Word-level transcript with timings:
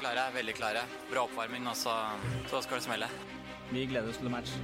klare, 0.00 0.30
veldig 0.34 0.54
klare. 0.56 0.82
Bra 1.10 1.24
oppvarming, 1.26 1.68
og 1.68 1.76
så, 1.76 1.94
så 2.50 2.62
skal 2.64 2.80
det 2.80 2.86
smelle. 2.86 3.08
Vi 3.70 3.86
gleder 3.86 4.10
oss 4.10 4.20
til 4.20 4.32
match. 4.32 4.54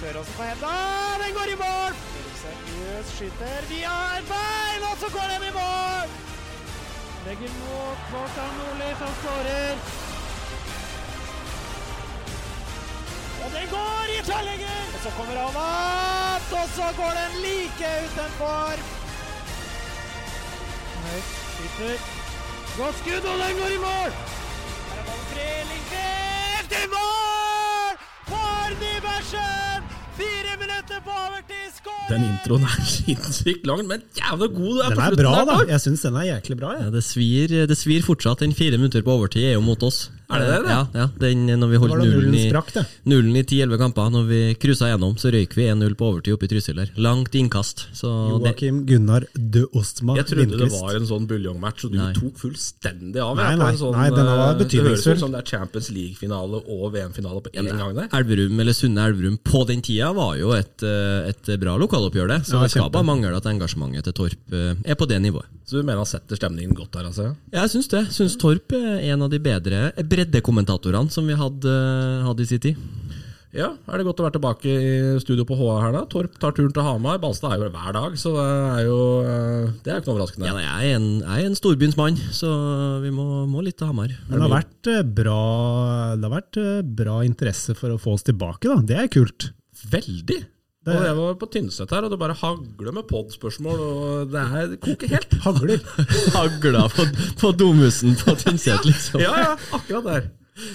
Tør 0.00 0.18
også 0.20 0.36
på 0.36 0.46
henda. 0.46 0.74
Den 1.22 1.34
går 1.38 1.54
i 1.54 1.58
mål! 1.62 1.98
Seriøs 2.42 3.10
skyter 3.16 3.66
vi 3.70 3.80
har 3.86 4.16
en 4.18 4.30
bein, 4.30 4.86
og 4.90 4.96
så 5.02 5.10
går 5.16 5.28
den 5.32 5.48
i 5.48 5.52
mål! 5.56 6.16
Legger 7.26 7.52
mot 7.58 8.00
Kvartan 8.08 8.56
Nordli, 8.58 8.88
som 9.02 9.12
skårer. 9.20 9.84
Og 13.42 13.52
den 13.56 13.68
går 13.76 14.16
i 14.16 14.18
tverrlegger! 14.30 14.82
Og 14.94 14.98
så 15.04 15.14
kommer 15.18 15.38
han 15.44 15.62
opp, 15.66 16.50
og 16.62 16.66
så 16.78 16.90
går 16.98 17.14
den 17.20 17.38
like 17.46 17.94
utenfor. 18.08 19.01
Skyter. 21.82 21.98
Godt 22.78 22.96
skudd, 23.00 23.24
og 23.32 23.36
den 23.42 23.56
går 23.60 23.70
i 23.74 23.80
mål! 23.82 24.10
Her 24.12 24.98
er 25.00 25.06
ballen 25.08 25.24
fri, 25.32 25.46
Lindqvist 25.70 26.74
i 26.78 26.84
mål! 26.92 27.96
For 28.28 28.76
Nybergsen! 28.82 29.88
Fire 30.20 30.54
minutter 30.62 31.00
på 31.06 31.16
overtid, 31.24 31.72
skåring! 31.78 32.06
Den 32.12 32.26
introen 32.28 32.68
er 32.68 32.86
sinnssykt 32.94 33.66
lang, 33.66 33.82
men 33.90 34.06
jævla 34.18 34.48
god 34.54 34.78
er 34.84 34.94
Den 34.94 35.02
er 35.08 35.18
bra, 35.24 35.34
da. 35.50 35.58
Jeg 35.72 35.84
syns 35.86 36.06
den 36.06 36.20
er 36.22 36.28
jæklig 36.30 36.58
bra. 36.62 36.72
Ja, 36.84 36.92
det, 36.94 37.02
svir, 37.06 37.56
det 37.72 37.78
svir 37.80 38.06
fortsatt. 38.06 38.44
Den 38.46 38.54
fire 38.54 38.78
minutter 38.78 39.02
på 39.02 39.18
overtid 39.18 39.48
er 39.50 39.56
jo 39.58 39.66
mot 39.66 39.82
oss. 39.82 40.04
Er 40.32 40.42
det 40.42 40.48
det, 40.48 40.60
det? 40.64 40.72
Ja, 40.72 40.82
ja 40.96 41.06
den, 41.22 41.44
når 41.60 41.70
vi 41.72 41.80
holdt 41.82 41.96
nullen 41.98 42.12
nullen 42.16 42.36
i, 42.38 42.44
sprakk, 42.48 42.72
nullen 43.08 43.36
i 43.36 43.42
10-11 43.44 43.80
kamper, 43.82 44.10
når 44.14 44.26
vi 44.28 44.40
cruisa 44.62 44.88
gjennom, 44.90 45.16
så 45.20 45.32
røyk 45.34 45.56
vi 45.58 45.66
1-0 45.72 45.96
på 45.98 46.08
overtid 46.08 46.36
oppe 46.36 46.48
i 46.48 46.52
Trysil 46.52 46.80
der. 46.80 46.92
Langt 46.96 47.34
innkast. 47.38 47.86
Så 47.96 48.10
Joakim 48.32 48.82
Gunnar 48.88 49.26
de 49.34 49.64
Ostma 49.78 50.16
Jeg 50.18 50.28
trodde 50.30 50.60
det 50.62 50.70
var 50.72 50.98
en 50.98 51.08
sånn 51.08 51.28
buljongmatch, 51.30 51.86
og 51.88 51.94
du 51.94 51.98
Nei. 52.00 52.10
tok 52.16 52.40
fullstendig 52.40 53.22
av. 53.22 53.36
Nei, 53.38 53.52
nei, 53.60 53.72
sånn, 53.80 53.96
nei, 53.96 54.08
den 54.14 54.30
var 54.30 54.56
betydningsfull. 54.60 54.82
Det 54.82 54.92
høres 54.92 55.06
ut 55.20 55.24
som 55.24 55.34
det 55.34 55.42
er 55.42 55.50
Champions 55.54 55.90
League-finale 55.94 56.62
og 56.62 56.84
VM-finale 56.96 57.44
på 57.44 57.54
én 57.54 57.70
gang 57.70 57.94
der. 57.98 58.10
Elverum, 58.20 58.60
eller 58.64 58.76
Sunne 58.76 59.06
Elverum 59.08 59.38
på 59.44 59.64
den 59.68 59.82
tida 59.84 60.12
var 60.16 60.36
jo 60.40 60.52
et, 60.56 60.82
eh, 60.86 61.30
et 61.32 61.52
bra 61.60 61.76
lokaloppgjør, 61.80 62.28
det. 62.36 62.40
Så 62.48 62.56
Ja, 62.56 62.62
det 62.66 62.74
skal 62.74 62.90
bare 62.92 63.08
mangle 63.08 63.36
at 63.36 63.48
engasjementet 63.48 64.04
til 64.08 64.16
Torp 64.16 64.52
eh, 64.56 64.74
er 64.84 64.98
på 64.98 65.08
det 65.08 65.20
nivået. 65.22 65.48
Så 65.64 65.78
du 65.78 65.86
mener 65.86 66.02
han 66.02 66.08
setter 66.08 66.36
stemningen 66.36 66.74
godt 66.76 66.92
der, 66.92 67.06
altså? 67.08 67.30
Jeg 67.52 67.70
syns 67.72 67.88
det. 67.88 68.02
Syns 68.12 68.36
Torp 68.40 68.74
er 68.76 69.00
en 69.12 69.22
av 69.24 69.30
de 69.32 69.38
bedre 69.42 69.92
breddekommentatorene 70.22 71.12
som 71.12 71.28
vi 71.28 71.36
hadde, 71.38 71.76
hadde 72.26 72.44
i 72.44 72.48
sin 72.48 72.62
tid. 72.62 72.80
Ja, 73.52 73.66
er 73.84 74.00
det 74.00 74.06
godt 74.06 74.20
å 74.22 74.24
være 74.24 74.38
tilbake 74.38 74.72
i 74.72 74.92
studio 75.20 75.44
på 75.44 75.56
HA 75.58 75.74
her, 75.82 75.90
da? 75.92 76.00
Torp 76.08 76.38
tar 76.40 76.54
turen 76.56 76.72
til 76.72 76.86
Hamar. 76.86 77.18
Balstad 77.20 77.52
er 77.52 77.60
jo 77.60 77.68
hver 77.74 77.92
dag, 77.92 78.14
så 78.16 78.32
det 78.38 78.46
er 78.46 78.86
jo 78.86 79.00
eh, 79.28 79.66
Det 79.84 79.92
er 79.92 79.98
jo 79.98 80.00
ikke 80.00 80.08
noe 80.08 80.14
overraskende. 80.16 80.46
Ja, 80.48 80.54
nei, 80.56 80.62
jeg, 80.64 80.86
er 80.88 80.96
en, 80.96 81.08
jeg 81.20 81.42
er 81.42 81.50
en 81.50 81.58
storbyens 81.58 81.98
mann, 82.00 82.16
så 82.32 82.52
vi 83.04 83.12
må, 83.12 83.26
må 83.52 83.64
litt 83.66 83.76
til 83.82 83.90
Hamar. 83.90 84.14
Men 84.30 84.38
det 84.38 84.46
har 84.46 84.54
vært 84.54 84.90
eh, 84.94 85.02
bra 85.20 85.42
Det 86.16 86.30
har 86.30 86.34
vært 86.38 86.60
eh, 86.62 86.80
bra 87.02 87.18
interesse 87.28 87.76
for 87.76 87.92
å 87.92 88.00
få 88.00 88.16
oss 88.16 88.24
tilbake, 88.24 88.72
da. 88.72 88.80
Det 88.88 88.98
er 89.04 89.12
kult. 89.12 89.50
Veldig! 89.92 90.40
Det- 90.82 90.96
Og 90.98 91.04
jeg 91.06 91.14
var 91.14 91.34
på 91.38 91.46
Tynset 91.46 91.90
her, 91.94 92.02
og 92.02 92.10
det 92.10 92.18
bare 92.18 92.34
hagler 92.34 92.92
med 92.92 93.06
pod-spørsmål, 93.06 93.78
og 93.86 94.30
det 94.32 94.44
her 94.50 94.76
koker 94.82 95.12
helt. 95.14 95.34
Hagler. 95.46 95.78
Hagla 96.36 96.88
på, 96.90 97.06
på 97.38 97.52
domusen 97.54 98.16
på 98.18 98.34
Tynset, 98.40 98.82
liksom. 98.88 99.20
Ja, 99.22 99.34
ja, 99.38 99.52
akkurat 99.72 100.08
der. 100.08 100.30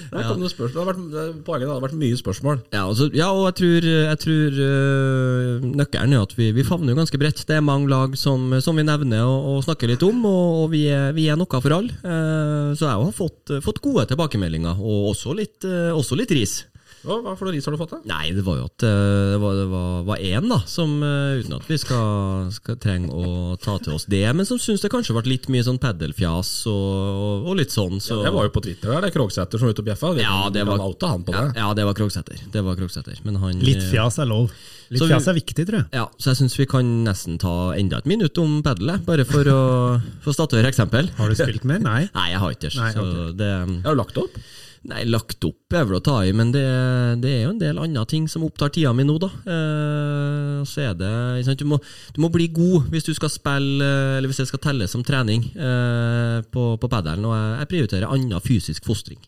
Der 0.10 0.24
kom 0.26 0.40
det 0.42 0.50
spørsmål. 0.50 0.88
Det 0.88 0.88
vært, 0.88 1.44
poenget 1.46 1.68
at 1.68 1.70
det 1.70 1.76
har 1.76 1.84
vært 1.84 1.98
mye 2.02 2.18
spørsmål. 2.18 2.62
Ja, 2.74 2.86
altså, 2.88 3.10
ja, 3.14 3.28
og 3.30 3.44
jeg 3.46 3.56
tror, 3.60 3.86
jeg 3.86 4.20
tror 4.24 4.56
øh, 4.66 5.68
nøkkelen 5.78 6.16
er 6.18 6.24
at 6.26 6.34
vi, 6.40 6.48
vi 6.56 6.66
favner 6.66 6.96
jo 6.96 6.98
ganske 6.98 7.20
bredt. 7.22 7.44
Det 7.46 7.56
er 7.60 7.62
mange 7.68 7.92
lag 7.92 8.16
som, 8.18 8.48
som 8.64 8.80
vi 8.80 8.88
nevner 8.88 9.22
og, 9.28 9.52
og 9.60 9.62
snakker 9.68 9.92
litt 9.92 10.04
om, 10.08 10.24
og, 10.26 10.64
og 10.64 10.72
vi, 10.74 10.86
er, 10.90 11.12
vi 11.14 11.28
er 11.30 11.38
noe 11.38 11.62
for 11.62 11.76
alle. 11.78 11.94
Uh, 12.02 12.74
så 12.80 12.88
jeg 12.88 12.96
har 13.06 13.14
fått, 13.20 13.54
fått 13.68 13.84
gode 13.86 14.08
tilbakemeldinger, 14.10 14.80
og 14.82 15.12
også 15.12 15.36
litt, 15.38 15.60
uh, 15.68 15.92
også 15.94 16.18
litt 16.20 16.34
ris. 16.36 16.58
Hva, 17.08 17.18
hva 17.24 17.34
for 17.40 17.48
noe 17.48 17.56
ris 17.56 17.68
har 17.68 17.76
du 17.76 17.80
fått? 17.80 17.94
da? 17.96 18.00
Nei, 18.10 18.34
det 18.36 18.44
var 18.44 18.58
jo 18.60 18.66
at 18.68 18.84
eh, 18.84 19.32
det 19.32 19.40
var, 19.40 19.56
det 19.56 19.68
var, 19.72 19.92
var 20.10 20.24
én, 20.28 20.48
da, 20.52 20.60
som 20.68 20.98
eh, 21.06 21.40
uten 21.40 21.56
at 21.56 21.70
vi 21.70 21.78
skal, 21.80 22.50
skal 22.56 22.80
trenge 22.84 23.12
å 23.16 23.56
ta 23.64 23.78
til 23.84 23.96
oss 23.96 24.08
det, 24.12 24.26
men 24.36 24.48
som 24.50 24.60
syns 24.60 24.84
det 24.84 24.92
kanskje 24.92 25.16
ble 25.16 25.24
litt 25.32 25.48
mye 25.54 25.64
sånn 25.64 25.80
padelfjas 25.82 26.52
og, 26.72 27.48
og, 27.48 27.54
litt 27.60 27.72
sånn. 27.72 28.02
Så, 28.04 28.20
Det 28.26 28.34
var 28.36 28.50
jo 28.50 28.54
på 28.58 28.66
Twitter 28.68 28.92
der, 28.92 29.06
det 29.06 29.14
er 29.14 29.16
Krogsæter 29.16 29.62
som 29.62 29.70
er 29.70 29.78
ute 29.78 29.86
og 29.86 29.88
bjeffa. 29.88 30.12
Ja, 30.20 30.40
det 30.54 30.68
var, 30.68 30.84
kan 31.00 31.16
han 31.16 31.24
på 31.28 31.36
ja, 31.36 31.46
det. 31.48 31.62
ja, 31.64 31.70
det 31.80 31.88
var 31.88 31.98
Krogsæter. 32.02 32.44
Det 32.54 32.66
var 32.68 32.80
Krogsæter. 32.80 33.24
Men 33.28 33.40
han 33.44 33.64
Litt 33.64 33.86
eh, 33.86 33.90
fjas 33.94 34.20
er 34.20 34.28
lov. 34.30 34.52
Litt 34.92 35.04
vi- 35.04 35.10
fjas 35.12 35.28
er 35.32 35.36
viktig, 35.36 35.66
tror 35.68 35.82
jeg. 35.82 35.88
Ja, 35.96 36.06
så 36.20 36.32
jeg 36.32 36.42
syns 36.42 36.60
vi 36.60 36.68
kan 36.70 36.92
nesten 37.08 37.40
ta 37.42 37.56
enda 37.76 38.00
et 38.00 38.08
minutt 38.08 38.38
om 38.44 38.60
padelet, 38.64 39.04
bare 39.08 39.26
for 39.28 39.48
å 39.52 39.60
få 40.24 40.36
statuere 40.36 40.72
eksempel. 40.72 41.12
Har 41.18 41.32
du 41.32 41.40
spilt 41.40 41.68
mer? 41.68 41.82
Nei. 41.84 42.06
Nei, 42.16 42.30
jeg 42.34 42.44
har 42.44 42.56
ikke 42.56 42.68
det. 42.68 42.76
Nei, 42.80 42.94
okay. 42.96 43.34
det 43.40 43.52
Jeg 43.52 43.88
har 43.88 44.00
lagt 44.00 44.24
opp. 44.24 44.40
Nei, 44.88 45.02
lagt 45.10 45.44
opp 45.48 45.74
er 45.74 45.86
vel 45.88 45.98
å 45.98 46.04
ta 46.04 46.20
i, 46.26 46.34
men 46.36 46.52
det, 46.54 46.64
det 47.24 47.32
er 47.34 47.42
jo 47.46 47.54
en 47.54 47.62
del 47.62 47.80
andre 47.82 48.04
ting 48.10 48.28
som 48.30 48.46
opptar 48.46 48.70
tida 48.74 48.94
mi 48.96 49.06
nå, 49.08 49.18
da. 49.22 49.30
Eh, 49.42 50.60
så 50.70 50.84
er 50.86 50.98
det? 51.00 51.56
Du, 51.60 51.66
må, 51.70 51.80
du 52.14 52.20
må 52.24 52.30
bli 52.34 52.50
god 52.54 52.92
hvis 52.94 53.08
du 53.08 53.14
skal 53.18 53.32
spille, 53.34 53.88
eller 54.18 54.30
hvis 54.30 54.44
det 54.44 54.50
skal 54.52 54.62
telles 54.64 54.94
som 54.94 55.06
trening 55.08 55.48
eh, 55.56 56.44
på, 56.54 56.70
på 56.80 56.92
padelen, 56.92 57.26
og 57.28 57.36
jeg, 57.36 57.72
prioriterer 57.74 58.12
annen 58.12 58.46
fysisk 58.46 58.86
fostring. 58.88 59.20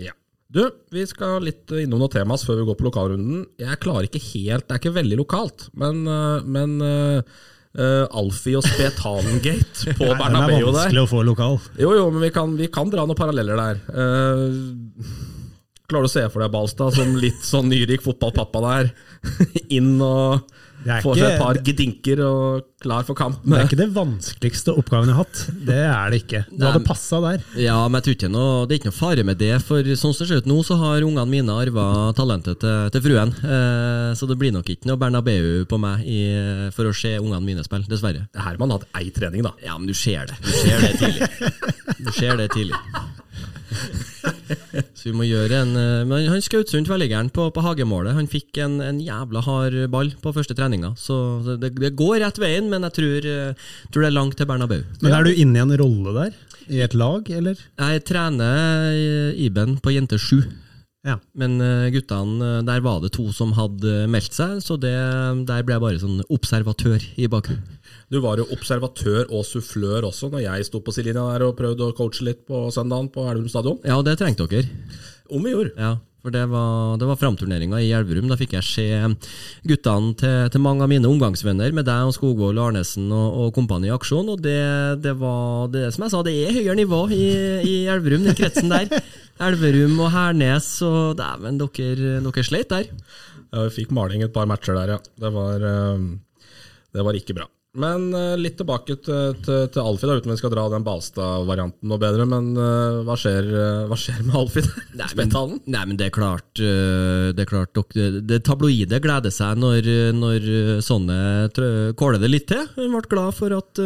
Ja. 0.00 0.14
Du, 0.48 0.62
vi 0.94 1.04
skal 1.08 1.44
litt 1.44 1.70
innom 1.74 2.00
noen 2.00 2.12
temas 2.12 2.46
før 2.46 2.62
vi 2.62 2.70
går 2.70 2.78
på 2.78 2.88
lokalrunden. 2.88 3.44
Jeg 3.60 3.82
klarer 3.82 4.08
ikke 4.08 4.22
helt, 4.32 4.66
det 4.66 4.76
er 4.76 4.82
ikke 4.82 4.96
veldig 4.96 5.20
lokalt, 5.20 5.68
men, 5.76 6.06
øh, 6.08 6.40
men 6.46 6.80
øh, 7.76 8.04
Alfie 8.20 8.58
og 8.58 8.66
Spetalengate 8.66 9.94
på 9.98 10.10
Nei, 10.10 10.18
Den 10.18 10.38
er 10.40 10.66
vanskelig 10.66 11.04
å 11.04 11.08
få 11.10 11.22
lokal. 11.26 11.58
Jo, 11.80 11.94
jo, 11.98 12.10
men 12.14 12.26
vi 12.26 12.32
kan, 12.34 12.56
vi 12.58 12.70
kan 12.72 12.92
dra 12.92 13.06
noen 13.06 13.18
paralleller 13.18 13.60
der. 13.60 13.82
Uh, 13.92 15.16
klarer 15.86 16.06
du 16.06 16.10
å 16.10 16.14
se 16.16 16.26
for 16.32 16.42
deg 16.42 16.54
Balstad 16.54 16.96
som 16.96 17.16
litt 17.20 17.42
sånn 17.46 17.70
nyrik 17.70 18.04
fotballpappa 18.04 18.62
der? 18.66 18.92
Inn 19.78 19.96
og 20.02 20.46
Får 20.86 21.18
seg 21.18 21.26
et 21.28 21.40
par 21.40 21.58
gedinker 21.66 22.20
og 22.26 22.66
klar 22.82 23.06
for 23.08 23.18
kamp. 23.18 23.40
Det 23.42 23.56
er 23.56 23.66
ikke 23.66 23.78
det 23.80 23.88
vanskeligste 23.96 24.74
oppgaven 24.78 25.10
jeg 25.10 25.16
har 25.16 25.24
hatt. 25.24 25.40
Det 25.66 25.78
er 25.82 26.12
det 26.12 26.20
ikke. 26.22 26.42
Du 26.52 26.64
hadde 26.66 26.82
passa 26.86 27.20
der. 27.24 27.42
Ja, 27.58 27.78
men 27.88 27.98
jeg 27.98 28.06
tror 28.06 28.16
ikke 28.18 28.30
noe, 28.32 28.66
det 28.66 28.76
er 28.76 28.80
ikke 28.80 28.90
noe 28.92 28.98
fare 28.98 29.26
med 29.26 29.40
det, 29.42 29.52
for 29.66 29.90
sånn 29.96 30.14
som 30.14 30.22
det 30.22 30.30
ser 30.30 30.44
ut 30.44 30.50
nå, 30.50 30.58
så 30.66 30.78
har 30.80 31.06
ungene 31.06 31.26
mine 31.30 31.58
arva 31.64 31.86
talentet 32.18 32.60
til, 32.62 32.90
til 32.94 33.04
fruen. 33.08 33.34
Eh, 33.42 34.10
så 34.18 34.28
det 34.30 34.38
blir 34.40 34.54
nok 34.54 34.70
ikke 34.76 34.90
noe 34.90 35.00
Bernabeu 35.00 35.64
på 35.68 35.80
meg 35.82 36.06
i, 36.06 36.20
for 36.76 36.88
å 36.90 36.94
se 36.96 37.16
ungene 37.18 37.42
mine 37.44 37.66
spille, 37.66 37.88
dessverre. 37.90 38.26
Herman 38.46 38.74
har 38.74 38.84
hatt 38.84 39.00
ei 39.02 39.10
trening, 39.14 39.46
da. 39.46 39.54
Ja, 39.64 39.78
men 39.80 39.90
du 39.90 39.96
ser 39.96 40.28
det. 40.30 40.38
Du 40.44 40.52
ser 40.54 40.82
det 40.84 40.94
tidlig. 41.00 41.30
Du 41.96 42.12
ser 42.14 42.36
det 42.38 42.50
tidlig. 42.54 42.76
Så 44.96 45.08
vi 45.08 45.14
må 45.16 45.26
gjøre 45.26 45.60
en 45.62 45.76
eh, 45.78 46.04
Men 46.08 46.28
han 46.30 46.42
skjøt 46.44 46.72
sunt 46.72 46.88
tverrliggeren 46.88 47.30
på, 47.34 47.48
på 47.54 47.64
hagemålet. 47.64 48.16
Han 48.16 48.28
fikk 48.30 48.60
en, 48.62 48.78
en 48.84 49.00
jævla 49.02 49.42
hard 49.46 49.78
ball 49.92 50.12
på 50.22 50.34
første 50.36 50.56
treninga. 50.58 50.94
Så 51.00 51.16
det, 51.62 51.74
det 51.78 51.94
går 51.98 52.20
rett 52.24 52.40
veien, 52.42 52.70
men 52.72 52.86
jeg 52.88 52.96
tror, 52.98 53.30
eh, 53.30 53.72
tror 53.90 54.06
det 54.06 54.10
er 54.10 54.18
langt 54.18 54.38
til 54.38 54.48
Bernabeu. 54.48 54.84
Men 55.02 55.16
er 55.16 55.26
du 55.26 55.32
inne 55.32 55.60
i 55.60 55.64
en 55.64 55.74
rolle 55.80 56.14
der? 56.16 56.38
I 56.66 56.82
et 56.82 56.94
lag, 56.98 57.28
eller? 57.30 57.58
Jeg 57.78 58.06
trener 58.08 58.92
eh, 58.92 59.42
Iben 59.46 59.78
på 59.82 59.94
jente 59.94 60.20
sju. 60.20 60.40
Ja. 61.06 61.20
Men 61.38 61.60
guttene, 61.94 62.64
der 62.66 62.80
var 62.82 62.98
det 62.98 63.12
to 63.14 63.28
som 63.30 63.52
hadde 63.54 64.08
meldt 64.10 64.34
seg, 64.34 64.56
så 64.58 64.74
det, 64.74 64.90
der 65.46 65.62
ble 65.62 65.76
jeg 65.76 65.84
bare 65.84 66.00
sånn 66.02 66.24
observatør 66.34 67.04
i 67.14 67.28
bakgrunnen. 67.30 67.78
Du 68.06 68.20
var 68.22 68.38
jo 68.38 68.46
observatør 68.54 69.32
og 69.34 69.42
sufflør 69.46 70.06
også 70.06 70.28
når 70.30 70.44
jeg 70.44 70.66
sto 70.68 70.78
på 70.84 70.92
sidelinja 70.94 71.24
der 71.32 71.48
og 71.48 71.56
prøvde 71.58 71.88
å 71.88 71.94
coache 71.96 72.26
litt 72.28 72.44
på 72.46 72.68
søndagen 72.74 73.08
på 73.10 73.24
Elverum 73.26 73.48
stadion. 73.50 73.80
Ja, 73.82 73.98
det 74.06 74.14
trengte 74.20 74.46
dere. 74.50 74.68
Om 75.26 75.42
vi 75.42 75.50
gjorde. 75.50 75.72
Ja, 75.74 75.96
for 76.22 76.34
det 76.34 76.44
var, 76.52 76.94
det 76.98 77.08
var 77.10 77.18
framturneringa 77.18 77.80
i 77.82 77.88
Elverum. 77.98 78.28
Da 78.30 78.38
fikk 78.38 78.54
jeg 78.54 78.66
se 78.68 78.86
guttene 79.66 80.12
til, 80.20 80.36
til 80.54 80.62
mange 80.62 80.86
av 80.86 80.92
mine 80.92 81.10
omgangsvenner, 81.10 81.74
med 81.74 81.88
deg 81.88 82.06
og 82.06 82.14
Skogvold, 82.14 82.60
Arnesen 82.62 83.10
og, 83.10 83.40
og 83.42 83.50
kompani 83.58 83.90
i 83.90 83.96
aksjon. 83.96 84.30
Og 84.36 84.38
det, 84.44 84.60
det 85.02 85.16
var 85.18 85.66
det, 85.74 85.88
som 85.96 86.06
jeg 86.06 86.14
sa, 86.14 86.22
det 86.26 86.36
er 86.44 86.54
høyere 86.60 86.78
nivå 86.78 87.02
i, 87.10 87.24
i 87.66 87.74
Elverum, 87.90 88.28
den 88.28 88.38
kretsen 88.38 88.70
der. 88.70 89.02
Elverum 89.48 89.98
og 89.98 90.14
Hernes 90.14 90.70
og 90.86 91.18
Dæven, 91.18 91.58
dere, 91.58 92.20
dere 92.22 92.46
sleit 92.46 92.70
der. 92.70 92.86
Ja, 93.50 93.66
vi 93.66 93.74
fikk 93.80 93.90
maling 93.94 94.22
et 94.22 94.34
par 94.34 94.46
matcher 94.46 94.78
der, 94.78 94.94
ja. 94.94 95.02
Det 95.18 95.34
var, 95.34 95.66
eh, 95.74 96.08
det 96.94 97.10
var 97.10 97.18
ikke 97.18 97.38
bra. 97.42 97.50
Men 97.76 98.08
eh, 98.16 98.34
litt 98.40 98.56
tilbake 98.60 98.96
til, 99.04 99.34
til, 99.44 99.66
til 99.72 99.82
Alfie, 99.82 100.08
da, 100.08 100.16
uten 100.20 100.32
vi 100.32 100.38
skal 100.40 100.52
dra 100.54 100.64
den 100.72 100.84
Balstad-varianten 100.86 101.90
noe 101.90 102.00
bedre. 102.02 102.26
Men 102.28 102.50
eh, 102.56 102.98
hva, 103.06 103.16
skjer, 103.20 103.48
eh, 103.52 103.82
hva 103.90 103.98
skjer 104.00 104.22
med 104.26 104.36
Alfie 104.40 104.64
der? 104.66 104.84
Nei, 104.96 105.08
men, 105.20 105.32
nei, 105.68 105.82
men 105.90 105.98
det 106.00 106.08
er 106.08 106.14
klart 106.14 106.56
Det 106.56 107.42
er 107.42 107.48
klart 107.48 107.76
dere, 107.76 108.22
det 108.26 108.38
tabloide 108.46 108.98
gleder 109.04 109.32
seg 109.34 109.58
når, 109.60 109.86
når 110.16 110.46
sånne 110.84 111.16
kåler 111.98 112.20
det 112.22 112.30
litt 112.32 112.46
til. 112.50 112.64
Hun 112.78 112.94
ble 112.94 113.02
glad 113.12 113.36
for 113.36 113.52
at 113.56 113.80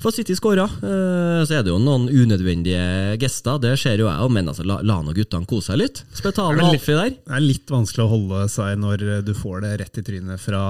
for 0.00 0.14
City 0.16 0.34
skåra. 0.38 0.64
Så 0.80 1.52
er 1.58 1.64
det 1.66 1.72
jo 1.72 1.78
noen 1.82 2.08
unødvendige 2.08 3.16
gester, 3.20 3.58
det 3.62 3.74
ser 3.80 4.00
jo 4.00 4.08
jeg 4.08 4.24
òg, 4.24 4.32
men 4.32 4.48
altså, 4.50 4.64
la, 4.66 4.78
la 4.86 4.98
nå 5.04 5.12
guttene 5.16 5.48
kose 5.50 5.70
seg 5.72 5.80
litt. 5.82 6.02
Spetalen 6.16 6.60
og 6.62 6.72
litt- 6.72 6.80
Alfie 6.80 6.96
der. 6.98 7.12
Det 7.20 7.36
er 7.36 7.44
litt 7.44 7.70
vanskelig 7.72 8.06
å 8.06 8.10
holde 8.14 8.42
seg 8.52 8.78
når 8.80 9.04
du 9.26 9.32
får 9.36 9.64
det 9.66 9.72
rett 9.84 10.00
i 10.00 10.04
trynet 10.06 10.40
fra 10.42 10.62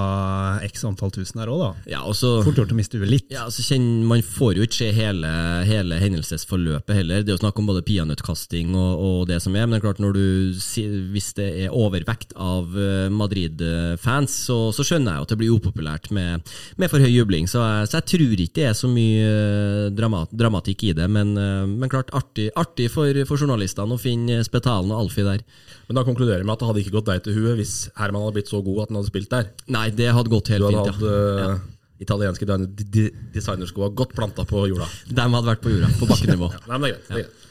x 0.67 0.85
antall 0.89 1.13
tusen 1.15 1.41
her 1.43 1.53
òg, 1.53 1.63
da. 1.63 1.71
Ja, 1.95 2.03
og 2.09 2.17
så 2.19 2.40
fort 2.47 2.61
gjort 2.61 2.73
å 2.75 2.79
miste 2.79 3.01
huet 3.01 3.11
litt. 3.11 3.27
Ja, 3.33 3.47
altså 3.49 3.65
kjenn, 3.65 4.05
Man 4.09 4.23
får 4.25 4.59
jo 4.59 4.67
ikke 4.67 4.79
se 4.81 4.91
hele, 4.97 5.31
hele 5.69 5.99
hendelsesforløpet 6.01 6.97
heller. 6.97 7.25
Det 7.25 7.33
er 7.33 7.39
jo 7.39 7.43
snakk 7.43 7.61
om 7.61 7.71
både 7.71 7.85
peanøttkasting 7.87 8.75
og, 8.75 9.05
og 9.07 9.19
det 9.31 9.41
som 9.45 9.57
er, 9.57 9.67
men 9.67 9.77
det 9.77 9.81
er 9.81 9.87
klart 9.89 10.03
når 10.03 10.17
du, 10.17 10.25
hvis 11.15 11.31
det 11.39 11.49
er 11.65 11.77
overvekt 11.77 12.35
av 12.41 12.77
eh, 12.79 13.09
Madrid-fans, 13.13 14.37
så, 14.49 14.59
så 14.77 14.87
skjønner 14.87 15.15
jeg 15.15 15.23
jo 15.23 15.29
at 15.29 15.35
det 15.35 15.41
blir 15.41 15.57
upopulært 15.57 16.11
med, 16.15 16.47
med 16.81 16.93
for 16.93 17.03
høy 17.03 17.11
jubling. 17.11 17.49
Så 17.51 17.63
jeg, 17.63 17.91
så 17.91 18.01
jeg 18.01 18.09
tror 18.15 18.45
ikke 18.47 18.59
det 18.61 18.69
er 18.71 18.79
så 18.79 18.91
mye 18.91 19.27
eh, 19.27 19.91
dramat, 19.97 20.33
dramatikk 20.37 20.87
i 20.91 20.95
det, 20.97 21.09
men, 21.13 21.35
eh, 21.41 21.67
men 21.71 21.93
klart 21.93 22.13
artig, 22.17 22.51
artig 22.59 22.91
for, 22.93 23.25
for 23.29 23.41
journalistene 23.41 23.97
å 23.97 24.01
finne 24.01 24.41
Spetalen 24.47 24.95
og 24.95 25.07
Alfie 25.07 25.27
der. 25.27 25.45
Men 25.89 25.99
da 25.99 26.07
konkluderer 26.07 26.45
vi 26.45 26.47
med 26.47 26.55
at 26.55 26.63
det 26.63 26.71
hadde 26.71 26.83
ikke 26.85 26.97
gått 27.01 27.09
deg 27.11 27.23
til 27.25 27.39
huet 27.41 27.59
hvis 27.59 27.75
Herman 27.99 28.23
hadde 28.23 28.37
blitt 28.39 28.51
så 28.53 28.61
god 28.63 28.85
at 28.85 28.93
han 28.93 29.01
hadde 29.01 29.11
spilt 29.11 29.33
der. 29.33 29.49
Nei, 29.75 29.89
det 29.91 30.13
hadde 30.15 30.31
gått 30.33 30.53
helt 30.55 30.69
hadde 30.69 30.85
fint, 30.93 31.01
hatt 31.03 31.43
ja. 31.43 31.55
Italienske 32.01 32.47
design- 32.49 32.71
de- 32.77 32.89
de- 32.97 33.13
designerskoa 33.35 33.91
godt 33.95 34.15
planta 34.17 34.45
på 34.49 34.65
jorda. 34.71 34.89
De 35.11 35.21
hadde 35.21 35.47
vært 35.51 35.63
på 35.65 35.73
jorda, 35.75 35.91
på 36.01 36.09
bakkenivå. 36.13 36.49
Nei, 36.69 36.79
men 36.79 36.87
det 36.89 36.91
er 36.91 36.97
greit. 36.97 37.07
Det 37.11 37.19
er 37.19 37.23
greit. 37.27 37.47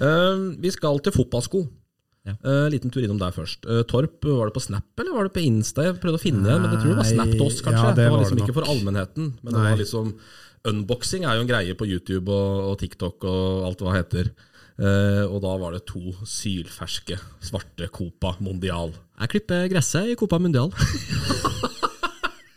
Eh, 0.00 0.44
vi 0.64 0.70
skal 0.72 1.00
til 1.04 1.12
fotballsko. 1.12 1.66
Ja. 2.28 2.34
Uh, 2.44 2.66
liten 2.68 2.92
tur 2.92 3.00
innom 3.00 3.16
der 3.16 3.32
først. 3.32 3.64
Uh, 3.64 3.80
Torp, 3.88 4.18
var 4.28 4.50
det 4.50 4.52
på 4.52 4.60
Snap 4.60 5.00
eller 5.00 5.14
var 5.16 5.24
det 5.24 5.32
på 5.32 5.40
Insta? 5.40 5.86
Jeg 5.86 5.96
prøvde 6.02 6.18
å 6.18 6.20
finne 6.20 6.44
det, 6.44 6.56
men 6.60 6.74
jeg 6.74 6.82
tror 6.82 6.90
det 6.92 6.98
var 6.98 7.08
Snap 7.08 7.30
til 7.32 7.44
oss, 7.46 7.62
kanskje. 7.64 7.80
ja, 7.80 7.94
det 7.96 8.04
det, 8.04 8.10
var 8.12 8.20
liksom 8.20 8.36
det 8.36 8.44
ikke 8.44 8.56
for 8.58 8.68
allmennheten, 8.68 9.30
men 9.40 9.56
det 9.56 9.62
var 9.64 9.80
liksom 9.80 10.10
Unboxing 10.68 11.24
er 11.24 11.38
jo 11.38 11.46
en 11.46 11.48
greie 11.48 11.72
på 11.80 11.88
YouTube 11.88 12.28
og, 12.28 12.58
og 12.68 12.74
TikTok 12.82 13.24
og 13.24 13.64
alt 13.70 13.80
hva 13.80 13.94
det 13.94 14.02
heter. 14.02 14.30
Uh, 14.76 15.24
og 15.32 15.40
da 15.44 15.54
var 15.64 15.72
det 15.72 15.82
to 15.88 16.12
sylferske 16.28 17.16
svarte 17.40 17.88
Copa 17.88 18.34
Mondial. 18.44 18.92
Jeg 19.24 19.32
klipper 19.38 19.64
gresset 19.72 20.12
i 20.12 20.20
Copa 20.20 20.36
Mundial. 20.44 20.76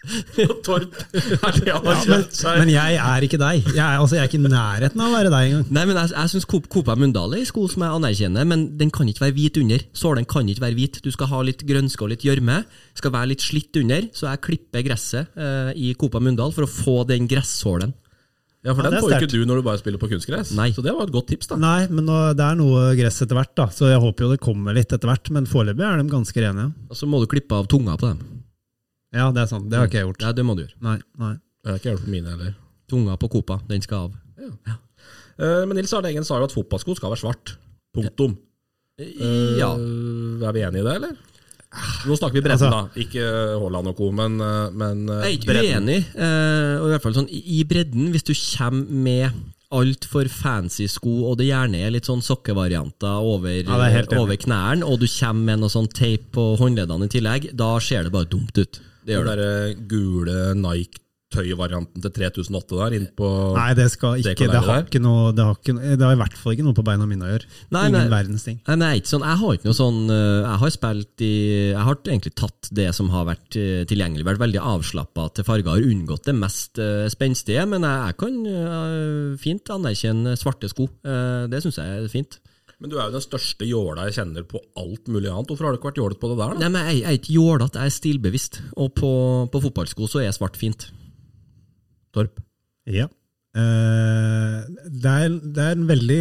Torp 0.67 0.97
har 1.43 1.59
Men, 1.63 2.25
men 2.59 2.71
jeg 2.73 2.97
er 2.99 3.25
ikke 3.25 3.39
deg. 3.39 3.69
Jeg 3.71 3.79
er, 3.79 4.01
altså, 4.01 4.17
jeg 4.17 4.25
er 4.25 4.29
ikke 4.31 4.41
i 4.41 4.51
nærheten 4.51 4.99
av 5.03 5.07
å 5.07 5.15
være 5.15 5.31
deg 5.31 5.47
engang. 5.47 5.65
Nei, 5.77 5.85
men 5.87 5.99
Jeg, 6.01 6.11
jeg 6.11 6.33
syns 6.33 6.47
Copa 6.49 6.97
Mundale 6.99 7.39
er 7.39 7.45
en 7.45 7.49
sko 7.49 7.65
som 7.71 7.85
jeg 7.85 7.99
anerkjenner, 8.01 8.47
men 8.49 8.65
den 8.79 8.91
kan 8.93 9.09
ikke 9.09 9.25
være 9.25 9.37
hvit 9.37 9.61
under. 9.63 9.85
Sålen 9.95 10.27
kan 10.29 10.49
ikke 10.51 10.65
være 10.65 10.79
hvit. 10.79 11.01
Du 11.05 11.11
skal 11.15 11.31
ha 11.31 11.41
litt 11.47 11.63
grønske 11.69 12.03
og 12.03 12.11
litt 12.11 12.27
gjørme. 12.27 12.61
Skal 12.99 13.15
være 13.15 13.31
litt 13.31 13.45
slitt 13.45 13.79
under, 13.79 14.09
så 14.15 14.27
jeg 14.31 14.43
klipper 14.49 14.83
gresset 14.85 15.39
eh, 15.39 15.71
i 15.79 15.93
Copa 15.99 16.19
Mundal 16.23 16.51
for 16.55 16.67
å 16.67 16.71
få 16.71 17.01
den 17.07 17.29
gressålen. 17.31 17.95
Ja, 18.63 18.71
for 18.71 18.85
Ja, 18.87 18.93
den 18.93 19.03
får 19.03 19.17
ikke 19.17 19.31
du 19.33 19.41
når 19.47 19.59
du 19.59 19.65
bare 19.65 19.79
spiller 19.81 19.99
på 19.99 20.07
kunstgress. 20.11 20.53
Nei. 20.55 20.69
Så 20.75 20.83
det 20.83 20.93
var 20.95 21.07
et 21.07 21.15
godt 21.15 21.27
tips, 21.33 21.49
da. 21.51 21.57
Nei, 21.59 21.87
men 21.91 22.07
nå, 22.07 22.19
det 22.39 22.45
er 22.45 22.59
noe 22.59 22.93
gress 22.95 23.19
etter 23.23 23.35
hvert, 23.35 23.51
da, 23.59 23.67
så 23.75 23.89
jeg 23.91 23.99
håper 23.99 24.23
jo 24.27 24.29
det 24.31 24.39
kommer 24.43 24.75
litt 24.75 24.93
etter 24.95 25.11
hvert. 25.11 25.31
Men 25.35 25.47
foreløpig 25.51 25.83
er 25.83 25.99
de 25.99 26.07
ganske 26.11 26.45
rene. 26.45 26.69
ja. 26.69 26.87
Og 26.91 26.99
så 26.99 27.09
må 27.11 27.19
du 27.19 27.27
klippe 27.31 27.59
av 27.59 27.67
tunga 27.71 27.97
på 27.99 28.13
dem. 28.13 28.23
Ja, 29.13 29.31
det 29.31 29.43
er 29.43 29.49
sant. 29.51 29.69
Det 29.69 29.77
har 29.77 29.87
ikke 29.87 29.99
jeg 30.01 30.07
gjort. 30.07 30.21
Nei, 30.25 30.31
det 30.33 30.45
må 30.45 30.55
du 30.57 30.63
gjøre. 30.65 30.77
Nei, 30.81 30.97
nei. 31.21 31.33
Jeg 31.63 31.71
har 31.71 31.79
ikke 31.79 31.91
gjort 31.95 32.07
mine 32.11 32.29
heller. 32.33 32.55
Tunga 32.89 33.15
på 33.21 33.29
Copa, 33.31 33.59
den 33.69 33.81
skal 33.85 34.09
av. 34.09 34.15
Eh, 35.39 35.65
men 35.65 35.75
Nils 35.77 35.93
Arne 35.95 36.09
Engen 36.11 36.25
sa 36.27 36.37
jo 36.41 36.47
at 36.49 36.53
fotballsko 36.55 36.95
skal 36.97 37.13
være 37.13 37.21
svart. 37.23 37.55
Punktum. 37.95 38.35
Eh, 38.99 39.57
Ja. 39.59 39.71
Er 39.73 40.51
vi 40.53 40.61
enige 40.65 40.81
i 40.81 40.87
det, 40.87 40.95
eller? 40.95 41.13
Nå 42.05 42.13
snakker 42.19 42.33
vi 42.37 42.41
bredden, 42.45 42.61
Altså- 42.61 42.69
da. 42.69 42.89
Ikke 43.01 43.23
Haaland 43.59 43.87
og 43.87 43.95
co., 43.97 44.11
men, 44.11 44.39
eh, 44.41 44.69
men 44.71 45.09
eh, 45.09 45.21
Jeg 45.23 45.23
er 45.23 45.37
ikke 45.39 45.47
bredden. 45.47 45.83
uenig, 45.87 46.05
eh, 46.15 46.81
og 46.81 46.85
i 46.85 46.91
hvert 46.93 47.01
fall 47.01 47.13
sånn 47.13 47.29
i 47.29 47.59
i 47.59 47.63
bredden, 47.63 48.11
hvis 48.11 48.23
du 48.23 48.33
kommer 48.33 48.85
med 48.89 49.31
altfor 49.73 50.29
fancy 50.31 50.87
sko, 50.91 51.13
og 51.31 51.37
det 51.41 51.49
gjerne 51.49 51.81
er 51.83 51.93
litt 51.95 52.07
sånn 52.09 52.23
sokkevarianter 52.23 53.27
over, 53.33 53.59
Ja, 53.63 53.79
er 53.89 54.17
over 54.19 54.39
knærne, 54.39 54.85
og 54.85 54.99
du 55.01 55.07
kommer 55.09 55.49
med 55.51 55.63
noe 55.63 55.73
sånn 55.73 55.89
teip 55.91 56.31
på 56.35 56.53
håndleddene 56.61 57.09
i 57.09 57.13
tillegg, 57.13 57.49
da 57.57 57.75
ser 57.83 58.07
det 58.07 58.13
bare 58.13 58.29
dumt 58.29 58.57
ut. 58.57 58.81
Det 59.03 59.17
gjør 59.17 59.29
det. 59.29 59.37
Den 59.43 59.87
gule 59.91 60.37
Nike-tøyvarianten 61.33 62.03
til 62.03 62.13
3008 62.13 62.79
der 62.79 62.95
Inn 62.97 63.07
på 63.17 63.29
Nei, 63.55 63.69
det 63.77 63.87
skal 63.93 64.21
ikke 64.21 64.47
Det, 64.49 64.61
har 64.65 64.83
ikke 64.85 65.01
noe 65.03 65.33
Det 65.35 65.45
har, 65.47 65.57
ikke, 65.59 65.75
det 65.97 66.05
har 66.05 66.15
i 66.15 66.19
hvert 66.21 66.37
fall 66.39 66.55
ikke 66.55 66.67
noe 66.67 66.77
på 66.77 66.85
beina 66.85 67.07
mine 67.09 67.25
å 67.25 67.31
gjøre. 67.31 67.49
Nei, 67.73 67.83
Ingen 67.89 67.99
nei. 67.99 68.11
verdens 68.13 68.45
ting. 68.47 68.59
Nei, 68.67 68.77
nei, 68.79 68.91
jeg, 68.93 69.03
ikke 69.03 69.13
sånn, 69.13 69.27
jeg 69.27 69.41
har 69.41 69.57
ikke 69.57 69.69
noe 69.69 69.79
sånn 69.79 69.99
eh, 70.13 70.39
Jeg 70.43 70.61
har 70.63 70.73
spilt 70.77 71.25
i 71.25 71.33
Jeg 71.73 71.87
har 71.89 71.99
egentlig 72.03 72.35
tatt 72.39 72.71
det 72.73 72.87
som 72.97 73.11
har 73.13 73.27
vært 73.29 73.59
eh, 73.59 73.83
tilgjengelig, 73.89 74.27
vært 74.27 74.43
veldig 74.43 74.63
avslappa 74.73 75.27
til 75.33 75.47
farger, 75.47 75.73
har 75.73 75.91
unngått 75.93 76.29
det 76.29 76.37
mest 76.37 76.81
eh, 76.81 77.05
spenstige, 77.11 77.65
men 77.69 77.85
jeg, 77.85 78.07
jeg 78.09 78.19
kan 78.23 78.39
eh, 78.53 79.35
fint 79.41 79.73
anerkjenne 79.73 80.35
svarte 80.39 80.69
sko. 80.71 80.87
Eh, 81.05 81.45
det 81.51 81.61
syns 81.63 81.79
jeg 81.81 82.01
er 82.03 82.09
fint. 82.11 82.39
Men 82.83 82.91
du 82.91 82.97
er 82.97 83.07
jo 83.07 83.15
den 83.15 83.23
største 83.23 83.67
jåla 83.67 84.09
jeg 84.09 84.17
kjenner 84.17 84.43
på 84.47 84.59
alt 84.79 85.07
mulig 85.07 85.29
annet. 85.31 85.47
Hvorfor 85.47 85.69
har 85.69 85.75
du 85.75 85.79
ikke 85.79 85.91
vært 85.91 86.01
jålete 86.01 86.19
på 86.19 86.31
det 86.33 86.39
der, 86.41 86.55
da? 86.55 86.63
Nei, 86.65 86.71
men 86.73 86.89
jeg, 86.89 86.97
jeg 86.99 87.07
er 87.07 87.19
ikke 87.21 87.37
jålete, 87.37 87.79
jeg 87.79 87.91
er 87.91 87.95
stilbevisst. 87.95 88.59
Og 88.75 88.91
på, 88.97 89.11
på 89.53 89.61
fotballsko 89.63 90.09
så 90.11 90.23
er 90.23 90.35
svart 90.35 90.59
fint. 90.59 90.89
Torp? 92.13 92.39
Ja. 92.89 93.07
Eh, 93.53 94.59
det, 94.89 95.11
er, 95.11 95.33
det 95.53 95.61
er 95.61 95.75
en 95.77 95.83
veldig 95.89 96.19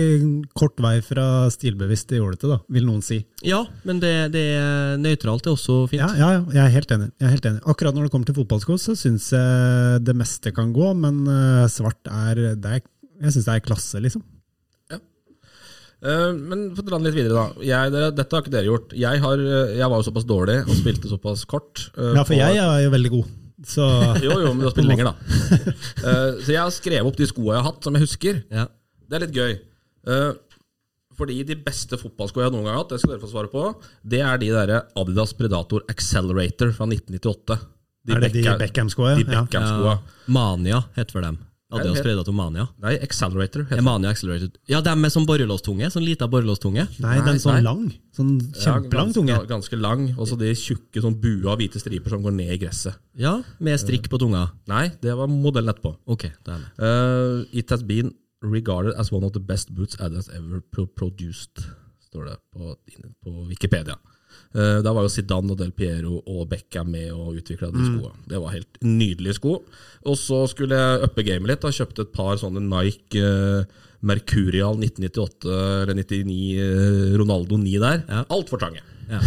kort 0.58 0.80
vei 0.84 0.98
fra 1.04 1.24
stilbevisst 1.52 2.10
til 2.10 2.20
jålete, 2.20 2.50
da, 2.50 2.58
vil 2.76 2.84
noen 2.88 3.00
si. 3.04 3.22
Ja, 3.48 3.62
men 3.88 4.02
det, 4.02 4.10
det 4.34 4.42
er 4.58 4.98
nøytralt 5.00 5.48
er 5.48 5.54
også 5.54 5.78
fint. 5.90 6.02
Ja, 6.02 6.10
ja, 6.18 6.28
ja, 6.36 6.42
jeg 6.58 6.62
er 6.66 6.74
helt 6.76 6.92
enig. 6.96 7.08
Jeg 7.16 7.28
er 7.30 7.34
helt 7.36 7.48
enig. 7.52 7.62
Akkurat 7.72 7.96
når 7.96 8.08
det 8.08 8.12
kommer 8.14 8.28
til 8.28 8.36
fotballsko, 8.40 8.76
så 8.82 8.96
syns 9.00 9.30
jeg 9.32 10.02
det 10.04 10.16
meste 10.20 10.52
kan 10.56 10.74
gå, 10.76 10.92
men 10.98 11.22
eh, 11.32 11.64
svart 11.72 12.12
er, 12.12 12.42
det 12.60 12.76
er 12.78 12.84
Jeg 13.22 13.36
syns 13.38 13.48
det 13.48 13.56
er 13.56 13.64
klasse, 13.70 14.00
liksom. 14.04 14.24
Eh, 16.02 16.30
men 16.34 16.64
for 16.74 16.82
å 16.82 16.86
dra 16.88 16.98
den 16.98 17.06
litt 17.06 17.14
videre, 17.14 17.36
da. 17.38 17.62
Jeg, 17.62 17.92
dette 18.18 18.34
har 18.34 18.42
ikke 18.42 18.50
dere 18.56 18.66
gjort. 18.66 18.94
Jeg, 18.98 19.20
har, 19.22 19.42
jeg 19.78 19.86
var 19.92 20.00
jo 20.00 20.06
såpass 20.08 20.26
dårlig 20.26 20.56
og 20.66 20.74
spilte 20.80 21.10
såpass 21.10 21.44
kort. 21.46 21.84
Ja, 21.94 22.24
for 22.24 22.32
på- 22.34 22.40
jeg 22.40 22.58
er 22.58 22.80
jo 22.88 22.90
veldig 22.96 23.12
god. 23.14 23.28
Så 23.67 23.85
Jo, 24.25 24.38
jo, 24.43 24.53
men 24.53 24.62
du 24.62 24.69
har 24.69 24.75
spilt 24.75 24.91
lenger, 24.91 25.11
da. 25.12 25.35
Uh, 26.03 26.38
så 26.44 26.49
jeg 26.55 26.62
har 26.62 26.73
skrevet 26.75 27.11
opp 27.11 27.19
de 27.20 27.29
skoa 27.31 27.56
jeg 27.56 27.61
har 27.62 27.69
hatt, 27.70 27.85
som 27.87 27.99
jeg 27.99 28.06
husker. 28.06 28.41
Ja. 28.53 28.67
Det 29.06 29.19
er 29.19 29.25
litt 29.26 29.37
gøy. 29.37 29.55
Uh, 30.09 30.32
fordi 31.19 31.43
de 31.47 31.59
beste 31.61 31.99
fotballskoene 32.00 32.49
jeg 32.49 32.55
noen 32.55 32.67
gang 32.67 32.75
har 32.76 32.82
hatt, 32.82 32.94
det 32.94 33.03
skal 33.03 33.14
dere 33.14 33.23
få 33.23 33.31
svare 33.31 33.53
på, 33.53 33.67
det 34.14 34.23
er 34.25 34.41
de 34.41 34.49
der 34.55 34.75
Adidas 34.99 35.35
Predator 35.38 35.85
Accelerator 35.93 36.73
fra 36.75 36.88
1998. 36.88 37.59
er 38.09 38.25
det 38.25 38.32
de 38.32 38.43
Beckham- 38.43 38.62
Beckham-skoa? 38.62 39.14
De 39.20 39.26
Beckham 39.29 39.87
ja. 39.87 39.97
Mania 40.26 40.82
heter 40.97 41.19
for 41.19 41.26
dem. 41.29 41.38
Adidas 41.80 41.96
het- 41.98 42.04
Predator 42.04 42.34
Mania. 42.34 42.69
Nei, 42.82 42.94
Accelerator. 43.02 43.62
heter 43.64 43.78
Er 43.78 43.82
Mania 43.82 44.10
Accelerator. 44.10 44.50
Ja, 44.69 44.80
dem 44.80 45.00
med 45.00 45.10
sånn 45.12 45.26
borrelåstunge. 45.26 45.90
Sånn 45.90 46.04
lita 46.04 46.28
borrelåstunge. 46.28 46.86
Nei, 47.00 47.16
den 47.24 47.38
sånn 47.42 47.54
nei. 47.54 47.62
lang. 47.62 47.92
Sånn 48.16 48.32
Ja, 48.40 48.80
kjempelang 48.80 49.08
ja, 49.08 49.12
tunge. 49.19 49.46
Ganske 49.48 49.80
lang. 49.80 50.14
Og 50.19 50.28
så 50.28 50.36
de 50.38 50.52
tjukke 50.54 51.00
sånn 51.02 51.19
bua 51.20 51.56
hvite 51.56 51.80
striper 51.80 52.10
som 52.10 52.22
går 52.22 52.32
ned 52.32 52.52
i 52.52 52.58
gresset. 52.58 52.94
Ja, 53.16 53.42
med 53.58 53.78
strikk 53.80 54.08
på 54.08 54.19
tunga. 54.19 54.50
Nei, 54.69 54.88
det 55.00 55.14
var 55.16 55.26
modellen 55.28 55.72
etterpå. 55.74 55.96
Ok, 56.06 56.22
det 56.44 56.48
er 56.48 56.58
det. 56.58 56.70
Uh, 56.78 57.44
it 57.52 57.70
has 57.70 57.82
been 57.82 58.14
regarded 58.42 58.94
as 58.98 59.12
one 59.12 59.25
of 59.25 59.32
the 59.32 59.40
best 59.40 59.73
boots 59.75 59.97
Adidas 60.00 60.28
ever 60.28 60.61
produced, 60.97 61.64
står 62.11 62.25
det 62.26 62.37
på, 62.52 62.76
på 63.25 63.47
Wikipedia. 63.49 63.97
Uh, 64.52 64.80
da 64.85 64.92
var 64.92 65.06
jo 65.06 65.12
Zidane 65.12 65.54
og 65.54 65.61
Del 65.61 65.73
Piero 65.76 66.18
og 66.21 66.44
Beckham 66.50 66.90
med 66.92 67.09
og 67.14 67.38
utvikla 67.40 67.71
de 67.73 67.87
skoene. 67.87 68.26
Det 68.28 68.40
var 68.42 68.52
helt 68.56 68.82
nydelige 68.85 69.38
sko. 69.38 69.56
Og 70.09 70.18
så 70.18 70.42
skulle 70.50 70.76
jeg 70.76 71.06
uppe 71.09 71.25
gamet 71.26 71.54
litt 71.54 71.64
og 71.68 71.76
kjøpte 71.76 72.04
et 72.04 72.12
par 72.14 72.37
sånne 72.40 72.61
Nike 72.66 73.23
uh, 73.23 73.64
Mercurial 74.02 74.76
1998 74.82 75.56
eller 75.82 75.99
99 76.02 76.37
uh, 76.59 77.16
Ronaldo 77.23 77.59
9 77.61 77.76
der. 77.80 78.04
Ja. 78.09 78.25
Altfor 78.35 78.61
trange. 78.61 78.82
Ja. 79.09 79.23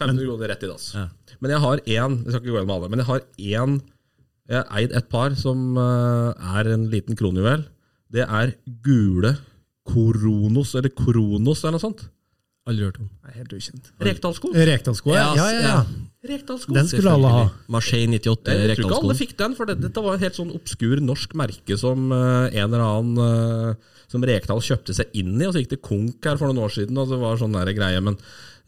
500 0.00 0.26
kroner 0.26 0.50
rett 0.52 0.64
i 0.64 0.70
dass. 0.70 0.90
Ja. 0.96 1.06
Men 1.40 1.52
jeg 1.52 1.62
har 1.62 1.82
én 1.84 2.16
Jeg 2.22 2.32
skal 2.32 2.40
ikke 2.40 2.52
gå 2.52 2.58
gjennom 2.58 2.74
alle, 2.76 2.90
men 2.92 3.02
jeg 3.02 3.08
har 3.10 3.22
én 3.36 3.76
Jeg 4.46 4.56
har 4.60 4.68
eid 4.78 4.94
et 4.94 5.08
par 5.10 5.34
som 5.34 5.76
eh, 5.80 6.44
er 6.60 6.68
en 6.70 6.84
liten 6.92 7.18
kronjuvel. 7.18 7.64
Det 8.14 8.22
er 8.22 8.52
gule 8.84 9.32
Koronos, 9.86 10.74
eller 10.78 10.92
Koronos, 10.94 11.64
eller 11.64 11.76
noe 11.76 11.82
sånt. 11.82 12.04
Aldri 12.66 12.88
hørt 12.88 12.98
om. 12.98 13.08
Nei, 13.22 13.32
Helt 13.36 13.52
ukjent. 13.54 13.90
Rekdalsko? 14.02 14.50
Rekdalsko, 14.50 15.12
Ja, 15.14 15.26
ja, 15.38 15.50
ja. 15.62 15.74
Rekdalssko. 16.26 16.74
Den 16.74 16.88
skulle 16.90 17.12
alle 17.14 17.30
ha. 17.30 17.42
Marseille 17.70 18.08
98 18.10 18.56
Jeg 18.56 18.78
tror 18.80 18.88
ikke 18.90 19.02
alle 19.04 19.18
fikk 19.18 19.36
den, 19.38 19.54
for 19.54 19.70
det, 19.70 19.76
dette 19.84 20.02
var 20.02 20.16
et 20.16 20.24
helt 20.26 20.38
sånn 20.38 20.50
obskur 20.56 20.98
norsk 21.04 21.36
merke 21.38 21.78
som 21.78 22.08
uh, 22.10 22.48
en 22.50 22.64
eller 22.66 22.82
annen 22.82 23.20
uh, 23.22 23.94
som 24.10 24.24
Rekdal 24.26 24.62
kjøpte 24.62 24.94
seg 24.96 25.14
inn 25.18 25.34
i, 25.38 25.46
og 25.46 25.54
så 25.54 25.62
gikk 25.62 25.74
det 25.74 25.82
konk 25.84 26.26
her 26.26 26.38
for 26.40 26.50
noen 26.50 26.64
år 26.66 26.74
siden, 26.74 26.98
og 26.98 27.10
så 27.10 27.18
var 27.20 27.40
sånn 27.40 27.56
der 27.56 27.72
greie, 27.76 28.02
men 28.04 28.14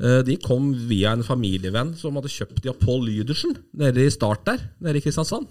eh, 0.02 0.20
de 0.26 0.34
kom 0.42 0.72
via 0.90 1.12
en 1.14 1.22
familievenn 1.26 1.94
som 1.98 2.18
hadde 2.18 2.32
kjøpt 2.32 2.62
de 2.64 2.72
av 2.72 2.78
Pål 2.82 3.06
Lydersen, 3.06 3.54
nede 3.78 4.02
i 4.02 4.10
Start 4.10 4.42
der, 4.48 4.64
nede 4.82 4.98
i 4.98 5.04
Kristiansand. 5.04 5.46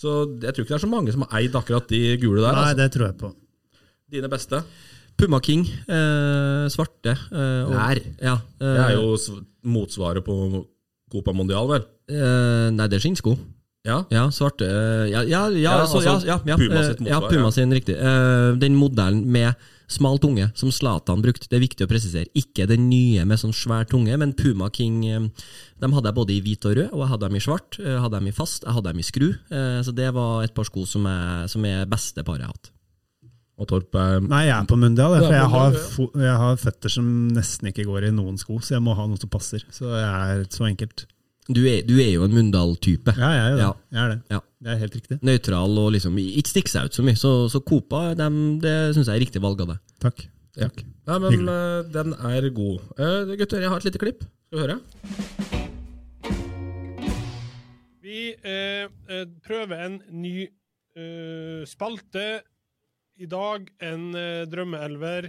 Så 0.00 0.16
jeg 0.42 0.50
tror 0.50 0.66
ikke 0.66 0.74
det 0.74 0.80
er 0.80 0.86
så 0.86 0.90
mange 0.90 1.14
som 1.14 1.22
har 1.26 1.38
eid 1.38 1.54
akkurat 1.54 1.86
de 1.90 2.02
gule 2.18 2.42
der. 2.42 2.50
Nei, 2.50 2.72
altså. 2.72 2.80
det 2.80 2.88
tror 2.96 3.06
jeg 3.06 3.18
på. 3.20 3.30
Dine 4.14 4.30
beste. 4.32 4.64
Puma 5.16 5.40
King, 5.40 5.64
eh, 5.88 6.66
svarte. 6.74 7.14
Eh, 7.30 7.64
og- 7.64 7.74
Nær. 7.74 8.00
Ja, 8.20 8.34
eh, 8.34 8.58
Det 8.58 8.84
er 8.84 8.94
jo 8.98 9.16
motsvaret 9.64 10.24
på 10.24 10.66
Copa 11.12 11.32
Mondial, 11.32 11.68
vel? 11.68 11.84
eh, 12.08 12.70
Nei, 12.70 12.86
det 12.88 12.96
er 12.98 13.08
skinnsko. 13.08 13.38
Ja. 13.86 14.04
Ja, 14.10 14.28
svarte 14.30 14.64
eh, 14.64 15.10
Ja, 15.10 15.20
ja, 15.22 15.48
ja, 15.50 15.84
så, 15.86 16.00
ja, 16.02 16.14
altså 16.16 16.26
ja, 16.26 16.40
ja, 16.46 16.56
Puma 16.56 16.82
sitt 16.82 17.00
motsvar. 17.00 17.06
ja, 17.22 17.28
Puma 17.28 17.50
sin, 17.52 17.70
riktig. 17.70 17.96
Eh, 17.96 18.56
den 18.58 18.74
modellen 18.76 19.26
med 19.26 19.54
Smal 19.86 20.18
tunge, 20.18 20.50
som 20.56 20.70
Zlatan 20.72 21.20
brukte. 21.22 21.46
Det 21.46 21.58
er 21.58 21.60
viktig 21.60 21.84
å 21.84 21.90
presisere. 21.90 22.26
Ikke 22.34 22.66
den 22.66 22.88
nye 22.88 23.22
med 23.26 23.36
sånn 23.38 23.52
svær 23.52 23.84
tunge, 23.86 24.16
men 24.18 24.32
Puma 24.32 24.70
King 24.72 25.04
eh, 25.04 25.18
de 25.78 25.86
hadde 25.92 26.08
jeg 26.08 26.14
både 26.14 26.30
i 26.32 26.40
hvit 26.40 26.64
og 26.64 26.76
rød, 26.78 26.88
og 26.94 27.00
jeg 27.04 27.08
hadde 27.12 27.28
dem 27.28 27.36
i 27.36 27.44
svart. 27.44 27.78
Jeg 27.78 28.00
hadde 28.00 28.16
dem 28.18 28.26
i 28.26 28.32
fast, 28.32 28.64
jeg 28.64 28.72
hadde 28.72 28.88
dem 28.90 28.98
i 28.98 29.02
skru. 29.02 29.28
Eh, 29.52 29.82
Så 29.84 29.94
det 29.94 30.08
var 30.14 30.42
et 30.42 30.54
par 30.54 30.64
sko 30.64 30.86
som 30.86 31.04
er, 31.06 31.46
som 31.46 31.62
er 31.66 31.84
beste 31.84 32.24
paret 32.24 32.40
jeg 32.40 32.46
har 32.48 32.54
hatt. 32.56 32.70
Og 33.54 33.68
Torp 33.70 33.94
er 33.94 34.22
Nei, 34.24 34.46
jeg 34.48 34.54
er 34.56 34.66
på 34.66 34.78
Mundial, 34.80 35.14
jeg, 35.14 35.26
for 35.28 35.34
jeg 35.36 35.50
har, 35.52 35.76
jeg 36.24 36.38
har 36.42 36.56
føtter 36.58 36.90
som 36.90 37.10
nesten 37.34 37.70
ikke 37.70 37.86
går 37.86 38.08
i 38.08 38.14
noen 38.14 38.38
sko, 38.40 38.58
så 38.58 38.76
jeg 38.76 38.82
må 38.82 38.96
ha 38.98 39.06
noe 39.06 39.20
som 39.20 39.30
passer. 39.30 39.62
Så 39.74 39.92
jeg 39.92 40.08
er 40.10 40.42
så 40.50 40.66
enkelt. 40.66 41.06
Du 41.44 41.60
er, 41.68 41.82
du 41.84 41.98
er 42.00 42.14
jo 42.14 42.24
en 42.24 42.32
Mundal-type. 42.32 43.12
Ja, 43.20 43.30
jeg 43.36 43.44
er 43.44 43.50
jo 43.52 43.56
det. 43.58 43.64
Ja. 43.64 43.72
Jeg 43.92 44.02
er 44.02 44.12
det. 44.14 44.18
Ja. 44.32 44.40
Det 44.64 44.72
er 44.72 44.78
helt 44.80 44.94
riktig. 44.96 45.18
Nøytral 45.28 45.80
og 45.82 45.90
liksom 45.92 46.16
ikke 46.22 46.50
stikke 46.54 46.72
seg 46.72 46.88
ut 46.88 46.96
så 46.96 47.04
mye. 47.04 47.18
Så, 47.20 47.32
så 47.52 47.60
Copa, 47.60 48.06
dem, 48.16 48.38
det 48.64 48.72
syns 48.96 49.10
jeg 49.10 49.18
er 49.18 49.24
riktig 49.26 49.44
valg 49.44 49.60
av 49.60 49.74
deg. 49.74 49.82
Takk. 50.02 50.24
Ja. 50.56 50.70
Nei, 50.72 51.18
men 51.18 51.34
Hyggelig. 51.34 51.58
den 51.94 52.14
er 52.30 52.48
god. 52.56 52.88
Uh, 52.96 53.34
gutter, 53.36 53.60
jeg 53.60 53.70
har 53.74 53.82
et 53.82 53.88
lite 53.90 54.00
klipp. 54.00 54.24
Skal 54.48 54.56
vi 54.56 54.64
høre? 54.64 54.78
Vi 58.04 58.20
eh, 58.32 58.84
eh, 59.10 59.24
prøver 59.44 59.84
en 59.84 60.00
ny 60.14 60.44
eh, 60.44 61.62
spalte 61.68 62.24
i 63.20 63.28
dag. 63.30 63.68
En 63.84 64.08
eh, 64.18 64.44
drømmeelver. 64.50 65.28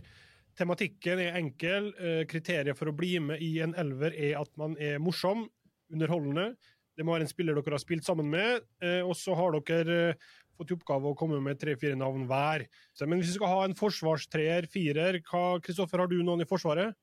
Tematikken 0.58 1.22
er 1.24 1.38
enkel. 1.40 1.92
Eh, 2.00 2.24
kriteriet 2.30 2.78
for 2.78 2.92
å 2.92 2.96
bli 2.96 3.18
med 3.24 3.44
i 3.44 3.58
en 3.66 3.76
elver 3.80 4.16
er 4.16 4.40
at 4.40 4.52
man 4.60 4.78
er 4.82 5.02
morsom, 5.04 5.46
underholdende. 5.94 6.54
Det 6.96 7.04
må 7.04 7.16
være 7.16 7.28
en 7.28 7.32
spiller 7.32 7.58
dere 7.58 7.76
har 7.76 7.84
spilt 7.84 8.08
sammen 8.08 8.30
med. 8.32 8.66
Eh, 8.82 9.02
og 9.04 9.16
så 9.20 9.36
har 9.38 9.58
dere 9.60 10.16
fått 10.56 10.72
i 10.72 10.78
oppgave 10.78 11.12
å 11.12 11.18
komme 11.20 11.42
med 11.44 11.60
tre-fire 11.60 11.98
navn 12.00 12.24
hver. 12.30 12.64
Men 13.04 13.20
hvis 13.20 13.34
vi 13.34 13.40
skal 13.40 13.52
ha 13.52 13.66
en 13.66 13.76
forsvarstreer, 13.76 14.70
firer, 14.72 15.20
hva, 15.28 15.60
Kristoffer, 15.64 16.06
har 16.06 16.12
du 16.12 16.22
noen 16.24 16.46
i 16.46 16.48
Forsvaret? 16.48 16.96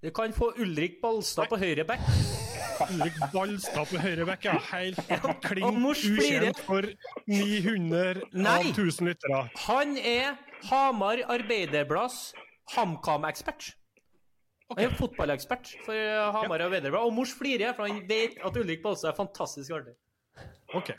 Du 0.00 0.08
kan 0.16 0.32
få 0.32 0.54
Ulrik 0.62 1.02
Balstad 1.02 1.50
på 1.50 1.58
høyre 1.60 1.84
back. 1.84 2.06
Ulrik 2.88 3.18
Balstad 3.32 3.88
på 3.90 4.00
høyre 4.00 4.26
bekk, 4.28 4.46
ja. 4.48 4.54
Helt 4.70 5.00
og 5.20 5.42
klink 5.44 5.82
ukjent 5.90 6.62
for 6.66 6.86
900 7.30 8.22
Nei. 8.32 8.54
av 8.54 8.70
1000 8.72 9.10
lyttere. 9.10 9.42
Han 9.66 9.98
er 9.98 10.38
Hamar 10.70 11.22
Arbeiderblads 11.30 12.32
HamKam-ekspert. 12.74 13.74
Han 14.70 14.84
er 14.84 14.92
fotballekspert 14.94 15.72
for 15.84 15.98
eh, 15.98 16.30
Hamar 16.36 16.62
Arbeiderblad. 16.68 17.02
Og 17.02 17.14
mors 17.14 17.32
flirer, 17.34 17.74
for 17.74 17.88
han 17.88 18.04
vet 18.08 18.38
at 18.38 18.58
Ulrik 18.60 18.84
Balstad 18.84 19.12
er 19.12 19.18
fantastisk 19.18 19.74
artig. 19.74 19.96
OK. 20.78 20.92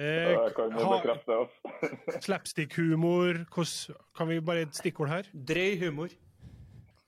Eh, 0.00 0.32
ha, 0.32 1.02
oss. 1.36 1.58
Slapstick-humor. 2.26 3.44
Kan 4.16 4.30
vi 4.30 4.40
bare 4.40 4.64
et 4.66 4.76
stikkord 4.76 5.12
her? 5.12 5.28
Drøy 5.32 5.76
humor. 5.84 6.14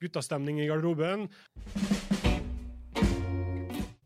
Guttastemning 0.05 0.61
i 0.61 0.69
garderoben. 0.69 1.31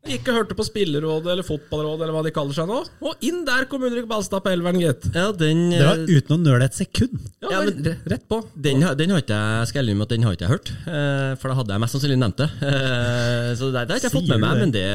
Ikke 0.08 0.32
hørte 0.32 0.54
på 0.56 0.64
spillerrådet 0.64 1.28
eller 1.34 1.44
fotballrådet 1.46 2.04
eller 2.06 2.14
hva 2.16 2.22
de 2.24 2.32
kaller 2.32 2.56
seg 2.56 2.68
nå. 2.70 2.78
Og 3.04 3.24
inn 3.28 3.42
der 3.44 3.66
kom 3.68 3.82
Ulrik 3.84 4.06
Balstad 4.08 4.40
på 4.44 4.50
elveren, 4.54 4.78
gitt. 4.80 5.04
Ja, 5.14 5.26
den, 5.36 5.66
Det 5.74 5.82
var 5.84 6.00
uten 6.08 6.34
å 6.34 6.38
nøle 6.40 6.64
et 6.68 6.76
sekund. 6.78 7.18
Ja, 7.44 7.50
Ja, 7.52 7.60
men, 7.66 7.98
rett 8.08 8.24
på. 8.28 8.38
den, 8.56 8.82
har- 8.82 8.94
den 8.98 9.10
har 9.14 9.20
ikke 9.22 9.36
jeg 9.38 9.68
skal 9.72 9.90
med 9.94 10.02
at 10.06 10.14
den 10.14 10.22
har 10.26 10.32
ikke 10.36 10.46
jeg 10.48 10.52
hørt, 10.54 10.72
eh, 10.88 11.34
for 11.40 11.48
da 11.52 11.54
hadde 11.60 11.74
jeg 11.76 11.80
mest 11.84 11.96
sannsynlig 11.98 12.18
nevnt 12.22 12.40
det. 12.44 12.48
Eh, 12.68 13.54
Så 13.58 13.68
det, 13.72 13.84
det 13.88 13.94
har 13.94 14.00
ikke 14.00 14.08
jeg 14.08 14.16
fått 14.16 14.28
med 14.32 14.40
meg, 14.42 14.58
men 14.62 14.70
det, 14.74 14.86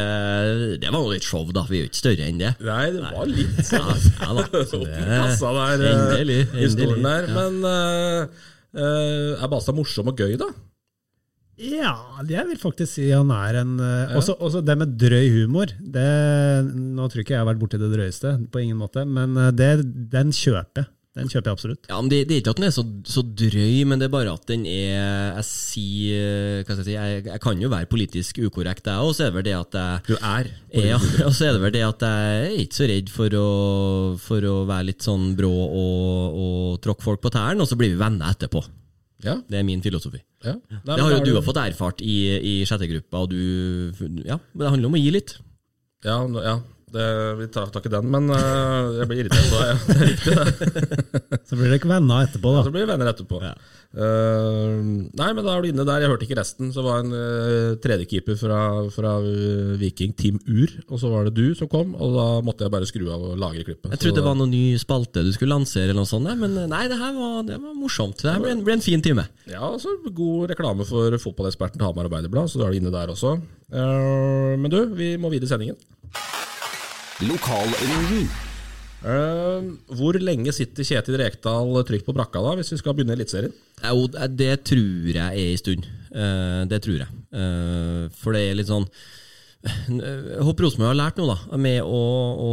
det 0.82 0.90
var 0.94 1.02
jo 1.06 1.14
litt 1.14 1.26
show, 1.26 1.46
da. 1.56 1.64
Vi 1.70 1.80
er 1.80 1.86
jo 1.86 1.90
ikke 1.92 2.02
større 2.02 2.28
enn 2.30 2.42
det. 2.42 2.52
Nei, 2.64 2.84
det 2.94 3.02
var 3.06 3.26
litt 3.30 3.62
Ja, 3.74 3.86
sånn 3.98 4.20
ja 4.20 4.34
da. 4.40 4.64
Så 4.72 4.82
det, 4.84 5.00
kassa 5.08 5.54
der, 5.58 5.86
eh, 5.86 6.04
endelig, 6.20 6.42
endelig. 6.54 7.00
der. 7.04 7.28
Ja. 7.30 7.34
Men 7.40 7.66
eh, 7.70 8.46
eh, 8.78 9.42
er 9.44 9.52
Balstad 9.52 9.76
morsom 9.78 10.10
og 10.14 10.18
gøy, 10.22 10.36
da? 10.42 10.50
Ja, 11.62 11.94
jeg 12.26 12.48
vil 12.50 12.58
faktisk 12.62 12.96
si 12.96 13.12
han 13.14 13.30
er 13.36 13.60
en 13.62 13.76
ja. 13.78 14.16
også, 14.18 14.34
også 14.42 14.64
det 14.66 14.78
med 14.80 14.96
drøy 14.98 15.30
humor. 15.36 15.70
Det, 15.78 16.10
nå 16.74 17.06
tror 17.06 17.22
ikke 17.22 17.36
jeg 17.36 17.44
har 17.44 17.52
vært 17.52 17.62
borti 17.62 17.82
det 17.82 17.92
drøyeste, 17.94 18.36
på 18.50 18.64
ingen 18.64 18.80
måte, 18.82 19.06
men 19.06 19.38
eh, 19.38 19.54
det, 19.54 19.72
den 20.14 20.34
kjøper 20.34 20.84
jeg. 20.84 20.92
Den 21.14 21.30
kjøper 21.30 21.52
jeg 21.52 21.58
absolutt. 21.60 21.84
Ja, 21.92 22.00
men 22.02 22.10
det, 22.10 22.24
det 22.26 22.34
er 22.34 22.40
ikke 22.42 22.54
at 22.56 22.58
den 22.58 22.66
er 22.66 22.74
så, 22.74 22.84
så 23.06 23.22
drøy, 23.22 23.84
men 23.86 24.02
det 24.02 24.08
er 24.08 24.14
bare 24.16 24.34
at 24.34 24.48
den 24.50 24.64
er 24.66 25.36
Jeg 25.36 25.46
sier 25.46 26.64
Hva 26.64 26.74
skal 26.74 26.82
jeg 26.82 26.88
si 26.88 26.96
Jeg, 26.96 27.20
jeg 27.28 27.44
kan 27.44 27.62
jo 27.62 27.70
være 27.70 27.90
politisk 27.92 28.40
ukorrekt, 28.42 28.90
jeg 28.90 28.98
òg, 28.98 29.14
så 29.14 29.28
er 29.28 29.30
det 29.30 29.38
vel 29.38 29.46
det 29.46 29.54
at 29.60 29.78
jeg 29.78 30.08
Du 30.10 30.16
er. 30.18 30.50
ja, 30.74 30.98
og 31.28 31.36
så 31.38 31.52
er 31.52 31.54
det 31.54 31.62
vel 31.68 31.76
det 31.78 31.86
at 31.86 32.08
jeg 32.08 32.40
er 32.40 32.58
ikke 32.66 32.80
så 32.80 32.90
redd 32.90 33.14
for 33.14 33.38
å, 33.38 33.50
for 34.26 34.50
å 34.50 34.56
være 34.72 34.90
litt 34.90 35.06
sånn 35.06 35.36
brå 35.38 35.54
og, 35.54 36.40
og 36.48 36.82
tråkke 36.82 37.06
folk 37.06 37.22
på 37.22 37.34
tærne, 37.38 37.62
og 37.62 37.70
så 37.70 37.78
blir 37.78 37.94
vi 37.94 38.02
venner 38.02 38.34
etterpå. 38.34 38.66
Ja. 39.24 39.38
Det 39.48 39.60
er 39.60 39.66
min 39.68 39.82
filosofi. 39.84 40.20
ja. 40.44 40.58
Nei, 40.70 40.96
Det 40.96 41.00
har 41.00 41.16
jo 41.16 41.24
du 41.24 41.34
har 41.38 41.46
fått 41.46 41.62
erfart 41.62 42.04
i, 42.04 42.18
i 42.38 42.54
sjette 42.68 42.90
gruppa, 42.92 43.24
og 43.24 43.32
du 43.32 44.22
Ja, 44.28 44.40
men 44.54 44.66
det 44.66 44.72
handler 44.76 44.92
om 44.92 44.98
å 45.00 45.02
gi 45.02 45.12
litt. 45.16 45.38
Ja, 46.04 46.20
ja 46.44 46.58
det, 46.94 47.06
vi 47.40 47.48
tar, 47.50 47.72
tar 47.74 47.82
ikke 47.82 47.92
den, 47.94 48.10
men 48.14 48.30
uh, 48.30 48.92
jeg 49.00 49.10
blir 49.10 49.24
irritert 49.24 49.48
Så, 49.50 49.62
ja. 49.66 49.78
Det 49.88 49.96
er 49.98 50.12
riktig, 50.12 50.36
det. 50.36 51.40
Så 51.50 51.58
blir 51.58 51.66
dere 51.72 51.80
ikke 51.80 51.90
venner 51.90 52.28
etterpå, 52.28 52.52
Ja, 52.54 52.66
så 52.66 52.74
blir 52.74 52.86
vi 52.86 52.92
venner 52.92 53.10
etterpå. 53.10 53.40
Eh, 53.94 54.78
nei, 55.14 55.28
men 55.38 55.46
da 55.46 55.54
er 55.54 55.62
du 55.62 55.70
inne 55.70 55.86
der. 55.86 56.02
Jeg 56.02 56.10
hørte 56.10 56.26
ikke 56.26 56.38
resten. 56.40 56.72
Så 56.74 56.82
var 56.86 57.02
det 57.02 57.06
en 57.06 57.14
uh, 57.14 57.76
tredjekeeper 57.84 58.38
fra, 58.40 58.60
fra 58.94 59.14
eh, 59.22 59.74
Viking, 59.82 60.16
Team 60.18 60.40
Ur. 60.48 60.72
Og 60.88 61.02
så 61.02 61.12
var 61.12 61.28
det 61.28 61.36
du 61.38 61.54
som 61.58 61.70
kom, 61.70 61.94
og 61.94 62.16
da 62.18 62.28
måtte 62.46 62.66
jeg 62.66 62.74
bare 62.74 62.90
skru 62.90 63.06
av 63.14 63.28
og 63.30 63.38
lagre 63.42 63.66
klippet. 63.68 63.92
Jeg 63.94 64.02
trodde 64.02 64.16
Så 64.16 64.20
det 64.20 64.26
var 64.26 64.38
noen 64.40 64.54
ny 64.54 64.64
spalte 64.82 65.26
du 65.26 65.32
skulle 65.36 65.54
lansere, 65.54 65.92
eller 65.92 66.02
noe 66.02 66.10
sånt, 66.10 66.26
nei, 66.26 66.36
men 66.40 66.58
nei, 66.72 66.86
det 66.90 66.98
her 67.00 67.14
var, 67.18 67.42
det 67.48 67.60
var 67.62 67.76
morsomt. 67.78 68.18
Det 68.24 68.32
her 68.32 68.42
ble 68.42 68.56
en, 68.56 68.64
ble 68.66 68.78
en 68.80 68.86
fin 68.86 69.04
time. 69.04 69.28
Ja, 69.50 69.62
altså 69.68 69.94
God 70.10 70.54
reklame 70.54 70.88
for 70.90 71.14
fotballeksperten 71.22 71.82
til 71.82 71.88
Hamar 71.88 72.10
Arbeiderblad, 72.10 72.50
så 72.50 72.62
da 72.62 72.70
er 72.70 72.74
du 72.74 72.82
inne 72.82 72.94
der 72.94 73.14
også. 73.14 73.36
Uh, 73.74 74.56
men 74.58 74.74
du, 74.74 74.80
vi 74.98 75.14
må 75.22 75.32
videre 75.34 75.52
i 75.52 75.54
sendingen. 75.54 75.78
Eh, 79.04 79.64
hvor 80.00 80.16
lenge 80.16 80.54
sitter 80.56 80.86
Kjetil 80.88 81.18
Rekdal 81.20 81.76
trygt 81.84 82.08
på 82.08 82.16
brakka 82.16 82.40
da, 82.44 82.54
hvis 82.56 82.72
vi 82.72 82.80
skal 82.80 82.96
begynne 82.96 83.18
Eliteserien? 83.18 83.52
Jo, 83.84 84.08
det 84.38 84.54
tror 84.70 85.10
jeg 85.14 85.18
er 85.44 85.52
en 85.52 85.58
stund. 85.62 85.86
Eh, 86.14 86.62
Det 86.72 86.82
tror 86.86 86.98
jeg. 87.04 87.08
Eh, 87.34 88.08
For 88.22 88.34
det 88.34 88.46
er 88.50 88.56
litt 88.56 88.68
sånn 88.72 88.88
jeg 89.64 90.44
håper 90.44 90.66
Rosenborg 90.66 90.90
har 90.90 90.98
lært 91.00 91.20
noe, 91.22 91.38
da. 91.38 91.56
Med 91.56 91.78
å, 91.88 92.00
å, 92.44 92.50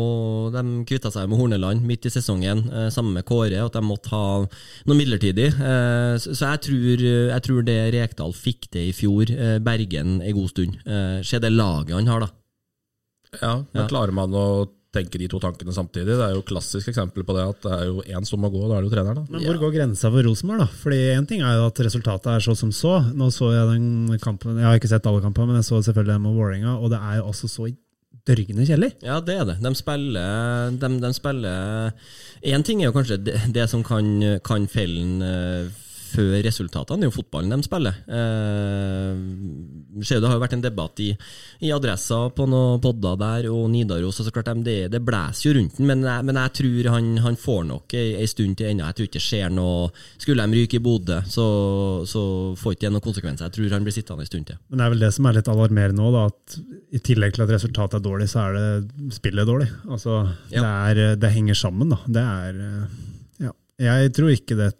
de 0.55 0.63
kvitta 0.87 1.11
seg 1.11 1.27
med 1.27 1.41
Horneland 1.41 1.83
midt 1.83 2.07
i 2.07 2.13
sesongen, 2.15 2.61
eh, 2.71 2.87
sammen 2.95 3.17
med 3.19 3.25
Kåre. 3.27 3.59
At 3.65 3.75
de 3.75 3.83
måtte 3.83 4.13
ha 4.15 4.45
noe 4.87 4.95
midlertidig. 4.99 5.49
Eh, 5.59 6.15
Så 6.23 6.39
jeg 6.39 6.61
tror, 6.69 7.03
jeg 7.03 7.43
tror 7.43 7.65
det 7.67 7.79
Rekdal 7.97 8.31
fikk 8.33 8.69
til 8.71 8.93
i 8.93 8.95
fjor, 8.95 9.27
eh, 9.35 9.59
Bergen 9.59 10.21
en 10.23 10.37
god 10.39 10.51
stund. 10.53 10.79
Eh, 10.87 11.23
Se 11.27 11.41
det 11.43 11.51
laget 11.51 11.97
han 11.99 12.07
har, 12.07 12.21
da. 12.21 12.31
Ja, 13.43 13.55
men 13.75 13.83
Ja. 13.83 13.89
Klarer 13.89 14.13
man 14.15 14.31
å 14.31 14.69
tenke 14.95 15.21
de 15.21 15.29
to 15.31 15.39
tankene 15.43 15.75
samtidig? 15.75 16.17
Det 16.19 16.25
er 16.25 16.35
jo 16.35 16.45
klassisk 16.47 16.91
eksempel 16.91 17.25
på 17.27 17.37
det 17.37 17.45
at 17.47 17.61
det 17.67 17.75
er 17.77 17.85
jo 17.91 18.03
én 18.03 18.27
som 18.27 18.43
må 18.43 18.51
gå, 18.51 18.63
og 18.65 18.73
da 18.73 18.79
er 18.79 18.85
det 18.85 18.91
jo 18.91 18.95
treneren. 18.97 19.21
da. 19.21 19.27
Men 19.31 19.45
hvor 19.47 19.61
går 19.63 19.77
grensa 19.77 20.11
for 20.11 20.27
Rosenborg, 20.27 20.65
da? 20.65 20.81
Fordi 20.83 20.99
én 21.15 21.29
ting 21.31 21.45
er 21.47 21.61
jo 21.61 21.69
at 21.71 21.83
resultatet 21.87 22.33
er 22.33 22.47
så 22.47 22.57
som 22.59 22.73
så. 22.75 22.97
Nå 23.15 23.31
så 23.35 23.53
jeg 23.55 23.69
den 23.75 24.19
kampen, 24.23 24.59
jeg 24.59 24.67
har 24.67 24.81
ikke 24.81 24.91
sett 24.91 25.07
alle 25.07 25.23
kampene, 25.23 25.53
men 25.53 25.61
jeg 25.61 25.69
så 25.71 25.83
selvfølgelig 25.91 26.17
den 26.17 26.27
med 26.27 26.37
Vålerenga, 26.39 26.75
og 26.79 26.91
det 26.95 26.99
er 27.01 27.21
jo 27.21 27.29
også 27.31 27.51
så 27.51 27.71
dørgende 28.27 28.67
kjedelig. 28.67 28.91
Ja, 29.07 29.21
det 29.25 29.37
er 29.41 29.47
det. 29.49 29.59
De 29.65 29.71
spiller 29.79 30.75
De, 30.77 30.89
de 31.01 31.13
spiller 31.17 31.93
Én 32.43 32.65
ting 32.67 32.83
er 32.83 32.91
jo 32.91 32.97
kanskje 32.97 33.17
det, 33.23 33.39
det 33.55 33.69
som 33.71 33.85
kan, 33.87 34.11
kan 34.45 34.67
felle 34.71 35.01
den 35.01 35.23
eh, 35.25 35.71
før 36.11 36.35
resultatene, 36.45 37.01
det 37.01 37.07
er 37.09 37.11
jo 37.13 37.17
fotballen 37.21 37.55
de 37.55 37.67
spiller. 37.67 38.01
Eh, 38.11 39.15
det 40.01 40.21
har 40.27 40.35
jo 40.37 40.43
vært 40.43 40.55
en 40.57 40.65
debatt 40.65 41.01
i, 41.05 41.09
i 41.67 41.71
Adressa 41.75 42.19
på 42.35 42.47
noen 42.51 42.81
podder 42.83 43.17
der, 43.21 43.49
og 43.53 43.69
Nidaros, 43.73 44.21
og 44.23 44.27
så 44.29 44.33
klart 44.35 44.51
de, 44.53 44.63
det, 44.67 44.77
det 44.93 45.01
blæser 45.07 45.49
jo 45.51 45.55
rundt 45.59 45.79
den, 45.79 45.87
men, 45.91 46.03
jeg- 46.07 46.25
men 46.29 46.39
jeg 46.41 46.55
tror 46.61 46.91
han, 46.97 47.11
han 47.25 47.37
får 47.41 47.63
nok 47.71 47.95
ei, 47.99 48.27
stund 48.31 48.57
til 48.61 48.71
ennå. 48.71 48.87
Jeg 48.91 48.99
tror 48.99 49.09
ikke 49.09 49.19
det 49.21 49.25
skjer 49.27 49.51
noe 49.55 49.91
Skulle 50.21 50.47
de 50.47 50.61
ryke 50.61 50.79
i 50.79 50.83
Bodø, 50.85 51.21
så, 51.31 51.45
så 52.09 52.23
får 52.61 52.75
ikke 52.77 52.87
det 52.89 52.93
noen 52.95 53.05
konsekvenser. 53.07 53.49
Jeg 53.49 53.57
tror 53.57 53.75
han 53.77 53.87
blir 53.87 53.95
sittende 53.97 54.25
en 54.27 54.31
stund 54.31 54.47
til. 54.51 54.59
Men 54.71 54.79
det 54.83 54.87
er 54.87 54.95
vel 54.95 55.05
det 55.07 55.13
som 55.17 55.27
er 55.31 55.39
litt 55.39 55.51
alarmerende 55.51 56.01
nå, 56.03 56.11
at 56.27 56.59
i 56.95 57.01
tillegg 57.07 57.35
til 57.37 57.45
at 57.47 57.53
resultatet 57.55 57.99
er 58.01 58.05
dårlig, 58.05 58.29
så 58.33 58.45
er 58.49 58.59
det 58.59 59.15
spillet 59.17 59.47
dårlig. 59.49 59.69
Altså, 59.91 60.21
det, 60.51 60.63
er, 60.65 61.15
det 61.21 61.31
henger 61.35 61.59
sammen, 61.59 61.95
da. 61.95 62.01
Det 62.07 62.25
er 62.27 62.61
Ja. 62.61 62.83
Jeg 63.81 64.13
tror 64.17 64.33
ikke 64.35 64.57
det 64.59 64.71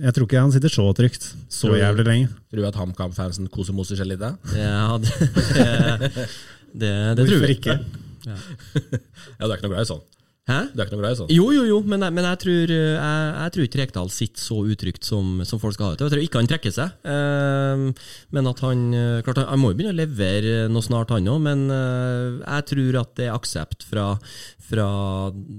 Jeg 0.00 0.14
tror 0.16 0.24
ikke 0.26 0.40
han 0.40 0.52
sitter 0.54 0.72
så 0.72 0.86
trygt 0.96 1.28
så 1.52 1.68
Tror 1.68 1.78
jævlig 1.80 2.06
lenge. 2.08 2.32
Tror 2.48 2.62
du 2.62 2.68
at 2.70 2.80
HamKam-fansen 2.80 3.50
kosemoser 3.52 4.00
seg 4.00 4.08
litt? 4.10 4.22
da? 4.22 4.34
Ja, 4.56 4.96
det, 4.96 5.12
det, 5.52 6.26
det, 6.72 6.92
det 7.20 7.28
tror 7.28 7.46
jeg 7.46 7.58
ikke? 7.60 7.80
Ja, 8.26 9.46
du 9.46 9.50
er 9.50 9.58
ikke 9.58 9.68
noe 9.68 9.74
glad 9.76 9.84
i 9.86 9.90
sånn? 9.92 10.04
Hæ? 10.46 10.60
Du 10.70 10.78
er 10.78 10.86
ikke 10.86 10.94
noe 10.94 11.02
glad 11.02 11.14
i 11.16 11.18
sånn? 11.18 11.30
Jo, 11.34 11.46
jo, 11.50 11.62
jo, 11.66 11.76
men, 11.90 12.04
jeg, 12.06 12.14
men 12.14 12.26
jeg, 12.28 12.38
tror, 12.44 12.70
jeg, 12.70 12.98
jeg 13.34 13.52
tror 13.54 13.64
ikke 13.64 13.78
Rekdal 13.80 14.10
sitter 14.14 14.42
så 14.44 14.58
utrygt 14.70 15.08
som, 15.08 15.40
som 15.42 15.58
folk 15.58 15.74
skal 15.74 15.88
ha 15.88 15.94
det 15.96 15.98
til. 15.98 16.06
Jeg 16.06 16.14
tror 16.14 16.26
ikke 16.28 16.42
han 16.42 16.50
trekker 16.52 16.74
seg. 16.76 16.92
Eh, 17.02 17.82
men 18.36 18.50
at 18.52 18.62
han 18.62 18.84
eh, 18.94 19.24
klart, 19.26 19.40
han, 19.42 19.48
han 19.50 19.62
må 19.62 19.72
jo 19.72 19.78
begynne 19.80 19.96
å 19.96 19.98
levere 19.98 20.68
noe 20.70 20.86
snart, 20.86 21.10
han 21.10 21.26
òg. 21.32 21.40
Men 21.48 21.66
eh, 21.74 22.38
jeg 22.44 22.68
tror 22.70 23.00
at 23.02 23.12
det 23.18 23.26
er 23.26 23.34
aksept 23.34 23.88
fra, 23.90 24.12
fra 24.66 24.86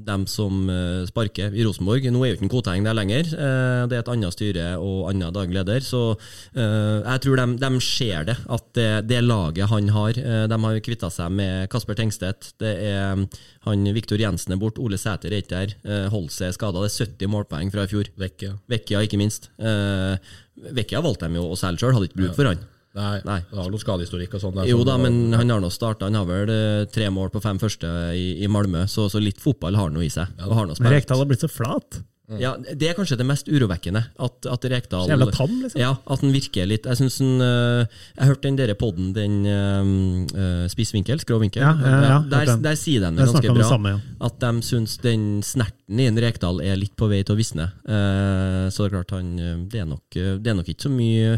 dem 0.08 0.26
som 0.30 0.68
eh, 0.72 1.06
sparker 1.08 1.56
i 1.56 1.64
Rosenborg. 1.66 2.08
Nå 2.12 2.22
er 2.24 2.32
jo 2.32 2.38
ikke 2.38 2.48
en 2.48 2.52
Koteng 2.52 2.88
der 2.88 2.98
lenger. 2.98 3.30
Eh, 3.32 3.84
det 3.90 3.98
er 3.98 4.04
et 4.04 4.12
annet 4.12 4.36
styre 4.36 4.68
og 4.84 5.08
annen 5.12 5.34
daglig 5.36 5.58
leder. 5.60 5.84
Så 5.86 6.02
eh, 6.12 7.00
jeg 7.02 7.24
tror 7.24 7.42
de, 7.42 7.48
de 7.64 7.72
ser 7.84 8.28
det, 8.30 8.38
at 8.58 8.70
det, 8.78 8.90
det 9.10 9.24
laget 9.26 9.72
han 9.72 9.90
har 9.94 10.18
De 10.48 10.58
har 10.64 10.76
jo 10.76 10.84
kvitta 10.84 11.10
seg 11.14 11.34
med 11.34 11.68
Kasper 11.72 11.98
Tengstedt. 11.98 12.52
Det 12.62 12.74
er 12.90 13.26
han 13.68 13.92
Viktor 13.96 14.20
Jensen 14.22 14.56
er 14.56 14.62
borte. 14.62 14.84
Ole 14.84 15.00
Sæter 15.00 15.32
er 15.32 15.44
ikke 15.44 15.56
der. 15.56 16.08
Holse 16.14 16.50
er 16.50 16.56
skada. 16.56 16.84
Det 16.84 16.92
er 16.92 17.12
70 17.12 17.32
målpoeng 17.32 17.72
fra 17.74 17.88
i 17.88 17.92
fjor. 17.92 18.12
Vekke. 18.20 18.56
Vekkia, 18.72 19.04
ikke 19.06 19.20
minst. 19.20 19.52
Vekkia 19.58 21.04
valgte 21.06 21.30
de 21.30 21.40
jo 21.40 21.52
å 21.52 21.60
selge 21.60 21.84
sjøl, 21.84 21.96
hadde 21.98 22.12
ikke 22.12 22.24
bruk 22.24 22.38
for 22.38 22.52
han. 22.52 22.66
Nei, 22.98 23.18
Nei. 23.28 23.40
han 23.52 23.62
har 23.62 23.72
noe 23.74 23.82
skadehistorikk 23.82 24.38
og 24.38 24.42
sånn. 24.42 24.62
Jo 24.68 24.82
da, 24.88 24.98
men 25.02 25.36
han 25.38 25.54
har 25.54 25.62
nå 25.62 25.70
starta. 25.74 26.10
Han 26.10 26.18
har 26.18 26.28
vel 26.30 26.52
eh, 26.54 26.84
tre 26.90 27.10
mål 27.14 27.30
på 27.34 27.42
fem 27.44 27.60
første 27.62 27.90
i, 28.18 28.30
i 28.42 28.50
Malmö, 28.52 28.88
så, 28.90 29.06
så 29.12 29.22
litt 29.22 29.42
fotball 29.44 29.78
har 29.78 29.92
han 29.92 29.98
nå 29.98 30.06
i 30.06 30.12
seg. 30.14 30.34
og 30.48 30.56
har 30.58 30.70
noe 30.70 30.80
Men. 30.82 30.96
Rekdal 30.96 31.22
har 31.22 31.30
blitt 31.30 31.46
så 31.46 31.52
flat. 31.52 32.02
Ja, 32.36 32.58
Det 32.60 32.90
er 32.90 32.96
kanskje 32.98 33.16
det 33.16 33.24
mest 33.24 33.48
urovekkende. 33.48 34.02
At, 34.20 34.48
at 34.52 34.66
Rekdal 34.68 35.06
Så 35.06 35.14
jævla 35.14 35.28
tam, 35.32 35.54
liksom. 35.64 35.80
Ja, 35.80 35.94
at 35.96 36.24
den 36.24 36.34
virker 36.36 36.68
litt 36.68 36.84
Jeg 36.84 37.00
synes 37.00 37.20
den, 37.22 37.40
øh, 37.40 37.86
Jeg 38.18 38.28
hørte 38.28 38.44
den 38.50 38.58
der 38.60 38.74
podden, 38.76 39.14
den 39.16 39.38
uh, 39.48 40.66
Spissvinkel, 40.68 41.22
skråvinkel. 41.24 41.64
Ja, 41.64 41.72
ja, 41.80 41.88
ja, 41.88 42.18
der, 42.20 42.28
der, 42.34 42.52
den. 42.52 42.66
der 42.66 42.76
sier 42.76 43.06
de 43.06 43.14
det 43.16 43.28
ganske 43.30 43.48
bra. 43.48 43.62
det 43.62 43.70
samme, 43.70 43.94
ja. 43.96 44.00
At 44.28 44.40
de 44.44 44.52
syns 44.68 44.98
den 45.00 45.24
snerten 45.46 46.02
i 46.04 46.10
en 46.10 46.20
Rekdal 46.20 46.60
er 46.66 46.76
litt 46.76 46.98
på 47.00 47.08
vei 47.08 47.22
til 47.24 47.38
å 47.38 47.40
visne. 47.40 47.70
Uh, 47.88 48.68
så 48.76 48.84
det 48.84 48.90
er 48.90 48.96
klart 48.98 49.16
han 49.16 49.32
det 49.72 49.80
er, 49.80 49.88
nok, 49.88 50.04
det 50.12 50.52
er 50.52 50.58
nok 50.58 50.68
ikke 50.68 50.88
så 50.88 50.92
mye 50.92 51.38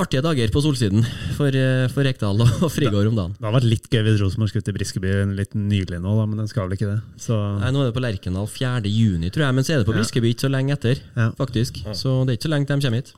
artige 0.00 0.22
dager 0.24 0.52
på 0.54 0.62
solsiden 0.64 1.04
for, 1.36 1.52
for 1.92 2.06
Rekdal 2.06 2.40
og, 2.40 2.64
og 2.64 2.72
Frigård 2.72 3.12
om 3.12 3.20
dagen. 3.20 3.36
Det 3.36 3.44
hadde 3.44 3.56
vært 3.58 3.68
litt 3.68 3.90
gøy 3.92 4.04
hvis 4.08 4.22
Rosenborg 4.22 4.54
skulle 4.54 4.68
til 4.70 4.76
Briskeby 4.78 5.14
litt 5.36 5.52
nylig 5.58 6.00
nå, 6.00 6.16
da, 6.16 6.26
men 6.30 6.40
den 6.40 6.48
skal 6.48 6.68
vel 6.68 6.78
ikke 6.78 6.90
det. 6.94 6.98
Så 7.20 7.36
Nei, 7.60 7.72
Nå 7.74 7.84
er 7.84 7.90
det 7.90 7.96
på 7.96 8.04
Lerkendal 8.04 8.48
4. 8.50 8.88
juni, 8.88 9.30
tror 9.34 9.48
jeg, 9.48 9.58
men 9.58 9.66
så 9.66 9.76
er 9.76 9.82
det 9.82 9.88
på 9.88 9.96
Briskeby 9.96 10.13
ikke 10.22 10.46
så 10.46 10.52
lenge 10.52 10.72
etter. 10.72 11.02
Ja. 11.16 11.30
faktisk. 11.36 11.82
Så 11.92 12.22
det 12.24 12.34
er 12.34 12.38
ikke 12.38 12.48
så 12.48 12.54
lenge 12.54 12.66
til 12.66 12.78
de 12.78 12.86
kommer 12.86 13.02
hit. 13.02 13.14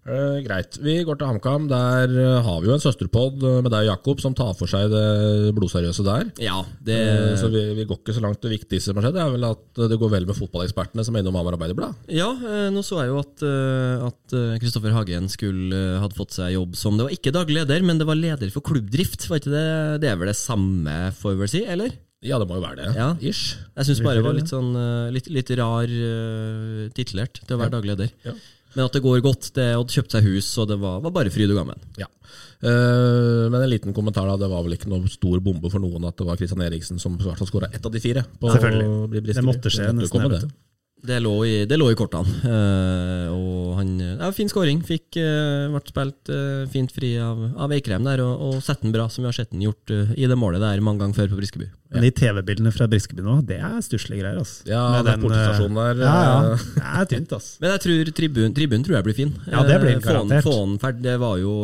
Uh, 0.00 0.40
greit. 0.40 0.78
Vi 0.80 0.94
går 1.04 1.18
til 1.20 1.28
HamKam. 1.28 1.66
Der 1.68 2.08
uh, 2.08 2.40
har 2.40 2.62
vi 2.62 2.70
jo 2.70 2.72
en 2.76 2.80
søsterpod 2.80 3.42
eh, 3.44 3.58
med 3.60 3.68
deg, 3.74 3.84
Jakob, 3.90 4.22
som 4.22 4.32
tar 4.36 4.54
for 4.56 4.70
seg 4.70 4.88
det 4.88 5.52
blodseriøse 5.56 6.04
der. 6.06 6.30
Ja, 6.40 6.62
det 6.86 6.96
uh, 6.96 7.34
Så 7.36 7.50
vi, 7.52 7.66
vi 7.76 7.84
går 7.84 8.00
ikke 8.00 8.16
så 8.16 8.24
langt. 8.24 8.40
Det 8.40 8.54
viktigste 8.54 8.90
som 8.90 9.00
har 9.00 9.08
skjedd, 9.08 9.20
er 9.20 9.34
vel 9.36 9.46
at 9.50 9.82
det 9.92 10.00
går 10.00 10.14
vel 10.16 10.28
med 10.30 10.38
fotballekspertene 10.38 11.04
som 11.04 11.16
er 11.16 11.24
innom 11.24 11.36
Hamar 11.36 11.58
Arbeiderblad. 11.58 12.08
Ja, 12.16 12.30
nå 12.72 12.82
så 12.86 13.02
jeg 13.02 13.12
jo 13.12 13.20
at 13.20 13.44
at 14.10 14.34
Kristoffer 14.62 14.94
Hagen 14.94 15.28
skulle 15.32 15.78
hadde 16.00 16.16
fått 16.16 16.34
seg 16.36 16.54
jobb 16.54 16.76
som 16.78 16.96
Det 16.96 17.06
var 17.06 17.14
ikke 17.14 17.32
daglig 17.34 17.60
leder, 17.60 17.84
men 17.84 18.00
det 18.00 18.08
var 18.08 18.18
leder 18.18 18.52
for 18.54 18.64
klubbdrift. 18.64 19.28
Var 19.28 19.42
ikke 19.42 19.52
det, 19.52 19.66
det 20.02 20.10
er 20.10 20.20
vel 20.20 20.32
det 20.32 20.38
samme, 20.38 20.96
får 21.16 21.34
vi 21.34 21.44
vel 21.44 21.52
si? 21.52 21.66
Eller? 21.68 21.92
Ja, 22.20 22.36
det 22.36 22.46
må 22.50 22.58
jo 22.58 22.62
være 22.64 22.82
det. 22.82 22.88
Ja. 22.98 23.10
Ish. 23.16 23.56
Jeg 23.78 23.88
syns 23.88 24.00
bare 24.04 24.20
det 24.20 24.26
var 24.26 24.36
litt 24.36 24.50
sånn 24.52 24.74
eh, 24.76 25.08
litt, 25.14 25.28
litt 25.32 25.50
rar 25.56 25.88
uh, 25.88 26.88
titulert 26.92 27.40
til 27.40 27.56
å 27.56 27.60
være 27.62 27.72
daglig 27.78 27.94
leder. 27.94 28.10
Ja. 28.26 28.34
Men 28.74 28.84
at 28.84 28.94
det 28.94 29.02
går 29.02 29.22
godt. 29.24 29.48
Det 29.56 29.70
hadde 29.72 29.94
kjøpt 29.96 30.14
seg 30.14 30.26
hus, 30.28 30.50
og 30.60 30.68
det 30.70 30.76
var, 30.82 31.00
var 31.02 31.14
bare 31.16 31.32
fryd 31.32 31.50
og 31.54 31.62
gammen. 31.62 31.80
Ja. 31.98 32.10
Uh, 32.60 33.48
men 33.48 33.56
en 33.62 33.70
liten 33.72 33.96
kommentar 33.96 34.28
da, 34.28 34.36
det 34.42 34.50
var 34.52 34.66
vel 34.66 34.76
ikke 34.76 34.90
noe 34.92 35.08
stor 35.10 35.40
bombe 35.42 35.72
for 35.72 35.80
noen 35.80 36.04
at 36.10 36.18
det 36.20 36.28
var 36.28 36.36
Christian 36.36 36.60
Eriksen 36.66 37.00
som 37.00 37.16
i 37.16 37.24
hvert 37.24 37.40
fall 37.40 37.48
skåra 37.48 37.72
ett 37.72 37.88
av 37.88 37.94
de 37.94 38.04
fire. 38.04 38.26
På 38.36 38.52
Selvfølgelig. 38.52 39.24
Det 39.32 39.46
måtte 39.46 39.72
skje 39.72 39.88
jo 39.88 39.96
nesten, 39.96 40.12
komme, 40.20 40.36
det. 40.36 40.52
Det. 41.06 41.18
Lå 41.24 41.34
i, 41.46 41.54
det 41.68 41.78
lå 41.80 41.90
i 41.92 41.96
kortene. 41.98 42.28
Uh, 42.44 43.26
og 43.34 43.74
han 43.80 43.92
ja, 44.00 44.30
Fin 44.36 44.50
skåring. 44.50 44.82
Fikk 44.86 45.18
uh, 45.20 45.70
ble 45.72 45.82
spilt 45.88 46.32
uh, 46.32 46.64
fint 46.72 46.92
fri 46.94 47.14
av, 47.22 47.42
av 47.60 47.74
Eikrem 47.76 48.06
der, 48.06 48.22
og, 48.24 48.46
og 48.46 48.64
sett 48.64 48.84
den 48.84 48.94
bra, 48.94 49.08
som 49.12 49.24
vi 49.24 49.30
har 49.30 49.36
sett 49.36 49.52
den 49.52 49.64
gjort 49.66 49.92
i 49.92 50.28
det 50.28 50.38
målet 50.38 50.62
der 50.62 50.82
mange 50.84 51.04
ganger 51.04 51.22
før 51.22 51.34
på 51.34 51.40
Briskeby. 51.40 51.70
Men 51.90 52.04
de 52.06 52.10
TV-bildene 52.14 52.70
fra 52.70 52.86
Briskeby 52.90 53.24
nå, 53.26 53.40
det 53.48 53.58
er 53.66 53.80
stusslige 53.82 54.22
greier. 54.22 54.38
ass. 54.38 54.60
Ja, 54.68 54.82
Med 54.94 55.08
den 55.10 55.24
portestasjonen 55.24 55.78
der, 55.80 56.02
Ja, 56.06 56.18
ja. 56.22 56.58
Det 56.76 56.84
er 57.02 57.08
tynt, 57.14 57.34
ass. 57.34 57.48
Men 57.62 57.74
jeg 57.74 57.84
tror 57.86 58.12
tribun, 58.20 58.54
tribun 58.54 58.86
tror 58.86 58.98
jeg 59.00 59.08
blir 59.08 59.18
fin. 59.18 59.32
Ja, 59.50 59.64
det 59.66 59.80
blir 59.82 60.02
garantert. 60.04 60.46
Få 60.46 60.54
han 60.60 60.76
ferdig, 60.82 61.02
det 61.08 61.16
var 61.22 61.40
jo 61.42 61.54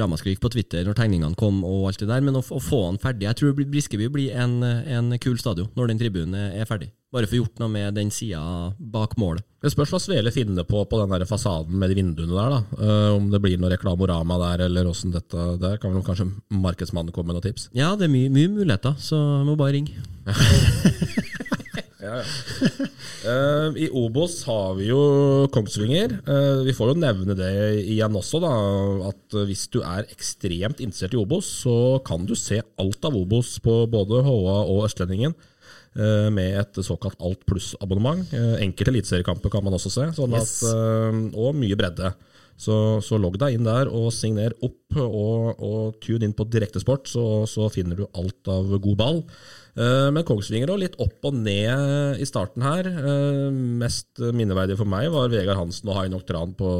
ramaskrik 0.00 0.42
på 0.42 0.50
Twitter 0.50 0.86
når 0.88 0.98
tegningene 0.98 1.38
kom, 1.38 1.62
og 1.66 1.90
alt 1.90 2.02
det 2.02 2.10
der, 2.10 2.24
men 2.26 2.40
å, 2.40 2.42
å 2.42 2.62
få 2.62 2.86
han 2.88 2.98
ferdig 3.02 3.28
Jeg 3.28 3.38
tror 3.38 3.60
Briskeby 3.60 4.10
blir 4.10 4.34
en, 4.34 4.58
en 4.64 5.14
kul 5.22 5.38
stadion 5.38 5.70
når 5.78 5.92
den 5.92 6.02
tribunen 6.02 6.40
er 6.50 6.66
ferdig. 6.66 6.90
Bare 7.10 7.26
få 7.26 7.40
gjort 7.40 7.58
noe 7.58 7.72
med 7.72 7.96
den 7.98 8.10
sida 8.14 8.40
bak 8.78 9.16
målet. 9.18 9.42
Det 9.60 9.72
spørs 9.72 9.90
hva 9.92 9.98
Svele 10.00 10.30
finner 10.32 10.64
på 10.64 10.84
på 10.86 11.00
den 11.00 11.10
der 11.10 11.26
fasaden 11.26 11.74
med 11.76 11.90
de 11.90 11.96
vinduene 11.98 12.36
der. 12.36 12.54
da. 12.54 12.60
Uh, 12.78 13.16
om 13.16 13.26
det 13.32 13.40
blir 13.42 13.58
noe 13.58 13.72
reklamorama 13.72 14.38
der, 14.44 14.64
eller 14.68 14.88
åssen 14.88 15.10
dette 15.12 15.56
Der 15.60 15.76
kan 15.82 15.92
vel 15.92 16.06
kanskje 16.06 16.30
markedsmannen 16.54 17.12
komme 17.12 17.32
med 17.32 17.40
noen 17.40 17.48
tips. 17.50 17.66
Ja, 17.74 17.96
det 17.98 18.06
er 18.06 18.14
mye, 18.14 18.30
mye 18.30 18.52
muligheter, 18.54 18.94
så 19.02 19.18
jeg 19.18 19.48
må 19.50 19.58
bare 19.58 19.76
ringe. 19.80 19.98
Eh, 22.00 23.76
I 23.84 23.86
Obos 23.92 24.38
har 24.48 24.72
vi 24.78 24.86
jo 24.88 25.00
Kongsvinger. 25.52 26.14
Uh, 26.24 26.62
vi 26.64 26.72
får 26.74 26.94
jo 26.94 27.00
nevne 27.02 27.36
det 27.36 27.50
igjen 27.84 28.16
også, 28.16 28.40
da. 28.42 28.52
At 29.10 29.36
hvis 29.46 29.66
du 29.70 29.82
er 29.84 30.08
ekstremt 30.08 30.80
interessert 30.80 31.14
i 31.14 31.20
Obos, 31.20 31.50
så 31.60 32.00
kan 32.06 32.24
du 32.26 32.32
se 32.38 32.62
alt 32.80 33.04
av 33.04 33.18
Obos 33.20 33.58
på 33.62 33.82
både 33.92 34.24
HA 34.24 34.56
og 34.64 34.86
Østlendingen. 34.88 35.36
Eh, 35.96 36.28
Med 36.34 36.58
et 36.60 36.82
såkalt 36.86 37.20
alt 37.20 37.44
pluss-abonnement. 37.48 38.26
Eh, 38.36 38.58
Enkelte 38.66 38.94
eliteseriekamper 38.94 39.52
kan 39.52 39.64
man 39.64 39.76
også 39.78 39.92
se. 39.92 40.10
Sånn 40.16 40.36
at, 40.38 40.50
yes. 40.50 41.32
og 41.34 41.56
mye 41.58 41.78
bredde. 41.78 42.12
Så, 42.60 42.74
så 43.00 43.16
logg 43.16 43.38
deg 43.40 43.56
inn 43.56 43.64
der 43.64 43.88
og 43.88 44.10
signer 44.12 44.52
opp, 44.60 44.98
og, 45.00 45.62
og 45.64 45.96
tune 46.04 46.26
inn 46.26 46.36
på 46.36 46.44
Direktesport, 46.50 47.08
så, 47.08 47.46
så 47.48 47.70
finner 47.72 47.96
du 47.96 48.04
alt 48.10 48.50
av 48.52 48.74
god 48.84 48.98
ball. 49.00 49.22
Eh, 49.80 50.08
Men 50.12 50.26
Kongsvinger 50.28 50.72
og 50.74 50.82
litt 50.82 50.98
opp 51.00 51.24
og 51.30 51.38
ned 51.40 52.20
i 52.20 52.28
starten 52.28 52.64
her. 52.66 52.90
Eh, 52.90 53.46
Mest 53.80 54.20
minneverdig 54.36 54.76
for 54.80 54.88
meg 54.90 55.08
var 55.14 55.32
Vegard 55.32 55.56
Hansen 55.62 55.88
og 55.88 55.96
Hai 56.02 56.08
Noktran 56.12 56.52
på, 56.58 56.70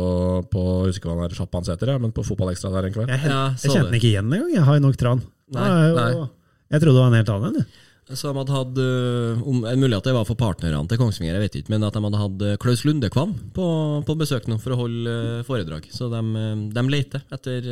på 0.53 0.64
jeg 0.83 0.96
husker 0.96 1.09
hva 1.09 1.16
han 1.16 1.31
er, 1.31 1.38
sjappa 1.38 1.62
hans 1.62 1.73
heter, 1.73 1.96
men 2.03 2.12
på 2.12 2.27
Fotballekstra 2.29 2.75
der 2.77 2.90
en 2.90 2.99
kveld. 2.99 3.14
Jeg, 3.14 3.25
jeg, 3.25 3.61
jeg 3.64 3.77
kjente 3.77 3.88
den 3.88 4.01
ikke 4.03 4.12
igjen 4.12 4.35
engang. 4.35 4.57
Jeg 4.59 4.68
har 4.68 4.99
tran. 5.01 5.25
Nei, 5.57 5.70
nei. 5.96 6.11
Jeg 6.70 6.83
trodde 6.85 6.99
det 6.99 7.01
var 7.01 7.09
en 7.09 7.23
helt 7.23 7.33
annen 7.33 7.49
en. 7.55 7.62
jeg. 7.64 7.87
De 8.11 8.18
hadde 8.18 8.55
hatt, 8.55 8.79
um, 9.46 9.61
Mulig 9.79 9.94
at 9.94 10.07
det 10.09 10.14
var 10.16 10.27
for 10.27 10.38
partnerne 10.38 10.81
til 10.90 10.99
Kongsvinger, 10.99 11.37
jeg 11.37 11.44
vet 11.44 11.59
ikke, 11.61 11.70
men 11.70 11.85
at 11.87 11.94
de 11.94 12.03
hadde 12.03 12.23
hatt 12.23 12.42
øh, 12.42 12.57
Klaus 12.62 12.83
Lundekvam 12.83 13.37
på, 13.55 13.66
på 14.07 14.16
besøk 14.18 14.49
nå 14.51 14.59
for 14.59 14.75
å 14.75 14.81
holde 14.81 15.12
øh, 15.14 15.44
foredrag. 15.46 15.87
Så 15.94 16.09
de, 16.11 16.23
de 16.75 16.85
leter 16.90 17.23
etter 17.31 17.70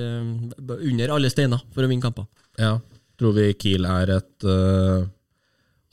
under 0.79 1.14
alle 1.16 1.33
steiner 1.33 1.64
for 1.74 1.83
å 1.83 1.90
vinne 1.90 2.05
kamper. 2.05 2.29
Ja. 2.61 2.77
Tror 3.18 3.35
vi 3.35 3.51
Kiel 3.59 3.88
er 3.90 4.14
et 4.20 4.46
eh, 4.46 5.09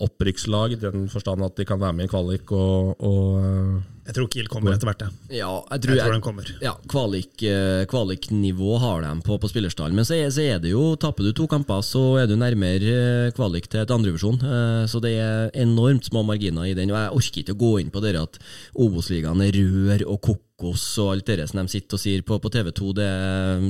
opprykkslag, 0.04 0.74
i 0.76 0.80
den 0.80 1.06
forstand 1.08 1.44
at 1.46 1.56
de 1.56 1.64
kan 1.68 1.80
være 1.80 1.94
med 1.96 2.04
i 2.04 2.08
en 2.10 2.12
kvalik 2.12 2.52
og, 2.52 2.96
og 3.00 3.38
eh, 3.40 3.84
Jeg 4.10 4.16
tror 4.18 4.28
Kiel 4.34 4.50
kommer 4.52 4.74
etter 4.76 4.90
hvert. 4.90 5.06
jeg. 5.06 5.40
Ja, 5.40 5.48
jeg 5.72 5.72
Jeg 5.72 5.82
tror, 5.86 6.00
tror 6.02 6.12
den 6.18 6.26
kommer. 6.26 6.50
Ja, 6.62 6.74
kvalik, 6.92 7.44
eh, 7.48 7.86
Kvaliknivå 7.90 8.76
har 8.84 9.06
de 9.06 9.14
på, 9.24 9.38
på 9.40 9.48
spillerstallen, 9.50 9.96
men 9.96 10.06
så 10.06 10.18
er, 10.18 10.28
så 10.36 10.44
er 10.44 10.60
det 10.60 10.74
jo 10.74 10.84
Taper 11.00 11.24
du 11.24 11.32
to 11.32 11.48
kamper, 11.48 11.80
så 11.82 12.04
er 12.20 12.28
du 12.28 12.36
nærmere 12.36 12.92
eh, 12.92 13.32
kvalik 13.38 13.70
til 13.72 13.86
et 13.86 13.96
andredivisjon. 13.96 14.38
Eh, 14.44 14.84
så 14.92 15.00
det 15.00 15.16
er 15.24 15.50
enormt 15.64 16.12
små 16.12 16.26
marginer 16.28 16.68
i 16.68 16.76
den. 16.76 16.92
Og 16.92 17.00
jeg 17.00 17.16
orker 17.22 17.42
ikke 17.46 17.56
å 17.56 17.64
gå 17.64 17.74
inn 17.86 17.94
på 17.96 18.04
det 18.04 18.18
at 18.20 18.40
Obos-ligaen 18.76 19.42
er 19.48 19.56
rør 19.56 20.06
og 20.12 20.22
kokos 20.28 20.90
og 21.00 21.16
alt 21.16 21.32
det 21.32 21.48
som 21.50 21.64
de 21.64 21.72
sitter 21.72 21.96
og 21.96 22.04
sier 22.04 22.22
på, 22.28 22.38
på 22.44 22.52
TV2. 22.52 22.92
Det, 23.00 23.10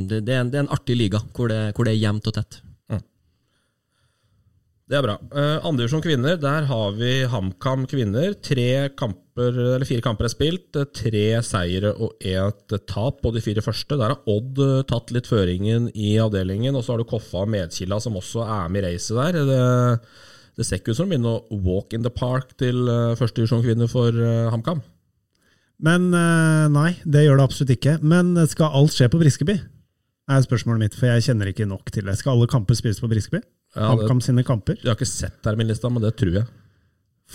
det, 0.09 0.23
det, 0.25 0.33
er 0.35 0.41
en, 0.41 0.49
det 0.49 0.57
er 0.59 0.65
en 0.65 0.73
artig 0.73 0.97
liga 0.97 1.21
hvor 1.37 1.53
det, 1.53 1.67
hvor 1.77 1.85
det 1.85 1.93
er 1.93 2.01
jevnt 2.09 2.33
og 2.33 2.41
tett. 2.41 2.64
Det 4.85 4.99
er 4.99 5.01
bra. 5.01 5.15
Uh, 5.33 5.65
Andredivisjon 5.65 6.03
kvinner, 6.05 6.35
der 6.37 6.67
har 6.69 6.91
vi 6.93 7.23
HamKam 7.29 7.87
kvinner. 7.89 8.35
Tre 8.45 8.91
kamper, 8.93 9.57
eller 9.57 9.85
Fire 9.89 10.03
kamper 10.05 10.27
er 10.27 10.31
spilt, 10.31 10.77
eh, 10.77 10.85
tre 10.93 11.23
seire 11.43 11.89
og 11.97 12.21
ett 12.21 12.75
tap 12.85 13.17
på 13.23 13.31
de 13.33 13.41
fire 13.41 13.63
første. 13.65 13.97
Der 13.97 14.13
har 14.13 14.29
Odd 14.29 14.61
eh, 14.61 14.83
tatt 14.85 15.09
litt 15.15 15.25
føringen 15.27 15.89
i 15.97 16.13
avdelingen, 16.21 16.77
og 16.77 16.85
så 16.85 16.93
har 16.93 17.01
du 17.01 17.09
Koffa 17.09 17.41
og 17.41 17.51
Medkila 17.55 17.97
som 17.99 18.21
også 18.21 18.45
er 18.45 18.69
med 18.69 18.85
i 18.85 18.93
racet 18.93 19.17
der. 19.17 19.41
Det, 19.49 19.59
det 20.55 20.69
ser 20.69 20.79
ikke 20.79 20.93
ut 20.93 21.01
som 21.01 21.09
å 21.09 21.15
begynne 21.15 21.33
å 21.33 21.59
walk 21.65 21.97
in 21.97 22.05
the 22.05 22.13
park 22.13 22.53
til 22.61 22.85
uh, 22.85 23.17
førstedivisjon 23.17 23.65
kvinner 23.65 23.89
for 23.89 24.13
uh, 24.13 24.53
HamKam. 24.53 24.85
Men 25.81 26.07
nei, 26.71 26.93
det 27.03 27.25
gjør 27.25 27.41
det 27.41 27.49
absolutt 27.49 27.73
ikke. 27.73 27.97
Men 27.99 28.37
skal 28.47 28.71
alt 28.79 28.93
skje 28.95 29.09
på 29.11 29.19
Briskeby? 29.19 29.57
er 30.31 30.45
spørsmålet 30.45 30.81
mitt, 30.81 30.95
for 30.97 31.11
jeg 31.11 31.25
kjenner 31.27 31.51
ikke 31.51 31.67
nok 31.69 31.91
til 31.93 32.07
det. 32.07 32.15
Skal 32.17 32.37
alle 32.37 32.47
kamper 32.49 32.77
spilles 32.77 33.01
på 33.03 33.09
Briskeby? 33.11 33.43
Ja, 33.75 33.89
HamKam 33.91 34.21
sine 34.23 34.43
kamper? 34.47 34.77
Jeg 34.79 34.87
har 34.87 34.95
ikke 34.97 35.09
sett 35.09 35.41
terminlista, 35.43 35.91
men 35.91 36.03
det 36.03 36.13
tror 36.19 36.39
jeg. 36.39 36.47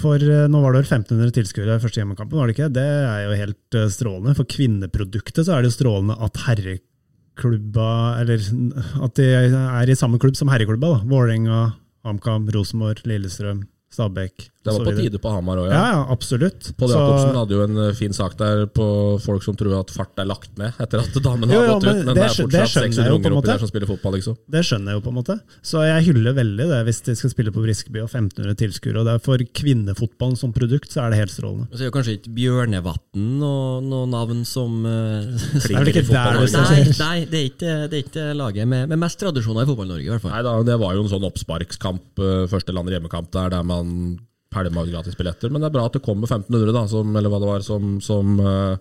For 0.00 0.22
eh, 0.22 0.46
nå 0.50 0.61
var 0.62 0.72
det 0.72 0.85
vel 0.85 0.92
1500 1.00 1.35
tilskuere 1.35 1.76
i 1.76 1.83
første 1.83 2.00
hjemmekampen, 2.00 2.38
var 2.38 2.48
det 2.48 2.55
ikke? 2.57 2.70
Det 2.76 2.87
er 2.87 3.24
jo 3.26 3.40
helt 3.40 3.79
eh, 3.79 3.90
strålende. 3.92 4.37
For 4.38 4.48
kvinneproduktet 4.48 5.46
så 5.46 5.57
er 5.57 5.64
det 5.64 5.72
jo 5.72 5.76
strålende 5.81 6.16
at 6.22 6.40
herreklubba 6.46 7.90
Eller 8.22 8.44
at 9.07 9.18
de 9.18 9.26
er 9.35 9.90
i 9.90 9.98
samme 9.98 10.20
klubb 10.22 10.38
som 10.38 10.53
herreklubba. 10.53 10.94
da. 10.94 11.11
Vålerenga, 11.11 11.61
HamKam, 12.07 12.48
Rosenborg, 12.55 13.03
Lillestrøm, 13.09 13.64
Stabæk. 13.90 14.48
Det 14.61 14.75
var 14.77 14.85
på 14.85 14.92
tide 14.92 15.16
på 15.16 15.31
Hamar 15.33 15.57
òg, 15.62 15.70
Ja, 15.70 15.73
ja. 15.73 15.92
ja, 15.94 16.01
absolutt. 16.12 16.66
Pål 16.77 16.90
Så- 16.90 16.99
Jacobsen 16.99 17.37
hadde 17.38 17.55
jo 17.57 17.62
en 17.64 17.79
eh, 17.81 17.94
fin 17.96 18.12
sak 18.12 18.37
der 18.37 18.66
på 18.68 18.87
folk 19.25 19.42
som 19.42 19.57
tror 19.57 19.79
at 19.79 19.90
fart 19.94 20.18
er 20.20 20.29
lagt 20.29 20.53
ned 20.61 20.77
etter 20.77 21.01
at 21.01 21.16
damene 21.25 21.49
har 21.49 21.64
jo, 21.64 21.75
gått 21.79 21.87
men 21.88 21.96
ut. 21.96 22.05
Men 22.05 22.14
det 22.14 22.20
det 22.20 22.27
er 22.27 22.35
fortsatt 22.37 22.75
600 22.77 23.01
jeg 23.01 23.09
jo 23.09 23.16
på 23.16 23.31
en 23.31 23.33
unger 23.33 23.38
oppi 23.38 23.49
der 23.49 23.62
som 23.62 23.70
spiller 23.70 23.88
fotball, 23.88 24.16
liksom. 24.18 24.37
Det 24.53 24.62
skjønner 24.68 24.92
jeg 24.92 25.01
jo, 25.01 25.05
på 25.07 25.12
en 25.14 25.16
måte. 25.16 25.38
Så 25.64 25.85
jeg 25.88 26.05
hyller 26.11 26.37
veldig 26.37 26.68
det 26.75 26.81
hvis 26.90 27.01
de 27.09 27.16
skal 27.16 27.33
spille 27.33 27.55
på 27.57 27.64
Briskeby 27.64 28.03
og 28.05 28.11
1500 28.12 28.61
tilskuere. 28.61 29.01
Og 29.01 29.09
det 29.09 29.16
er 29.16 29.25
for 29.25 29.46
kvinnefotballen 29.61 30.37
som 30.37 30.53
produkt, 30.53 30.92
så 30.92 31.07
er 31.07 31.14
det 31.14 31.23
helt 31.25 31.35
strålende. 31.35 31.68
Så 31.73 31.81
er 31.81 31.88
jo 31.88 31.96
kanskje 31.96 32.18
ikke 32.20 32.35
Bjørnevatn 32.37 33.27
noe, 33.40 33.81
noe 33.81 34.07
navn 34.12 34.44
som 34.44 34.81
uh, 34.85 35.25
Det 35.57 35.73
er 35.73 35.81
vel 35.81 35.92
ikke 35.94 36.07
der 36.11 36.40
det 36.40 36.49
skal 36.53 36.68
Nei, 36.70 36.83
nei 37.01 37.16
det, 37.25 37.40
er 37.40 37.46
ikke, 37.49 37.75
det 37.88 37.96
er 37.96 38.05
ikke 38.05 38.27
laget 38.37 38.68
med, 38.68 38.88
med 38.92 39.01
mest 39.01 39.20
tradisjoner 39.20 39.64
i 39.64 39.70
Fotball-Norge, 39.70 40.05
i 40.05 40.12
hvert 40.12 40.25
fall. 40.25 40.35
Nei 40.35 40.42
da, 40.44 40.57
det 40.68 40.77
var 40.85 40.96
jo 40.96 41.05
en 41.05 41.12
sånn 41.12 41.27
oppsparkskamp, 41.31 42.20
eh, 42.20 42.42
første 42.51 42.75
andre 42.77 42.99
hjemmekamp 42.99 43.33
der, 43.35 43.55
der 43.57 43.64
man 43.66 44.18
pælma 44.50 44.82
ut 44.84 44.90
gratisbilletter. 44.92 45.50
Men 45.52 45.62
det 45.62 45.70
er 45.70 45.76
bra 45.78 45.86
at 45.86 45.94
det 45.96 46.02
kommer 46.02 46.26
1500, 46.30 46.72
da, 46.74 46.82
som, 46.90 47.14
eller 47.16 47.30
hva 47.32 47.38
det 47.42 47.50
var, 47.52 47.64
som, 47.66 47.96
som, 48.04 48.36
eh, 48.42 48.76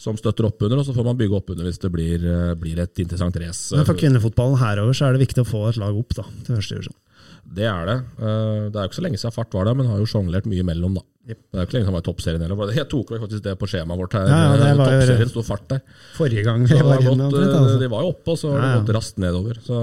som 0.00 0.16
støtter 0.18 0.48
opp 0.48 0.62
under, 0.64 0.80
og 0.80 0.88
så 0.88 0.94
får 0.96 1.04
man 1.12 1.18
bygge 1.20 1.36
opp 1.38 1.50
under 1.54 1.68
hvis 1.68 1.78
det 1.82 1.92
blir, 1.94 2.24
eh, 2.24 2.54
blir 2.58 2.80
et 2.82 2.98
interessant 3.04 3.36
race. 3.42 3.74
Men 3.76 3.84
for 3.88 3.94
kvinnefotballen 4.00 4.58
herover 4.62 4.96
så 4.96 5.08
er 5.10 5.16
det 5.18 5.26
viktig 5.28 5.44
å 5.44 5.48
få 5.48 5.66
et 5.70 5.80
lag 5.82 5.94
opp 6.00 6.16
da, 6.16 6.24
til 6.46 6.56
første 6.56 6.78
divisjon. 6.78 7.00
Det 7.54 7.66
er 7.68 7.84
det. 7.90 7.98
Eh, 8.24 8.70
Det 8.72 8.78
er 8.80 8.86
jo 8.86 8.88
ikke 8.88 8.96
så 8.98 9.04
lenge 9.04 9.18
siden 9.20 9.34
Fart 9.36 9.52
var 9.52 9.66
der, 9.68 9.74
men 9.76 9.86
har 9.92 9.98
jo 10.00 10.08
sjonglert 10.08 10.46
mye 10.48 10.64
imellom, 10.64 10.94
da. 10.96 11.04
Det 11.28 11.36
er 11.36 11.60
jo 11.60 11.66
ikke 11.68 11.76
lenge 11.76 11.84
siden 11.84 11.92
han 11.92 11.96
var 11.96 12.02
i 12.04 12.08
toppserien 12.08 12.40
heller. 12.44 12.72
Jeg 12.76 12.88
tok 12.88 13.10
vel 13.12 13.20
faktisk 13.20 13.42
det 13.44 13.54
på 13.60 13.68
skjemaet 13.68 14.00
vårt 14.00 14.12
her. 14.16 14.26
Ja, 14.28 14.40
ja, 14.44 14.56
det 14.60 14.72
Toppserien 14.80 15.30
sto 15.30 15.44
Fart 15.44 15.68
der. 15.68 15.80
Forrige 16.16 16.42
gang 16.44 16.64
Så 16.68 16.76
det 16.80 16.84
var 16.84 17.04
gått, 17.04 17.20
Altså. 17.28 17.78
de 17.80 17.88
var 17.92 18.02
jo 18.04 18.10
oppe, 18.16 18.28
og 18.32 18.38
så 18.40 18.50
har 18.52 18.60
det 18.60 18.64
Ja, 18.64 18.72
ja. 18.74 18.80
gått 18.82 18.94
raskt 18.96 19.20
nedover. 19.20 19.60
Så, 19.64 19.78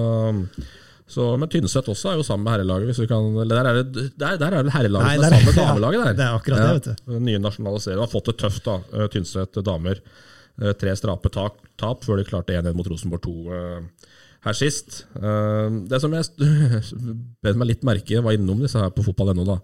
så, 1.12 1.26
men 1.40 1.50
Tynset 1.52 1.90
også 1.92 2.12
er 2.14 2.20
jo 2.22 2.24
sammen 2.26 2.46
med 2.48 2.54
herrelaget. 2.56 3.02
Kan, 3.10 3.34
der, 3.50 3.68
er 3.68 3.82
det, 3.84 4.06
der, 4.20 4.38
der 4.40 4.56
er 4.56 4.64
vel 4.64 4.72
herrelaget 4.74 5.08
Nei, 5.08 5.16
som 5.18 5.26
er 5.28 5.36
sammen 5.36 5.50
med 5.52 5.60
damelaget 5.62 6.04
der. 6.06 6.18
det 6.20 6.26
er 6.28 6.38
akkurat 6.40 6.62
det, 6.64 6.72
vet 6.78 6.88
du. 6.88 7.14
Den 7.18 7.26
nye 7.28 7.42
nasjonaliseringen 7.44 8.06
har 8.06 8.12
fått 8.14 8.32
det 8.32 8.38
tøft, 8.46 8.64
da. 8.68 8.78
Eh, 8.96 9.08
Tynset 9.14 9.62
damer. 9.68 10.02
Eh, 10.62 10.74
Tre 10.82 10.96
strape 11.00 11.32
tak, 11.36 11.60
tap 11.82 12.08
før 12.08 12.22
de 12.22 12.28
klarte 12.32 12.56
1-1 12.60 12.76
mot 12.80 12.88
Rosenborg 12.92 13.24
2 13.28 13.36
eh, 13.60 14.10
her 14.48 14.58
sist. 14.58 15.02
Eh, 15.20 15.80
Det 15.92 16.00
som 16.02 16.14
jeg 16.18 16.32
bet 17.44 17.60
meg 17.60 17.72
litt 17.74 17.84
merke 17.88 18.24
var 18.26 18.38
innom 18.38 18.64
disse 18.64 18.80
her 18.82 18.94
på 18.96 19.04
fotball.no, 19.06 19.46
da. 19.48 19.60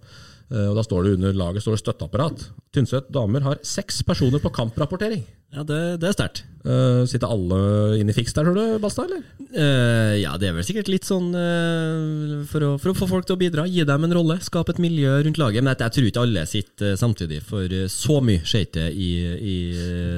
Eh, 0.47 0.67
Og 0.69 0.77
da 0.77 0.83
står 0.86 1.03
det 1.03 1.15
under 1.17 1.33
laget 1.36 1.63
står 1.63 1.75
det 1.75 1.83
støtteapparat. 1.83 2.45
Tynset 2.75 3.10
damer 3.12 3.43
har 3.43 3.60
seks 3.67 3.99
personer 4.07 4.39
på 4.39 4.51
kamprapportering. 4.55 5.25
Ja, 5.51 5.63
det, 5.63 5.99
det 6.01 6.10
er 6.10 6.15
sterkt. 6.15 6.43
Uh, 6.67 7.05
sitter 7.07 7.31
alle 7.31 7.57
inne 8.01 8.12
i 8.12 8.15
fiks 8.15 8.33
der, 8.36 8.43
tror 8.43 8.57
du, 8.57 8.79
Basta? 8.83 9.05
eller? 9.07 9.21
Uh, 9.53 10.15
ja, 10.19 10.33
det 10.36 10.49
er 10.49 10.57
vel 10.57 10.65
sikkert 10.67 10.89
litt 10.91 11.07
sånn 11.07 11.29
uh, 11.31 12.43
for, 12.49 12.65
å, 12.67 12.71
for 12.83 12.91
å 12.91 12.95
få 12.97 13.07
folk 13.07 13.27
til 13.29 13.38
å 13.38 13.39
bidra. 13.39 13.63
Gi 13.71 13.86
dem 13.88 14.03
en 14.03 14.15
rolle, 14.17 14.36
skape 14.43 14.75
et 14.75 14.81
miljø 14.83 15.13
rundt 15.23 15.39
laget. 15.39 15.63
Men 15.63 15.71
jeg, 15.71 15.86
jeg 15.86 15.95
tror 15.95 16.10
ikke 16.10 16.25
alle 16.27 16.43
sitter 16.51 16.99
samtidig, 16.99 17.39
for 17.47 17.77
så 17.91 18.17
mye 18.27 18.43
skjer 18.43 18.67
ikke 18.67 18.88
i, 18.91 19.10
i, 19.39 19.57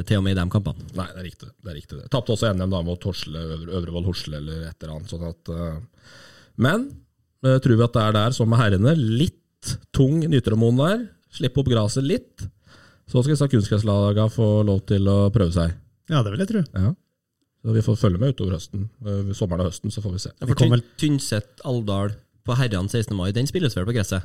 til 0.10 0.22
og 0.22 0.26
med 0.26 0.34
i 0.34 0.40
de 0.42 0.48
kampene. 0.58 0.90
Nei, 0.98 1.10
det 1.14 1.22
er 1.22 1.30
riktig. 1.30 1.52
det 1.54 1.74
er 1.74 1.78
riktig. 1.78 2.00
det. 2.02 2.10
Tapte 2.18 2.34
også 2.34 2.54
NM 2.58 2.74
da 2.74 2.82
mot 2.90 3.10
Horsle, 3.10 3.46
Øvre, 3.46 3.70
Øvrevoll 3.82 4.10
Horsle 4.10 4.42
eller 4.42 4.66
et 4.72 4.82
eller 4.82 4.96
annet. 4.98 5.14
Sånn 5.14 5.30
at, 5.30 5.54
men 6.60 6.90
tror 7.46 7.78
vi 7.78 7.86
at 7.86 7.94
det 7.96 8.08
er 8.08 8.18
der 8.18 8.34
som 8.36 8.50
med 8.50 8.60
herrene. 8.60 8.98
Litt 8.98 9.39
tung 9.96 10.20
Nytremoen 10.30 10.78
der. 10.80 11.06
Slippe 11.34 11.62
opp 11.62 11.70
gresset 11.72 12.04
litt. 12.08 12.48
Så 13.10 13.24
skal 13.24 13.34
disse 13.34 13.50
kunstgresslagene 13.50 14.30
få 14.34 14.48
lov 14.68 14.84
til 14.90 15.08
å 15.10 15.30
prøve 15.34 15.54
seg. 15.54 15.74
Ja, 16.10 16.22
det 16.26 16.34
vil 16.34 16.44
jeg 16.44 16.50
tro. 16.52 16.64
Ja. 16.78 16.94
Så 17.60 17.74
vi 17.76 17.82
får 17.84 17.98
følge 18.00 18.20
med 18.22 18.36
utover 18.36 18.56
høsten. 18.56 18.86
Eh, 19.06 19.34
Sommeren 19.36 19.66
og 19.66 19.72
høsten, 19.72 19.92
så 19.92 20.02
får 20.04 20.14
vi 20.16 20.22
se. 20.24 20.32
Ja, 20.40 20.46
Vi 20.48 20.56
For 20.56 20.84
Tynset 21.02 21.64
Alvdal 21.68 22.14
på 22.46 22.56
herrene 22.56 22.90
16. 22.90 23.16
mai, 23.18 23.32
den 23.36 23.50
spilles 23.50 23.76
vel 23.76 23.86
på 23.86 23.94
gresset? 23.98 24.24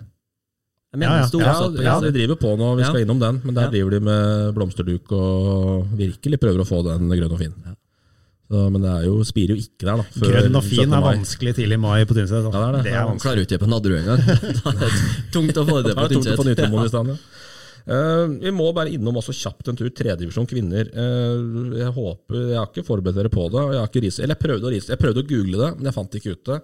Ja, 0.95 1.01
ja. 1.19 1.27
den 1.27 1.41
Ja, 1.43 1.55
ja, 1.83 2.01
de 2.01 2.13
driver 2.15 2.37
på 2.39 2.53
nå, 2.57 2.77
vi 2.79 2.85
skal 2.85 3.01
Ja. 3.01 3.05
innom 3.05 3.19
den. 3.19 3.41
Men 3.45 3.55
der 3.55 3.63
Ja. 3.67 3.71
driver 3.71 3.91
de 3.91 4.01
med 4.01 4.55
blomsterduk 4.55 5.11
og 5.11 5.89
virkelig 5.99 6.39
prøver 6.39 6.61
å 6.63 6.69
få 6.69 6.85
den 6.85 7.09
grønn 7.11 7.33
og 7.33 7.39
fin. 7.39 7.55
Så, 8.45 8.61
men 8.71 8.83
det 8.85 8.91
er 8.93 9.07
jo, 9.09 9.15
spirer 9.25 9.55
jo 9.55 9.63
ikke 9.63 9.87
der, 9.87 10.03
da. 10.03 10.05
før 10.19 10.35
Grønn 10.35 10.59
og 10.59 10.67
fin 10.69 10.93
er 10.93 11.05
vanskelig 11.07 11.55
tidlig 11.57 11.79
i 11.79 11.81
mai 11.81 12.05
på 12.05 12.17
Tynset. 12.17 12.45
Ja, 12.45 12.51
det 12.53 12.67
er 12.67 12.75
det. 12.77 12.83
Det 12.85 12.93
er 12.93 13.07
vanskelig. 13.09 13.23
klarer 13.25 13.41
ikke 13.45 13.53
det 13.55 13.63
på 13.63 13.71
Nadderud 13.73 13.99
engang. 14.03 14.21
Tungt 15.33 15.61
å 15.63 15.67
få 15.71 15.81
det 15.87 15.95
på 15.97 16.05
det 16.05 16.19
Tynset. 16.19 17.11
Ja. 17.15 17.17
Eh, 17.85 18.27
vi 18.41 18.53
må 18.57 18.71
bare 18.77 18.93
innom 18.97 19.19
også 19.21 19.35
kjapt 19.37 19.69
en 19.69 19.77
tur 19.77 19.91
tredjedivisjon 19.93 20.47
kvinner. 20.49 20.89
Uh, 20.97 21.75
jeg 21.77 21.91
håper, 21.93 22.39
jeg 22.55 22.57
har 22.61 22.71
ikke 22.71 22.87
forberedt 22.87 23.19
dere 23.21 23.33
på 23.33 23.45
det. 23.53 23.65
Jeg 23.75 23.81
har 23.83 23.91
ikke 23.91 24.05
ris- 24.07 24.21
eller 24.25 24.37
jeg 24.39 24.45
prøvde, 24.45 24.69
å 24.69 24.73
ris- 24.73 24.89
jeg 24.93 25.01
prøvde 25.03 25.25
å 25.25 25.29
google 25.29 25.61
det, 25.61 25.71
men 25.77 25.91
jeg 25.91 25.97
fant 25.99 26.17
ikke 26.21 26.33
ut 26.37 26.45
det. 26.49 26.61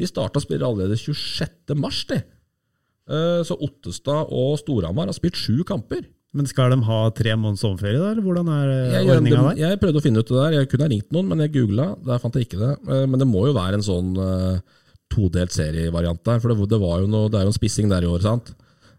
De 0.00 0.08
starta 0.08 0.40
å 0.40 0.44
spille 0.46 0.64
allerede 0.68 0.96
26. 0.96 1.76
mars. 1.76 2.00
Eh, 2.12 3.40
så 3.44 3.56
Ottestad 3.60 4.32
og 4.32 4.56
Storhamar 4.62 5.10
har 5.12 5.16
spilt 5.16 5.36
sju 5.36 5.60
kamper. 5.68 6.06
Men 6.32 6.48
skal 6.48 6.72
de 6.72 6.78
ha 6.86 6.98
tre 7.12 7.34
måneders 7.36 7.60
sommerferie, 7.60 7.98
da? 8.00 8.12
Eller 8.14 8.24
hvordan 8.24 8.48
er 8.48 8.70
eh, 8.72 8.92
Jeg, 8.94 9.08
ordninga 9.12 9.42
der? 9.50 9.58
jeg 9.60 9.80
prøvde 9.82 10.00
å 10.00 10.04
finne 10.04 10.22
ut 10.22 10.30
det 10.30 10.38
der. 10.38 10.54
Jeg 10.56 10.68
kunne 10.72 10.86
ha 10.86 10.92
ringt 10.94 11.10
noen, 11.12 11.26
men 11.28 11.42
jeg 11.44 11.52
googla. 11.58 11.90
Der 12.06 12.22
fant 12.22 12.38
jeg 12.38 12.46
ikke 12.48 12.60
det. 12.62 12.70
Eh, 12.88 13.04
Men 13.04 13.20
det 13.20 13.28
må 13.28 13.42
jo 13.50 13.56
være 13.56 13.76
en 13.76 13.84
sånn 13.84 14.14
uh, 14.16 14.78
todelt 15.12 15.52
serievariant 15.52 16.22
der. 16.24 16.40
For 16.40 16.54
det, 16.54 16.68
det, 16.72 16.78
var 16.80 17.02
jo 17.02 17.10
noe, 17.12 17.28
det 17.28 17.36
er 17.40 17.44
jo 17.44 17.52
en 17.52 17.58
spissing 17.58 17.92
der 17.92 18.06
i 18.06 18.08
år, 18.08 18.24
sant. 18.24 18.54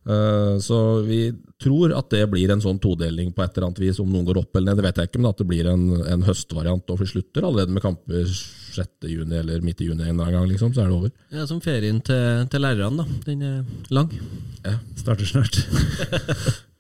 Uh, 0.06 0.60
Så 0.62 0.78
vi 1.08 1.24
tror 1.64 1.96
at 1.98 2.12
det 2.12 2.22
blir 2.30 2.52
en 2.54 2.62
sånn 2.62 2.78
todeling 2.84 3.32
på 3.34 3.42
et 3.42 3.58
eller 3.58 3.72
annet 3.72 3.82
vis. 3.82 4.02
Om 4.04 4.12
noen 4.14 4.28
går 4.28 4.42
opp 4.44 4.60
eller 4.60 4.70
ned, 4.70 4.82
det 4.84 4.86
vet 4.92 5.02
jeg 5.02 5.10
ikke, 5.10 5.22
men 5.24 5.30
at 5.32 5.42
det 5.42 5.48
blir 5.50 5.70
en, 5.72 5.88
en 6.14 6.26
høstvariant. 6.28 6.94
Og 6.94 7.00
vi 7.02 7.08
slutter 7.16 7.48
allerede 7.50 7.74
med 7.74 7.82
kamper 7.82 8.28
6. 8.30 9.08
juni 9.10 9.40
eller 9.40 9.66
midt 9.66 9.82
i 9.82 9.88
juni 9.90 10.04
en 10.06 10.12
eller 10.12 10.28
annen 10.28 10.38
gang, 10.38 10.52
liksom. 10.54 10.76
Så 10.78 10.86
er 10.86 10.94
det 10.94 11.00
over. 11.00 11.16
Er 11.34 11.50
som 11.50 11.64
ferien 11.66 11.98
til, 12.06 12.46
til 12.54 12.62
lærerne, 12.62 13.02
da. 13.08 13.24
Den 13.26 13.42
er 13.50 13.90
lang. 13.90 14.14
Ja. 14.62 14.78
Starter 15.02 15.34
snart. 15.34 15.58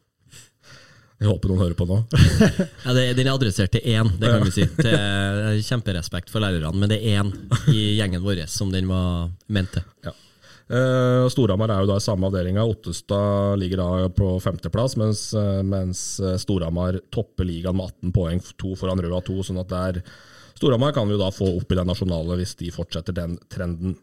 Jeg 1.24 1.30
håper 1.32 1.52
noen 1.54 1.62
hører 1.64 1.78
på 1.80 1.88
nå. 1.88 2.02
Ja, 2.86 2.94
det, 2.96 3.06
den 3.16 3.30
er 3.30 3.38
adressert 3.38 3.72
til 3.72 3.86
én, 3.88 4.10
det 4.20 4.28
kan 4.28 4.44
vi 4.44 4.52
si. 4.52 4.66
Til 4.76 5.62
kjemperespekt 5.64 6.34
for 6.34 6.44
lærerne, 6.44 6.74
men 6.76 6.92
det 6.92 7.00
er 7.00 7.22
én 7.22 7.32
i 7.72 7.94
gjengen 7.96 8.26
vår 8.26 8.44
som 8.52 8.74
den 8.74 8.92
var 8.92 9.32
ment 9.48 9.72
til. 9.78 9.88
Ja. 10.04 10.12
Eh, 10.74 11.30
Storhamar 11.32 11.72
er 11.72 11.84
jo 11.84 11.92
da 11.92 11.98
i 12.00 12.04
samme 12.04 12.28
avdelinga. 12.28 12.64
Ottestad 12.68 13.60
ligger 13.62 13.82
da 13.84 14.10
på 14.16 14.36
femteplass, 14.44 14.98
mens, 15.00 15.26
eh, 15.38 15.64
mens 15.64 16.04
eh, 16.20 16.36
Storhamar 16.42 17.00
topper 17.14 17.48
ligaen 17.48 17.78
med 17.78 17.92
18 18.04 18.16
poeng, 18.16 18.44
to 18.60 18.76
foran 18.80 19.04
Røa 19.04 19.24
2. 19.24 19.40
sånn 19.50 19.62
at 19.64 19.72
det 19.72 19.84
er 19.90 20.02
Storhamar 20.54 20.94
kan 20.96 21.08
vi 21.08 21.16
jo 21.16 21.22
da 21.24 21.32
få 21.34 21.48
opp 21.58 21.72
i 21.72 21.78
den 21.80 21.90
nasjonale 21.90 22.38
hvis 22.40 22.56
de 22.60 22.72
fortsetter 22.72 23.16
den 23.16 23.40
trenden. 23.52 23.96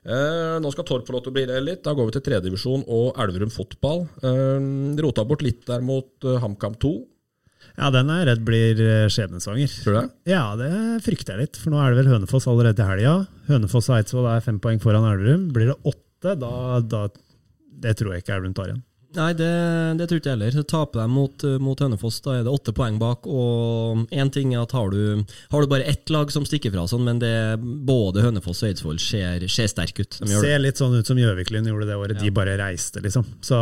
Eh, 0.00 0.56
nå 0.62 0.70
skal 0.72 0.86
Torp 0.88 1.06
få 1.08 1.12
lov 1.12 1.24
til 1.26 1.32
å 1.32 1.36
bli 1.36 1.44
litt. 1.60 1.82
Da 1.84 1.92
går 1.96 2.08
vi 2.08 2.14
til 2.16 2.24
tredjedivisjon 2.28 2.84
og 2.88 3.18
Elverum 3.20 3.52
fotball. 3.52 4.06
Eh, 4.24 4.68
rota 5.04 5.24
bort 5.28 5.44
litt 5.44 5.64
der 5.68 5.84
mot 5.84 6.08
eh, 6.24 6.38
HamKam 6.40 6.78
2, 6.80 6.92
Ja, 7.76 7.90
den 7.92 8.08
er 8.08 8.22
jeg 8.22 8.28
redd 8.30 8.44
blir 8.48 8.80
eh, 8.80 9.08
skjebnesvanger. 9.12 9.74
tror 9.84 9.94
du 9.94 9.98
det? 10.00 10.06
Ja, 10.32 10.44
det 10.56 10.70
frykter 11.04 11.36
jeg 11.36 11.48
litt, 11.50 11.60
for 11.60 11.74
nå 11.74 11.80
er 11.82 11.92
det 11.92 12.00
vel 12.02 12.12
Hønefoss 12.14 12.48
allerede 12.48 12.80
i 12.80 12.88
helga. 12.88 13.16
Hønefoss 13.50 13.90
og 13.92 13.98
Eidsvoll 13.98 14.30
er 14.32 14.44
fem 14.44 14.60
poeng 14.62 14.80
foran 14.80 15.08
Elverum. 15.12 15.50
Blir 15.54 15.72
det 15.74 15.80
åtte, 15.84 16.36
da, 16.40 16.80
da 16.80 17.06
Det 17.80 17.96
tror 17.96 18.14
jeg 18.14 18.24
ikke 18.24 18.38
Elverum 18.38 18.56
tar 18.56 18.72
igjen. 18.72 18.84
Nei, 19.16 19.30
det, 19.34 19.50
det 19.98 20.06
tror 20.06 20.20
ikke 20.20 20.28
jeg 20.30 20.36
heller. 20.36 20.54
Så 20.54 20.62
Taper 20.70 21.02
de 21.02 21.06
mot, 21.10 21.44
mot 21.62 21.80
Hønefoss, 21.82 22.20
da 22.22 22.36
er 22.38 22.44
det 22.46 22.52
åtte 22.52 22.74
poeng 22.76 22.98
bak. 23.00 23.26
Og 23.26 24.04
én 24.14 24.30
ting 24.30 24.52
er 24.54 24.62
at 24.62 24.74
har 24.76 24.92
du, 24.94 25.24
har 25.50 25.64
du 25.64 25.70
bare 25.72 25.88
ett 25.90 26.12
lag 26.14 26.30
som 26.30 26.46
stikker 26.46 26.70
fra, 26.74 26.84
sånn, 26.90 27.02
men 27.08 27.18
det, 27.22 27.32
både 27.58 28.22
Hønefoss 28.22 28.62
og 28.62 28.70
Eidsvoll 28.70 29.00
ser, 29.02 29.42
ser 29.50 29.70
sterke 29.72 30.06
ut. 30.06 30.20
De 30.20 30.30
gjør 30.30 30.46
det. 30.46 30.52
Ser 30.52 30.62
litt 30.62 30.82
sånn 30.82 30.94
ut 30.94 31.10
som 31.10 31.18
Gjøviklyn 31.18 31.66
gjorde 31.72 31.90
det 31.90 31.98
året. 31.98 32.22
De 32.22 32.30
bare 32.34 32.54
reiste, 32.60 33.02
liksom. 33.02 33.26
Så 33.44 33.58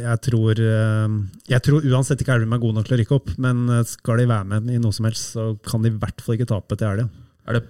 jeg 0.00 0.22
tror 0.26 0.60
eh, 0.62 1.16
Jeg 1.52 1.62
tror 1.64 1.86
uansett 1.86 2.22
ikke 2.22 2.34
Elverum 2.36 2.56
er 2.56 2.62
god 2.66 2.78
nok 2.80 2.88
til 2.88 2.96
å 2.96 3.00
rykke 3.02 3.18
opp, 3.20 3.32
men 3.42 3.64
eh, 3.70 3.86
skal 3.86 4.22
de 4.22 4.30
være 4.32 4.50
med 4.56 4.74
i 4.74 4.82
noe 4.82 4.96
som 4.96 5.06
helst, 5.06 5.36
så 5.36 5.52
kan 5.66 5.86
de 5.86 5.94
i 5.94 5.98
hvert 6.02 6.22
fall 6.24 6.38
ikke 6.38 6.50
tape 6.50 6.78
til 6.78 6.90
helga. 6.90 7.08
Er 7.46 7.60
det 7.60 7.66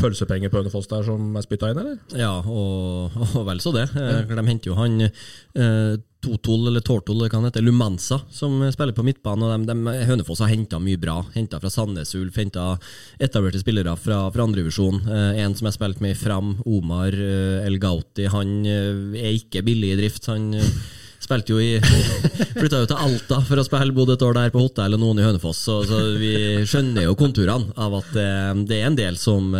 pølsepenger 0.00 0.52
på 0.52 0.60
Hønefoss 0.60 0.88
der 0.90 1.06
som 1.06 1.34
er 1.36 1.44
spytta 1.46 1.70
inn, 1.72 1.80
eller? 1.82 1.98
Ja, 2.18 2.36
og, 2.40 3.16
og 3.36 3.42
vel 3.48 3.60
så 3.62 3.72
det. 3.76 3.88
Eh, 3.96 4.22
De 4.30 4.46
henter 4.46 4.72
jo 4.72 4.78
han 4.78 5.02
eh, 5.06 5.98
Totol, 6.20 6.66
eller 6.68 6.82
Tortol, 6.84 7.22
det 7.22 7.30
hva 7.30 7.38
han 7.38 7.46
heter, 7.48 7.64
Lumanza, 7.64 8.18
som 8.34 8.58
spiller 8.74 8.92
på 8.96 9.04
midtbanen. 9.06 9.46
og 9.46 9.64
de, 9.64 9.76
de, 9.86 9.94
Hønefoss 10.10 10.42
har 10.44 10.52
henta 10.52 10.80
mye 10.82 11.00
bra. 11.00 11.18
Henta 11.32 11.60
fra 11.62 11.70
Sandnes 11.72 12.12
Ulf, 12.18 12.36
henta 12.36 12.74
etablerte 13.22 13.62
spillere 13.62 13.94
fra, 13.96 14.26
fra 14.34 14.44
andredivisjon. 14.44 15.00
Eh, 15.08 15.40
en 15.44 15.56
som 15.56 15.70
jeg 15.70 15.78
spilte 15.78 16.04
med 16.04 16.16
i 16.16 16.20
Fram, 16.20 16.58
Omar 16.68 17.16
eh, 17.16 17.64
El 17.64 17.80
Gauti, 17.80 18.28
han 18.32 18.58
eh, 18.68 19.20
er 19.22 19.38
ikke 19.38 19.64
billig 19.64 19.94
i 19.94 20.00
drift. 20.02 20.28
Han 20.28 20.50
eh, 20.60 20.74
Spilte 21.30 21.54
jo 21.54 21.60
i 21.62 21.78
Flytta 22.58 22.80
jo 22.82 22.88
til 22.90 22.98
Alta 22.98 23.36
for 23.46 23.60
å 23.60 23.64
spille, 23.64 23.94
bodde 23.94 24.16
et 24.16 24.22
år 24.26 24.34
der 24.34 24.50
på 24.52 24.62
hotell 24.64 24.96
og 24.96 25.00
noen 25.02 25.20
i 25.20 25.24
Hønefoss, 25.24 25.60
så, 25.68 25.76
så 25.86 25.98
vi 26.18 26.32
skjønner 26.66 27.04
jo 27.06 27.14
konturene 27.18 27.70
av 27.80 27.94
at 28.00 28.08
det, 28.16 28.24
det 28.68 28.80
er 28.80 28.88
en 28.88 28.96
del 28.98 29.16
som, 29.20 29.52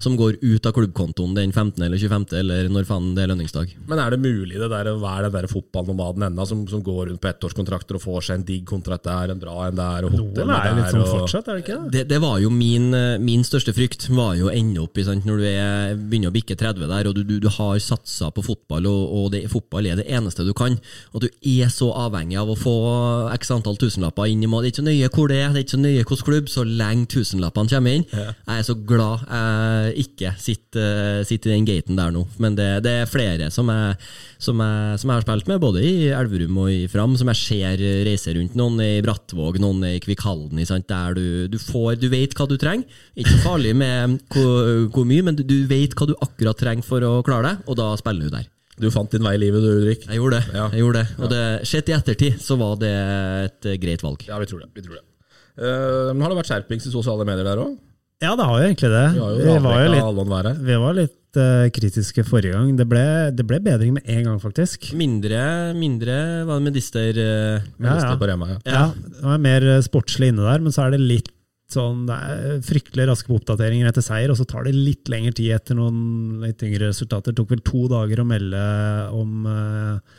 som 0.00 0.16
går 0.18 0.38
ut 0.40 0.66
av 0.68 0.72
klubbkontoen 0.76 1.34
den 1.36 1.52
15. 1.52 1.82
eller 1.84 2.00
25., 2.00 2.26
eller 2.40 2.70
når 2.72 2.86
faen 2.88 3.10
det 3.16 3.24
er 3.26 3.30
lønningsdag. 3.32 3.74
Men 3.90 4.00
er 4.02 4.14
det 4.14 4.20
mulig 4.22 4.56
det 4.60 4.70
der, 4.72 4.90
å 4.94 5.00
være 5.02 5.28
den 5.28 5.36
der 5.36 5.50
fotballnomaden 5.52 6.24
ennå, 6.30 6.46
som, 6.48 6.62
som 6.70 6.82
går 6.86 7.10
rundt 7.10 7.20
på 7.22 7.30
ettårskontrakter 7.30 7.98
og 7.98 8.04
får 8.06 8.26
seg 8.30 8.38
en 8.40 8.46
digg 8.48 8.64
kontrakt 8.70 9.04
der, 9.08 9.34
en 9.34 9.42
bra 9.42 9.58
en 9.68 9.78
der, 9.78 10.08
og 10.08 10.16
hotell 10.16 10.48
Noen 10.48 10.56
er 10.56 10.78
litt 10.80 10.90
sånn 10.94 11.04
og- 11.04 11.12
fortsatt, 11.18 11.50
er 11.52 11.58
det 11.60 11.66
ikke 11.66 11.78
det? 11.84 11.92
Det, 11.98 12.04
det 12.14 12.22
var 12.24 12.38
jo 12.42 12.52
min, 12.54 12.88
min 13.26 13.44
største 13.46 13.74
frykt, 13.76 14.08
var 14.16 14.32
jo 14.40 14.48
å 14.48 14.54
ende 14.54 14.82
opp 14.86 14.96
i 15.02 15.06
sant, 15.06 15.28
når 15.28 15.42
du 15.44 15.48
er, 15.50 15.94
begynner 16.00 16.32
å 16.32 16.36
bikke 16.38 16.56
30 16.58 16.88
der, 16.88 17.10
og 17.12 17.18
du, 17.18 17.22
du, 17.28 17.36
du 17.44 17.50
har 17.58 17.76
satsa 17.84 18.32
på 18.34 18.46
fotball, 18.48 18.88
og, 18.88 19.04
og 19.20 19.30
det, 19.36 19.44
fotball 19.52 19.90
er 19.92 20.00
det 20.00 20.08
eneste 20.08 20.46
du 20.48 20.54
kan, 20.56 20.78
og 21.12 21.17
du 21.22 21.28
er 21.28 21.70
så 21.72 21.88
avhengig 22.06 22.38
av 22.40 22.50
å 22.52 22.56
få 22.58 22.74
x 23.34 23.50
antall 23.54 23.78
tusenlapper 23.80 24.30
inn 24.30 24.42
i 24.44 24.50
mål. 24.50 24.64
Det 24.64 24.68
er 24.68 24.74
ikke 24.74 24.82
så 24.82 24.86
nøye 24.88 25.10
hvor 25.14 25.30
det 25.30 25.38
er, 25.40 25.52
det 25.52 25.60
er 25.60 25.66
ikke 25.66 25.76
så 25.76 25.80
nøye 25.82 26.02
hvilken 26.02 26.26
klubb, 26.28 26.50
så 26.52 26.64
lenge 26.66 27.08
tusenlappene 27.14 27.72
kommer 27.72 27.98
inn. 27.98 28.06
Jeg 28.12 28.54
er 28.54 28.66
så 28.66 28.76
glad 28.88 29.24
jeg 29.28 30.06
ikke 30.06 30.32
sitter, 30.42 31.22
sitter 31.28 31.52
i 31.52 31.56
den 31.56 31.68
gaten 31.68 31.98
der 31.98 32.14
nå, 32.14 32.24
men 32.42 32.58
det, 32.58 32.68
det 32.86 32.94
er 33.02 33.10
flere 33.10 33.50
som 33.54 33.70
jeg, 33.72 33.96
som, 34.42 34.60
jeg, 34.62 34.98
som 35.02 35.12
jeg 35.12 35.20
har 35.20 35.26
spilt 35.26 35.50
med, 35.50 35.62
både 35.62 35.84
i 35.84 35.94
Elverum 36.14 36.60
og 36.64 36.72
i 36.72 36.82
Fram, 36.90 37.16
som 37.18 37.32
jeg 37.32 37.42
ser 37.42 37.84
reiser 38.08 38.38
rundt. 38.38 38.58
Noen 38.58 38.82
i 38.84 38.90
Brattvåg, 39.04 39.60
noen 39.62 39.84
i 39.88 39.96
Kvikkhalden, 40.04 40.60
der 40.88 41.16
du, 41.16 41.26
du 41.50 41.58
får 41.62 41.98
Du 42.02 42.08
vet 42.12 42.36
hva 42.36 42.46
du 42.48 42.56
trenger. 42.60 43.00
Ikke 43.18 43.40
farlig 43.44 43.74
med 43.76 44.20
hvor, 44.32 44.88
hvor 44.94 45.08
mye, 45.08 45.24
men 45.26 45.38
du, 45.38 45.44
du 45.46 45.58
vet 45.70 45.96
hva 45.98 46.08
du 46.08 46.16
akkurat 46.18 46.58
trenger 46.58 46.86
for 46.86 47.04
å 47.04 47.18
klare 47.26 47.52
deg, 47.52 47.66
og 47.68 47.80
da 47.80 47.92
spiller 48.00 48.28
du 48.28 48.38
der. 48.38 48.48
Du 48.78 48.88
fant 48.94 49.10
din 49.10 49.24
vei 49.26 49.34
i 49.36 49.42
livet 49.42 49.64
du, 49.64 49.68
Ulrik. 49.80 50.06
Jeg 50.06 50.20
gjorde 50.20 50.38
det. 50.38 50.54
Ja. 50.54 50.68
jeg 50.72 50.84
gjorde 50.84 51.02
det. 51.02 51.18
Og 51.18 51.32
det, 51.32 51.42
sett 51.68 51.90
i 51.90 51.96
ettertid 51.96 52.40
så 52.42 52.58
var 52.60 52.78
det 52.80 52.94
et 53.48 53.68
eh, 53.68 53.78
greit 53.82 54.04
valg. 54.04 54.24
Ja, 54.28 54.38
vi 54.40 54.48
tror 54.50 54.62
det. 54.64 54.70
Vi 54.76 54.86
tror 54.86 55.00
det. 55.00 55.04
Uh, 55.58 56.14
men 56.14 56.22
har 56.22 56.30
det 56.30 56.38
vært 56.38 56.50
skjerpings 56.52 56.86
i 56.86 56.92
sosiale 56.94 57.26
medier 57.26 57.46
der 57.46 57.62
òg? 57.64 57.76
Ja, 58.22 58.32
det 58.38 58.46
har 58.46 58.58
jo 58.58 58.66
egentlig 58.66 58.90
det. 58.90 59.06
Vi 59.14 59.18
jo 59.18 59.30
Vi 59.38 59.62
var 59.62 59.80
jo 59.80 59.90
litt, 59.94 60.62
vi 60.66 60.76
var 60.82 60.94
litt 60.96 61.38
uh, 61.38 61.66
kritiske 61.74 62.24
forrige 62.26 62.54
gang. 62.54 62.72
Det 62.78 62.86
ble, 62.90 63.04
det 63.34 63.46
ble 63.46 63.60
bedring 63.62 63.94
med 63.94 64.06
en 64.10 64.24
gang, 64.26 64.38
faktisk. 64.42 64.90
Mindre, 64.98 65.40
mindre 65.78 66.18
var 66.46 66.58
det 66.58 66.66
medister 66.66 67.10
uh, 67.18 67.66
Med 67.78 67.90
Ja, 67.90 67.96
liste 67.98 68.14
ja. 68.14 68.18
på 68.18 68.30
Rema, 68.30 68.52
ja. 68.54 68.60
Ja, 68.66 68.84
det 68.94 69.26
var 69.26 69.42
mer 69.42 69.68
sportslig 69.86 70.32
inne 70.32 70.46
der, 70.46 70.62
men 70.62 70.74
så 70.74 70.86
er 70.86 70.94
det 70.94 71.02
litt 71.02 71.30
sånn 71.72 72.06
det 72.08 72.16
er 72.16 72.62
fryktelig 72.64 73.08
raske 73.10 73.28
på 73.28 73.36
oppdateringer 73.36 73.90
etter 73.90 74.04
seier, 74.04 74.32
og 74.32 74.38
så 74.38 74.46
tar 74.48 74.64
det 74.64 74.72
litt 74.76 75.10
lengre 75.12 75.34
tid 75.36 75.52
etter 75.52 75.76
noen 75.76 76.40
litt 76.46 76.62
yngre 76.64 76.88
resultater. 76.88 77.34
Det 77.34 77.42
tok 77.42 77.52
vel 77.52 77.64
to 77.66 77.84
dager 77.92 78.22
å 78.22 78.26
melde 78.28 78.62
om 79.12 79.44
eh, 79.52 80.16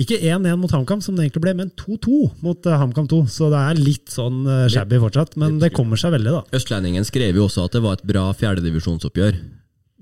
ikke 0.00 0.16
1-1 0.22 0.56
mot 0.56 0.72
HamKam, 0.72 1.02
som 1.04 1.18
det 1.18 1.26
egentlig 1.26 1.42
ble, 1.44 1.54
men 1.58 1.72
2-2 1.76 2.20
mot 2.46 2.68
eh, 2.68 2.78
HamKam 2.80 3.10
2. 3.12 3.20
Så 3.28 3.50
det 3.52 3.60
er 3.60 3.80
litt 3.82 4.14
sånn 4.14 4.40
eh, 4.48 4.66
shabby 4.72 5.00
fortsatt, 5.02 5.36
men 5.40 5.58
det 5.60 5.72
kommer 5.76 6.00
seg 6.00 6.14
veldig, 6.16 6.32
da. 6.38 6.42
Østlendingen 6.56 7.04
skrev 7.08 7.36
jo 7.36 7.44
også 7.50 7.66
at 7.68 7.76
det 7.76 7.82
var 7.84 7.98
et 7.98 8.06
bra 8.08 8.30
fjerdedivisjonsoppgjør. 8.40 9.36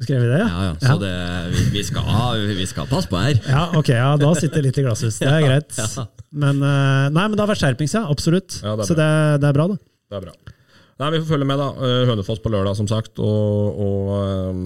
Skrev 0.06 0.22
vi 0.22 0.28
det? 0.30 0.44
Ja, 0.44 0.60
ja, 0.68 0.74
så 0.78 0.94
det, 1.02 1.14
vi, 1.56 1.64
vi, 1.74 1.82
skal, 1.82 2.44
vi 2.54 2.68
skal 2.70 2.86
passe 2.86 3.10
på 3.10 3.18
her. 3.18 3.40
Ja, 3.50 3.64
ok, 3.74 3.90
ja, 3.96 4.12
da 4.20 4.30
sitter 4.38 4.60
det 4.62 4.68
litt 4.68 4.78
i 4.78 4.84
glasshus. 4.86 5.18
Det 5.18 5.26
er 5.26 5.42
greit. 5.48 5.74
Ja. 5.74 6.06
Men, 6.30 6.62
nei, 6.62 7.24
men 7.24 7.34
det 7.34 7.42
har 7.42 7.50
vært 7.50 7.64
skjerpings, 7.64 7.96
ja. 7.98 8.04
Absolutt. 8.06 8.60
Ja, 8.62 8.76
det 8.78 8.86
så 8.86 8.94
det, 8.94 9.08
det 9.42 9.50
er 9.50 9.58
bra, 9.58 9.66
da. 9.72 9.80
Det 9.82 10.20
er 10.20 10.28
bra. 10.28 10.36
Nei, 10.98 11.10
Vi 11.14 11.20
får 11.22 11.34
følge 11.36 11.46
med, 11.46 11.60
da. 11.60 11.68
Eh, 11.78 12.06
Hønefoss 12.10 12.40
på 12.42 12.50
lørdag, 12.50 12.74
som 12.78 12.88
sagt. 12.90 13.20
Og, 13.22 13.82
og 13.84 14.14
eh, 14.18 14.62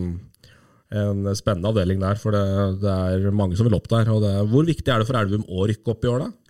en 1.03 1.27
spennende 1.37 1.69
avdeling 1.73 2.01
der, 2.01 2.21
for 2.21 2.37
det, 2.37 2.45
det 2.83 2.93
er 2.93 3.35
mange 3.37 3.59
som 3.59 3.69
vil 3.69 3.77
opp 3.77 3.91
der. 3.93 4.09
Og 4.13 4.23
det, 4.25 4.33
hvor 4.53 4.65
viktig 4.69 4.89
er 4.89 5.03
det 5.03 5.09
for 5.09 5.19
Elverum 5.21 5.45
å 5.49 5.69
rykke 5.69 5.93
opp 5.93 6.07
i 6.07 6.13
år, 6.13 6.25
da? 6.25 6.42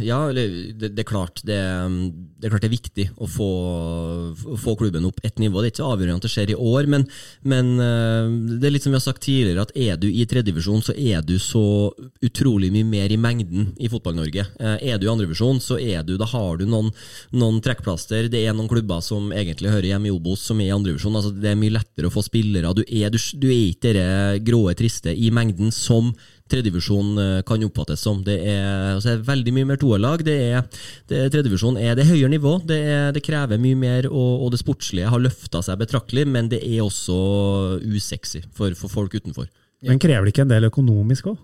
Ja, 0.00 0.28
eller, 0.30 0.48
det, 0.78 0.92
det, 0.94 1.02
er 1.02 1.08
klart, 1.08 1.40
det, 1.44 1.58
det 2.38 2.46
er 2.46 2.52
klart 2.52 2.62
det 2.62 2.68
er 2.68 2.72
viktig 2.74 3.06
å 3.20 3.26
få, 3.28 3.48
få 4.62 4.74
klubben 4.78 5.04
opp 5.08 5.18
ett 5.26 5.40
nivå. 5.42 5.60
Det 5.60 5.68
er 5.68 5.74
ikke 5.74 5.88
avgjørende 5.90 6.22
at 6.22 6.26
det 6.26 6.30
skjer 6.32 6.52
i 6.54 6.56
år, 6.56 6.88
men, 6.90 7.04
men 7.42 7.72
eh, 7.82 8.30
det 8.60 8.68
er 8.68 8.74
litt 8.76 8.86
som 8.86 8.94
vi 8.94 9.00
har 9.00 9.04
sagt 9.04 9.24
tidligere, 9.26 9.66
at 9.66 9.74
er 9.74 9.98
du 10.00 10.06
i 10.08 10.24
tredjedivisjon, 10.30 10.84
så 10.86 10.94
er 10.94 11.24
du 11.26 11.34
så 11.42 11.64
utrolig 12.24 12.70
mye 12.74 12.88
mer 12.88 13.12
i 13.12 13.18
mengden 13.20 13.72
i 13.76 13.90
Fotball-Norge. 13.92 14.46
Eh, 14.60 14.76
Er 14.94 15.00
du 15.00 15.08
i 15.08 15.12
andredivisjon, 15.12 15.60
så 15.64 15.78
er 15.80 16.06
du, 16.06 16.14
da 16.20 16.28
har 16.30 16.60
du 16.60 16.64
noen, 16.68 16.92
noen 17.34 17.60
trekkplaster. 17.64 18.30
Det 18.32 18.44
er 18.46 18.54
noen 18.56 18.70
klubber 18.70 19.02
som 19.04 19.32
egentlig 19.34 19.72
hører 19.74 19.90
hjemme 19.92 20.08
i 20.08 20.14
Obos, 20.14 20.46
som 20.46 20.62
er 20.62 20.70
i 20.70 20.76
andredivisjon. 20.76 21.18
Altså, 21.18 21.34
det 21.34 21.50
er 21.52 21.58
mye 21.58 21.74
lettere 21.74 22.08
å 22.08 22.14
få 22.14 22.24
spillere. 22.24 22.72
Du 22.76 22.84
er, 22.86 23.10
du, 23.10 23.48
er 23.50 23.66
ikke 23.74 23.96
det 23.98 24.08
gråe 24.46 24.76
triste 24.78 25.12
i 25.12 25.32
mengden 25.34 25.74
som 25.74 26.14
tredjedivisjon 26.54 27.18
eh, 27.20 27.40
kan 27.46 27.62
oppfattes 27.66 28.04
som. 28.06 28.22
Det 28.24 28.38
er, 28.40 28.94
altså, 28.94 29.18
veldig 29.26 29.54
mye 29.58 29.70
mer 29.72 29.80
toerlag. 29.82 30.24
Det 30.26 30.36
er, 30.46 30.62
det 31.10 31.20
er 31.20 31.34
er 31.34 31.98
er 32.04 32.08
høyere 32.08 32.32
nivå. 32.32 32.54
Det, 32.64 32.78
er, 32.78 33.10
det 33.12 33.24
krever 33.26 33.60
mye 33.60 33.76
mer, 33.76 34.08
og, 34.10 34.46
og 34.46 34.54
det 34.54 34.62
sportslige 34.62 35.10
har 35.10 35.22
løfta 35.22 35.62
seg 35.62 35.82
betraktelig, 35.82 36.26
men 36.30 36.48
det 36.52 36.62
er 36.62 36.82
også 36.84 37.18
usexy 37.82 38.44
for, 38.54 38.74
for 38.78 38.88
folk 38.92 39.14
utenfor. 39.14 39.50
Men 39.84 40.00
krever 40.00 40.24
det 40.24 40.32
ikke 40.32 40.46
en 40.46 40.52
del 40.52 40.70
økonomisk 40.70 41.28
òg? 41.28 41.36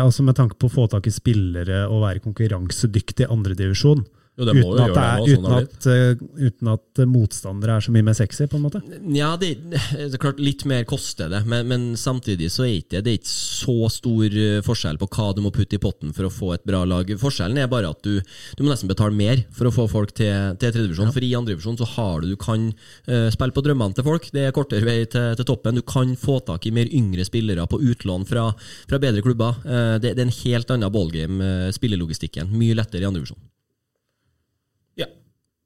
Altså 0.00 0.24
med 0.24 0.36
tanke 0.38 0.56
på 0.56 0.70
å 0.70 0.72
få 0.72 0.86
tak 0.88 1.06
i 1.08 1.12
spillere 1.12 1.84
og 1.90 2.06
være 2.06 2.22
konkurransedyktig 2.24 3.26
i 3.26 3.32
andredivisjon? 3.32 4.06
Jo, 4.32 4.46
det 4.48 4.54
Uten, 4.56 4.62
at 4.64 4.78
det 4.78 4.84
det 4.86 4.92
nå, 4.96 5.02
er- 5.04 5.18
sånn 5.28 5.44
uten, 5.44 5.56
at, 5.60 5.86
eh, 5.92 6.46
uten 6.48 6.68
at 6.72 7.00
motstandere 7.04 7.74
er 7.76 7.84
så 7.84 7.92
mye 7.92 8.06
mer 8.06 8.14
sexy, 8.16 8.46
på 8.48 8.56
en 8.56 8.62
måte? 8.64 8.80
Ja, 9.12 9.34
det, 9.36 9.50
det 9.68 10.06
er 10.06 10.22
klart 10.22 10.40
litt 10.40 10.64
mer 10.64 10.86
koster 10.88 11.28
det, 11.28 11.42
men, 11.44 11.68
men 11.68 11.84
samtidig 12.00 12.48
så 12.54 12.64
er 12.64 12.78
ikke, 12.78 13.02
det 13.04 13.12
er 13.12 13.18
ikke 13.20 13.28
så 13.28 13.90
stor 13.92 14.24
eh, 14.32 14.62
forskjell 14.64 14.96
på 15.02 15.10
hva 15.12 15.28
du 15.36 15.42
må 15.44 15.52
putte 15.52 15.76
i 15.76 15.82
potten 15.82 16.14
for 16.16 16.30
å 16.30 16.32
få 16.32 16.54
et 16.56 16.64
bra 16.64 16.80
lag. 16.88 17.12
Forskjellen 17.20 17.60
er 17.60 17.68
bare 17.68 17.92
at 17.92 18.00
du, 18.08 18.22
du 18.56 18.64
må 18.64 18.72
nesten 18.72 18.88
betale 18.88 19.12
mer 19.12 19.44
for 19.52 19.68
å 19.68 19.74
få 19.74 19.86
folk 19.92 20.16
til, 20.16 20.56
til 20.56 20.72
tredjedivisjon. 20.72 21.12
For 21.12 21.28
i 21.28 21.34
andredivisjon 21.36 21.80
så 21.84 21.92
har 21.92 22.24
du, 22.24 22.32
du 22.32 22.40
kan 22.40 22.70
uh, 22.72 23.28
spille 23.36 23.52
på 23.52 23.66
drømmene 23.68 24.00
til 24.00 24.08
folk. 24.08 24.32
Det 24.32 24.48
er 24.48 24.56
kortere 24.56 24.88
vei 24.88 24.98
til, 25.12 25.36
til 25.36 25.50
toppen. 25.52 25.76
Du 25.76 25.84
kan 25.84 26.16
få 26.16 26.40
tak 26.48 26.64
i 26.64 26.72
mer 26.72 26.88
yngre 26.88 27.28
spillere 27.28 27.68
på 27.68 27.82
utlån 27.84 28.24
fra, 28.32 28.48
fra 28.88 29.02
bedre 29.02 29.20
klubber. 29.24 29.60
Uh, 29.66 29.98
det, 30.00 30.16
det 30.16 30.24
er 30.24 30.30
en 30.30 30.38
helt 30.40 30.72
annen 30.72 30.94
ballgame, 30.94 31.52
uh, 31.68 31.72
spillelogistikken. 31.76 32.48
Mye 32.56 32.80
lettere 32.80 33.04
i 33.04 33.10
andredivisjon. 33.12 33.51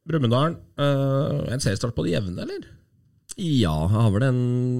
Brumunddal, 0.07 0.57
eh, 0.79 1.53
en 1.53 1.63
seriestart 1.63 1.97
på 1.97 2.07
det 2.07 2.15
jevne, 2.15 2.43
eller? 2.47 2.67
Ja, 3.37 3.73
jeg 3.85 3.93
har 3.93 4.13
vel 4.15 4.23
en 4.25 4.37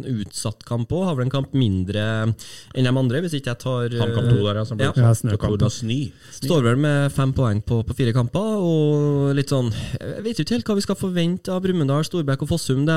utsatt 0.09 0.63
kamp 0.65 0.89
òg. 0.97 1.03
Har 1.05 1.17
vel 1.19 1.27
en 1.27 1.33
kamp 1.35 1.53
mindre 1.53 2.01
enn 2.73 2.87
de 2.87 2.89
andre, 2.89 3.19
hvis 3.21 3.35
ikke 3.37 3.51
jeg 3.53 3.61
tar 3.61 3.91
eh, 3.93 3.99
HamKam 4.01 4.31
2 4.31 4.37
der, 4.47 4.57
ja. 4.57 4.65
Som 4.65 4.79
Ja. 4.81 4.93
Snøkamp. 5.21 5.61
snø. 5.75 5.99
Står 6.49 6.63
vel 6.65 6.79
med 6.81 7.13
fem 7.13 7.35
poeng 7.37 7.61
på, 7.61 7.83
på 7.85 7.97
fire 7.99 8.15
kamper, 8.17 8.57
og 8.65 9.35
litt 9.37 9.53
sånn 9.53 9.69
Jeg 10.01 10.23
vet 10.25 10.41
ikke 10.41 10.55
helt 10.57 10.71
hva 10.71 10.77
vi 10.79 10.85
skal 10.87 10.97
forvente 10.97 11.53
av 11.53 11.61
Brumunddal, 11.67 12.07
Storbekk 12.09 12.47
og 12.47 12.49
Fossum. 12.55 12.87
De, 12.89 12.97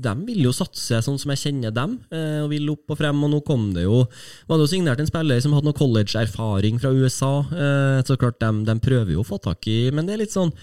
de 0.00 0.14
vil 0.30 0.46
jo 0.48 0.54
satse 0.56 1.02
sånn 1.04 1.20
som 1.20 1.34
jeg 1.34 1.42
kjenner 1.44 1.76
dem, 1.76 1.98
eh, 2.08 2.40
og 2.46 2.48
vil 2.54 2.72
opp 2.72 2.94
og 2.96 3.00
frem. 3.02 3.20
Og 3.28 3.34
nå 3.34 3.42
kom 3.44 3.74
det 3.76 3.84
jo 3.84 4.06
Var 4.48 4.56
det 4.56 4.64
jo 4.64 4.70
signert 4.72 5.00
en 5.04 5.10
spiller 5.12 5.44
som 5.44 5.52
hadde 5.58 5.68
noe 5.68 5.76
college-erfaring 5.76 6.80
fra 6.80 6.94
USA. 6.96 7.32
eh, 7.52 8.00
Så 8.08 8.16
klart, 8.16 8.40
de, 8.40 8.64
de 8.64 8.78
prøver 8.80 9.12
jo 9.12 9.20
å 9.20 9.28
få 9.28 9.36
tak 9.44 9.68
i 9.68 9.90
Men 9.92 10.08
det 10.08 10.16
er 10.16 10.24
litt 10.24 10.32
sånn 10.32 10.54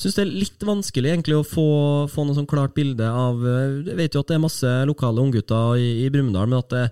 Syns 0.00 0.16
det 0.16 0.24
er 0.24 0.32
litt 0.32 0.64
vanskelig 0.64 1.12
egentlig 1.12 1.36
å 1.36 1.44
få, 1.44 1.68
få 2.08 2.24
noe 2.24 2.36
sånn 2.40 2.48
klart 2.48 2.72
bilde 2.76 3.04
av 3.04 3.44
eh, 3.44 3.64
Jeg 3.86 3.98
vet 3.98 4.16
jo 4.16 4.22
at 4.24 4.30
det 4.30 4.36
er 4.36 4.42
masse 4.42 4.72
lokale 4.88 5.22
unggutter 5.22 5.80
i, 5.80 5.88
i 6.04 6.10
Brumunddal, 6.12 6.48
men 6.50 6.60
at 6.60 6.72
det, 6.72 6.84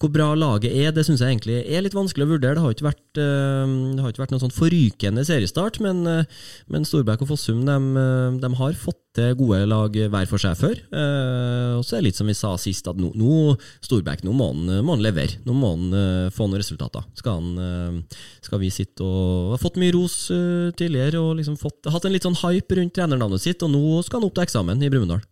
hvor 0.00 0.12
bra 0.14 0.30
laget 0.38 0.72
er, 0.72 0.94
det 0.96 1.04
syns 1.06 1.20
jeg 1.20 1.34
egentlig 1.34 1.58
er 1.60 1.84
litt 1.84 1.96
vanskelig 1.96 2.26
å 2.26 2.32
vurdere. 2.32 2.56
Det 2.56 2.64
har 2.64 2.76
ikke 2.76 2.88
vært, 2.88 3.20
eh, 3.20 3.74
det 3.96 4.04
har 4.04 4.14
ikke 4.14 4.24
vært 4.24 4.34
noen 4.34 4.44
sånn 4.46 4.56
forrykende 4.56 5.26
seriestart, 5.28 5.80
men, 5.84 6.02
eh, 6.08 6.40
men 6.72 6.88
Storbekk 6.88 7.26
og 7.26 7.32
Fossum 7.34 7.64
de, 7.68 7.76
eh, 8.00 8.40
de 8.40 8.54
har 8.62 8.80
fått 8.80 9.02
til 9.16 9.34
gode 9.34 9.64
lag 9.66 9.90
hver 9.90 10.28
for 10.30 10.38
seg 10.38 10.54
før. 10.58 10.76
Eh, 10.78 11.72
og 11.76 11.82
så 11.82 11.96
er 11.96 12.00
det 12.00 12.10
litt 12.10 12.20
som 12.20 12.30
vi 12.30 12.36
sa 12.38 12.54
sist, 12.60 12.86
at 12.90 12.98
nå, 13.00 13.10
nå 13.18 13.56
Storbekk 13.82 14.22
nå 14.26 14.34
må 14.36 14.52
han, 14.52 14.84
må 14.86 14.96
levere. 15.00 15.40
Nå 15.46 15.56
må 15.56 15.72
han 15.74 15.98
eh, 15.98 16.28
få 16.34 16.46
noen 16.46 16.62
resultater. 16.62 17.04
Skal, 17.18 17.40
han, 17.40 17.50
eh, 17.58 18.20
skal 18.46 18.62
vi 18.62 18.70
sitte 18.74 19.02
og 19.06 19.54
Har 19.54 19.62
fått 19.62 19.80
mye 19.80 19.94
ros 19.96 20.30
eh, 20.34 20.70
tidligere 20.78 21.20
og 21.20 21.36
liksom 21.40 21.58
fått, 21.60 21.90
hatt 21.90 22.06
en 22.06 22.14
litt 22.14 22.26
sånn 22.26 22.38
hype 22.44 22.78
rundt 22.78 22.94
trenernavnet 22.96 23.42
sitt, 23.42 23.62
og 23.66 23.74
nå 23.74 24.00
skal 24.06 24.20
han 24.20 24.30
opp 24.30 24.38
til 24.38 24.46
eksamen 24.46 24.86
i 24.86 24.92
Brumunddal. 24.92 25.24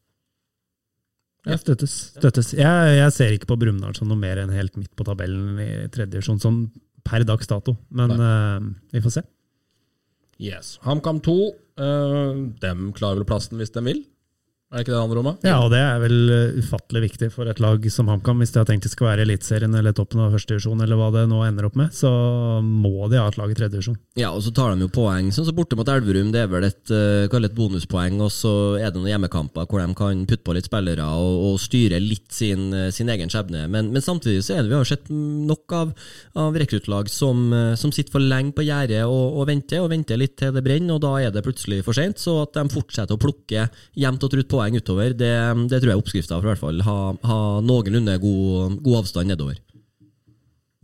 Ja, 1.48 1.56
støttes. 1.61 1.94
støttes. 2.18 2.52
Jeg, 2.56 2.92
jeg 2.98 3.14
ser 3.16 3.32
ikke 3.34 3.48
på 3.52 3.58
Brumunddal 3.61 3.96
som 3.96 4.11
noe 4.11 4.20
mer 4.20 4.40
enn 4.42 4.52
helt 4.52 4.76
midt 4.76 4.92
på 4.98 5.06
tabellen 5.08 5.56
i 5.62 5.70
tredje 5.88 6.12
divisjon, 6.14 6.40
sånn 6.42 6.61
per 7.08 7.24
dags 7.28 7.48
dato. 7.48 7.78
Men 7.94 8.14
uh, 8.20 8.61
vi 8.92 9.02
får 9.04 9.18
se. 9.18 9.24
Yes. 10.38 10.76
HamKam 10.84 11.22
2, 11.24 11.37
uh, 11.80 12.42
dem 12.62 12.90
klarer 12.96 13.22
vel 13.22 13.28
plassen 13.28 13.58
hvis 13.58 13.72
de 13.74 13.82
vil? 13.87 14.04
Er 14.68 14.83
det 14.83 14.85
ikke 14.85 14.92
det 14.92 15.00
det 15.09 15.16
rommet? 15.16 15.44
Ja, 15.48 15.54
og 15.64 15.70
det 15.72 15.78
er 15.81 16.00
vel 16.02 16.16
eh, 16.28 16.57
ufattelig 16.61 17.00
viktig 17.07 17.31
for 17.33 17.48
et 17.48 17.61
lag 17.64 17.87
som 17.88 18.11
HamKam. 18.12 18.42
Hvis 18.42 18.50
de 18.52 18.59
har 18.61 18.66
tenkt 18.68 18.85
det 18.85 18.90
skal 18.92 19.07
være 19.07 19.24
Eliteserien 19.24 19.72
eller 19.78 19.94
toppen 19.96 20.20
av 20.20 20.35
førstedivisjon, 20.37 20.83
eller 20.85 20.98
hva 21.00 21.07
det 21.14 21.22
nå 21.31 21.38
ender 21.46 21.64
opp 21.64 21.78
med, 21.81 21.94
så 21.96 22.11
må 22.61 23.09
de 23.09 23.16
ha 23.16 23.31
et 23.31 23.38
lag 23.40 23.48
i 23.48 23.57
tredjedivisjon. 23.57 23.96
Ja, 24.20 24.35
og 24.37 24.42
så 24.44 24.52
tar 24.52 24.74
de 24.74 24.85
jo 24.85 24.90
poeng. 24.92 25.31
Sånn 25.33 25.46
som 25.48 25.57
borte 25.57 25.78
mot 25.78 25.88
Elverum, 25.88 26.35
det 26.35 26.42
er 26.42 26.50
vel 26.52 26.66
et, 26.68 26.83
det 26.85 27.33
et 27.33 27.57
bonuspoeng, 27.57 28.18
og 28.20 28.28
så 28.35 28.52
er 28.76 28.92
det 28.92 29.00
noen 29.00 29.09
hjemmekamper 29.14 29.70
hvor 29.70 29.81
de 29.81 29.96
kan 29.96 30.20
putte 30.28 30.44
på 30.44 30.59
litt 30.59 30.68
spillere 30.68 31.09
og, 31.16 31.40
og 31.48 31.57
styre 31.64 32.02
litt 32.04 32.28
sin, 32.37 32.68
eh, 32.76 32.90
sin 32.92 33.09
egen 33.09 33.33
skjebne. 33.33 33.64
Men, 33.72 33.88
men 33.94 34.04
samtidig 34.04 34.44
så 34.44 34.59
er 34.59 34.66
det 34.66 34.74
vi 34.74 34.76
har 34.76 34.92
sett 34.92 35.09
nok 35.09 35.78
av, 35.81 35.96
av 36.44 36.61
rekruttlag 36.61 37.09
som, 37.09 37.46
eh, 37.57 37.72
som 37.81 37.94
sitter 37.96 38.18
for 38.18 38.28
lenge 38.35 38.52
på 38.52 38.68
gjerdet 38.68 39.00
og, 39.09 39.40
og 39.40 39.48
venter, 39.48 39.81
og 39.81 39.88
venter 39.96 40.20
litt 40.20 40.37
til 40.44 40.52
det 40.52 40.66
brenner, 40.68 41.00
og 41.00 41.07
da 41.09 41.16
er 41.24 41.33
det 41.33 41.46
plutselig 41.48 41.81
for 41.88 41.96
sent. 41.96 42.20
Så 42.20 42.37
at 42.44 42.52
de 42.61 42.68
fortsetter 42.76 43.16
å 43.16 43.24
plukke 43.24 43.70
jevnt 43.96 44.28
og 44.28 44.37
trutt 44.37 44.57
poeng 44.58 44.76
utover, 44.76 45.14
det, 45.16 45.32
det 45.70 45.78
tror 45.78 45.92
jeg 45.92 45.96
er 45.96 46.02
oppskrifta 46.02 46.36
for 46.36 46.48
i 46.48 46.52
hvert 46.52 46.62
fall 46.66 46.84
ha, 46.86 46.98
ha 47.30 47.40
noenlunde 47.64 48.18
god, 48.22 48.78
god 48.84 49.04
avstand 49.04 49.30
nedover. 49.30 49.58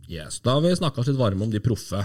Yes, 0.05 0.39
Da 0.45 0.55
har 0.55 0.61
vi 0.63 0.75
snakka 0.77 1.03
litt 1.05 1.17
varme 1.17 1.47
om 1.47 1.51
de 1.51 1.61
proffe. 1.63 2.03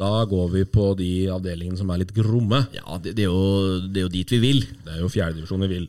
Da 0.00 0.10
går 0.26 0.48
vi 0.50 0.64
på 0.66 0.88
de 0.98 1.10
avdelingene 1.30 1.78
som 1.78 1.90
er 1.92 2.02
litt 2.02 2.14
gromme. 2.16 2.64
Ja, 2.74 2.98
det, 2.98 3.14
det, 3.18 3.26
er 3.26 3.30
jo, 3.30 3.80
det 3.86 4.00
er 4.00 4.06
jo 4.08 4.14
dit 4.14 4.32
vi 4.34 4.40
vil. 4.42 4.62
Det 4.82 4.96
er 4.96 5.02
jo 5.04 5.10
fjerdedivisjon 5.12 5.62
vi 5.66 5.70
vil. 5.70 5.88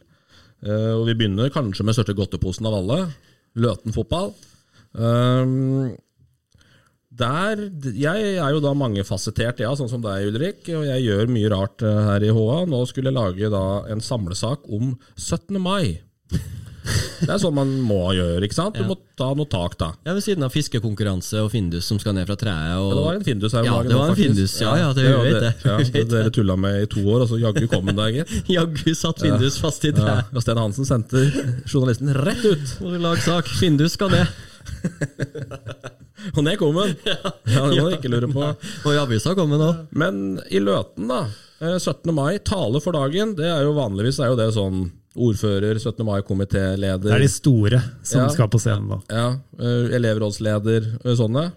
Uh, 0.63 0.93
og 0.99 1.07
vi 1.09 1.15
begynner 1.17 1.53
kanskje 1.53 1.85
med 1.87 1.97
største 1.97 2.15
godteposen 2.17 2.67
av 2.69 2.77
alle. 2.77 2.99
Løten 3.59 3.95
fotball. 3.95 4.33
Um, 4.93 5.95
der, 7.19 7.59
jeg 7.93 8.31
er 8.41 8.55
jo 8.55 8.61
da 8.63 8.71
mangefasettert, 8.77 9.61
ja, 9.61 9.73
sånn 9.77 9.91
som 9.91 10.01
deg, 10.03 10.29
Ulrik. 10.31 10.65
Og 10.73 10.87
jeg 10.87 11.05
gjør 11.05 11.29
mye 11.33 11.51
rart 11.53 11.85
eh, 11.85 12.01
her 12.09 12.25
i 12.25 12.33
HA. 12.33 12.63
Nå 12.71 12.83
skulle 12.89 13.11
jeg 13.11 13.19
lage 13.19 13.51
da 13.53 13.65
en 13.93 14.01
samlesak 14.03 14.65
om 14.71 14.95
17. 15.17 15.59
mai. 15.61 15.99
Det 17.23 17.29
er 17.31 17.39
sånn 17.39 17.53
man 17.55 17.69
må 17.85 18.09
gjøre, 18.11 18.41
ikke 18.43 18.57
sant? 18.57 18.75
Du 18.75 18.83
må 18.89 18.97
ta 19.15 19.29
noe 19.37 19.47
tak, 19.47 19.77
da. 19.79 19.91
Ja, 20.03 20.15
Ved 20.17 20.25
siden 20.25 20.43
av 20.43 20.51
fiskekonkurranse 20.51 21.39
og 21.45 21.53
Findus 21.53 21.87
som 21.87 21.99
skal 22.01 22.17
ned 22.17 22.27
fra 22.27 22.35
treet. 22.39 22.73
Og... 22.75 22.89
Ja, 22.89 22.97
det 22.97 23.05
var 23.05 23.19
en 23.19 23.27
Findus 23.27 23.55
her 23.55 23.61
om 23.61 23.69
Ja, 23.69 23.75
dagen. 23.77 23.87
det 23.93 23.99
var 23.99 24.09
en 24.09 24.15
faktisk. 24.17 24.27
Findus, 24.27 24.55
ja, 24.59 24.73
ja, 24.81 24.89
det 24.97 25.05
vet 25.07 25.37
det. 25.45 25.53
Ja, 25.63 25.77
det 25.95 26.03
dere 26.17 26.33
tulla 26.35 26.57
med 26.59 26.81
i 26.81 26.89
to 26.91 27.05
år, 27.05 27.23
og 27.23 27.31
så 27.31 27.39
jaggu 27.39 27.69
kom 27.71 27.87
den 27.87 28.01
der, 28.01 28.11
gitt. 28.17 28.33
Jaggu 28.57 28.95
satt 28.99 29.23
Findus 29.23 29.61
fast 29.63 29.87
i 29.87 29.93
treet. 29.95 30.25
Ja, 30.27 30.33
og 30.33 30.43
Sten 30.43 30.59
Hansen 30.59 30.89
sendte 30.89 31.23
journalisten 31.69 32.11
rett 32.19 32.43
ut. 32.43 32.75
Og 32.83 32.99
lag 33.05 33.21
sak. 33.23 33.47
Findus 33.61 33.95
skal 33.95 34.11
ned. 34.17 34.27
Og 36.37 36.47
er 36.47 36.57
kom 36.59 36.75
den! 36.79 36.95
Ja, 37.53 37.67
det 37.69 37.79
må 37.81 37.89
du 37.89 37.95
ikke 37.97 38.11
lure 38.13 38.29
på. 38.31 38.43
Og 38.85 38.91
i 38.93 38.99
avisa 39.01 39.33
kom 39.37 39.51
den 39.53 39.63
òg. 39.65 39.81
Men 39.91 40.19
i 40.49 40.61
Løten, 40.63 41.07
da. 41.11 41.23
eh, 41.61 41.77
17. 41.79 42.13
mai, 42.15 42.37
tale 42.39 42.79
for 42.83 42.95
dagen. 42.95 43.35
Det 43.39 43.47
er 43.49 43.63
jo 43.67 43.73
vanligvis 43.77 44.19
er 44.23 44.31
jo 44.33 44.37
det 44.39 44.49
sånn 44.55 44.85
ordfører, 45.13 45.77
17. 45.77 46.01
mai-komitéleder 46.07 47.03
Det 47.05 47.11
er 47.13 47.21
de 47.21 47.29
store 47.29 47.81
som 48.01 48.23
Ja. 48.23 48.29
skal 48.33 48.47
på 48.49 48.57
scenen 48.61 48.87
da. 48.89 48.97
ja, 49.13 49.27
eh, 49.61 49.91
elevrådsleder, 49.99 50.87
eh, 51.05 51.13
sånne. 51.19 51.51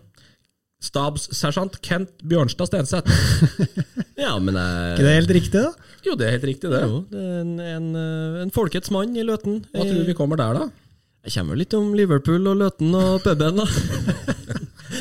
Stabssersjant 0.85 1.79
Kent 1.81 2.11
Bjørnstad 2.29 2.69
Stenseth. 2.69 3.09
Ja, 4.17 4.39
men 4.41 4.57
jeg 4.57 4.93
ikke 4.97 5.05
det 5.05 5.15
helt 5.15 5.33
riktig, 5.37 5.61
da? 5.61 5.71
Jo, 6.07 6.15
det 6.17 6.27
er 6.27 6.31
helt 6.39 6.45
riktig, 6.49 6.71
det. 6.73 6.79
Jo, 6.89 7.01
det 7.11 7.21
er 7.21 7.41
en, 7.43 7.51
en, 7.61 7.89
eh, 8.01 8.37
en 8.47 8.53
folkets 8.55 8.89
mann 8.95 9.13
i 9.17 9.25
Løten. 9.29 9.59
Hva 9.75 9.85
tror 9.85 9.99
du 10.01 10.09
vi 10.09 10.15
kommer 10.17 10.41
der, 10.41 10.57
da? 10.57 10.69
Jeg 11.27 11.35
kommer 11.41 11.59
litt 11.61 11.75
om 11.77 11.91
Liverpool 11.99 12.49
og 12.49 12.57
Løten 12.63 12.95
og 12.97 13.21
puben, 13.25 13.61
da. 13.61 13.67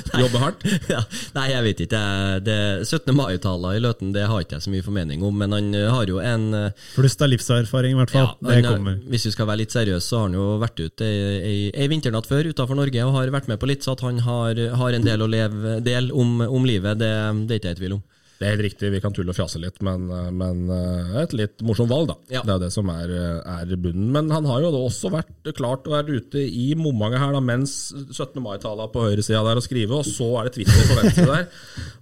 Jobbe 0.24 0.42
hardt? 0.42 0.66
ja. 0.94 1.02
Nei, 1.36 1.46
jeg 1.52 1.66
vet 1.68 1.84
ikke. 1.86 2.02
Det 2.46 2.58
17. 2.86 3.12
mai-taler 3.16 3.78
i 3.78 3.84
Løten 3.84 4.14
det 4.16 4.26
har 4.30 4.46
ikke 4.46 4.60
jeg 4.60 4.66
så 4.68 4.74
mye 4.74 4.86
formening 4.86 5.26
om, 5.26 5.36
men 5.42 5.56
han 5.56 5.72
eh, 5.78 5.90
har 5.92 6.10
jo 6.12 6.22
en 6.24 6.48
eh, 6.58 6.88
Flust 6.96 7.22
av 7.26 7.32
livserfaring, 7.32 7.96
i 7.96 8.00
hvert 8.00 8.16
fall. 8.16 8.30
Ja, 8.32 8.50
det 8.50 8.60
han 8.62 8.80
kommer. 8.80 9.00
Hvis 9.12 9.28
vi 9.30 9.36
skal 9.36 9.50
være 9.50 9.64
litt 9.64 9.76
seriøse, 9.76 10.06
så 10.06 10.22
har 10.22 10.28
han 10.30 10.38
jo 10.40 10.48
vært 10.62 10.82
ute 10.82 11.08
ei 11.08 11.88
vinternatt 11.92 12.28
før 12.30 12.52
utenfor 12.52 12.78
Norge 12.78 13.06
og 13.06 13.16
har 13.18 13.34
vært 13.34 13.50
med 13.52 13.62
på 13.62 13.70
litt, 13.70 13.86
så 13.86 13.96
at 13.96 14.04
han 14.06 14.22
har, 14.26 14.60
har 14.82 14.98
en 14.98 15.06
del 15.08 15.24
å 15.26 15.30
leve 15.32 15.80
del 15.86 16.12
om, 16.16 16.38
om 16.46 16.68
livet, 16.68 17.00
det, 17.02 17.14
det 17.46 17.58
er 17.58 17.62
ikke 17.62 17.74
jeg 17.74 17.80
i 17.80 17.84
tvil 17.84 17.98
om. 18.00 18.04
Det 18.36 18.44
er 18.44 18.52
helt 18.52 18.66
riktig, 18.66 18.90
vi 18.92 19.00
kan 19.00 19.14
tulle 19.16 19.32
og 19.32 19.38
fjase 19.38 19.60
litt, 19.64 19.78
men, 19.86 20.10
eh, 20.12 20.32
men 20.36 20.66
eh, 20.74 21.12
et 21.22 21.34
litt 21.38 21.62
morsomt 21.64 21.92
valg, 21.92 22.10
da. 22.10 22.16
Ja. 22.34 22.42
Det 22.44 22.52
er 22.52 22.58
jo 22.58 22.64
det 22.66 22.72
som 22.76 22.90
er, 22.92 23.12
eh, 23.16 23.62
er 23.62 23.76
bunnen. 23.80 24.10
Men 24.12 24.32
han 24.34 24.48
har 24.50 24.66
jo 24.66 24.72
da 24.74 24.82
også 24.84 25.12
vært 25.14 25.52
klart 25.56 25.88
å 25.88 25.94
være 25.96 26.18
ute 26.20 26.44
i 26.44 26.74
Momanget 26.76 27.24
her 27.24 27.32
da, 27.36 27.40
mens 27.40 27.94
17. 27.96 28.42
mai-tala 28.44 28.90
på 28.92 29.06
høyresida 29.06 29.44
der 29.48 29.62
å 29.62 29.64
skrive, 29.64 30.02
og 30.02 30.10
så 30.10 30.28
er 30.42 30.50
det 30.50 30.58
Twitter 30.58 30.90
på 30.90 30.98
venstre 31.00 31.28
der. 31.30 31.48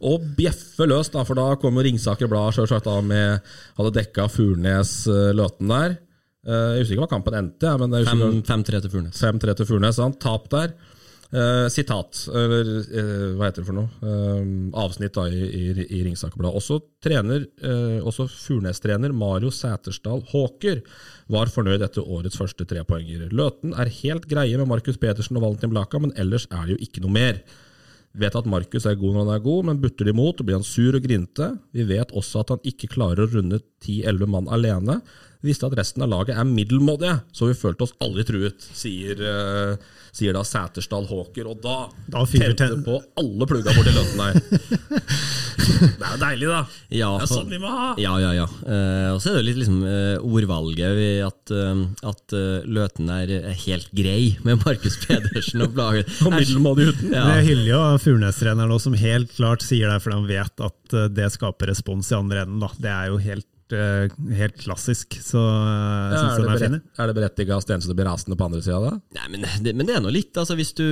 Og 0.10 0.26
bjeffe 0.39 0.88
løs, 0.89 1.12
da, 1.13 1.26
for 1.28 1.38
da 1.38 1.52
kommer 1.62 1.86
Ringsaker 1.86 2.32
Blad 2.32 2.58
selvsagt 2.58 2.89
da 2.89 2.98
med 3.06 3.54
Hadde 3.78 3.93
dekka 3.96 4.26
Furnes-Løten 4.32 5.69
der. 5.69 6.00
Jeg 6.43 6.82
husker 6.82 6.98
ikke 6.98 7.06
hva 7.06 7.13
kampen 7.13 7.38
endte, 7.39 7.69
men 7.80 7.93
det 7.93 8.02
er 8.02 8.10
5-3 8.50 8.82
til 8.84 8.91
Furnes. 8.91 9.22
5-3 9.22 9.56
til 9.62 9.69
Furnes, 9.69 10.02
sant? 10.02 10.19
tap 10.24 10.50
der. 10.52 10.74
Eh, 11.34 11.67
sitat, 11.74 12.28
eller 12.30 12.67
eh, 12.93 13.30
hva 13.34 13.48
heter 13.48 13.63
det 13.63 13.65
for 13.65 13.78
noe? 13.80 13.89
Eh, 14.06 14.41
avsnitt 14.78 15.15
da 15.15 15.24
i, 15.26 15.39
i, 15.41 15.63
i 15.82 16.02
Ringsakerbladet. 16.06 16.60
Også, 16.60 16.78
trener, 17.02 17.48
også 18.06 18.28
Furnes-trener 18.30 19.15
Mario 19.17 19.50
Sætersdal 19.50 20.22
Håker 20.30 20.84
var 21.34 21.50
fornøyd 21.50 21.82
etter 21.88 22.06
årets 22.06 22.38
første 22.38 22.67
trepoenger. 22.69 23.26
Løten 23.34 23.74
er 23.74 23.89
helt 24.04 24.30
greie 24.30 24.60
med 24.62 24.69
Markus 24.69 25.02
Pedersen 25.02 25.39
og 25.39 25.48
Valentin 25.48 25.74
Blaka, 25.74 26.04
men 26.04 26.13
ellers 26.22 26.46
er 26.52 26.67
det 26.67 26.76
jo 26.76 26.86
ikke 26.86 27.02
noe 27.02 27.17
mer. 27.17 27.41
Vet 28.13 28.36
at 28.38 28.46
Markus 28.46 28.86
er 28.86 29.00
god 29.02 29.15
når 29.15 29.24
han 29.26 29.34
er 29.34 29.46
god, 29.48 29.65
men 29.72 29.82
butter 29.82 30.06
de 30.06 30.13
imot, 30.13 30.41
blir 30.46 30.60
han 30.60 30.67
sur 30.67 30.93
og 30.93 31.02
grinte. 31.02 31.48
Vi 31.74 31.88
vet 31.89 32.13
også 32.13 32.43
at 32.43 32.54
han 32.54 32.67
ikke 32.69 32.91
klarer 32.93 33.26
å 33.26 33.32
runde 33.32 33.58
10-11 33.82 34.30
mann 34.30 34.52
alene. 34.54 35.00
Vi 35.41 35.50
visste 35.50 35.65
at 35.65 35.74
resten 35.80 36.06
av 36.06 36.12
laget 36.13 36.38
er 36.38 36.46
middelmådige, 36.46 37.17
så 37.34 37.50
vi 37.50 37.58
følte 37.58 37.88
oss 37.88 37.98
aldri 38.06 38.28
truet, 38.30 38.67
sier, 38.78 39.17
eh, 39.17 40.03
sier 40.13 40.36
da 40.36 40.43
Sætersdal 40.45 41.08
Håker. 41.10 41.49
Og 41.49 41.62
da, 41.63 41.88
Da 42.13 42.23
tente 42.30 42.69
på 42.86 42.99
alle 43.19 43.47
plugga 43.49 43.73
borti 43.76 43.93
løten 43.95 44.21
der. 44.21 44.38
det 45.63 46.06
er 46.06 46.13
jo 46.13 46.19
deilig, 46.21 46.49
da. 46.49 46.60
Ja, 46.93 47.10
Det 47.17 47.26
er 47.26 47.32
sånn 47.32 47.52
vi 47.52 47.60
må 47.62 47.71
ha. 47.71 47.88
Ja, 48.02 48.13
ja, 48.21 48.34
ja. 48.38 48.47
Uh, 48.62 49.10
og 49.15 49.21
så 49.23 49.32
er 49.32 49.39
det 49.39 49.45
litt 49.49 49.62
liksom 49.62 49.82
uh, 49.86 50.21
ordvalget 50.21 50.97
ved 50.97 51.23
at, 51.26 51.54
uh, 51.56 52.12
at 52.13 52.38
Løten 52.69 53.10
er 53.13 53.34
helt 53.65 53.89
grei 53.95 54.36
med 54.45 54.62
Markus 54.63 54.99
Pedersen 55.02 55.65
og 55.65 55.73
Blage. 55.76 56.06
Og 56.26 56.36
middelmådig 56.36 56.91
uten. 56.91 57.13
Ja. 57.13 57.26
Det 57.32 57.47
hyller 57.49 57.69
jo 57.71 57.82
Furnes-treneren 58.04 58.71
nå, 58.71 58.80
som 58.82 58.97
helt 58.97 59.34
klart 59.36 59.65
sier 59.65 59.91
det 59.91 60.02
for 60.04 60.13
de 60.13 60.30
vet 60.30 60.63
at 60.63 60.97
det 61.13 61.32
skaper 61.34 61.71
respons 61.71 62.12
i 62.12 62.17
andre 62.17 62.45
enden. 62.45 62.62
Da. 62.62 62.69
Det 62.78 62.93
er 62.93 63.10
jo 63.12 63.19
helt, 63.23 63.47
eh, 63.71 64.12
helt 64.36 64.58
klassisk, 64.60 65.15
så 65.23 65.39
jeg 65.39 66.13
Ja, 66.13 66.19
syns 66.19 66.34
er, 66.34 66.41
den 66.43 66.52
er 66.52 66.62
fin. 66.63 66.76
er 66.99 67.08
det 67.08 67.15
berettiga 67.15 67.56
at 67.58 67.63
Stenseth 67.63 67.95
blir 67.95 68.10
rasende 68.10 68.36
på 68.36 68.47
andre 68.49 68.60
sida 68.65 68.80
da? 68.84 68.91
Nei, 69.15 69.28
men 69.32 69.45
det, 69.63 69.73
men 69.78 69.88
det 69.88 69.95
er 69.95 70.04
nå 70.04 70.12
litt. 70.12 70.36
Altså, 70.36 70.58
hvis 70.60 70.73
du, 70.76 70.84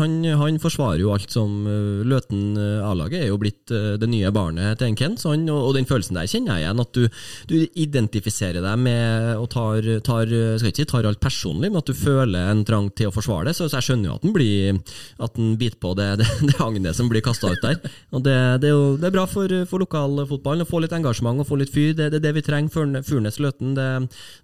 han, 0.00 0.18
han 0.40 0.58
forsvarer 0.62 1.00
jo 1.04 1.12
alt 1.14 1.30
som 1.30 1.52
uh, 1.68 2.02
Løten 2.08 2.56
uh, 2.58 2.88
A-laget 2.90 3.22
er 3.22 3.30
jo 3.30 3.38
blitt 3.38 3.70
uh, 3.70 3.94
det 4.00 4.08
nye 4.10 4.32
barnet 4.34 4.80
til 4.80 4.90
en 4.90 4.98
Kent, 4.98 5.22
han, 5.28 5.46
og, 5.52 5.70
og 5.70 5.76
den 5.78 5.86
følelsen 5.86 6.18
der 6.18 6.26
kjenner 6.30 6.58
jeg 6.58 6.66
igjen. 6.66 6.82
At 6.82 6.98
du, 6.98 7.22
du 7.50 7.54
identifiserer 7.84 8.60
deg 8.64 8.82
med 8.82 9.36
og 9.36 9.48
tar, 9.52 9.86
tar, 10.06 10.26
skal 10.60 10.72
ikke 10.72 10.82
si 10.82 10.88
tar 10.90 11.08
alt 11.08 11.22
personlig, 11.22 11.70
men 11.70 11.80
at 11.80 11.88
du 11.88 11.94
føler 11.96 12.50
en 12.50 12.64
trang 12.66 12.90
til 12.98 13.10
å 13.10 13.14
forsvare 13.14 13.50
det. 13.50 13.56
Så, 13.58 13.68
så 13.70 13.78
jeg 13.78 13.90
skjønner 13.90 14.10
jo 14.10 14.16
at 14.18 14.26
den 14.26 14.34
blir 14.34 14.80
At 15.22 15.36
den 15.36 15.54
biter 15.60 15.78
på 15.80 15.94
det, 15.98 16.08
det, 16.20 16.28
det 16.50 16.58
agnet 16.62 16.96
som 16.96 17.08
blir 17.12 17.22
kasta 17.24 17.52
ut 17.52 17.62
der. 17.64 17.78
Og 18.14 18.24
det, 18.26 18.36
det 18.62 18.70
er 18.70 18.74
jo 18.74 18.96
det 19.00 19.08
er 19.10 19.14
bra 19.14 19.26
for, 19.30 19.52
for 19.70 19.82
lokalfotballen 19.84 20.66
å 20.66 20.68
få 20.68 20.82
litt 20.84 20.94
engasjement 20.96 21.42
og 21.42 21.48
få 21.48 21.60
litt 21.60 21.72
fyr. 21.72 21.92
Det, 21.96 22.09
det 22.10 22.20
er 22.20 22.26
det 22.28 22.34
vi 22.40 22.42
trenger. 22.46 22.72
Furne- 22.74 23.02
Furnes-Løten. 23.06 23.74
Det, 23.78 23.86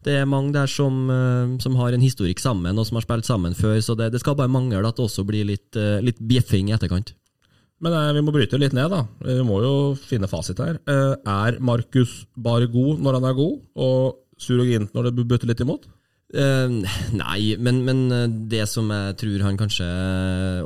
det 0.06 0.16
er 0.20 0.28
mange 0.30 0.54
der 0.54 0.70
som, 0.70 0.96
eh, 1.10 1.56
som 1.62 1.76
har 1.80 1.92
en 1.96 2.04
historikk 2.04 2.40
sammen, 2.42 2.78
og 2.78 2.86
som 2.88 2.96
har 3.00 3.06
spilt 3.06 3.28
sammen 3.28 3.54
før. 3.58 3.76
Så 3.84 3.96
det, 3.98 4.12
det 4.14 4.22
skal 4.22 4.38
bare 4.38 4.52
mangle 4.52 4.80
at 4.86 4.96
det 4.96 5.04
også 5.06 5.26
blir 5.28 5.46
litt, 5.48 5.74
eh, 5.76 5.98
litt 6.04 6.18
bjeffing 6.22 6.70
i 6.70 6.76
etterkant. 6.78 7.12
Men 7.84 7.92
eh, 7.92 8.12
vi 8.16 8.22
må 8.24 8.32
bryte 8.32 8.56
litt 8.60 8.72
ned, 8.76 8.88
da. 8.94 9.02
Vi 9.26 9.40
må 9.44 9.58
jo 9.64 9.74
finne 10.00 10.30
fasit 10.30 10.62
her. 10.62 10.78
Eh, 10.88 11.14
er 11.28 11.58
Markus 11.60 12.22
bare 12.36 12.70
god 12.72 13.02
når 13.04 13.18
han 13.20 13.28
er 13.28 13.36
god, 13.36 13.58
og 13.76 14.22
sur 14.40 14.60
og 14.60 14.68
grint 14.68 14.94
når 14.96 15.10
det 15.10 15.26
butter 15.28 15.48
litt 15.50 15.60
imot? 15.64 15.84
Eh, 16.34 16.68
nei, 17.14 17.54
men, 17.62 17.84
men 17.86 18.00
eh, 18.10 18.24
det 18.50 18.64
som 18.66 18.88
jeg 18.90 19.14
tror 19.20 19.44
han 19.46 19.58
kanskje, 19.60 19.86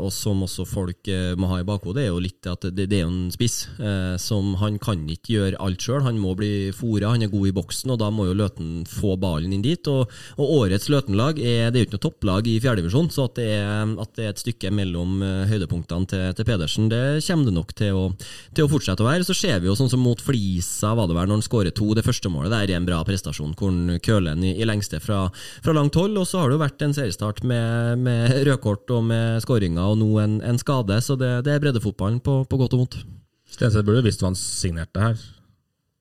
og 0.01 0.09
som 0.15 0.41
også 0.47 0.65
folk 0.65 1.11
uh, 1.13 1.35
må 1.37 1.51
ha 1.51 1.59
i 1.61 1.67
bakhodet, 1.69 2.07
er 2.07 2.09
jo 2.09 2.23
litt 2.23 2.47
at 2.49 2.65
det, 2.73 2.87
det 2.89 2.97
er 2.97 3.05
jo 3.05 3.11
en 3.13 3.33
spiss. 3.35 3.67
Uh, 3.77 4.17
som 4.21 4.55
Han 4.61 4.79
kan 4.81 5.03
ikke 5.05 5.35
gjøre 5.35 5.61
alt 5.61 5.85
sjøl, 5.85 6.01
han 6.07 6.19
må 6.21 6.33
bli 6.39 6.71
fora, 6.77 7.13
han 7.13 7.27
er 7.27 7.33
god 7.33 7.51
i 7.51 7.55
boksen, 7.55 7.93
og 7.93 8.01
da 8.01 8.09
må 8.15 8.31
jo 8.31 8.39
Løten 8.39 8.87
få 8.89 9.19
ballen 9.21 9.53
inn 9.53 9.65
dit. 9.65 9.91
Og, 9.93 10.09
og 10.41 10.55
årets 10.63 10.89
Løten-lag 10.93 11.37
er, 11.39 11.69
det 11.69 11.77
er 11.77 11.85
jo 11.85 11.89
ikke 11.91 11.99
noe 11.99 12.07
topplag 12.07 12.49
i 12.49 12.57
fjerdedivisjon, 12.65 13.13
så 13.13 13.29
at 13.29 13.37
det, 13.37 13.49
er, 13.61 13.95
at 14.01 14.17
det 14.17 14.27
er 14.27 14.33
et 14.33 14.41
stykke 14.41 14.73
mellom 14.73 15.21
eh, 15.27 15.51
høydepunktene 15.51 16.09
til, 16.09 16.25
til 16.39 16.49
Pedersen, 16.49 16.89
det 16.93 17.03
kommer 17.27 17.51
det 17.51 17.55
nok 17.57 17.75
til 17.77 17.99
å, 17.99 18.05
til 18.57 18.65
å 18.65 18.71
fortsette 18.73 19.05
å 19.05 19.09
være. 19.11 19.27
Så 19.29 19.37
ser 19.37 19.61
vi 19.61 19.69
jo 19.69 19.77
sånn 19.77 19.93
som 19.93 20.01
mot 20.05 20.23
Flisa, 20.25 20.95
var 20.97 21.11
det 21.11 21.19
vel, 21.19 21.29
når 21.29 21.41
han 21.41 21.47
skårer 21.47 21.77
to, 21.77 21.91
det 21.99 22.07
første 22.07 22.33
målet 22.33 22.55
der 22.55 22.73
er 22.73 22.81
en 22.81 22.89
bra 22.89 23.03
prestasjon, 23.07 23.53
hvor 23.59 23.75
han 23.75 24.01
køler 24.01 24.39
den 24.39 24.49
i, 24.49 24.57
i 24.57 24.69
lengste 24.69 25.03
fra 25.05 25.27
fra 25.65 25.75
langt 25.77 25.97
hold, 25.99 26.19
og 26.21 26.29
så 26.29 26.43
har 26.43 26.51
det 26.51 26.59
jo 26.59 26.65
vært 26.65 26.85
en 26.87 26.95
seriestart 26.97 27.43
med, 27.47 28.05
med 28.05 28.37
rødkort 28.49 28.91
og 28.97 29.05
med 29.11 29.43
skåringer, 29.45 29.83
og 29.93 30.01
nå 30.01 30.11
en, 30.23 30.39
en 30.47 30.61
skade, 30.61 31.01
så 31.05 31.19
det, 31.21 31.33
det 31.47 31.55
er 31.55 31.65
breddefotballen 31.65 32.23
på, 32.25 32.43
på 32.51 32.61
godt 32.61 32.79
og 32.79 32.85
vondt. 32.85 33.03
Stenseth 33.51 33.87
burde 33.87 34.05
visst 34.07 34.23
hva 34.23 34.31
han 34.31 34.39
signerte 34.39 35.03
her. 35.03 35.29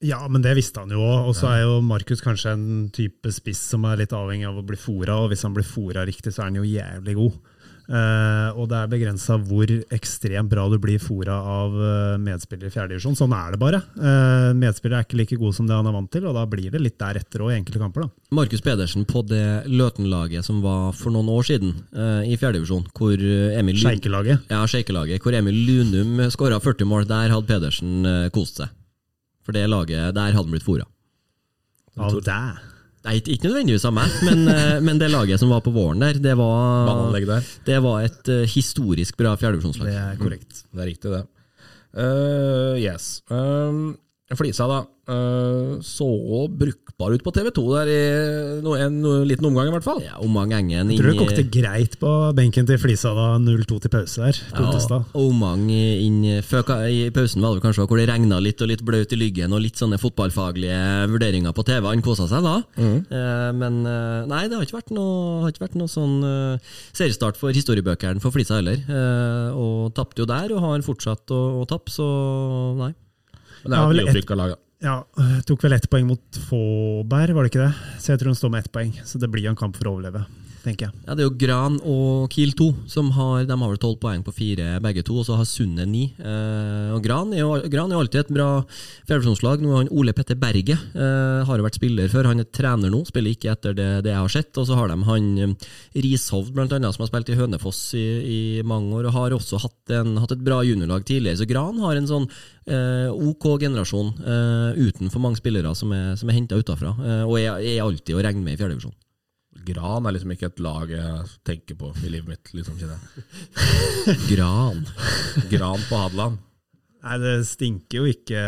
Ja, 0.05 0.21
men 0.31 0.43
det 0.43 0.53
visste 0.55 0.79
han 0.79 0.93
jo 0.95 1.01
òg. 1.03 1.27
Og 1.27 1.33
så 1.35 1.49
er 1.51 1.63
jo 1.65 1.79
Markus 1.83 2.21
kanskje 2.23 2.53
en 2.55 2.67
type 2.95 3.33
spiss 3.35 3.61
som 3.73 3.83
er 3.89 3.99
litt 3.99 4.13
avhengig 4.15 4.47
av 4.47 4.61
å 4.61 4.65
bli 4.65 4.79
fora, 4.79 5.17
og 5.19 5.33
hvis 5.33 5.43
han 5.43 5.55
blir 5.55 5.67
fora 5.67 6.05
riktig, 6.07 6.31
så 6.31 6.45
er 6.45 6.51
han 6.51 6.59
jo 6.61 6.67
jævlig 6.67 7.17
god. 7.19 7.39
Eh, 7.89 8.49
og 8.53 8.67
det 8.69 8.77
er 8.77 8.89
begrensa 8.91 9.39
hvor 9.41 9.71
ekstremt 9.95 10.51
bra 10.51 10.67
du 10.69 10.75
blir 10.81 11.01
fora 11.01 11.39
av 11.41 11.73
uh, 11.73 12.19
medspillere 12.21 12.69
i 12.69 12.73
fjerdedivisjon. 12.73 13.17
Sånn 13.17 13.33
er 13.33 13.55
det 13.55 13.59
bare. 13.61 13.79
Uh, 13.97 14.51
medspillere 14.57 15.01
er 15.01 15.07
ikke 15.07 15.17
like 15.17 15.39
gode 15.41 15.57
som 15.57 15.65
det 15.65 15.73
han 15.73 15.89
er 15.89 15.95
vant 15.95 16.11
til, 16.13 16.27
og 16.29 16.37
da 16.37 16.45
blir 16.49 16.69
det 16.69 16.83
litt 16.83 16.99
deretter 17.01 17.41
òg 17.45 17.55
i 17.55 17.57
enkelte 17.57 17.81
kamper. 17.81 18.05
da. 18.05 18.35
Markus 18.37 18.61
Pedersen 18.65 19.07
på 19.09 19.23
det 19.25 19.65
Løten-laget 19.73 20.45
som 20.45 20.61
var 20.61 20.93
for 20.97 21.15
noen 21.15 21.33
år 21.33 21.49
siden 21.49 21.73
uh, 21.97 22.21
i 22.21 22.37
fjerdedivisjon, 22.37 22.85
hvor 22.93 23.17
eh, 23.17 23.57
Emil 23.57 23.81
Sjeikelaget. 23.81 24.45
Ja, 24.53 24.61
Sjeikelaget, 24.69 25.25
hvor 25.25 25.33
Emil 25.39 25.57
Lunum 25.65 26.27
skåra 26.29 26.61
40 26.61 26.89
mål. 26.89 27.09
Der 27.09 27.33
hadde 27.33 27.49
Pedersen 27.49 28.05
kost 28.35 28.61
seg. 28.61 28.69
For 29.41 29.55
det 29.55 29.65
laget, 29.71 30.13
der 30.13 30.29
hadde 30.29 30.45
han 30.45 30.53
blitt 30.53 30.67
fora. 30.67 30.85
Av 31.97 32.21
deg. 32.21 32.68
Nei, 33.07 33.15
ikke 33.21 33.47
nødvendigvis 33.47 33.85
av 33.87 33.93
meg, 33.95 34.15
men, 34.27 34.43
eh, 34.51 34.77
men 34.85 34.99
det 34.99 35.07
laget 35.13 35.39
som 35.39 35.51
var 35.53 35.63
på 35.63 35.71
våren 35.75 36.03
der, 36.03 36.19
det 36.19 36.35
var, 36.39 37.15
der. 37.15 37.47
det 37.67 37.79
var 37.85 38.03
et 38.03 38.31
uh, 38.31 38.43
historisk 38.49 39.17
bra 39.19 39.37
fjerdedivisjonslag. 39.39 39.87
Det 39.87 40.01
er 40.01 40.19
korrekt. 40.19 40.63
Det 40.67 40.83
er 40.83 40.89
riktig, 40.91 41.13
det. 41.15 41.23
Uh, 41.95 42.75
yes. 42.77 43.21
Um, 43.31 43.95
Flisa, 44.37 44.67
da. 44.69 44.83
eh, 45.09 45.79
så 45.81 46.07
brukbar 46.53 47.15
ut 47.15 47.23
på 47.25 47.31
TV2 47.33 47.63
der 47.73 47.89
i 47.89 48.01
no, 48.61 48.75
en 48.77 48.99
no, 49.01 49.13
liten 49.25 49.47
omgang, 49.49 49.71
i 49.71 49.73
hvert 49.73 49.85
fall. 49.85 50.01
Ja, 50.05 50.19
Omang 50.21 50.53
Engen 50.53 50.91
Jeg 50.93 50.99
tror 50.99 51.09
det 51.09 51.17
kokte 51.17 51.45
greit 51.49 51.97
på 52.01 52.11
benken 52.37 52.67
til 52.69 52.77
Flisa 52.81 53.15
da 53.17 53.31
0-2 53.41 53.79
til 53.81 53.93
pause 53.93 54.27
der. 54.27 54.41
Ja, 54.53 54.99
Omang 55.17 55.65
inn 55.73 56.21
før, 56.45 56.75
I 56.85 57.09
pausen 57.15 57.41
var 57.41 57.57
det 57.57 57.65
kanskje 57.65 57.87
hvor 57.89 57.97
det 57.97 58.09
regna 58.11 58.37
litt 58.43 58.61
og 58.61 58.69
litt 58.69 58.85
blaut 58.85 59.15
i 59.15 59.19
lyggen 59.19 59.55
og 59.55 59.63
litt 59.65 59.81
sånne 59.81 59.97
fotballfaglige 60.01 61.09
vurderinger 61.09 61.55
på 61.57 61.65
TV. 61.65 61.89
Han 61.89 62.05
kosa 62.05 62.29
seg 62.29 62.45
da. 62.45 62.55
Eh, 62.77 63.49
men 63.57 63.81
eh, 63.89 64.29
nei, 64.29 64.45
det 64.45 64.59
har 64.59 64.67
ikke 64.67 64.77
vært 64.77 64.93
noe, 64.93 65.41
har 65.43 65.53
ikke 65.55 65.65
vært 65.65 65.79
noe 65.79 65.89
sånn 65.89 66.19
seriestart 66.93 67.39
for 67.39 67.55
historiebøkene 67.55 68.21
for 68.21 68.35
Flisa 68.35 68.59
heller. 68.59 68.77
Eh, 68.85 69.57
og 69.57 69.93
tapte 69.97 70.21
jo 70.21 70.29
der, 70.29 70.53
og 70.53 70.65
har 70.65 70.85
fortsatt 70.85 71.33
å, 71.33 71.43
å 71.61 71.69
tappe, 71.69 71.93
så 71.93 72.09
nei. 72.77 72.93
Men 73.63 73.71
det 73.71 73.77
er 73.77 73.83
jo 73.83 73.89
et 73.91 73.99
nyopprykka 74.09 74.37
lag. 74.39 74.55
da. 74.55 74.59
Ja, 74.79 74.93
tok 75.43 75.63
vel 75.65 75.73
ett 75.75 75.89
poeng 75.91 76.05
mot 76.07 76.37
Fåberg, 76.47 77.33
var 77.35 77.43
det 77.43 77.51
ikke 77.51 77.65
det? 77.65 77.73
Så 77.99 78.13
jeg 78.13 78.21
tror 78.21 78.31
han 78.31 78.39
står 78.39 78.53
med 78.53 78.63
ett 78.63 78.71
poeng. 78.71 78.93
Så 79.03 79.19
det 79.19 79.27
blir 79.31 79.49
en 79.49 79.57
kamp 79.59 79.75
for 79.75 79.89
å 79.89 79.97
overleve, 79.97 80.23
tenker 80.63 80.87
jeg. 80.87 81.01
Ja, 81.05 81.15
Det 81.15 81.23
er 81.23 81.29
jo 81.29 81.37
Gran 81.39 81.77
og 81.87 82.29
Kiel 82.33 82.53
2 82.57 82.69
som 82.89 83.11
har 83.15 83.45
De 83.49 83.55
har 83.55 83.71
vel 83.71 83.81
tolv 83.81 83.99
poeng 84.01 84.23
på 84.25 84.33
fire, 84.35 84.79
begge 84.83 85.03
to, 85.05 85.19
og 85.21 85.27
så 85.27 85.37
har 85.39 85.47
Sunne 85.49 85.85
ni. 85.89 86.09
Eh, 86.19 86.89
og 86.95 87.03
Gran 87.05 87.33
er, 87.33 87.43
jo, 87.43 87.55
Gran 87.71 87.91
er 87.91 87.97
jo 87.97 88.03
alltid 88.03 88.21
et 88.25 88.33
bra 88.35 88.49
han 89.09 89.91
Ole 89.91 90.13
Petter 90.13 90.35
Berge. 90.39 90.75
Eh, 90.75 91.45
har 91.47 91.57
jo 91.57 91.65
vært 91.65 91.79
spiller 91.79 92.11
før. 92.11 92.29
Han 92.31 92.43
er 92.43 92.49
trener 92.53 92.91
nå, 92.91 93.03
spiller 93.07 93.35
ikke 93.35 93.51
etter 93.53 93.73
det, 93.77 93.89
det 94.05 94.13
jeg 94.13 94.21
har 94.21 94.33
sett. 94.33 94.51
Og 94.57 94.67
så 94.67 94.77
har 94.77 94.91
de 94.91 94.99
han 95.09 95.27
eh, 95.37 95.69
Rishovd, 95.95 96.53
blant 96.55 96.73
annet, 96.75 96.95
som 96.95 97.05
har 97.05 97.11
spilt 97.11 97.33
i 97.33 97.39
Hønefoss 97.39 97.81
i, 97.97 98.05
i 98.23 98.39
mange 98.63 98.93
år, 98.99 99.09
og 99.09 99.17
har 99.17 99.37
også 99.37 99.61
hatt, 99.65 99.95
en, 99.95 100.17
hatt 100.21 100.35
et 100.35 100.45
bra 100.45 100.61
juniorlag 100.67 101.05
tidligere. 101.07 101.41
Så 101.41 101.49
Gran 101.49 101.79
har 101.83 101.99
en 101.99 102.09
sånn 102.09 102.29
eh, 102.69 103.09
OK 103.09 103.51
generasjon 103.61 104.13
eh, 104.23 104.79
uten 104.87 105.11
for 105.11 105.23
mange 105.23 105.39
spillere 105.41 105.73
som 105.77 105.93
er, 105.95 106.15
som 106.19 106.29
er 106.29 106.39
henta 106.39 106.59
utafra, 106.59 106.95
eh, 107.03 107.23
og 107.25 107.37
er, 107.39 107.59
er 107.59 107.85
alltid 107.85 108.17
å 108.17 108.25
regne 108.25 108.45
med 108.45 108.55
i 108.55 108.61
fjerdedivisjon. 108.61 108.95
Gran 109.67 110.07
er 110.07 110.15
liksom 110.15 110.33
ikke 110.33 110.49
et 110.49 110.61
lag 110.63 110.91
jeg 110.93 111.31
tenker 111.47 111.77
på 111.79 111.91
i 112.03 112.11
livet 112.11 112.29
mitt. 112.31 112.53
liksom 112.55 112.77
ikke 112.77 112.91
det. 112.91 113.25
Gran. 114.31 114.85
Gran 115.51 115.83
på 115.89 116.03
Hadeland. 116.03 116.39
Nei, 116.99 117.17
det 117.23 117.33
stinker 117.47 118.01
jo 118.01 118.11
ikke 118.11 118.43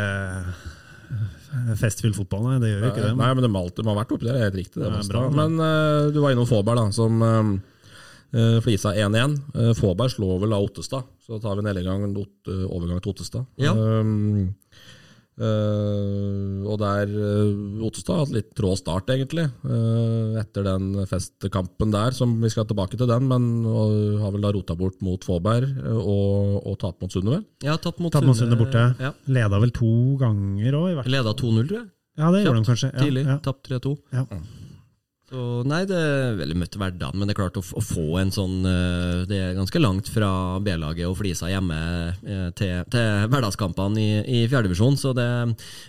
festfylt 1.80 2.16
fotball, 2.16 2.48
nei. 2.48 2.60
Det 2.64 2.72
gjør 2.72 2.86
jo 2.86 2.90
ikke 2.94 3.04
det. 3.04 3.12
Nei, 3.20 3.30
men 3.36 3.46
det 3.46 3.52
malte 3.52 3.84
man 3.84 3.94
har 3.94 4.04
vært 4.04 4.16
oppi 4.16 4.28
der, 4.28 4.38
det 4.38 4.42
er 4.42 4.50
helt 4.50 4.60
riktig. 4.62 4.80
Det, 4.80 4.92
Basta. 4.94 5.14
bra. 5.14 5.24
Men 5.36 5.60
uh, 5.60 6.10
du 6.14 6.20
var 6.24 6.36
innom 6.36 6.48
Fåberg, 6.50 6.80
da, 6.80 6.96
som 6.96 7.24
uh, 7.24 8.58
flisa 8.64 8.94
1-1. 8.96 9.38
Uh, 9.56 9.72
Fåberg 9.78 10.14
slår 10.16 10.42
vel 10.46 10.56
av 10.56 10.68
Ottestad, 10.68 11.08
så 11.26 11.40
tar 11.44 11.60
vi 11.60 11.66
uh, 11.68 12.66
overgang 12.72 13.02
til 13.04 13.14
Ottestad. 13.14 13.48
Ja. 13.62 13.76
Um, 13.76 14.54
eh, 15.42 16.66
og 16.70 16.78
der 16.82 17.12
uh, 17.12 17.86
Ottestad 17.88 18.16
har 18.16 18.26
hatt 18.26 18.36
litt 18.36 18.52
trå 18.58 18.74
start, 18.80 19.10
egentlig, 19.14 19.48
eh, 19.66 20.40
etter 20.42 20.66
den 20.68 21.02
festkampen 21.10 21.94
der, 21.94 22.16
som 22.18 22.38
vi 22.42 22.52
skal 22.54 22.68
tilbake 22.70 23.00
til 23.00 23.10
den, 23.10 23.28
men 23.32 23.50
har 24.22 24.34
vel 24.36 24.46
da 24.46 24.54
rota 24.56 24.78
bort 24.78 25.02
mot 25.06 25.26
Fåberg 25.26 25.68
eh, 25.72 25.98
og, 25.98 26.62
og 26.62 26.78
tapt 26.82 27.02
mot 27.04 27.14
Sunde, 27.14 27.38
vel? 27.38 27.46
Ja, 27.66 27.78
tatt 27.82 28.00
mot 28.04 28.16
mot 28.22 28.38
Sunde 28.38 28.60
borte. 28.60 28.86
Ja. 29.02 29.14
Leda 29.32 29.62
vel 29.64 29.74
to 29.76 29.94
ganger 30.22 30.80
òg, 30.80 30.92
i 30.92 30.96
hvert 30.98 31.10
fall. 31.10 31.18
Leda 31.18 31.36
2-0, 31.36 31.68
tror 31.72 31.80
jeg. 31.82 31.90
Ja, 32.22 32.32
det 32.34 32.44
gjorde 32.44 32.60
de 32.60 32.68
kanskje. 32.68 32.92
Ja, 32.92 33.06
Tidlig. 33.06 33.24
ja. 33.28 33.38
Tapt 33.44 33.72
3-2. 33.72 33.96
Ja. 34.14 34.26
Så 35.32 35.42
nei, 35.64 35.86
det 35.88 35.96
er 35.96 36.34
veldig 36.36 36.58
møtt 36.60 36.74
hverdagen, 36.76 37.16
men 37.16 37.30
det 37.30 37.32
er 37.32 37.38
klart 37.38 37.56
å, 37.56 37.62
å 37.64 37.82
få 37.86 38.18
en 38.20 38.34
sånn 38.36 38.66
eh, 38.68 39.22
Det 39.30 39.38
er 39.40 39.54
ganske 39.56 39.80
langt 39.80 40.10
fra 40.12 40.60
B-laget 40.60 41.08
og 41.08 41.16
Flisa 41.22 41.48
hjemme 41.48 41.78
eh, 42.20 42.50
til, 42.60 42.82
til 42.92 43.30
hverdagskampene 43.32 44.02
i, 44.02 44.10
i 44.28 44.42
fjerdedivisjon, 44.52 45.00
så 45.00 45.14
det 45.16 45.30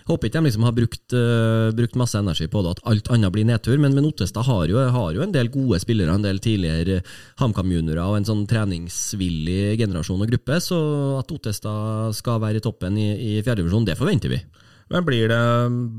håper 0.07 0.29
ikke 0.29 0.39
de 0.39 0.47
liksom 0.47 0.63
har 0.63 0.77
brukt, 0.77 1.03
uh, 1.11 1.75
brukt 1.75 1.99
masse 1.99 2.15
energi 2.15 2.47
på 2.47 2.63
det, 2.63 2.77
at 2.77 2.83
alt 2.87 3.11
annet 3.11 3.35
blir 3.35 3.47
nedtur. 3.49 3.75
Men, 3.83 3.91
men 3.97 4.07
Ottestad 4.07 4.47
har 4.47 4.71
har 4.71 5.11
jo 5.17 5.23
en 5.25 5.35
del 5.35 5.51
gode 5.51 5.81
spillere, 5.83 6.15
en 6.15 6.23
del 6.23 6.39
tidligere 6.43 7.01
HamKam-juniorer 7.41 7.99
og 8.05 8.21
en 8.21 8.31
sånn 8.31 8.47
treningsvillig 8.47 9.75
generasjon 9.81 10.23
og 10.23 10.31
gruppe, 10.31 10.63
så 10.63 10.79
at 11.19 11.35
Ottestad 11.35 12.15
skal 12.15 12.39
være 12.43 12.61
i 12.61 12.63
toppen 12.63 12.95
i, 12.95 13.09
i 13.11 13.39
fjerdedivisjon, 13.43 13.91
det 13.91 13.99
forventer 13.99 14.37
vi. 14.37 14.39
Men 14.87 15.03
det, 15.03 15.41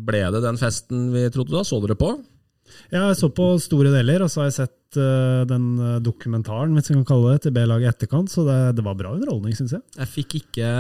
ble 0.09 0.29
det 0.33 0.45
den 0.45 0.61
festen 0.61 1.11
vi 1.13 1.29
trodde 1.35 1.53
da? 1.59 1.65
Så 1.67 1.85
dere 1.85 1.99
på? 1.99 2.17
Jeg 2.95 3.17
så 3.19 3.31
på 3.35 3.51
store 3.63 3.93
deler, 3.95 4.25
og 4.25 4.33
så 4.33 4.43
har 4.43 4.51
jeg 4.51 4.59
sett 4.59 4.75
eh, 5.01 5.43
den 5.51 5.67
eh, 5.79 5.99
dokumentaren 6.05 6.75
hvis 6.77 6.91
vi 6.91 6.97
kan 6.99 7.07
kalle 7.09 7.35
det, 7.35 7.45
til 7.45 7.55
B-laget 7.57 7.87
i 7.87 7.93
etterkant, 7.93 8.33
så 8.33 8.47
det, 8.47 8.59
det 8.79 8.87
var 8.87 8.99
bra 8.99 9.15
underholdning, 9.17 9.57
syns 9.59 9.77
jeg. 9.77 9.85
Jeg 9.99 10.13
fikk 10.15 10.39
ikke, 10.43 10.73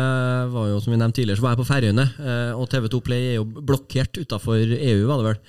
var 0.54 0.72
jo 0.72 0.80
som 0.84 0.94
vi 0.94 1.00
nevnte 1.00 1.20
tidligere, 1.20 1.40
så 1.40 1.46
var 1.46 1.54
jeg 1.56 1.62
på 1.62 1.70
Færøyene, 1.70 2.08
eh, 2.24 2.50
og 2.56 2.68
TV2 2.72 3.04
Play 3.06 3.30
er 3.32 3.38
jo 3.40 3.46
blokkert 3.46 4.20
utafor 4.22 4.60
EU, 4.60 5.06
var 5.10 5.22
det 5.22 5.30
vel. 5.32 5.40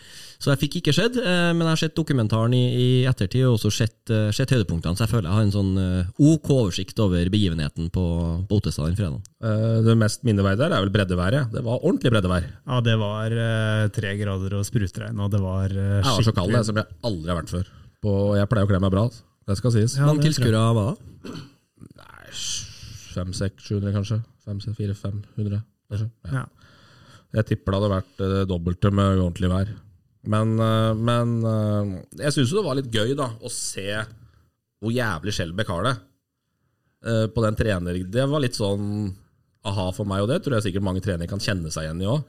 Så 0.41 0.51
jeg 0.51 0.59
fikk 0.65 0.75
ikke 0.81 0.93
sett, 0.95 1.15
eh, 1.17 1.51
men 1.55 1.63
jeg 1.63 1.71
har 1.71 1.79
sett 1.85 1.95
dokumentaren 1.97 2.53
i, 2.53 2.63
i 2.75 2.87
ettertid, 3.09 3.45
og 3.47 3.55
også 3.55 3.71
sett, 3.73 3.97
eh, 4.13 4.27
sett 4.35 4.51
høydepunktene, 4.53 4.97
så 4.97 5.05
jeg 5.05 5.13
føler 5.13 5.29
jeg 5.29 5.37
har 5.37 5.45
en 5.47 5.53
sånn 5.55 5.71
eh, 5.81 6.11
OK 6.31 6.51
oversikt 6.53 6.99
over 7.01 7.31
begivenheten 7.33 7.87
på, 7.93 8.03
på 8.49 8.59
Ottestad 8.59 8.89
den 8.91 8.99
fredagen. 8.99 9.23
Eh, 9.41 9.79
Det 9.85 9.95
mest 9.99 10.25
minneverdige 10.27 10.67
der 10.67 10.75
er 10.77 10.85
vel 10.85 10.93
breddeværet. 10.93 11.49
Det 11.55 11.63
var 11.65 11.79
ordentlig 11.81 12.11
breddevær. 12.13 12.51
Ja, 12.67 12.81
det 12.85 12.97
var 13.01 13.39
eh, 13.47 13.87
tre 13.95 14.13
grader 14.19 14.59
og 14.59 14.67
sprutregn, 14.67 15.23
og 15.23 15.31
det 15.33 15.41
var 15.41 15.71
uh, 15.71 15.97
Jeg 16.01 16.11
var 16.11 16.27
så 16.29 16.35
kald 16.35 16.53
Det 16.55 16.63
som 16.67 16.79
jeg 16.83 16.93
aldri 17.09 17.31
har 17.31 17.41
vært 17.41 17.55
før. 17.55 17.73
På, 18.05 18.13
jeg 18.37 18.49
pleier 18.51 18.67
å 18.67 18.69
kle 18.69 18.81
meg 18.83 18.93
bra, 18.93 19.07
det 19.49 19.57
skal 19.57 19.73
sies. 19.73 19.95
Ja, 19.97 20.11
jeg. 20.11 20.21
tilskuere 20.27 20.61
hva 20.61 20.73
da? 20.77 21.33
Nei, 22.01 22.35
fem, 23.15 23.31
seks, 23.33 23.65
700 23.71 23.95
kanskje. 23.95 24.19
Fem, 24.45 24.59
seks, 24.61 24.77
fire, 24.77 24.93
500 24.99 25.63
kanskje. 25.89 26.09
Ja. 26.29 26.43
Ja. 26.43 26.45
Jeg 27.35 27.49
tipper 27.49 27.73
det 27.73 27.79
hadde 27.81 27.91
vært 27.91 28.21
det 28.21 28.43
dobbelte 28.51 28.91
med 28.95 29.17
ordentlig 29.19 29.49
vær. 29.51 29.71
Men, 30.31 30.53
eh, 30.61 30.91
men 30.97 31.33
eh, 31.45 31.89
jeg 32.23 32.33
syns 32.33 32.53
jo 32.53 32.59
det 32.61 32.65
var 32.67 32.77
litt 32.79 32.93
gøy 32.93 33.11
da, 33.17 33.27
å 33.45 33.51
se 33.51 33.89
hvor 34.81 34.93
jævlig 34.93 35.33
Skjelbæk 35.35 35.69
har 35.73 35.85
det. 35.89 35.95
eh, 37.09 37.25
På 37.33 37.43
den 37.45 37.57
trener... 37.59 37.99
Det 38.09 38.25
var 38.29 38.41
litt 38.43 38.57
sånn 38.57 39.11
aha 39.65 39.89
for 39.97 40.05
meg, 40.09 40.21
og 40.23 40.29
det 40.29 40.39
tror 40.45 40.57
jeg 40.57 40.67
sikkert 40.67 40.85
mange 40.85 41.01
trenere 41.01 41.29
kan 41.29 41.41
kjenne 41.41 41.71
seg 41.73 41.87
igjen 41.87 42.03
i 42.05 42.09
òg. 42.09 42.21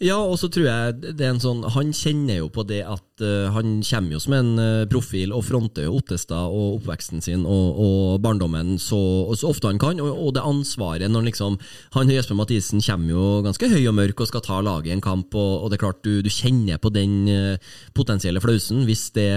Ja, 0.00 0.16
og 0.16 0.38
så 0.40 0.48
tror 0.48 0.64
jeg 0.64 1.14
det 1.18 1.24
er 1.26 1.34
en 1.34 1.42
sånn 1.42 1.60
Han 1.74 1.92
kjenner 1.96 2.40
jo 2.40 2.48
på 2.52 2.64
det 2.68 2.80
at 2.88 3.22
uh, 3.22 3.50
han 3.52 3.80
kommer 3.84 4.16
jo 4.16 4.20
som 4.22 4.34
en 4.36 4.50
uh, 4.56 4.88
profil 4.90 5.34
og 5.36 5.44
fronter 5.44 5.86
jo 5.86 5.98
Ottestad 5.98 6.48
og 6.48 6.78
oppveksten 6.78 7.20
sin 7.24 7.44
og, 7.44 7.76
og 7.84 8.22
barndommen 8.24 8.78
så, 8.80 8.98
så 9.36 9.50
ofte 9.52 9.68
han 9.68 9.80
kan, 9.80 10.00
og, 10.00 10.10
og 10.10 10.32
det 10.36 10.44
ansvaret 10.46 11.12
når 11.12 11.28
liksom 11.28 11.58
Han 11.96 12.12
Jesper 12.12 12.38
Mathisen 12.38 12.80
kommer 12.84 13.12
jo 13.12 13.26
ganske 13.44 13.68
høy 13.70 13.82
og 13.90 13.96
mørk 13.98 14.24
og 14.24 14.30
skal 14.30 14.44
ta 14.44 14.60
laget 14.64 14.90
i 14.90 14.94
en 14.96 15.04
kamp, 15.04 15.36
og, 15.36 15.52
og 15.64 15.70
det 15.70 15.78
er 15.78 15.84
klart 15.84 16.02
du, 16.06 16.12
du 16.24 16.30
kjenner 16.32 16.80
på 16.80 16.92
den 16.94 17.28
uh, 17.28 17.76
potensielle 17.96 18.40
flausen 18.42 18.86
hvis, 18.88 19.10
det, 19.16 19.28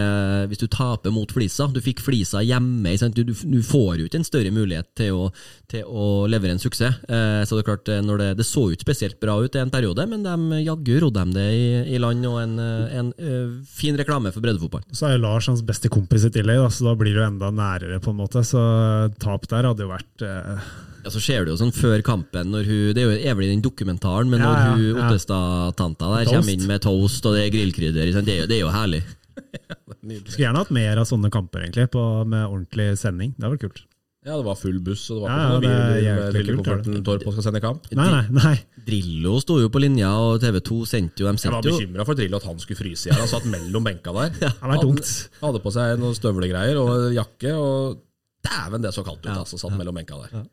hvis 0.49 0.63
du 0.63 0.67
taper 0.71 1.11
mot 1.13 1.31
Flisa. 1.34 1.67
Du 1.67 1.81
fikk 1.84 2.01
Flisa 2.03 2.41
hjemme? 2.45 2.95
Du, 3.13 3.23
du, 3.27 3.34
du 3.36 3.59
får 3.65 3.99
jo 3.99 4.07
ikke 4.07 4.21
en 4.21 4.27
større 4.27 4.53
mulighet 4.55 4.89
til 4.97 5.25
å, 5.25 5.29
til 5.71 5.84
å 5.88 6.25
levere 6.31 6.55
en 6.55 6.61
suksess. 6.61 7.01
Så 7.03 7.55
det 7.55 7.61
er 7.61 7.67
klart, 7.67 7.89
det, 7.89 8.29
det 8.39 8.45
så 8.47 8.65
ikke 8.71 8.88
spesielt 8.88 9.19
bra 9.21 9.36
ut 9.43 9.55
i 9.55 9.61
en 9.61 9.71
periode, 9.73 10.05
men 10.09 10.22
de 10.26 10.59
jaggu 10.63 10.95
rodde 11.03 11.19
dem 11.19 11.34
det 11.36 11.45
i, 11.55 11.65
i 11.95 11.99
land, 12.01 12.26
og 12.30 12.39
en, 12.41 12.55
eh, 12.61 12.95
en 12.99 13.11
eh, 13.17 13.51
fin 13.69 13.97
reklame 13.99 14.32
for 14.34 14.43
breddefotball. 14.43 14.84
Så 14.95 15.07
er 15.07 15.15
jo 15.17 15.24
Lars 15.26 15.49
hans 15.51 15.63
beste 15.65 15.91
kompis 15.93 16.26
i 16.28 16.32
tillegg, 16.34 16.63
så 16.74 16.88
da 16.89 16.95
blir 16.99 17.13
det 17.13 17.21
jo 17.21 17.28
enda 17.28 17.51
nærere, 17.53 17.99
på 18.03 18.13
en 18.13 18.19
måte. 18.21 18.43
Så 18.47 18.61
tap 19.24 19.47
der 19.51 19.69
hadde 19.69 19.86
jo 19.86 19.91
vært 19.91 20.26
eh, 20.28 20.67
Ja, 21.03 21.11
Så 21.11 21.19
ser 21.24 21.43
du 21.45 21.51
jo 21.51 21.57
sånn 21.59 21.74
før 21.76 21.99
kampen, 22.05 22.51
når 22.53 22.67
hun, 22.69 22.84
det 22.95 23.03
er 23.03 23.09
jo 23.09 23.32
evig 23.34 23.49
den 23.51 23.63
dokumentaren, 23.65 24.32
men 24.32 24.39
når 24.43 24.53
Ja, 24.55 24.67
ja, 24.67 24.76
hun. 24.80 25.01
Ottestad-tanta 25.03 26.11
der 26.13 26.30
Toast. 26.30 26.38
kommer 26.38 26.55
inn 26.55 26.67
med 26.69 26.86
toast 26.86 27.26
og 27.28 27.36
det 27.36 27.47
er 27.47 27.55
grillkrydder, 27.57 28.13
det 28.13 28.24
er, 28.24 28.39
jo, 28.43 28.47
det 28.47 28.57
er 28.57 28.63
jo 28.63 28.71
herlig. 28.74 29.03
Skulle 30.03 30.45
gjerne 30.45 30.61
hatt 30.63 30.71
mer 30.76 30.99
av 31.01 31.07
sånne 31.09 31.32
kamper, 31.34 31.65
egentlig, 31.65 31.89
på, 31.93 32.03
med 32.28 32.45
ordentlig 32.45 32.93
sending. 32.99 33.36
Det 33.36 33.45
hadde 33.45 33.57
vært 33.57 33.65
kult. 33.67 33.84
Ja, 34.24 34.38
det 34.39 34.45
var 34.47 34.55
full 34.55 34.78
buss, 34.80 35.01
og 35.11 35.17
det 35.17 35.24
var 35.26 35.34
ikke 35.34 35.39
ja, 35.43 35.47
noe 35.51 35.63
det 35.63 35.71
bil 35.74 36.05
jæklig 36.05 36.43
med 36.55 36.59
kofferten. 36.61 36.99
Torp 37.03 37.26
og 37.28 37.34
skal 37.36 37.45
sende 37.49 37.61
kamp. 37.63 37.89
Nei, 37.99 38.05
nei, 38.13 38.21
nei. 38.38 38.53
Drillo 38.88 39.36
sto 39.43 39.57
jo 39.59 39.67
på 39.74 39.82
linja, 39.84 40.13
og 40.15 40.38
TV2 40.39 40.78
sendte 40.88 41.26
jo 41.26 41.28
De 41.28 41.43
Jeg 41.43 41.51
var 41.51 41.65
bekymra 41.65 42.05
for 42.07 42.19
Drillo 42.19 42.39
at 42.39 42.47
han 42.47 42.61
skulle 42.63 42.80
fryse 42.80 43.09
i 43.09 43.11
hjel. 43.11 43.19
Han 43.19 43.32
satt 43.34 43.49
mellom 43.51 43.84
benka 43.84 44.15
der. 44.15 44.32
Det 44.39 44.51
har 44.61 44.80
tungt. 44.80 45.11
Han 45.41 45.49
hadde 45.49 45.63
på 45.65 45.76
seg 45.76 45.99
noen 45.99 46.15
støvlegreier 46.15 46.80
og 46.80 47.11
jakke, 47.17 47.51
og 47.59 47.99
dæven, 48.47 48.88
det 48.88 48.95
så 48.95 49.03
kaldt 49.03 49.26
ut. 49.26 49.30
Ja, 49.34 49.41
altså, 49.43 49.59
satt 49.59 49.76
mellom 49.76 49.99
benka 49.99 50.21
der. 50.24 50.47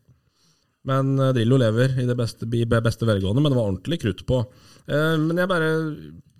Men 0.90 1.14
uh, 1.20 1.30
Drillo 1.36 1.62
lever 1.62 1.94
i 2.02 2.10
det 2.10 2.18
beste, 2.18 2.50
i 2.50 2.66
beste 2.66 3.06
velgående, 3.06 3.44
men 3.44 3.54
det 3.54 3.60
var 3.60 3.70
ordentlig 3.70 4.02
krutt 4.02 4.26
på. 4.26 4.42
Uh, 4.90 5.14
men 5.28 5.38
jeg 5.38 5.50
bare 5.50 5.70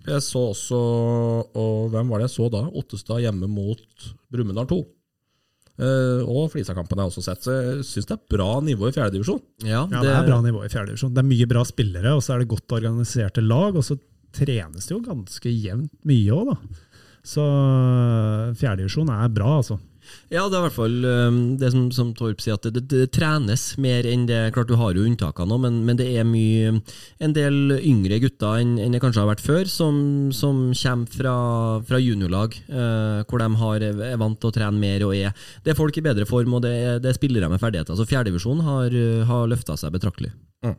Jeg 0.01 0.23
så 0.25 0.39
også 0.49 0.77
Og 1.61 1.91
hvem 1.93 2.09
var 2.09 2.19
det 2.19 2.25
jeg 2.25 2.33
så 2.33 2.47
da? 2.49 2.63
Ottestad 2.73 3.21
hjemme 3.21 3.47
mot 3.47 4.09
Brumunddal 4.33 4.67
2. 4.67 4.79
Eh, 5.81 6.21
og 6.29 6.51
Flisa-kampen 6.53 6.99
har 6.99 7.07
jeg 7.07 7.15
også 7.15 7.23
sett. 7.25 7.45
Så 7.47 7.55
jeg 7.57 7.85
syns 7.87 8.09
det 8.11 8.17
er 8.17 8.37
bra 8.37 8.49
nivå 8.61 8.89
i 8.89 8.93
fjerdedivisjon. 8.95 9.41
Ja, 9.65 9.87
Ja, 9.89 10.01
det 10.03 10.13
er 10.13 10.27
bra 10.29 10.39
nivå 10.45 10.63
i 10.65 10.69
fjerde 10.69 10.93
divisjon. 10.93 11.13
Det 11.15 11.23
er 11.23 11.29
mye 11.31 11.49
bra 11.49 11.63
spillere, 11.65 12.13
og 12.15 12.21
så 12.25 12.35
er 12.35 12.43
det 12.43 12.51
godt 12.53 12.77
organiserte 12.77 13.41
lag. 13.41 13.75
Og 13.75 13.85
så 13.87 13.97
trenes 14.31 14.87
det 14.87 14.93
jo 14.95 15.01
ganske 15.03 15.49
jevnt 15.51 15.91
mye 16.07 16.37
òg, 16.37 16.53
da. 16.53 16.57
Så 17.23 17.45
fjerde 18.57 18.81
divisjon 18.81 19.11
er 19.13 19.31
bra, 19.33 19.57
altså. 19.61 19.77
Ja, 20.31 20.45
det 20.47 20.55
er 20.55 20.61
i 20.61 20.65
hvert 20.65 20.75
fall 20.75 21.05
um, 21.05 21.39
det 21.59 21.69
som, 21.73 21.83
som 21.93 22.11
Torp 22.17 22.41
sier, 22.43 22.57
at 22.57 22.65
det, 22.65 22.85
det, 22.89 23.03
det 23.03 23.11
trenes 23.15 23.65
mer 23.81 24.07
enn 24.07 24.25
det 24.29 24.39
Klart 24.55 24.71
du 24.71 24.77
har 24.79 24.95
jo 24.95 25.03
unntakene 25.07 25.51
nå, 25.51 25.57
men, 25.63 25.79
men 25.87 25.99
det 25.99 26.07
er 26.19 26.27
mye 26.27 26.73
en 27.21 27.35
del 27.35 27.75
yngre 27.77 28.21
gutter 28.23 28.61
enn, 28.63 28.77
enn 28.81 28.95
det 28.95 29.01
kanskje 29.03 29.23
har 29.23 29.29
vært 29.29 29.43
før, 29.43 29.69
som, 29.71 29.95
som 30.35 30.63
kommer 30.71 31.15
fra, 31.15 31.35
fra 31.87 32.01
juniorlag, 32.01 32.57
eh, 32.71 33.21
hvor 33.27 33.43
de 33.43 33.49
har, 33.63 33.87
er 33.91 34.21
vant 34.21 34.39
til 34.39 34.51
å 34.51 34.55
trene 34.55 34.81
mer 34.81 35.05
og 35.07 35.15
er 35.17 35.35
Det 35.63 35.73
er 35.73 35.79
folk 35.79 35.97
i 35.99 36.05
bedre 36.05 36.27
form, 36.29 36.57
og 36.57 36.65
det 36.65 36.75
det 37.01 37.11
er 37.11 37.17
spillere 37.17 37.49
med 37.51 37.61
ferdigheter. 37.61 37.95
Så 37.97 38.07
fjerdedivisjon 38.09 38.63
har, 38.65 38.93
uh, 38.93 39.23
har 39.27 39.49
løfta 39.51 39.77
seg 39.79 39.93
betraktelig. 39.93 40.31
Mm. 40.65 40.77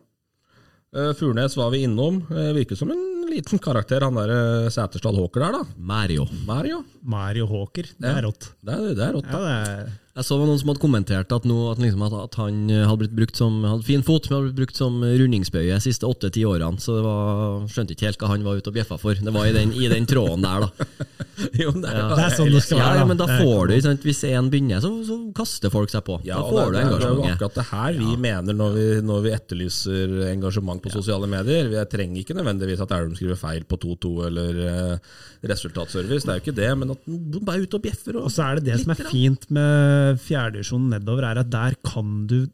Furnes 1.17 1.57
var 1.57 1.71
vi 1.73 1.87
innom. 1.87 2.21
Eh, 2.31 2.53
virker 2.57 2.77
som 2.77 2.91
en 2.93 3.12
liten 3.33 3.61
karakter, 3.63 4.05
han 4.07 4.21
der 4.21 4.33
eh, 4.37 4.69
Sæterstad 4.73 5.17
Håker 5.17 5.47
der, 5.47 5.59
da. 5.59 5.65
Mario. 5.77 6.27
Mario. 6.47 6.83
Mario 7.03 7.49
Håker, 7.51 7.89
det 7.99 8.13
er 8.13 8.23
rått. 8.27 8.53
Det 8.61 8.77
er, 8.77 8.95
det 8.97 9.07
er 9.09 9.19
rått. 9.19 9.33
Ja, 9.33 9.43
det 9.43 9.57
er 9.73 10.01
Jeg 10.13 10.27
så 10.29 10.37
noen 10.37 10.59
som 10.61 10.69
hadde 10.69 10.83
kommentert 10.83 11.31
at, 11.33 11.47
nå, 11.49 11.55
at, 11.71 11.79
liksom 11.81 12.03
at, 12.05 12.13
at 12.27 12.35
han 12.37 12.57
eh, 12.69 12.83
hadde 12.85 13.01
blitt 13.01 13.15
brukt 13.17 13.39
som 13.39 13.63
hadde 13.65 13.87
fin 13.87 14.03
fot, 14.05 14.27
men 14.29 14.37
hadde 14.37 14.51
blitt 14.51 14.59
brukt 14.59 14.77
som 14.77 14.99
rundingsbøye 15.01 15.71
de 15.73 15.79
siste 15.81 16.05
åtte-ti 16.05 16.43
årene. 16.45 16.77
Så 16.85 16.99
det 16.99 17.05
var, 17.07 17.63
skjønte 17.73 17.97
ikke 17.97 18.11
helt 18.11 18.21
hva 18.21 18.29
han 18.35 18.45
var 18.45 18.61
ute 18.61 18.69
og 18.69 18.77
bjeffa 18.77 18.99
for. 19.01 19.17
Det 19.17 19.33
var 19.33 19.49
i 19.49 19.55
den, 19.57 19.73
i 19.73 19.89
den 19.89 20.09
tråden 20.11 20.45
der, 20.45 20.67
da. 20.67 21.09
Jo, 21.59 21.73
det 21.73 21.89
er, 21.89 21.97
Ja. 21.97 22.09
Det 22.13 22.27
er 22.27 22.35
sånn 22.37 22.51
det 22.53 22.61
skal 22.61 22.77
Ja, 22.77 22.85
være, 22.91 22.99
ja, 23.01 23.07
men 23.09 23.19
da 23.23 23.27
får 23.31 23.71
du, 23.71 23.75
sant? 23.87 24.05
Hvis 24.05 24.21
én 24.29 24.51
begynner, 24.53 24.83
så, 24.85 24.91
så 25.09 25.17
kaster 25.35 25.73
folk 25.73 25.91
seg 25.91 26.05
på. 26.05 26.19
Ja, 26.29 26.37
da 26.37 26.45
får 26.45 26.77
det, 26.77 26.83
du 26.85 26.93
det, 26.93 26.99
det, 27.01 27.09
er 27.09 27.17
jo 27.17 27.25
akkurat 27.31 27.57
det 27.57 27.65
her 27.71 27.97
vi 28.03 28.13
mener 28.21 28.59
når 28.59 28.77
vi, 28.77 28.85
når 29.09 29.25
vi 29.25 29.33
etterlyser 29.39 30.13
engasjement 30.29 30.85
på 30.85 30.93
sosiale 30.93 31.31
medier. 31.33 31.73
Jeg 31.73 31.91
trenger 31.91 32.21
ikke 32.21 32.37
nødvendigvis 32.37 32.85
at 32.85 32.93
Elverum 32.93 33.17
skriver 33.17 33.41
feil 33.41 33.65
på 33.65 33.81
2-2 33.81 34.13
eller 34.29 34.61
eh, 34.69 35.17
resultatservice, 35.49 36.29
det 36.29 36.35
er 36.35 36.39
jo 36.39 36.45
ikke 36.45 36.59
det, 36.61 36.71
men 36.79 36.95
at 36.95 37.09
noen 37.09 37.49
bare 37.49 37.63
er 37.63 37.67
ute 37.67 37.81
og 37.81 37.87
bjeffer. 37.89 38.21
Og, 38.21 38.29
Og 38.29 38.35
så 38.37 38.45
er 38.47 38.61
det 38.61 38.69
det 38.69 38.79
som 38.85 38.93
er 38.95 39.03
fint 39.09 39.49
med 39.57 40.02
fjerdedivisjonen 40.23 40.97
nedover, 40.97 41.29
er 41.29 41.43
at 41.43 41.53
der 41.53 41.77
kan 41.87 42.27
du 42.31 42.45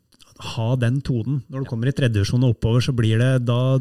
ha 0.55 0.68
den 0.78 1.01
tonen. 1.03 1.42
Når 1.51 1.64
du 1.64 1.70
kommer 1.70 1.90
i 1.90 1.94
tredjedivisjon 1.96 2.46
og 2.46 2.57
oppover, 2.57 2.84
så 2.84 2.94
blir 2.96 3.18
det 3.20 3.32
da, 3.49 3.78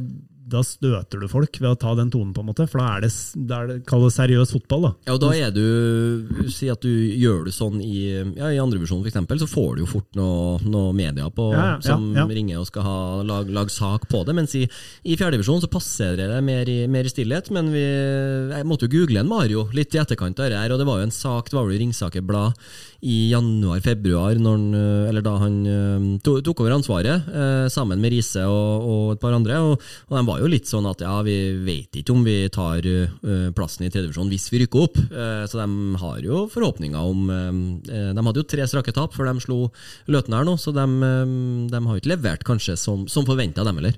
da 0.48 0.62
støter 0.64 1.22
du 1.22 1.28
folk 1.32 1.60
ved 1.60 1.70
å 1.70 1.78
ta 1.80 1.94
den 1.98 2.12
tonen, 2.14 2.34
på 2.36 2.44
en 2.44 2.50
måte. 2.50 2.68
For 2.70 2.80
da 2.82 2.96
er 2.96 3.06
det, 3.06 3.12
det, 3.36 3.58
er 3.58 3.70
det 3.72 3.78
kall 3.90 4.06
det 4.06 4.14
seriøs 4.16 4.54
fotball, 4.56 4.88
da. 4.88 4.92
Ja, 5.10 5.16
og 5.18 5.22
da 5.24 5.32
er 5.36 5.54
du 5.56 6.48
Si 6.54 6.70
at 6.72 6.84
du 6.84 6.90
gjør 6.90 7.48
det 7.48 7.54
sånn 7.56 7.82
i, 7.84 8.08
ja, 8.38 8.52
i 8.54 8.60
andrevisjon 8.62 9.04
f.eks., 9.04 9.20
så 9.44 9.50
får 9.50 9.78
du 9.78 9.84
jo 9.84 9.90
fort 9.90 10.18
noe, 10.18 10.58
noe 10.66 10.94
media 10.96 11.28
på, 11.34 11.50
Ja, 11.54 11.66
ja, 11.76 11.78
som 11.84 12.10
ja. 12.16 12.26
ringer 12.30 12.62
og 12.62 12.70
skal 12.70 12.86
ha 12.88 12.98
lag, 13.28 13.52
lag 13.54 13.72
sak 13.74 14.08
på 14.12 14.24
det. 14.28 14.36
Mens 14.38 14.56
i, 14.58 14.64
i 15.04 15.18
fjerdedivisjon 15.20 15.64
så 15.66 15.72
passer 15.72 16.18
det 16.20 16.30
mer 16.46 16.70
i, 16.72 16.80
mer 16.92 17.08
i 17.08 17.12
stillhet. 17.12 17.52
Men 17.56 17.72
vi, 17.76 17.84
jeg 17.84 18.68
måtte 18.68 18.88
jo 18.88 18.96
google 19.00 19.24
en 19.24 19.32
Mario 19.32 19.68
litt 19.76 19.96
i 19.96 20.02
etterkant 20.02 20.40
av 20.40 20.52
det 20.52 20.62
her, 20.62 20.74
og 20.74 20.82
det 20.82 20.88
var 20.88 21.02
jo 21.02 21.10
en 21.10 21.18
sak, 21.18 21.52
det 21.52 21.60
var 21.60 21.68
vel 21.68 21.78
i 21.78 21.82
Ringsaker 21.84 22.26
Blad 22.26 22.56
i 23.06 23.30
januar-februar, 23.30 24.38
eller 24.38 25.26
da 25.26 25.36
han 25.44 25.58
øh, 25.70 26.08
tok 26.24 26.64
over 26.64 26.74
ansvaret, 26.78 27.28
eh, 27.30 27.68
sammen 27.70 28.02
med 28.02 28.16
Riise 28.16 28.46
og, 28.50 28.88
og 28.88 29.12
et 29.14 29.22
par 29.22 29.36
andre. 29.38 29.60
Og, 29.62 29.84
og 30.10 30.18
de 30.18 30.24
var 30.28 30.37
jo 30.42 30.50
litt 30.52 30.70
sånn 30.70 30.88
at 30.90 31.02
ja, 31.04 31.16
vi 31.26 31.36
vet 31.66 32.00
ikke 32.00 32.14
om 32.14 32.24
vi 32.26 32.36
tar 32.54 32.86
øh, 32.88 33.50
plassen 33.56 33.88
i 33.88 33.92
tredjedivisjon 33.92 34.32
hvis 34.32 34.48
vi 34.54 34.62
rykker 34.64 34.84
opp. 34.84 35.00
Eh, 35.00 35.44
så 35.50 35.62
de 35.62 36.02
har 36.02 36.20
jo 36.26 36.44
forhåpninger 36.52 37.12
om 37.12 37.32
eh, 37.34 38.12
De 38.18 38.26
hadde 38.28 38.44
jo 38.44 38.50
tre 38.50 38.68
strake 38.70 38.94
tap 38.96 39.16
før 39.16 39.32
de 39.32 39.44
slo 39.44 39.60
Løten 40.12 40.36
her 40.38 40.48
nå, 40.48 40.58
så 40.62 40.74
de, 40.76 40.86
eh, 40.86 41.34
de 41.72 41.82
har 41.84 41.96
jo 41.96 42.04
ikke 42.04 42.14
levert 42.14 42.48
kanskje 42.48 42.78
som, 42.80 43.08
som 43.12 43.28
forventa, 43.28 43.66
dem 43.68 43.82
heller. 43.82 43.98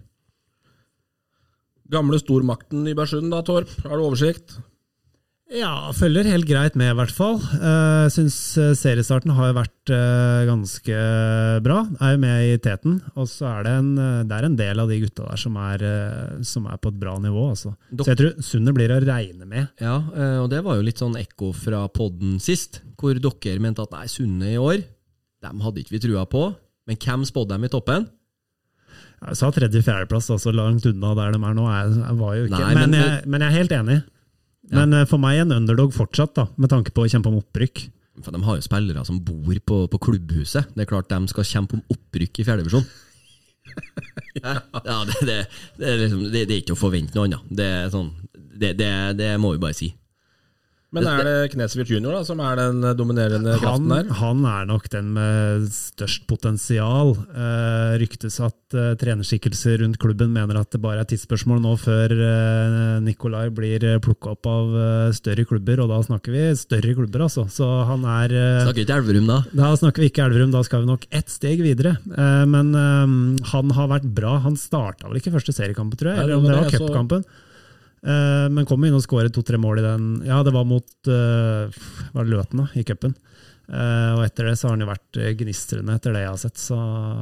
Gamle 1.90 2.20
stormakten 2.22 2.86
i 2.90 2.96
Bersund 2.98 3.32
da, 3.34 3.42
Torp, 3.46 3.72
har 3.86 3.98
du 3.98 4.06
oversikt? 4.06 4.60
Ja, 5.50 5.90
følger 5.98 6.28
helt 6.30 6.46
greit 6.46 6.76
med, 6.78 6.92
i 6.92 6.96
hvert 7.00 7.10
fall. 7.16 7.40
Uh, 7.58 8.06
Syns 8.14 8.36
eh, 8.62 8.76
seriestarten 8.78 9.32
har 9.34 9.48
jo 9.50 9.56
vært 9.58 9.92
eh, 9.96 10.44
ganske 10.46 10.98
bra. 11.66 11.80
Er 12.06 12.12
jo 12.14 12.20
med 12.22 12.52
i 12.52 12.60
teten. 12.62 13.00
Og 13.18 13.26
så 13.32 13.48
er 13.50 13.66
det 13.66 13.72
en, 13.80 13.90
det 14.30 14.36
er 14.38 14.46
en 14.46 14.58
del 14.60 14.84
av 14.84 14.92
de 14.94 15.00
gutta 15.02 15.26
der 15.32 15.42
som 15.42 15.58
er, 15.58 15.86
som 16.46 16.68
er 16.70 16.78
på 16.84 16.92
et 16.94 17.00
bra 17.02 17.16
nivå, 17.24 17.48
altså. 17.56 17.74
Så 17.98 18.12
jeg 18.12 18.20
tror 18.22 18.46
Sundet 18.46 18.78
blir 18.78 18.94
å 18.94 19.00
regne 19.02 19.48
med. 19.50 19.72
Ja, 19.82 19.96
og 20.44 20.52
det 20.54 20.62
var 20.68 20.78
jo 20.78 20.86
litt 20.86 21.02
sånn 21.02 21.18
ekko 21.18 21.50
fra 21.58 21.82
podden 21.98 22.38
sist, 22.46 22.84
hvor 23.02 23.18
dere 23.18 23.58
mente 23.66 23.82
at 23.88 23.96
nei, 23.98 24.06
Sunne 24.12 24.54
i 24.54 24.62
år, 24.62 24.86
dem 25.42 25.66
hadde 25.66 25.82
ikke 25.82 25.96
vi 25.98 26.04
trua 26.06 26.28
på. 26.30 26.46
Men 26.90 27.02
hvem 27.02 27.26
spådde 27.26 27.56
dem 27.58 27.66
i 27.66 27.72
toppen? 27.74 28.06
Jeg 29.26 29.36
sa 29.42 29.50
tredje-fjerdeplass, 29.52 30.30
altså 30.38 30.54
langt 30.56 30.86
unna 30.88 31.16
der 31.18 31.34
de 31.36 31.42
er 31.42 31.58
nå. 31.58 31.66
Jeg, 31.74 31.98
jeg 32.06 32.22
var 32.22 32.38
jo 32.38 32.46
ikke. 32.48 32.62
Nei, 32.62 32.72
men- 32.78 32.94
men, 32.94 33.00
jeg, 33.02 33.26
men 33.34 33.42
jeg 33.48 33.50
er 33.50 33.58
helt 33.64 33.76
enig. 33.82 34.00
Men 34.76 34.94
eh, 34.94 35.08
for 35.10 35.22
meg 35.22 35.42
en 35.42 35.56
underdog 35.56 35.94
fortsatt, 35.96 36.36
da, 36.38 36.48
med 36.60 36.72
tanke 36.72 36.94
på 36.96 37.06
å 37.06 37.12
kjempe 37.12 37.32
om 37.32 37.40
opprykk. 37.42 37.88
For 38.24 38.36
De 38.36 38.42
har 38.44 38.58
jo 38.60 38.66
spillere 38.66 39.06
som 39.08 39.22
bor 39.24 39.62
på, 39.72 39.84
på 39.92 40.02
klubbhuset. 40.10 40.74
Det 40.76 40.84
er 40.84 40.90
klart 40.90 41.12
de 41.12 41.32
skal 41.32 41.48
kjempe 41.48 41.78
om 41.78 41.86
opprykk 41.96 42.42
i 42.42 42.48
fjerdedivisjon. 42.48 42.88
ja, 44.44 44.58
ja 44.84 44.98
det, 45.08 45.18
det, 45.28 45.38
det, 45.78 45.88
er 45.88 46.02
liksom, 46.04 46.26
det, 46.34 46.44
er 46.44 46.58
ikke 46.60 46.76
å 46.76 46.80
forvente 46.80 47.16
noe 47.16 47.30
annet. 47.30 47.48
Det, 47.62 47.70
sånn, 47.94 48.12
det, 48.34 48.74
det, 48.80 48.92
det 49.20 49.34
må 49.42 49.54
vi 49.56 49.64
bare 49.64 49.78
si. 49.78 49.94
Men 50.96 51.06
er 51.06 51.20
det 51.22 51.52
Knesevich 51.54 51.92
junior 51.94 52.16
da, 52.18 52.24
som 52.26 52.40
er 52.42 52.56
den 52.58 52.80
dominerende 52.98 53.52
Han, 53.54 53.62
kraften 53.62 53.92
der? 53.94 54.08
han 54.18 54.40
er 54.50 54.64
nok 54.66 54.88
den 54.90 55.12
med 55.14 55.68
størst 55.70 56.24
potensial. 56.26 57.12
Eh, 57.30 57.92
ryktes 58.02 58.40
at 58.42 58.74
eh, 58.74 58.96
trenerskikkelser 58.98 59.84
rundt 59.84 60.00
klubben 60.02 60.32
mener 60.34 60.58
at 60.58 60.72
det 60.74 60.82
bare 60.82 61.04
er 61.04 61.10
tidsspørsmål 61.12 61.62
nå 61.62 61.76
før 61.78 62.16
eh, 62.16 62.96
Nikolai 63.06 63.44
blir 63.54 63.86
plukka 64.02 64.34
opp 64.34 64.50
av 64.50 64.74
eh, 64.82 65.12
større 65.14 65.46
klubber, 65.50 65.84
og 65.86 65.92
da 65.94 66.00
snakker 66.08 66.34
vi 66.34 66.48
større 66.58 66.96
klubber, 66.98 67.26
altså. 67.28 67.46
Så 67.54 67.68
han 67.92 68.08
er 68.10 68.34
eh, 68.34 68.64
Snakker 68.66 68.82
ikke 68.88 68.98
Elverum 68.98 69.30
da? 69.30 69.38
Da 69.62 69.70
snakker 69.84 70.06
vi 70.06 70.10
ikke 70.10 70.26
Elverum, 70.26 70.56
da 70.58 70.64
skal 70.66 70.82
vi 70.88 70.90
nok 70.90 71.06
ett 71.22 71.30
steg 71.30 71.62
videre. 71.66 72.00
Eh, 72.10 72.42
men 72.50 72.74
eh, 72.74 73.46
han 73.54 73.76
har 73.78 73.94
vært 73.94 74.10
bra. 74.18 74.40
Han 74.48 74.58
starta 74.58 75.06
vel 75.06 75.22
ikke 75.22 75.36
første 75.38 75.54
seriekampen, 75.54 76.02
tror 76.02 76.16
jeg, 76.16 76.24
eller 76.26 76.40
om 76.42 76.50
var 76.50 76.56
det 76.56 76.58
var 76.64 76.72
det 76.74 76.82
så. 76.82 76.90
cupkampen. 76.90 77.30
Eh, 78.00 78.48
men 78.52 78.68
kom 78.68 78.84
inn 78.86 78.96
og 78.96 79.04
skåret 79.04 79.34
to-tre 79.36 79.60
mål 79.60 79.82
i 79.82 79.86
den. 79.86 80.06
Ja, 80.28 80.42
det 80.46 80.54
var 80.56 80.68
mot 80.68 80.88
uh, 81.10 81.68
var 82.14 82.26
det 82.26 82.32
Løten 82.32 82.64
da, 82.64 82.70
i 82.80 82.86
cupen. 82.88 83.16
Eh, 83.70 84.12
og 84.18 84.24
etter 84.26 84.48
det 84.50 84.56
så 84.58 84.66
har 84.66 84.74
han 84.74 84.82
jo 84.82 84.88
vært 84.90 85.18
eh, 85.22 85.34
gnistrende, 85.38 85.94
etter 86.00 86.16
det 86.16 86.24
jeg 86.24 86.32
har 86.32 86.40
sett. 86.42 86.58
Så 86.58 86.78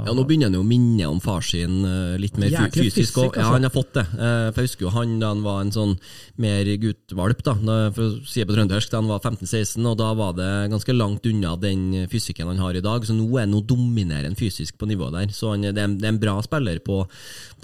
Ja, 0.07 0.13
Nå 0.15 0.23
begynner 0.27 0.47
han 0.47 0.55
jo 0.55 0.63
å 0.63 0.67
minne 0.67 1.09
om 1.11 1.19
far 1.23 1.43
sin 1.43 1.81
eh, 1.83 2.15
litt 2.21 2.39
mer 2.39 2.53
Jæklig 2.53 2.87
fysisk. 2.87 3.19
Og. 3.19 3.35
Ja, 3.35 3.43
altså. 3.43 3.55
han 3.57 3.67
har 3.67 3.73
fått 3.73 3.91
det. 3.97 4.05
For 4.15 4.61
Jeg 4.61 4.69
husker 4.69 4.87
jo 4.87 4.93
han 4.95 5.17
da 5.19 5.31
han 5.33 5.43
var 5.43 5.65
en 5.65 5.73
sånn 5.75 5.95
mer 6.39 6.69
guttvalp, 6.79 7.43
da, 7.43 7.55
for 7.91 8.05
å 8.05 8.11
si 8.23 8.39
det 8.39 8.47
på 8.47 8.55
trøndersk, 8.55 8.93
da 8.93 9.01
han 9.01 9.11
var 9.11 9.19
15-16, 9.19 9.89
og 9.91 9.97
da 9.99 10.11
var 10.17 10.37
det 10.37 10.51
ganske 10.71 10.95
langt 10.95 11.27
unna 11.27 11.55
den 11.59 12.07
fysikken 12.11 12.51
han 12.53 12.63
har 12.63 12.79
i 12.79 12.85
dag. 12.85 13.03
Så 13.03 13.17
nå 13.17 13.27
er 13.35 13.43
han 13.43 13.57
dominerer 13.67 14.29
han 14.29 14.39
fysisk 14.39 14.79
på 14.79 14.87
nivået 14.87 15.17
der. 15.17 15.35
Så 15.35 15.51
han, 15.51 15.67
det, 15.67 15.75
er, 15.75 15.99
det 15.99 16.07
er 16.07 16.15
en 16.15 16.21
bra 16.21 16.37
spiller 16.45 16.79
på, 16.85 17.01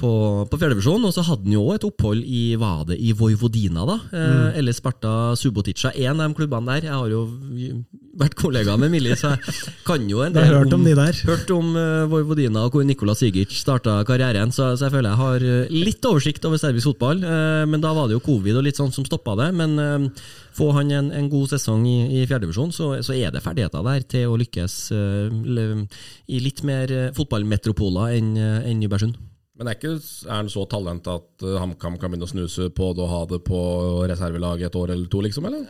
på, 0.02 0.12
på 0.50 0.60
fjerdedivisjon. 0.60 1.08
Og 1.08 1.16
så 1.16 1.24
hadde 1.30 1.48
han 1.48 1.56
jo 1.56 1.64
også 1.70 1.80
et 1.80 1.88
opphold 1.88 2.28
i 2.28 2.44
var 2.60 2.84
det 2.92 3.00
i 3.00 3.16
Vojvodina, 3.16 3.88
da. 3.88 4.00
Mm. 4.12 4.46
Eller 4.60 4.76
Sparta 4.76 5.16
Subotica. 5.40 5.96
En 5.96 6.20
av 6.20 6.28
de 6.28 6.42
klubbene 6.42 6.76
der. 6.76 6.92
Jeg 6.92 7.00
har 7.00 7.14
jo 7.14 7.24
vært 8.20 8.38
kollega 8.38 8.73
med 8.80 8.92
Millie, 8.94 9.16
så 9.20 9.34
jeg 9.34 9.74
kan 9.88 10.06
jo 10.10 10.22
en 10.26 10.36
Jeg 10.36 10.50
har 10.50 10.64
hørt 10.64 10.76
om 10.76 10.86
de 10.86 10.96
der. 10.98 11.20
Hørt 11.28 11.52
om 11.56 11.74
uh, 11.78 12.06
Vojvodina 12.12 12.66
og 12.68 12.76
hvor 12.76 12.86
Nikola 12.88 13.16
Sigic 13.18 13.54
starta 13.58 14.00
karrieren, 14.08 14.54
så, 14.56 14.74
så 14.78 14.88
jeg 14.88 14.96
føler 14.96 15.14
jeg 15.14 15.22
har 15.22 15.46
eh, 15.50 15.74
litt 15.74 16.06
oversikt 16.10 16.46
over 16.50 16.62
serbisk 16.62 16.92
fotball. 16.92 17.24
Uh, 17.24 17.64
men 17.70 17.84
da 17.84 17.94
var 17.96 18.10
det 18.10 18.18
jo 18.18 18.24
covid 18.26 18.60
og 18.60 18.66
litt 18.68 18.80
sånn 18.80 18.94
som 18.96 19.08
stoppa 19.08 19.36
det. 19.40 19.50
Men 19.60 19.76
uh, 19.80 20.24
får 20.58 20.74
han 20.80 20.94
en, 20.96 21.12
en 21.16 21.30
god 21.32 21.54
sesong 21.56 21.86
i, 21.90 21.98
i 22.22 22.26
fjerdedivisjon, 22.30 22.74
så, 22.76 22.90
så 23.06 23.16
er 23.18 23.34
det 23.34 23.44
ferdigheter 23.46 23.86
der 23.86 24.08
til 24.16 24.32
å 24.32 24.40
lykkes 24.40 24.80
i 24.94 26.42
litt 26.42 26.64
mer 26.68 26.92
uh, 26.92 27.12
fotballmetropoler 27.18 28.18
enn 28.18 28.34
uh, 28.38 28.60
enn 28.64 28.82
Nybergsund. 28.82 29.20
Men 29.60 29.70
er, 29.70 29.78
ikke, 29.78 29.96
er 30.26 30.40
han 30.40 30.50
så 30.50 30.66
talent 30.70 31.08
at 31.12 31.46
uh, 31.46 31.60
HamKam 31.62 32.00
kan 32.02 32.12
begynne 32.12 32.26
å 32.26 32.32
snuse 32.32 32.72
på 32.74 32.92
det 32.98 33.06
og 33.06 33.12
ha 33.12 33.24
det 33.30 33.44
på 33.46 33.62
reservelaget 34.10 34.72
et 34.72 34.78
år 34.80 34.96
eller 34.96 35.10
to, 35.12 35.22
liksom? 35.26 35.50
eller? 35.50 35.68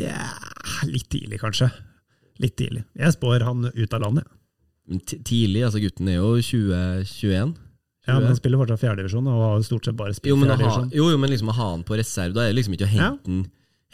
ja, 0.00 0.30
litt 0.88 1.10
tidlig, 1.12 1.40
kanskje. 1.42 1.68
Litt 2.42 2.56
tidlig. 2.58 2.84
Jeg 2.98 3.14
spår 3.14 3.44
han 3.46 3.68
ut 3.70 3.94
av 3.94 4.00
landet. 4.02 4.30
Tidlig, 5.24 5.62
altså 5.64 5.80
gutten 5.80 6.08
er 6.12 6.18
jo 6.18 6.34
20, 6.44 7.54
Ja, 8.04 8.18
men 8.18 8.26
han 8.28 8.36
spiller 8.36 8.60
fortsatt 8.60 8.82
fjerdedivisjon, 8.82 9.28
og 9.32 9.38
har 9.40 9.54
jo 9.56 9.64
stort 9.64 9.86
sett 9.88 9.96
bare 9.96 10.12
Jo, 10.12 10.18
spilt 10.18 10.40
men, 10.42 10.50
fjerdedivisjon. 10.50 10.90
jo, 10.92 11.06
jo, 11.14 11.20
men 11.22 11.32
liksom 11.32 11.48
å 11.48 11.56
ha 11.56 11.68
han 11.70 11.84
på 11.88 11.96
reserve, 11.96 12.34
da 12.36 12.44
er 12.44 12.52
det 12.52 12.58
liksom 12.58 12.76
ikke 12.76 12.88
å 12.88 12.92
hente 12.92 13.30
han 13.30 13.44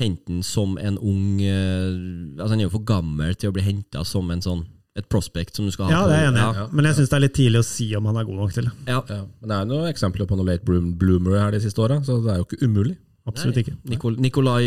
hente 0.00 0.32
han 0.32 0.42
som 0.42 0.78
en 0.80 0.96
ung 0.98 1.40
eh, 1.44 2.40
Altså 2.40 2.54
Han 2.54 2.62
er 2.62 2.66
jo 2.66 2.74
for 2.74 2.86
gammel 2.88 3.34
til 3.36 3.50
å 3.50 3.54
bli 3.54 3.64
henta 3.66 4.02
som 4.08 4.30
en 4.32 4.42
sånn 4.44 4.64
et 4.98 5.06
prospect 5.12 5.54
som 5.54 5.68
du 5.68 5.70
skal 5.70 5.86
ha 5.86 5.92
Ja, 5.92 6.00
det 6.08 6.16
er 6.16 6.24
jeg 6.24 6.30
enig 6.32 6.40
i, 6.40 6.46
Ja, 6.58 6.64
men 6.74 6.88
jeg 6.88 6.96
syns 6.98 7.12
det 7.12 7.16
er 7.18 7.22
litt 7.22 7.36
tidlig 7.38 7.60
å 7.62 7.66
si 7.68 7.86
om 7.94 8.08
han 8.10 8.18
er 8.18 8.26
god 8.26 8.40
nok 8.42 8.56
til 8.56 8.66
det. 8.66 8.72
ja. 8.90 8.98
Ja. 9.06 9.20
Men 9.38 9.52
det 9.52 9.56
er 9.56 9.62
jo 9.62 9.68
noen 9.70 9.92
eksempler 9.92 10.26
på 10.26 10.38
noen 10.40 10.50
late 10.50 10.80
bloomer 10.98 11.38
her 11.38 11.54
de 11.54 11.60
siste 11.62 11.84
åra, 11.84 12.00
så 12.02 12.18
det 12.24 12.32
er 12.34 12.40
jo 12.40 12.48
ikke 12.48 12.64
umulig. 12.66 12.96
Absolutt 13.30 13.60
ikke. 13.62 13.74
Nikol 13.94 14.16
Nikolai 14.20 14.64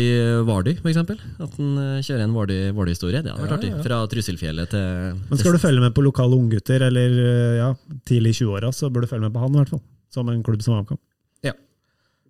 Vardy, 0.48 0.74
for 0.80 0.90
eksempel. 0.92 1.20
At 1.38 1.54
han 1.60 1.72
eh, 1.84 2.02
kjører 2.04 2.24
en 2.26 2.34
Vardy- 2.36 2.72
Vardy-historie. 2.76 3.22
det 3.22 3.30
hadde 3.32 3.44
vært 3.44 3.54
Ja, 3.54 3.58
artig. 3.60 3.70
ja. 3.76 3.82
Fra 3.86 4.00
Trysilfjellet 4.12 4.70
til 4.74 5.20
Men 5.30 5.38
skal 5.42 5.52
du 5.56 5.62
følge 5.62 5.80
med 5.84 5.94
på 5.96 6.04
lokale 6.06 6.34
unggutter, 6.38 6.82
eller 6.88 7.18
eh, 7.24 7.56
ja, 7.62 7.70
tidlig 8.08 8.34
i 8.34 8.38
20-åra, 8.44 8.72
så 8.74 8.90
bør 8.90 9.04
du 9.06 9.10
følge 9.12 9.28
med 9.28 9.34
på 9.36 9.44
han 9.44 9.54
i 9.54 9.60
hvert 9.62 9.74
fall. 9.76 9.82
Som 10.14 10.28
en 10.30 10.42
klubb 10.46 10.62
som 10.62 10.74
HamKam. 10.80 10.98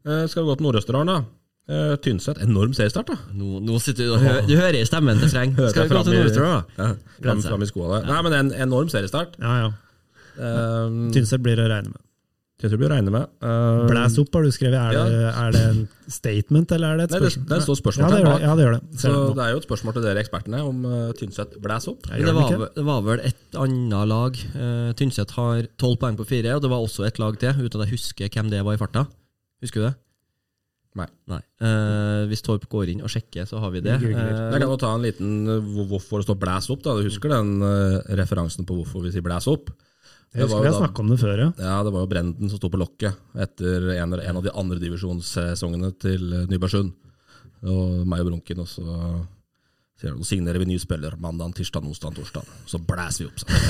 Eh, 0.04 0.26
skal 0.28 0.42
vi 0.44 0.50
gå 0.50 0.54
til 0.58 0.66
Nord-Østerdalen, 0.66 1.08
da? 1.08 1.22
Eh, 1.72 1.94
Tynset, 2.04 2.36
enorm 2.44 2.74
seriestart, 2.76 3.08
da. 3.08 3.14
Nå, 3.32 3.56
nå 3.64 3.78
sitter 3.80 4.10
du 4.10 4.18
hører, 4.20 4.42
du 4.44 4.52
hører 4.58 4.76
i 4.82 4.84
stemmen 4.84 5.16
til 5.22 5.30
Freng. 5.32 5.54
Skal 5.72 5.86
vi 5.88 5.94
gå 5.96 6.02
til 6.04 6.18
Nord-Østerdalen, 6.18 6.66
da? 6.76 6.88
Ja, 6.90 7.14
fram, 7.24 7.40
fram 7.46 7.64
i 7.64 7.68
skoene. 7.70 8.02
Nei, 8.04 8.18
men 8.26 8.36
en 8.36 8.50
enorm 8.66 8.90
seriestart. 8.92 9.38
Ja, 9.40 9.54
ja. 9.62 9.70
Um, 10.36 11.06
Tynset 11.14 11.40
blir 11.40 11.56
å 11.62 11.68
regne 11.70 11.94
med. 11.94 12.00
Tynset 12.64 12.74
jeg 12.78 12.80
vi 12.80 12.88
regner 12.88 13.12
med. 13.12 13.26
Uh, 13.44 13.84
Blæs 13.90 14.14
opp, 14.22 14.30
har 14.38 14.42
du 14.46 14.50
skrevet. 14.54 14.78
Er, 14.80 14.92
Ja. 14.96 15.02
det, 15.04 15.32
er 15.36 15.50
det 15.52 15.62
en 15.68 15.80
statement, 16.08 16.72
eller 16.72 16.94
er 16.94 16.96
det 16.96 17.04
et 17.04 17.14
Nei, 17.14 17.20
det, 17.28 17.32
det 17.50 17.58
står 17.66 17.76
spørsmål 17.82 18.10
det 18.14 18.20
det. 18.22 18.24
bak. 18.30 18.40
Ja, 18.40 18.54
det 18.56 18.64
gjør 18.64 18.76
det. 18.78 19.00
Så 19.02 19.12
det 19.36 19.42
er 19.44 19.50
jo 19.52 19.60
et 19.60 19.66
spørsmål 19.68 19.96
til 19.98 20.06
dere 20.08 20.22
ekspertene 20.24 20.62
om 20.64 20.78
uh, 20.88 21.12
Tynset 21.18 21.58
blæs 21.60 21.88
opp. 21.92 22.08
Ja, 22.08 22.22
det 22.24 22.34
var, 22.34 22.48
vel- 22.54 22.72
det 22.78 22.84
var 22.88 23.02
vel 23.04 23.20
et 23.28 23.58
annet 23.66 24.08
lag. 24.08 24.40
Uh, 24.56 24.92
Tynset 24.96 25.36
har 25.36 25.68
tolv 25.76 26.00
poeng 26.00 26.16
på 26.16 26.24
fire, 26.32 26.56
og 26.56 26.64
det 26.64 26.72
var 26.72 26.80
også 26.80 27.04
et 27.06 27.20
lag 27.20 27.36
til, 27.38 27.52
uten 27.60 27.80
at 27.80 27.84
jeg 27.86 27.98
husker 27.98 28.32
hvem 28.32 28.48
det 28.50 28.64
var 28.64 28.74
i 28.74 28.80
farta. 28.80 29.04
Husker 29.62 29.80
du 29.84 29.86
det? 29.90 29.94
Nei. 30.94 31.40
Eh, 31.58 32.20
hvis 32.30 32.42
Torp 32.46 32.68
går 32.70 32.92
inn 32.92 33.00
og 33.02 33.10
sjekker, 33.10 33.48
så 33.50 33.58
har 33.58 33.72
vi 33.74 33.80
det. 33.82 33.96
Jeg 33.98 34.14
kan 34.14 34.62
jo 34.62 34.76
ta 34.78 34.92
en 34.94 35.02
liten 35.02 35.40
uh, 35.50 35.72
hvorfor 35.90 36.20
det 36.22 36.28
står 36.28 36.36
blæs 36.38 36.68
opp. 36.70 36.84
da 36.84 36.92
Du 36.94 37.02
husker 37.08 37.32
den 37.32 37.56
uh, 37.66 37.98
referansen 38.14 38.62
på 38.68 38.76
hvorfor 38.78 39.02
vi 39.02 39.10
sier 39.10 39.24
blæs 39.26 39.48
opp? 39.50 39.72
Jeg 40.34 40.48
husker 40.48 40.56
var 40.56 40.64
vi 40.64 40.70
har 40.72 40.80
snakka 40.82 41.02
om 41.04 41.10
det 41.12 41.20
før, 41.20 41.40
ja. 41.44 41.50
Ja, 41.62 41.74
det 41.86 41.92
var 41.94 42.02
jo 42.02 42.10
Brenden 42.10 42.50
som 42.50 42.58
sto 42.58 42.70
på 42.72 42.80
lokket 42.80 43.38
etter 43.38 43.92
en, 43.94 44.16
en 44.18 44.40
av 44.40 44.42
de 44.42 44.50
andre 44.50 44.80
divisjonssesongene 44.82 45.92
til 46.02 46.26
uh, 46.32 46.40
Nybergsund. 46.50 46.90
Og 47.64 48.02
meg 48.02 48.24
og 48.24 48.32
Bronken, 48.32 48.64
og 48.64 48.68
så 48.68 48.82
sier 49.94 50.10
han 50.10 50.26
signerer 50.26 50.58
vi 50.60 50.66
ny 50.68 50.78
spiller 50.82 51.14
mandag, 51.22 51.54
tirsdag, 51.56 51.86
onsdag, 51.86 52.18
torsdag. 52.18 52.50
Så 52.66 52.82
blæser 52.82 53.24
vi 53.24 53.30
opp 53.30 53.38
sammen. 53.40 53.62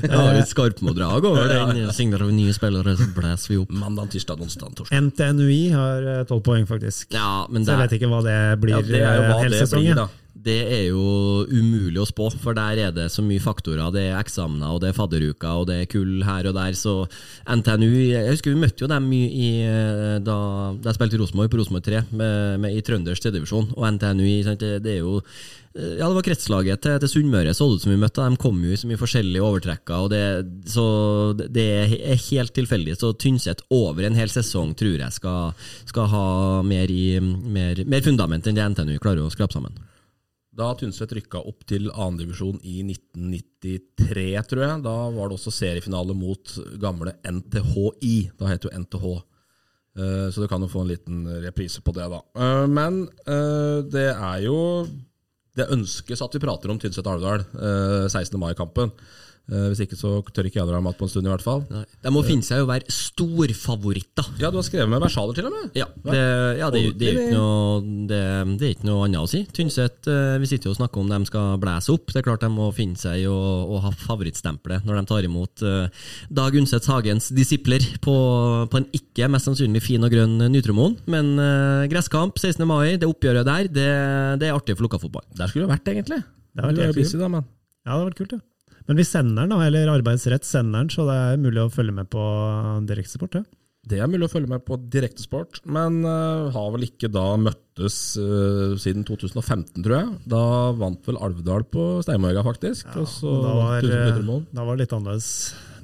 Det 0.00 0.10
var 0.10 0.32
litt 0.32 0.48
skarpmodrag 0.48 1.28
over 1.28 1.52
den. 1.52 1.84
Signerer 1.94 2.24
vi 2.30 2.38
nye 2.40 2.56
spillere, 2.56 2.96
så 2.96 3.06
blæser 3.14 3.52
vi 3.52 3.60
opp. 3.60 3.70
Mandag, 3.84 4.08
tirsdag, 4.16 4.40
onsdag, 4.40 4.74
torsdag. 4.80 5.06
NTNUI 5.10 5.62
har 5.76 6.10
eh, 6.16 6.24
tolv 6.30 6.42
poeng, 6.48 6.64
faktisk. 6.66 7.12
Ja, 7.14 7.44
men 7.52 7.68
Så 7.68 7.76
jeg 7.76 7.84
vet 7.84 7.96
ikke 8.00 8.10
hva 8.10 8.24
det 8.24 8.38
blir 8.64 8.78
Ja, 8.78 8.82
det 8.88 9.00
er 9.02 9.18
jo 9.20 9.26
eh, 9.26 9.30
hva 9.30 9.40
hel 9.44 9.58
det 9.60 9.68
blir, 9.76 9.98
da. 10.00 10.08
Det 10.44 10.58
er 10.68 10.82
jo 10.90 11.44
umulig 11.48 12.02
å 12.02 12.08
spå, 12.08 12.28
for 12.40 12.56
der 12.56 12.80
er 12.86 12.92
det 12.94 13.06
så 13.12 13.24
mye 13.24 13.42
faktorer. 13.42 13.88
Det 13.94 14.02
er 14.10 14.18
eksamener, 14.18 14.74
og 14.74 14.82
det 14.82 14.90
er 14.90 14.98
fadderuker, 14.98 15.62
og 15.62 15.68
det 15.70 15.78
er 15.80 15.90
kull 15.90 16.20
her 16.26 16.50
og 16.50 16.56
der. 16.58 16.76
Så 16.76 16.96
NTNU 17.48 17.90
Jeg 17.94 18.28
husker 18.28 18.52
vi 18.52 18.60
møtte 18.60 18.84
jo 18.84 18.90
dem 18.90 19.08
i, 19.14 19.50
eh, 19.64 20.20
da, 20.20 20.38
da 20.76 20.90
jeg 20.90 20.98
spilte 20.98 21.20
Rosenborg, 21.20 21.52
på 21.52 21.60
Rosenborg 21.62 21.86
3, 21.88 22.04
med, 22.12 22.60
med, 22.60 22.76
i 22.76 22.84
Trønders 22.84 23.22
tredjedivisjon. 23.24 23.72
Og 23.76 23.86
NTNU 23.96 24.26
det, 24.60 24.72
det 24.84 24.92
er 24.92 25.00
jo 25.00 25.16
eh, 25.22 25.96
ja, 25.96 26.04
det 26.04 26.18
var 26.18 26.26
kretslaget 26.28 26.84
til, 26.84 26.98
til 27.00 27.12
Sunnmøre 27.14 27.56
så 27.56 27.70
det 27.70 27.78
ut 27.78 27.86
som 27.86 27.94
vi 27.94 27.98
møtte. 28.04 28.28
De 28.28 28.42
kom 28.44 28.60
jo 28.66 28.74
i 28.74 28.82
så 28.82 28.90
mye 28.90 29.00
forskjellige 29.00 29.48
overtrekker. 29.48 30.04
Og 30.04 30.12
det, 30.12 30.22
så 30.68 30.86
det 31.40 31.66
er 31.78 32.20
helt 32.28 32.52
tilfeldig. 32.58 32.98
Så 33.00 33.14
Tynset 33.16 33.64
over 33.72 34.04
en 34.04 34.20
hel 34.20 34.28
sesong 34.32 34.76
tror 34.76 35.00
jeg 35.06 35.16
skal, 35.16 35.56
skal 35.88 36.12
ha 36.12 36.28
mer, 36.68 36.92
i, 36.92 37.16
mer, 37.24 37.80
mer 37.88 38.04
fundament 38.04 38.44
enn 38.44 38.60
det 38.60 38.70
NTNU 38.76 38.98
klarer 39.00 39.24
å 39.24 39.32
skrape 39.32 39.56
sammen. 39.56 39.80
Da 40.54 40.70
Tynset 40.78 41.10
rykka 41.16 41.40
opp 41.42 41.64
til 41.66 41.88
andredivisjon 41.90 42.60
i 42.62 42.80
1993, 42.86 44.26
tror 44.50 44.62
jeg, 44.62 44.82
da 44.84 44.92
var 45.14 45.30
det 45.30 45.38
også 45.38 45.52
seriefinale 45.54 46.14
mot 46.14 46.52
gamle 46.82 47.16
NTHI. 47.26 48.14
Da 48.38 48.52
het 48.52 48.66
jo 48.68 48.70
NTH. 48.70 49.08
Eh, 49.98 50.28
Så 50.30 50.42
du 50.42 50.48
kan 50.50 50.62
jo 50.62 50.70
få 50.70 50.82
en 50.84 50.92
liten 50.92 51.24
reprise 51.42 51.82
på 51.82 51.94
det, 51.94 52.06
da. 52.10 52.20
Eh, 52.38 52.66
Men 52.66 53.08
eh, 53.26 53.82
det 53.90 54.08
er 54.14 54.40
jo 54.46 54.86
Det 55.54 55.68
ønskes 55.70 56.18
at 56.22 56.32
vi 56.34 56.40
prater 56.42 56.70
om 56.70 56.78
Tynset-Alvdal 56.82 57.44
16. 58.10 58.38
mai-kampen. 58.42 58.90
Eh, 59.52 59.66
Hvis 59.68 59.82
ikke 59.84 59.96
så 59.98 60.10
tør 60.32 60.46
ikke 60.48 60.60
jeg 60.62 60.68
dra 60.70 60.78
mat 60.80 60.96
på 60.96 61.04
en 61.04 61.10
stund, 61.12 61.26
i 61.28 61.32
hvert 61.32 61.44
fall. 61.44 61.64
Nei. 61.68 61.82
De 62.04 62.12
må 62.14 62.22
finne 62.24 62.46
seg 62.46 62.62
å 62.64 62.68
være 62.68 62.88
storfavoritter. 62.88 64.30
Ja, 64.40 64.48
du 64.48 64.56
har 64.56 64.64
skrevet 64.64 64.88
med 64.88 65.02
versaler, 65.04 65.36
til 65.36 65.48
og 65.50 65.52
med. 65.52 65.74
Ja, 65.76 65.84
det, 66.06 66.22
ja, 66.60 66.70
det, 66.72 66.80
er 66.80 66.94
det 66.96 67.10
er 67.10 67.18
ikke 67.20 67.34
noe, 67.36 67.82
det, 68.08 68.20
det 68.60 68.68
er 68.68 68.72
ikke 68.78 68.88
noe 68.88 69.04
annet 69.04 69.20
å 69.20 69.28
si. 69.28 69.42
Tynset 69.52 70.08
eh, 70.08 70.36
vi 70.40 70.48
sitter 70.48 70.70
jo 70.70 70.74
og 70.74 70.78
snakker 70.80 71.02
om 71.02 71.12
de 71.12 71.18
skal 71.28 71.58
blæse 71.60 71.92
opp. 71.92 72.08
Det 72.14 72.22
er 72.22 72.26
klart 72.30 72.46
de 72.46 72.50
må 72.54 72.70
finne 72.76 72.96
seg 73.00 73.20
i 73.20 73.26
å, 73.28 73.36
å 73.68 73.82
ha 73.84 73.92
favorittstempelet 74.04 74.88
når 74.88 75.00
de 75.00 75.04
tar 75.12 75.28
imot 75.28 75.66
eh, 75.68 76.08
Dag 76.40 76.56
Undset 76.62 76.88
Hagens 76.88 77.28
disipler 77.36 77.84
på, 78.04 78.16
på 78.72 78.80
en 78.80 78.88
ikke 78.96 79.28
mest 79.32 79.50
sannsynlig 79.50 79.84
fin 79.84 80.08
og 80.08 80.14
grønn 80.14 80.38
Nytromoen. 80.54 80.96
Men 81.10 81.34
eh, 81.36 81.84
gresskamp 81.92 82.40
16. 82.40 82.64
mai, 82.68 82.96
det 82.96 83.10
oppgjøret 83.12 83.44
der, 83.50 83.68
det, 83.68 83.90
det 84.40 84.48
er 84.48 84.56
artig 84.56 84.78
for 84.78 84.88
lukka 84.88 85.02
fotball. 85.04 85.26
Der 85.36 85.52
skulle 85.52 85.68
du 85.68 85.74
vært, 85.76 85.92
egentlig. 85.92 86.22
Det 86.54 86.64
har 86.64 86.72
vært 86.72 86.80
Du 86.80 86.88
er 86.88 86.96
busy, 86.96 87.20
da, 87.20 87.28
men. 87.36 87.44
Ja, 87.84 87.92
det 87.92 88.00
har 88.00 88.08
vært 88.08 88.20
kult, 88.24 88.36
ja. 88.38 88.44
Men 88.88 89.00
vi 89.00 89.06
sender 89.08 89.44
den, 89.44 89.54
da, 89.54 89.64
eller 89.64 89.92
Arbeidsrett 89.94 90.44
sender 90.44 90.84
den, 90.84 90.92
så 90.92 91.06
det 91.08 91.14
er 91.16 91.40
mulig 91.40 91.62
å 91.62 91.72
følge 91.72 91.94
med 91.96 92.10
på 92.12 92.24
direktesport. 92.88 93.40
Ja. 93.40 93.44
Det 93.84 93.98
er 94.00 94.08
mulig 94.08 94.24
å 94.24 94.32
følge 94.32 94.48
med 94.48 94.62
på 94.64 94.78
Direktesport, 94.92 95.58
men 95.68 95.98
uh, 96.08 96.48
har 96.54 96.70
vel 96.72 96.86
ikke 96.86 97.10
da 97.12 97.24
møttes 97.36 97.98
uh, 98.16 98.72
siden 98.80 99.04
2015, 99.04 99.82
tror 99.84 99.96
jeg. 99.98 100.14
Da 100.32 100.44
vant 100.78 101.04
vel 101.04 101.20
Alvdal 101.20 101.66
på 101.68 101.84
Steinmøyga, 102.06 102.40
faktisk. 102.46 102.88
og 102.96 103.10
så 103.10 103.34
da, 103.44 103.52
var, 103.58 103.84
eh, 103.84 104.22
da 104.56 104.64
var 104.64 104.78
det 104.78 104.86
litt 104.86 104.96
annerledes 104.96 105.28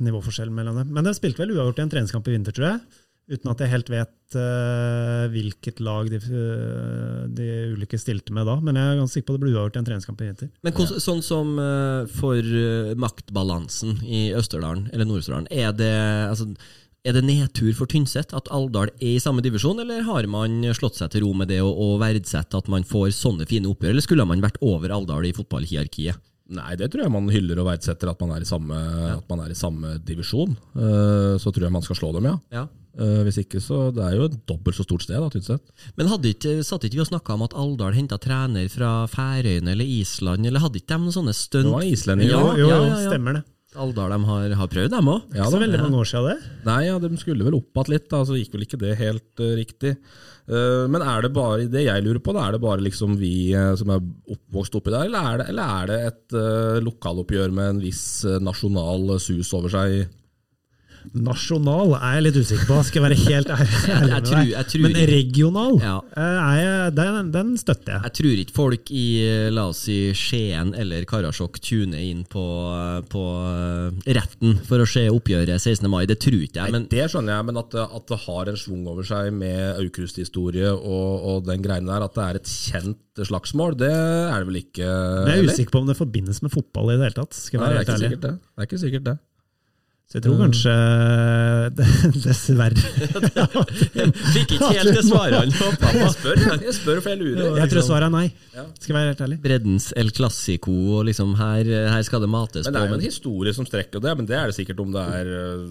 nivåforskjell 0.00 0.48
mellom 0.48 0.80
dem. 0.80 0.94
Men 0.96 1.04
de 1.04 1.12
spilte 1.16 1.42
vel 1.42 1.52
uavgjort 1.52 1.82
i 1.82 1.84
en 1.84 1.92
treningskamp 1.92 2.30
i 2.30 2.38
vinter, 2.38 2.56
tror 2.56 2.70
jeg. 2.70 2.99
Uten 3.30 3.52
at 3.52 3.60
jeg 3.62 3.70
helt 3.70 3.90
vet 3.92 4.36
uh, 4.36 5.28
hvilket 5.30 5.78
lag 5.86 6.08
de, 6.10 6.18
eh, 6.18 7.22
de 7.30 7.46
ulike 7.76 7.98
stilte 8.00 8.34
med 8.34 8.48
da. 8.50 8.56
Men 8.58 8.78
jeg 8.78 8.90
er 8.90 8.98
ganske 8.98 9.14
sikker 9.14 9.28
på 9.28 9.36
at 9.36 9.40
det 9.40 9.44
ble 9.44 9.54
uavgjort 9.54 9.78
i 9.78 9.80
en 9.80 9.86
treningskamp 9.86 10.20
i 10.24 10.28
vinter. 10.32 10.50
Men 10.66 10.74
hvordan, 10.74 11.02
sånn 11.04 11.22
som 11.24 11.52
uh, 11.62 12.10
for 12.18 12.52
maktbalansen 12.98 14.00
i 14.02 14.28
Østerdalen, 14.36 14.88
eller 14.90 15.06
Nord-Østerdalen, 15.06 15.46
er 15.54 15.70
altså, 16.30 16.48
er 17.06 17.16
det 17.16 17.22
nedtur 17.24 17.70
for 17.78 17.88
Tynset 17.88 18.34
at 18.36 18.50
Alvdal 18.52 18.90
er 18.98 19.14
i 19.14 19.22
samme 19.22 19.44
divisjon, 19.46 19.78
eller 19.80 20.02
har 20.08 20.26
man 20.28 20.58
slått 20.76 20.98
seg 20.98 21.14
til 21.14 21.24
ro 21.24 21.30
med 21.38 21.48
det 21.52 21.62
og, 21.64 21.70
og 21.70 22.00
verdsett 22.02 22.58
at 22.58 22.68
man 22.72 22.84
får 22.86 23.14
sånne 23.16 23.46
fine 23.48 23.70
oppgjør, 23.70 23.94
eller 23.94 24.04
skulle 24.04 24.26
man 24.28 24.42
vært 24.44 24.58
over 24.60 24.92
Alvdal 24.98 25.30
i 25.30 25.36
fotballhierarkiet? 25.38 26.18
Nei, 26.50 26.74
det 26.78 26.88
tror 26.90 27.04
jeg 27.04 27.14
man 27.14 27.30
hyller 27.30 27.60
og 27.62 27.68
verdsetter, 27.68 28.10
at 28.10 28.20
man 28.24 28.34
er 28.34 28.42
i 28.42 28.48
samme, 28.48 28.76
at 29.14 29.26
man 29.30 29.44
er 29.44 29.52
i 29.54 29.58
samme 29.58 29.94
divisjon. 30.02 30.56
Eh, 30.74 31.34
så 31.38 31.52
tror 31.54 31.68
jeg 31.68 31.74
man 31.74 31.84
skal 31.86 31.98
slå 32.00 32.10
dem, 32.16 32.26
ja. 32.26 32.36
Ja. 32.54 32.64
Eh, 32.98 33.20
hvis 33.26 33.38
ikke, 33.44 33.60
så 33.62 33.84
det 33.94 34.02
er 34.02 34.16
jo 34.18 34.26
et 34.26 34.34
dobbelt 34.50 34.74
så 34.76 34.84
stort 34.84 35.04
sted, 35.06 35.14
da, 35.22 35.30
Tynset. 35.30 35.62
Men 35.98 36.10
hadde 36.10 36.32
ikke, 36.34 36.56
satt 36.66 36.84
ikke 36.88 36.98
vi 36.98 37.04
og 37.04 37.10
snakka 37.12 37.36
om 37.36 37.46
at 37.46 37.54
Alvdal 37.54 37.94
henta 37.94 38.18
trener 38.20 38.66
fra 38.72 39.06
Færøyene 39.12 39.76
eller 39.76 39.86
Island, 40.00 40.48
eller 40.48 40.64
hadde 40.64 40.82
ikke 40.82 40.96
de 40.96 41.06
noen 41.06 41.14
sånne 41.14 41.36
stunt? 41.36 41.70
Det 41.70 41.76
var 41.76 41.86
islendinger. 41.86 42.34
Ja, 42.34 42.42
jo, 42.42 42.58
jo, 42.58 42.66
jo, 42.66 42.82
ja, 42.90 42.90
ja. 42.90 43.14
stemmer 43.14 43.38
det. 43.38 43.46
Alvdal 43.78 44.10
de 44.10 44.18
har, 44.26 44.52
har 44.58 44.70
prøvd, 44.70 44.90
dem 44.90 45.08
òg. 45.12 45.26
Ja, 45.38 45.44
Så 45.46 45.54
da. 45.54 45.62
veldig 45.62 45.78
mange 45.84 46.00
år 46.02 46.08
siden 46.10 46.26
det. 46.32 46.54
Nei, 46.66 46.80
ja, 46.88 46.96
de 46.98 47.10
skulle 47.20 47.46
vel 47.46 47.54
opp 47.60 47.78
igjen 47.78 47.92
litt, 47.94 48.08
da, 48.10 48.24
så 48.26 48.38
gikk 48.38 48.56
vel 48.56 48.66
ikke 48.66 48.80
det 48.82 48.96
helt 48.98 49.42
uh, 49.44 49.52
riktig. 49.60 49.92
Eh, 50.50 50.84
men 50.90 51.02
er 51.04 51.22
det 51.22 51.30
bare 51.34 51.68
det 51.70 51.84
jeg 51.86 52.02
lurer 52.02 52.22
på, 52.24 52.34
da, 52.34 52.48
er 52.48 52.56
det 52.56 52.62
bare 52.64 52.82
liksom 52.82 53.14
vi 53.20 53.52
eh, 53.54 53.72
som 53.78 53.92
er 53.94 54.00
oppvokst 54.34 54.80
oppi 54.80 54.90
der, 54.90 55.06
eller 55.06 55.28
er 55.28 55.38
det, 55.38 55.46
eller 55.52 55.74
er 55.76 55.90
det 55.90 55.98
et 56.08 56.34
uh, 56.34 56.78
lokaloppgjør 56.82 57.54
med 57.54 57.74
en 57.74 57.82
viss 57.84 58.02
eh, 58.26 58.40
nasjonal 58.42 59.14
sus 59.22 59.52
over 59.54 59.70
seg? 59.70 60.08
Nasjonal 61.14 61.94
er 61.98 62.16
jeg 62.18 62.24
litt 62.26 62.38
usikker 62.40 62.66
på, 62.68 62.78
skal 62.86 63.00
jeg 63.00 63.04
være 63.06 63.18
helt 63.26 63.50
ærlig 63.56 64.10
med 64.10 64.26
tror- 64.26 64.40
deg. 64.40 64.50
jeg 64.52 64.66
tror 64.72 64.82
Men 64.84 64.96
regional, 65.10 65.74
Ja. 65.82 65.94
eh, 66.16 66.38
er 66.40 66.60
jeg, 66.60 66.94
den, 66.98 67.30
den 67.34 67.50
støtter 67.60 67.92
jeg. 67.96 68.02
Jeg 68.08 68.14
tror 68.20 68.42
ikke 68.44 68.56
folk 68.56 68.90
i 68.94 69.04
la 69.50 69.64
oss 69.72 69.82
si, 69.86 69.98
Skien 70.16 70.74
eller 70.78 71.04
Karasjok 71.10 71.58
tuner 71.64 71.98
inn 72.04 72.24
på, 72.30 72.44
på 73.10 73.24
eh, 73.50 74.14
retten 74.18 74.58
for 74.68 74.82
å 74.84 74.88
se 74.88 75.06
oppgjøret 75.10 75.56
16. 75.60 75.88
mai. 75.90 76.04
Det 76.10 76.18
tror 76.22 76.40
ikke 76.44 76.64
jeg. 76.66 76.74
Nei, 76.76 76.84
det 76.90 77.08
skjønner 77.12 77.36
jeg, 77.38 77.48
men 77.50 77.60
at, 77.62 77.70
det- 77.74 77.88
at 78.00 78.06
det 78.14 78.20
har 78.26 78.52
en 78.52 78.60
svung 78.60 78.86
over 78.90 79.06
seg 79.06 79.32
med 79.32 79.80
Aukrust-historie 79.80 80.70
og, 80.72 81.24
og 81.32 81.46
den 81.48 81.62
greiene 81.64 81.90
der, 81.90 82.06
at 82.06 82.14
det 82.16 82.26
er 82.28 82.40
et 82.42 82.50
kjent 82.50 82.98
slagsmål, 83.20 83.74
det 83.76 83.90
er 83.92 84.38
det 84.40 84.46
vel 84.48 84.60
ikke? 84.62 84.86
Men 84.86 85.32
jeg 85.34 85.42
er 85.44 85.50
usikker 85.52 85.74
på 85.74 85.80
om 85.82 85.88
det 85.90 85.96
forbindes 85.98 86.38
med 86.44 86.52
fotball 86.54 86.92
i 86.94 86.96
det 87.00 87.08
hele 87.10 87.18
tatt. 87.18 87.36
skal 87.36 87.58
jeg 87.58 87.60
Nei, 87.60 87.68
det 87.70 87.74
være 87.74 87.80
er 87.80 87.90
helt 87.90 87.96
ærlig. 87.96 88.10
sikkert 88.10 88.24
det. 88.24 88.32
det, 88.40 88.56
er 88.64 88.68
ikke 88.70 88.80
sikkert 88.84 89.04
det. 89.10 89.16
Så 90.10 90.18
jeg 90.18 90.24
tror 90.24 90.40
kanskje 90.40 90.72
Dessverre. 92.24 92.80
Fikk 94.34 94.56
ikke 94.56 94.70
helt 94.74 94.96
det 94.96 95.04
svaret 95.06 95.36
han 95.38 95.52
håpa 95.54 95.92
på. 95.94 96.08
Spør, 96.16 96.40
jeg. 96.40 96.56
jeg 96.66 96.74
spør, 96.80 96.98
for 97.04 97.12
jeg 97.12 97.20
lurer. 97.20 97.60
Jeg 97.60 97.70
tror 97.70 97.86
svaret 97.86 98.08
er 98.08 98.14
nei. 98.16 98.24
Skal 98.80 98.90
jeg 98.90 98.96
være 98.96 99.12
helt 99.12 99.22
ærlig. 99.26 99.38
Breddens 99.44 99.86
El 100.02 100.10
Clásico, 100.16 100.74
og 100.98 101.06
liksom 101.06 101.36
her, 101.38 101.70
her 101.94 102.02
skal 102.08 102.24
det 102.24 102.32
mates 102.32 102.66
Men 102.66 102.74
det 102.74 102.82
er 102.82 102.88
på. 102.88 102.96
jo 102.96 102.98
en 102.98 103.06
historie 103.06 103.54
som 103.54 103.68
strekker 103.70 104.02
det, 104.02 104.16
men 104.18 104.26
det 104.26 104.36
er 104.40 104.50
det 104.50 104.58
sikkert 104.58 104.82
om 104.82 104.90
det 104.98 105.06
er 105.20 105.30
eh, 105.38 105.64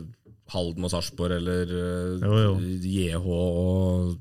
Halden 0.55 0.87
og 0.87 0.93
Sarpsborg 0.95 1.35
eller 1.35 1.75
eh, 1.75 2.23
Jo, 2.23 2.39
jo. 2.45 2.55
JH 2.95 3.27
og 3.27 4.17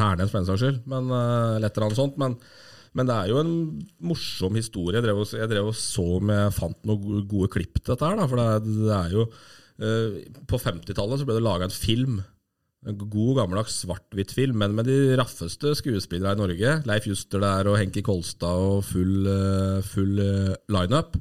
Hernes 0.00 0.32
for 0.32 0.40
den 0.40 0.48
saks 0.48 0.64
skyld, 0.64 0.80
men, 0.88 1.12
eh, 1.12 1.56
eller 1.58 1.68
et 1.68 1.76
eller 1.76 1.90
annet 1.90 2.00
sånt. 2.00 2.16
Men, 2.24 2.38
men 2.92 3.08
det 3.08 3.14
er 3.16 3.30
jo 3.32 3.40
en 3.40 3.54
morsom 4.04 4.58
historie. 4.58 4.98
Jeg 4.98 5.06
drev 5.06 5.22
og, 5.22 5.32
jeg 5.32 5.48
drev 5.48 5.70
og 5.70 5.78
så 5.78 6.04
om 6.18 6.32
jeg 6.34 6.52
fant 6.58 6.78
noen 6.88 7.24
gode- 7.28 7.52
klipp 7.54 7.78
til 7.80 7.94
dette 7.94 8.04
her, 8.04 8.18
da, 8.20 8.28
for 8.28 8.40
det 8.40 8.76
det 8.82 8.92
er 8.98 9.16
jo 9.16 9.24
uh, 9.32 10.20
På 10.50 10.60
50-tallet 10.60 11.22
så 11.22 11.28
ble 11.28 11.38
det 11.38 11.44
laga 11.46 11.68
en 11.68 11.74
film. 11.74 12.20
En 12.82 12.98
god, 12.98 13.36
gammeldags 13.38 13.78
svart-hvitt 13.84 14.34
film, 14.34 14.58
men 14.58 14.74
med 14.74 14.88
de 14.90 15.16
raffeste 15.16 15.70
skuespillere 15.78 16.34
i 16.34 16.40
Norge. 16.40 16.72
Leif 16.90 17.06
Juster 17.06 17.40
der 17.42 17.70
og 17.70 17.78
Henki 17.78 18.02
Kolstad 18.02 18.58
og 18.58 18.82
full, 18.84 19.28
eh, 19.30 19.78
full 19.86 20.18
eh, 20.18 20.56
lineup. 20.74 21.14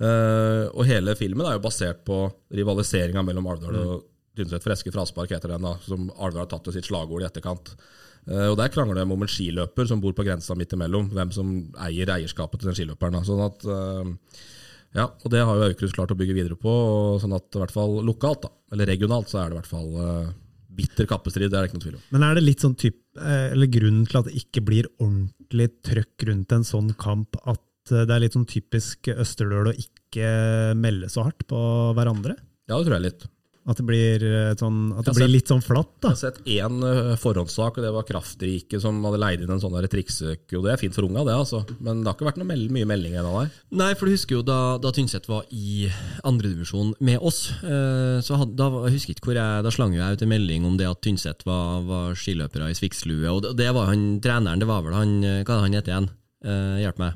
Uh, 0.00 0.70
og 0.70 0.86
hele 0.88 1.12
filmen 1.18 1.44
er 1.44 1.58
jo 1.58 1.64
basert 1.66 2.04
på 2.06 2.22
rivaliseringa 2.56 3.24
mellom 3.26 3.50
Alvdal 3.50 3.80
og 3.82 4.06
Tynset. 4.38 4.62
Freske 4.64 4.94
fraspark 4.94 5.34
heter 5.34 5.52
den, 5.52 5.66
da, 5.66 5.74
som 5.82 6.06
Alvdal 6.14 6.46
har 6.46 6.52
tatt 6.54 6.68
til 6.68 6.78
sitt 6.78 6.88
slagord 6.88 7.26
i 7.26 7.28
etterkant. 7.28 7.74
Eh, 8.28 8.48
og 8.50 8.56
Der 8.60 8.72
krangler 8.72 8.98
de 8.98 9.06
om 9.06 9.24
en 9.24 9.30
skiløper 9.30 9.88
som 9.88 10.00
bor 10.02 10.14
på 10.16 10.26
grensa 10.26 10.56
midt 10.58 10.74
imellom, 10.76 11.10
hvem 11.14 11.32
som 11.34 11.52
eier 11.86 12.12
eierskapet 12.16 12.60
til 12.60 12.70
den 12.70 12.78
skiløperen. 12.78 13.24
Sånn 13.26 13.42
at, 13.46 13.64
eh, 13.64 14.42
ja, 14.98 15.06
og 15.06 15.30
Det 15.30 15.44
har 15.44 15.56
jo 15.56 15.70
Aukrust 15.70 15.96
klart 15.96 16.12
å 16.12 16.18
bygge 16.18 16.36
videre 16.36 16.58
på, 16.58 16.74
sånn 17.22 17.34
at 17.36 17.48
i 17.54 17.62
hvert 17.62 17.74
fall 17.74 18.02
lokalt, 18.04 18.42
da, 18.42 18.50
eller 18.72 18.86
regionalt, 18.86 19.28
så 19.28 19.40
er 19.40 19.50
det 19.50 19.56
i 19.56 19.60
hvert 19.60 19.72
fall 19.72 19.90
eh, 19.96 20.32
bitter 20.80 21.06
kappestrid. 21.06 21.50
Det 21.50 21.56
er 21.58 21.66
det 21.66 21.70
ikke 21.70 21.80
noe 21.80 21.86
tvil 21.88 21.98
om. 21.98 22.04
Men 22.10 22.22
er 22.26 22.34
det 22.34 22.44
litt 22.44 22.60
sånn 22.60 22.76
typ, 22.78 23.00
eller 23.20 23.66
grunnen 23.66 24.06
til 24.06 24.20
at 24.20 24.28
det 24.28 24.38
ikke 24.38 24.62
blir 24.64 24.86
ordentlig 25.00 25.68
trøkk 25.82 26.28
rundt 26.28 26.52
en 26.52 26.64
sånn 26.64 26.94
kamp, 26.94 27.36
at 27.44 27.60
det 27.90 28.12
er 28.14 28.22
litt 28.22 28.36
sånn 28.36 28.46
typisk 28.46 29.08
Østerdøl 29.10 29.72
å 29.72 29.74
ikke 29.74 30.76
melde 30.78 31.08
så 31.10 31.24
hardt 31.26 31.42
på 31.50 31.58
hverandre? 31.98 32.36
Ja, 32.70 32.78
det 32.78 32.86
tror 32.86 32.96
jeg 33.00 33.06
litt. 33.08 33.26
At 33.68 33.76
det 33.76 33.84
blir, 33.84 34.22
eh, 34.24 34.54
sånn, 34.56 34.96
at 34.98 35.04
det 35.04 35.12
blir 35.14 35.26
sett- 35.26 35.34
litt 35.34 35.50
sånn 35.50 35.60
flatt, 35.62 35.90
da? 36.00 36.08
Jeg 36.08 36.16
har 36.16 36.32
sett 36.32 36.38
én 36.48 36.78
eh, 36.82 37.16
forhåndssak, 37.20 37.76
og 37.76 37.84
det 37.84 37.92
var 37.92 38.06
Kraftrike 38.08 38.80
som 38.80 39.02
hadde 39.04 39.20
leid 39.20 39.42
inn 39.44 39.50
en 39.52 39.60
sånn 39.60 39.74
der 39.76 39.86
det 39.86 39.92
er 40.72 40.76
fint 40.80 40.94
for 40.94 41.04
unga, 41.04 41.24
det, 41.28 41.34
altså. 41.36 41.60
Men 41.78 42.00
det 42.00 42.08
har 42.08 42.16
ikke 42.16 42.28
vært 42.32 42.38
noe 42.40 42.48
meld 42.48 42.70
mye 42.72 42.88
melding 42.88 43.12
ennå 43.20 43.34
der. 43.42 43.50
Nei, 43.70 43.92
for 43.94 44.06
du 44.06 44.12
husker 44.12 44.36
jo 44.38 44.42
da, 44.42 44.78
da 44.78 44.90
Tynset 44.90 45.28
var 45.28 45.44
i 45.52 45.90
andredivisjon 46.24 46.94
med 47.00 47.18
oss. 47.20 47.50
Eh, 47.62 48.20
så 48.24 48.36
had, 48.40 48.56
da, 48.56 48.70
jeg 48.88 48.96
husker 48.96 49.14
ikke 49.14 49.28
hvor 49.28 49.38
jeg, 49.38 49.64
da 49.64 49.70
slang 49.70 49.92
jeg 49.94 50.16
ut 50.16 50.22
en 50.22 50.32
melding 50.32 50.64
om 50.64 50.76
det 50.80 50.88
at 50.88 51.02
Tynset 51.04 51.44
var, 51.44 51.82
var 51.84 52.14
skiløpere 52.16 52.70
i 52.72 52.76
Svikslue. 52.78 53.28
Og 53.28 53.42
det, 53.44 53.56
det 53.60 53.74
var 53.76 53.92
han 53.92 54.20
treneren, 54.24 54.58
det 54.58 54.68
var 54.70 54.82
vel 54.86 54.96
han 54.96 55.20
Hva 55.44 55.60
han 55.66 55.76
heter 55.76 55.92
igjen? 55.92 56.10
Eh, 56.44 56.80
hjelp 56.86 56.98
meg. 57.02 57.14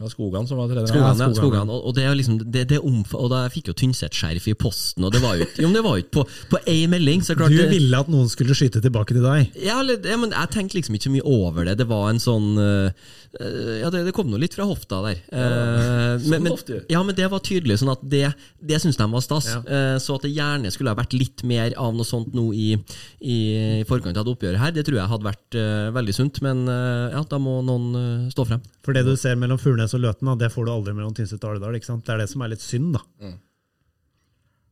Var 0.00 0.12
Skogan 0.14 0.46
som 0.48 0.58
var 0.60 0.70
trener. 0.70 0.88
Skogan, 0.88 1.08
ja. 1.08 1.14
Skogan. 1.14 1.34
Skogan. 1.36 1.70
Og, 1.74 1.86
og 1.90 1.94
det 1.96 2.04
er 2.08 2.14
liksom 2.16 2.38
det, 2.40 2.62
det 2.70 2.78
omf 2.80 3.12
Og 3.18 3.28
da 3.32 3.42
fikk 3.52 3.68
jo 3.70 3.74
Tynset-skjerf 3.76 4.48
i 4.48 4.54
posten, 4.56 5.04
og 5.04 5.12
det 5.12 5.20
var 5.20 5.36
jo 5.36 5.44
ikke 5.44 5.64
Jo, 5.66 5.72
det 5.76 5.84
var 5.84 5.98
jo 6.00 6.06
på, 6.16 6.24
på 6.50 6.60
ei 6.70 6.86
melding, 6.90 7.20
så 7.26 7.36
klart 7.36 7.52
Du 7.52 7.60
ville 7.68 8.00
at 8.00 8.08
noen 8.08 8.30
skulle 8.32 8.56
skyte 8.56 8.80
tilbake 8.80 9.12
til 9.16 9.24
deg? 9.26 9.52
ja, 9.60 9.80
eller, 9.82 10.00
ja, 10.00 10.16
men 10.20 10.32
jeg 10.32 10.52
tenkte 10.54 10.78
liksom 10.78 10.96
ikke 10.96 11.08
så 11.10 11.14
mye 11.14 11.26
over 11.28 11.68
det. 11.68 11.76
Det 11.82 11.88
var 11.90 12.08
en 12.10 12.20
sånn 12.22 12.48
eh, 12.60 13.10
Ja, 13.30 13.90
det, 13.94 14.00
det 14.08 14.12
kom 14.16 14.26
noe 14.26 14.40
litt 14.42 14.56
fra 14.56 14.64
hofta 14.66 14.98
der. 15.04 15.20
Ja, 15.30 15.50
sånn 16.18 16.32
men, 16.32 16.46
men, 16.48 16.54
ofte 16.56 16.80
ja, 16.90 17.02
men 17.06 17.14
det 17.14 17.28
var 17.30 17.42
tydelig. 17.46 17.76
Sånn 17.82 17.92
at 17.92 18.02
det, 18.02 18.24
det 18.58 18.80
syns 18.82 18.98
de 18.98 19.06
var 19.12 19.22
stas. 19.22 19.50
Ja. 19.52 19.60
Eh, 19.62 19.96
så 20.02 20.16
at 20.18 20.26
det 20.26 20.32
gjerne 20.34 20.72
skulle 20.74 20.94
ha 20.94 20.98
vært 20.98 21.14
litt 21.14 21.44
mer 21.46 21.76
av 21.78 21.94
noe 21.94 22.08
sånt 22.08 22.34
nå 22.34 22.48
i, 22.56 22.72
i, 23.20 23.38
i 23.82 23.84
forkant 23.88 24.18
av 24.18 24.26
det 24.26 24.34
oppgjøret 24.34 24.62
her, 24.62 24.74
det 24.74 24.86
tror 24.88 24.98
jeg 24.98 25.12
hadde 25.12 25.28
vært 25.28 25.58
uh, 25.60 25.90
veldig 25.94 26.16
sunt. 26.16 26.42
Men 26.46 26.64
uh, 26.66 27.12
ja, 27.14 27.22
da 27.30 27.38
må 27.42 27.60
noen 27.66 27.86
uh, 27.94 28.32
stå 28.34 28.48
frem. 28.50 28.64
For 28.86 28.96
det 28.96 29.06
du 29.06 29.14
ser 29.20 29.38
mellom 29.38 29.60
Furnes 29.62 29.94
og 29.94 30.02
Løten, 30.02 30.32
da, 30.32 30.38
det 30.40 30.50
får 30.54 30.66
du 30.66 30.74
aldri 30.74 30.96
mellom 30.96 31.14
Tynset 31.14 31.44
og 31.44 31.54
Alvdal. 31.54 31.78
Det 31.78 32.16
er 32.16 32.24
det 32.24 32.30
som 32.32 32.42
er 32.42 32.54
litt 32.54 32.64
synd, 32.64 32.98
da. 32.98 33.30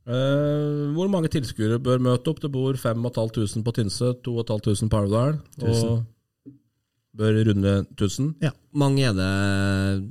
Eh, 0.09 0.85
hvor 0.97 1.11
mange 1.13 1.29
tilskuere 1.29 1.77
bør 1.85 2.01
møte 2.01 2.33
opp? 2.33 2.41
Det 2.41 2.49
bor 2.53 2.77
5500 2.81 3.65
på 3.65 3.75
Tynset, 3.77 4.23
2500 4.25 4.89
på 4.89 5.03
Alvdal. 5.03 5.37
Og 5.61 5.99
bør 7.19 7.35
runde 7.49 7.73
1000. 7.99 8.29
Mange 8.79 9.03
er 9.09 9.15
det 9.17 9.29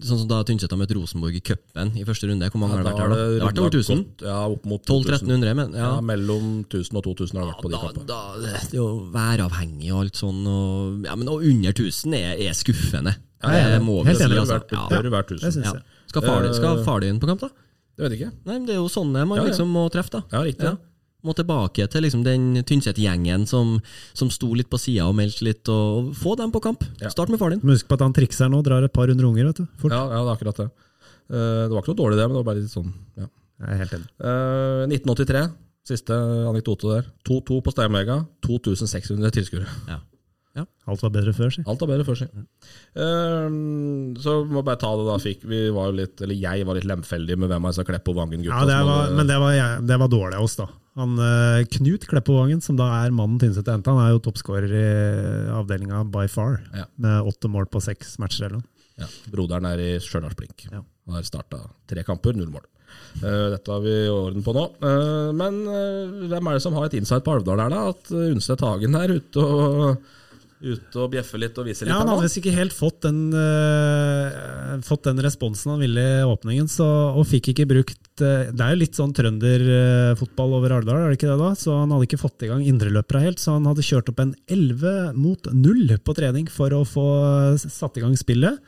sånn 0.05 0.19
som 0.19 0.27
da 0.27 0.41
Tynset 0.43 0.73
har 0.73 0.79
møtt 0.81 0.91
Rosenborg 0.97 1.35
i 1.37 1.41
cupen 1.45 1.93
i 1.95 2.03
første 2.07 2.27
runde? 2.27 2.49
Hvor 2.51 2.59
mange 2.59 2.75
har 2.75 2.83
det 2.83 2.89
vært 2.91 2.99
her, 2.99 3.09
da? 3.13 3.15
Det 3.15 3.41
har 3.41 3.51
vært 3.51 3.61
over 3.63 3.71
1000? 3.77 4.01
godt, 4.03 4.25
Ja, 4.27 4.37
opp 4.51 4.65
mot 4.67 4.83
2000. 4.85 5.29
1200-1300, 5.29 5.53
men 5.55 5.71
ja. 5.77 5.85
Ja, 5.87 6.01
mellom 6.01 6.49
1000 6.67 6.99
og 6.99 7.03
2000 7.07 7.39
har 7.39 7.45
det 7.45 7.53
vært 7.53 7.63
på 7.63 7.71
de 7.71 7.79
kampene. 7.83 8.07
det 8.43 8.51
er 8.73 8.75
jo 8.75 8.87
væravhengig 9.13 9.91
og 9.93 10.01
alt 10.03 10.19
sånn. 10.19 10.41
Og, 10.51 11.05
ja, 11.07 11.15
men 11.15 11.29
og 11.31 11.43
under 11.47 11.71
1000 11.71 12.13
er, 12.19 12.35
er 12.49 12.57
skuffende. 12.57 13.15
Ja, 13.43 13.49
er 13.53 13.69
det 13.77 13.81
må 13.85 14.01
vi 14.03 14.15
si. 14.15 14.23
Altså. 14.23 14.33
bør 14.33 14.51
vært- 14.57 14.71
Ja. 14.73 14.87
bør 14.89 15.09
vært 15.13 15.27
Det 15.29 15.39
1000. 15.39 15.51
syns 15.53 15.65
Ja. 15.65 15.73
jeg. 15.73 15.83
Skal, 16.07 16.21
far, 16.23 16.41
din- 16.41 16.51
Eh, 16.51 16.55
skal 16.57 16.83
far 16.83 16.99
din 16.99 17.19
på 17.19 17.27
kamp, 17.27 17.39
da? 17.41 17.47
Det 17.97 18.03
vet 18.03 18.11
jeg 18.11 18.19
ikke. 18.21 18.33
Nei, 18.45 18.53
men 18.57 18.65
Det 18.65 18.73
er 18.75 18.79
jo 18.81 18.87
sånne 18.89 19.27
man 19.27 19.37
Ja, 19.37 19.43
ja. 19.43 19.49
liksom 19.51 19.67
må 19.71 19.89
treffe, 19.91 20.09
da. 20.11 20.21
Ja, 20.31 20.41
riktig. 20.43 20.77
Ja. 21.27 21.29
Må 21.29 21.35
tilbake 21.35 21.89
til 21.91 22.05
liksom 22.07 22.23
den 22.23 22.63
Tynset-gjengen 22.63 23.43
som, 23.51 23.75
som 24.15 24.29
sto 24.31 24.53
litt 24.55 24.69
på 24.71 24.79
sida 24.79 25.05
og 25.11 25.15
meldte 25.19 25.43
litt, 25.43 25.67
og, 25.67 26.07
og 26.07 26.15
få 26.15 26.37
dem 26.39 26.53
på 26.55 26.61
kamp. 26.63 26.87
Ja. 27.03 27.11
Start 27.11 27.29
med 27.33 27.41
faren 27.43 27.59
din. 27.59 27.67
Husk 27.75 27.87
på 27.91 27.97
at 27.99 28.05
han 28.07 28.15
trikser 28.15 28.47
nå, 28.53 28.63
drar 28.63 28.87
et 28.87 28.93
par 28.95 29.11
hundre 29.11 29.27
unger, 29.27 29.51
vet 29.51 29.59
du. 29.59 29.67
Fort. 29.83 29.91
Ja, 29.91 30.05
ja, 30.07 30.23
det 30.23 30.31
er 30.31 30.35
akkurat 30.37 30.63
det. 30.63 30.69
Eh, 31.27 31.61
det 31.67 31.73
var 31.75 31.83
ikke 31.83 31.91
noe 31.91 32.01
dårlig, 32.05 32.17
det, 32.21 32.25
men 32.31 32.37
det 32.37 32.41
var 32.45 32.49
bare 32.53 32.61
litt 32.63 32.71
sånn 32.71 32.93
ja. 33.19 33.27
Jeg 33.57 33.73
er 33.73 33.79
helt 33.83 33.95
enig. 33.99 34.09
Eh, 34.23 34.83
1983, 34.95 35.45
siste 35.91 36.15
anekdote 36.53 36.91
der. 36.93 37.07
2-2 37.27 37.59
på 37.65 37.73
Steinmega, 37.75 38.21
2600 38.47 39.33
tilskuere. 39.35 39.67
Alt 40.87 41.01
var 41.03 41.11
bedre 41.13 41.33
før, 41.35 41.51
si. 41.53 41.61
Alt 41.69 41.81
var 41.83 41.89
bedre 41.91 42.05
før 42.07 42.15
seg. 42.17 42.29
Um, 42.97 44.15
så 44.23 44.39
må 44.49 44.63
bare 44.65 44.79
ta 44.81 44.89
det 44.97 45.05
da. 45.05 45.17
Fikk, 45.21 45.43
vi 45.49 45.59
var 45.75 45.91
jo 45.91 45.97
litt, 45.99 46.21
eller 46.23 46.37
jeg 46.39 46.65
var 46.67 46.77
litt 46.79 46.87
lemfeldig 46.89 47.37
med 47.37 47.51
hvem 47.51 47.67
av 47.67 47.73
disse 47.75 47.85
Kleppo 47.87 48.15
Vangen-gutta. 48.17 48.55
Ja, 48.55 48.65
det 48.69 48.77
var, 48.87 49.11
men 49.19 49.29
det 49.29 49.37
var, 49.43 49.53
jeg- 49.53 49.85
det 49.91 49.97
var 50.01 50.11
dårlig 50.13 50.39
av 50.39 50.47
oss, 50.47 50.55
da. 50.57 50.67
Han, 50.97 51.13
eh, 51.21 51.65
Knut 51.77 52.07
Kleppevangen, 52.09 52.61
som 52.63 52.77
da 52.79 52.87
er 53.03 53.13
mannen 53.13 53.37
Tynset 53.41 53.69
henta, 53.69 53.93
han 53.93 54.01
er 54.01 54.15
jo 54.15 54.23
toppskårer 54.25 54.71
i 54.73 54.87
avdelinga 55.53 56.01
by 56.09 56.25
far. 56.31 56.57
Ja. 56.73 56.87
Med 56.97 57.29
åtte 57.29 57.51
mål 57.53 57.69
på 57.69 57.81
seks 57.85 58.15
matcher 58.21 58.49
eller. 58.49 58.65
Ja, 58.97 59.05
broderen 59.29 59.67
er 59.69 59.77
i 59.83 59.91
Stjørdals-Blink. 60.01 60.65
Ja. 60.71 60.81
Har 61.13 61.27
starta 61.27 61.61
tre 61.87 62.01
kamper, 62.03 62.33
null 62.33 62.49
mål. 62.49 62.65
Uh, 63.21 63.51
dette 63.53 63.69
har 63.69 63.83
vi 63.83 63.93
orden 64.09 64.41
på 64.45 64.53
nå. 64.55 64.63
Uh, 64.81 65.29
men 65.37 65.59
uh, 65.69 66.27
hvem 66.31 66.49
er 66.49 66.57
det 66.57 66.63
som 66.65 66.75
har 66.77 66.87
et 66.87 66.95
insight 66.97 67.25
på 67.25 67.35
Alvdal 67.35 67.61
her, 67.61 67.73
da? 67.73 67.83
At 67.93 68.09
Undset 68.17 68.63
Hagen 68.65 68.97
er 68.97 69.13
ute 69.19 69.43
og, 69.43 70.07
ute 70.57 70.97
og 70.97 71.11
bjeffe 71.13 71.37
litt 71.39 71.57
og 71.59 71.67
vise 71.67 71.85
litt? 71.85 71.91
Ja, 71.91 71.99
Han 72.01 72.09
hadde 72.09 72.25
visst 72.25 72.39
ikke 72.39 72.55
helt 72.55 72.73
fått 72.73 73.03
den, 73.05 73.19
uh, 73.35 74.77
fått 74.85 75.05
den 75.05 75.21
responsen 75.21 75.75
han 75.75 75.83
ville 75.83 76.01
i 76.01 76.25
åpningen, 76.25 76.69
så, 76.71 76.87
og 77.13 77.27
fikk 77.29 77.51
ikke 77.53 77.67
brukt 77.69 78.23
uh, 78.23 78.49
Det 78.49 78.63
er 78.63 78.73
jo 78.73 78.81
litt 78.81 78.97
sånn 78.97 79.13
trønderfotball 79.17 80.57
over 80.57 80.77
Alvdal, 80.79 81.03
er 81.03 81.13
det 81.13 81.19
ikke 81.19 81.29
det 81.29 81.37
da? 81.43 81.51
Så 81.59 81.77
han 81.77 81.93
hadde 81.93 82.09
ikke 82.09 82.21
fått 82.23 82.47
i 82.47 82.51
gang 82.51 82.65
indreløpere 82.65 83.23
helt, 83.27 83.43
så 83.43 83.59
han 83.59 83.69
hadde 83.69 83.85
kjørt 83.85 84.11
opp 84.13 84.23
en 84.23 84.33
11 84.49 85.13
mot 85.19 85.51
0 85.53 85.95
på 86.01 86.17
trening 86.17 86.49
for 86.51 86.73
å 86.73 86.83
få 86.87 87.07
satt 87.61 87.99
i 87.99 88.05
gang 88.05 88.17
spillet. 88.17 88.59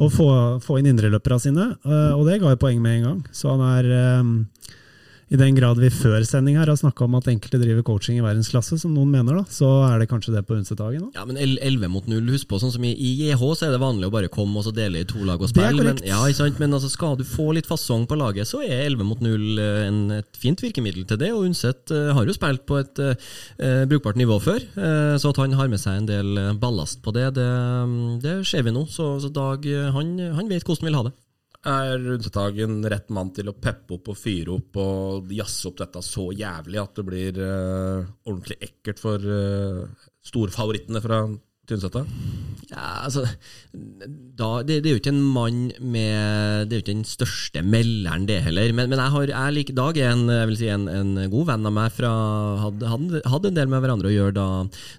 Og 0.00 0.08
få, 0.08 0.26
få 0.64 0.78
inn 0.80 0.88
indreløperne 0.88 1.40
sine, 1.40 1.66
uh, 1.84 2.12
og 2.16 2.24
det 2.28 2.40
ga 2.42 2.54
jo 2.54 2.60
poeng 2.60 2.80
med 2.82 3.00
en 3.00 3.08
gang. 3.08 3.18
Så 3.36 3.52
han 3.52 3.64
er 3.72 3.90
i 5.32 5.38
den 5.40 5.56
grad 5.56 5.80
vi 5.80 5.88
før 5.92 6.20
sending 6.28 6.58
her 6.60 6.68
har 6.68 6.76
snakka 6.78 7.06
om 7.06 7.16
at 7.16 7.28
enkelte 7.32 7.60
driver 7.62 7.84
coaching 7.86 8.18
i 8.18 8.24
verdensklasse, 8.24 8.76
som 8.82 8.92
noen 8.92 9.10
mener, 9.14 9.40
da, 9.40 9.44
så 9.48 9.70
er 9.88 10.02
det 10.02 10.10
kanskje 10.10 10.34
det 10.34 10.44
på 10.48 10.58
Undset-dagen. 10.58 11.08
Ja, 11.16 11.24
men 11.28 11.40
11 11.40 11.88
mot 11.92 12.08
0, 12.10 12.20
husk 12.34 12.50
på, 12.50 12.60
sånn 12.60 12.74
som 12.74 12.84
i, 12.84 12.92
JH 12.92 13.40
så 13.40 13.68
er 13.68 13.74
det 13.74 13.80
vanlig 13.82 14.10
å 14.10 14.14
bare 14.14 14.30
komme 14.32 14.60
og 14.60 14.66
så 14.66 14.74
dele 14.76 15.02
i 15.02 15.08
to 15.08 15.24
lag 15.24 15.40
og 15.40 15.48
spille. 15.50 15.86
Men, 15.88 16.02
ja, 16.04 16.20
men 16.60 16.76
altså, 16.76 16.90
skal 16.92 17.16
du 17.16 17.24
få 17.28 17.50
litt 17.56 17.68
fasong 17.70 18.04
på 18.10 18.18
laget, 18.20 18.50
så 18.50 18.60
er 18.64 18.84
11 18.90 19.08
mot 19.08 19.24
0 19.24 19.62
eh, 19.62 19.80
en, 19.86 20.02
et 20.18 20.40
fint 20.40 20.60
virkemiddel 20.62 21.08
til 21.08 21.20
det. 21.22 21.32
Og 21.32 21.48
Unset 21.48 21.94
uh, 21.94 22.12
har 22.16 22.28
jo 22.28 22.36
spilt 22.36 22.66
på 22.68 22.82
et 22.82 23.02
eh, 23.02 23.32
eh, 23.62 23.82
brukbart 23.88 24.20
nivå 24.20 24.36
før, 24.42 24.60
uh, 24.76 25.16
så 25.16 25.32
at 25.32 25.40
han 25.42 25.56
har 25.56 25.72
med 25.72 25.80
seg 25.80 26.02
en 26.02 26.08
del 26.08 26.36
eh, 26.38 26.52
ballast 26.60 27.00
på 27.04 27.12
det, 27.16 27.32
det, 27.38 27.48
det 28.22 28.36
ser 28.48 28.66
vi 28.66 28.74
nå. 28.74 28.84
Så, 28.90 29.14
så 29.22 29.32
Dag 29.32 29.66
eh, 29.66 29.90
han, 29.94 30.16
han 30.36 30.50
vet 30.50 30.66
hvordan 30.66 30.84
han 30.84 30.90
vil 30.90 30.98
ha 31.00 31.06
det. 31.08 31.14
Er 31.62 31.94
Undset-Hagen 31.94 32.80
rett 32.90 33.10
mann 33.14 33.28
til 33.34 33.46
å 33.46 33.54
peppe 33.54 33.94
opp 33.94 34.08
og 34.10 34.18
fyre 34.18 34.56
opp 34.56 34.78
og 34.82 35.30
jazze 35.30 35.68
opp 35.70 35.76
dette 35.78 36.00
så 36.02 36.24
jævlig 36.34 36.80
at 36.82 36.96
det 36.98 37.04
blir 37.06 37.38
uh, 37.38 38.08
ordentlig 38.26 38.56
ekkelt 38.66 38.98
for 38.98 39.22
uh, 39.22 39.84
storfavorittene 40.26 41.02
fra 41.04 41.20
Tynset? 41.70 41.94
Ja, 42.72 43.04
altså 43.04 43.22
da, 43.72 44.62
det, 44.64 44.78
det 44.82 44.88
er 44.88 44.94
jo 44.94 45.00
ikke 45.00 45.12
en 45.12 45.20
mann 45.34 45.58
med 45.78 46.68
Det 46.68 46.74
er 46.74 46.78
jo 46.78 46.82
ikke 46.82 46.94
den 46.94 47.04
største 47.08 47.62
melderen, 47.64 48.24
det 48.28 48.38
heller. 48.46 48.72
Men, 48.72 48.88
men 48.90 49.00
jeg 49.00 49.12
har 49.14 49.30
jeg 49.30 49.54
like, 49.56 49.74
Dag 49.76 49.98
er 50.00 50.12
en, 50.14 50.54
si 50.56 50.70
en, 50.72 50.88
en 50.88 51.12
god 51.32 51.50
venn 51.50 51.68
av 51.68 51.74
meg. 51.76 51.92
Fra, 51.94 52.10
hadde, 52.62 52.88
hadde, 53.28 53.50
en 53.50 53.58
del 53.58 53.70
med 53.70 53.84
hverandre 53.84 54.08
å 54.08 54.14
gjøre 54.14 54.34
da, 54.36 54.46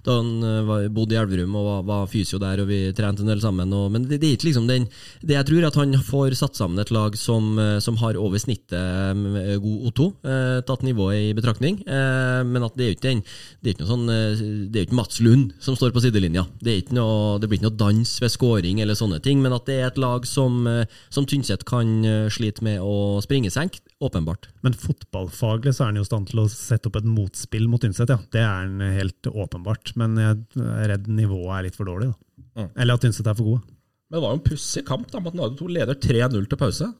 da 0.06 0.16
han 0.20 0.30
eh, 0.46 0.60
var, 0.68 0.86
bodde 0.94 1.16
i 1.16 1.18
Elverum 1.20 1.58
og 1.58 1.66
var, 1.68 1.82
var 1.90 2.08
fysio 2.10 2.40
der, 2.42 2.62
og 2.62 2.70
vi 2.70 2.80
trente 2.96 3.24
en 3.24 3.32
del 3.32 3.42
sammen. 3.42 3.74
Og, 3.74 3.90
men 3.94 4.06
det, 4.08 4.20
det 4.22 4.30
er 4.30 4.38
ikke 4.38 4.48
liksom 4.50 4.70
den 4.70 4.86
det 5.24 5.38
Jeg 5.38 5.48
tror 5.50 5.68
at 5.68 5.78
han 5.80 5.98
får 6.06 6.38
satt 6.38 6.58
sammen 6.58 6.80
et 6.80 6.94
lag 6.94 7.18
som, 7.18 7.52
eh, 7.60 7.76
som 7.84 7.98
har 8.02 8.18
over 8.20 8.40
snittet 8.42 9.60
god 9.64 9.90
O2, 9.90 10.08
eh, 10.30 10.58
tatt 10.68 10.86
nivået 10.86 11.30
i 11.30 11.36
betraktning. 11.36 11.82
Eh, 11.84 12.40
men 12.48 12.64
at 12.64 12.78
det 12.78 12.86
er 12.86 12.92
jo 12.92 12.98
ikke 12.98 13.08
den 13.10 13.24
Det 13.60 13.72
er 13.72 13.76
ikke 13.76 13.90
sånn 13.90 14.08
eh, 14.12 14.44
ikke 14.84 14.98
Mats 15.02 15.20
Lund 15.24 15.52
som 15.62 15.76
står 15.78 15.92
på 15.94 16.06
sidelinja. 16.06 16.46
Det, 16.64 16.72
er 16.72 16.80
ikke 16.82 16.96
noe, 16.96 17.36
det 17.40 17.48
blir 17.50 17.60
ikke 17.60 17.68
noe 17.68 17.80
dans 17.80 18.12
ved 18.22 18.32
scoring 18.32 18.80
eller 18.82 18.96
sånne 18.98 19.20
ting, 19.24 19.42
men 19.44 19.54
at 19.56 19.66
det 19.68 19.76
er 19.80 19.90
et 19.90 20.00
lag 20.00 20.24
som, 20.28 20.62
eh, 20.70 20.88
som 21.12 21.26
Tynset 21.28 21.66
kan 21.68 21.92
eh, 22.08 22.30
slite 22.32 22.64
med 22.64 22.80
å 22.82 23.20
springe 23.24 23.52
senk, 23.52 23.78
åpenbart. 24.04 24.48
Men 24.66 24.76
fotballfaglig 24.78 25.76
så 25.76 25.84
er 25.84 25.92
han 25.92 26.00
jo 26.00 26.06
i 26.06 26.08
stand 26.08 26.30
til 26.32 26.42
å 26.42 26.48
sette 26.50 26.90
opp 26.90 26.98
et 27.00 27.08
motspill 27.08 27.68
mot 27.70 27.82
Tynset, 27.84 28.10
ja. 28.10 28.18
Det 28.32 28.42
er 28.42 28.50
han 28.64 28.80
helt 28.96 29.30
åpenbart. 29.30 29.94
Men 30.00 30.16
jeg 30.20 30.64
er 30.64 30.92
redd 30.94 31.08
nivået 31.12 31.58
er 31.58 31.68
litt 31.68 31.78
for 31.78 31.90
dårlig, 31.90 32.10
da. 32.12 32.44
Mm. 32.54 32.70
Eller 32.72 32.96
at 32.96 33.04
Tynset 33.04 33.28
er 33.28 33.38
for 33.38 33.52
gode. 33.52 33.74
Men 34.08 34.18
det 34.18 34.24
var 34.24 34.34
jo 34.34 34.38
en 34.40 34.46
pussig 34.48 34.84
kamp, 34.86 35.08
da, 35.10 35.20
med 35.20 35.32
at 35.32 35.40
Nardo 35.40 35.58
2 35.58 35.70
leder 35.74 35.98
3-0 35.98 36.48
til 36.48 36.60
pause. 36.60 36.90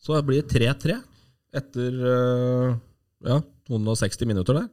Så 0.00 0.16
det 0.16 0.26
blir 0.28 0.46
3-3 0.48 0.96
etter 1.60 1.96
øh, 2.10 2.76
ja, 3.26 3.40
260 3.68 4.28
minutter 4.30 4.56
der. 4.56 4.68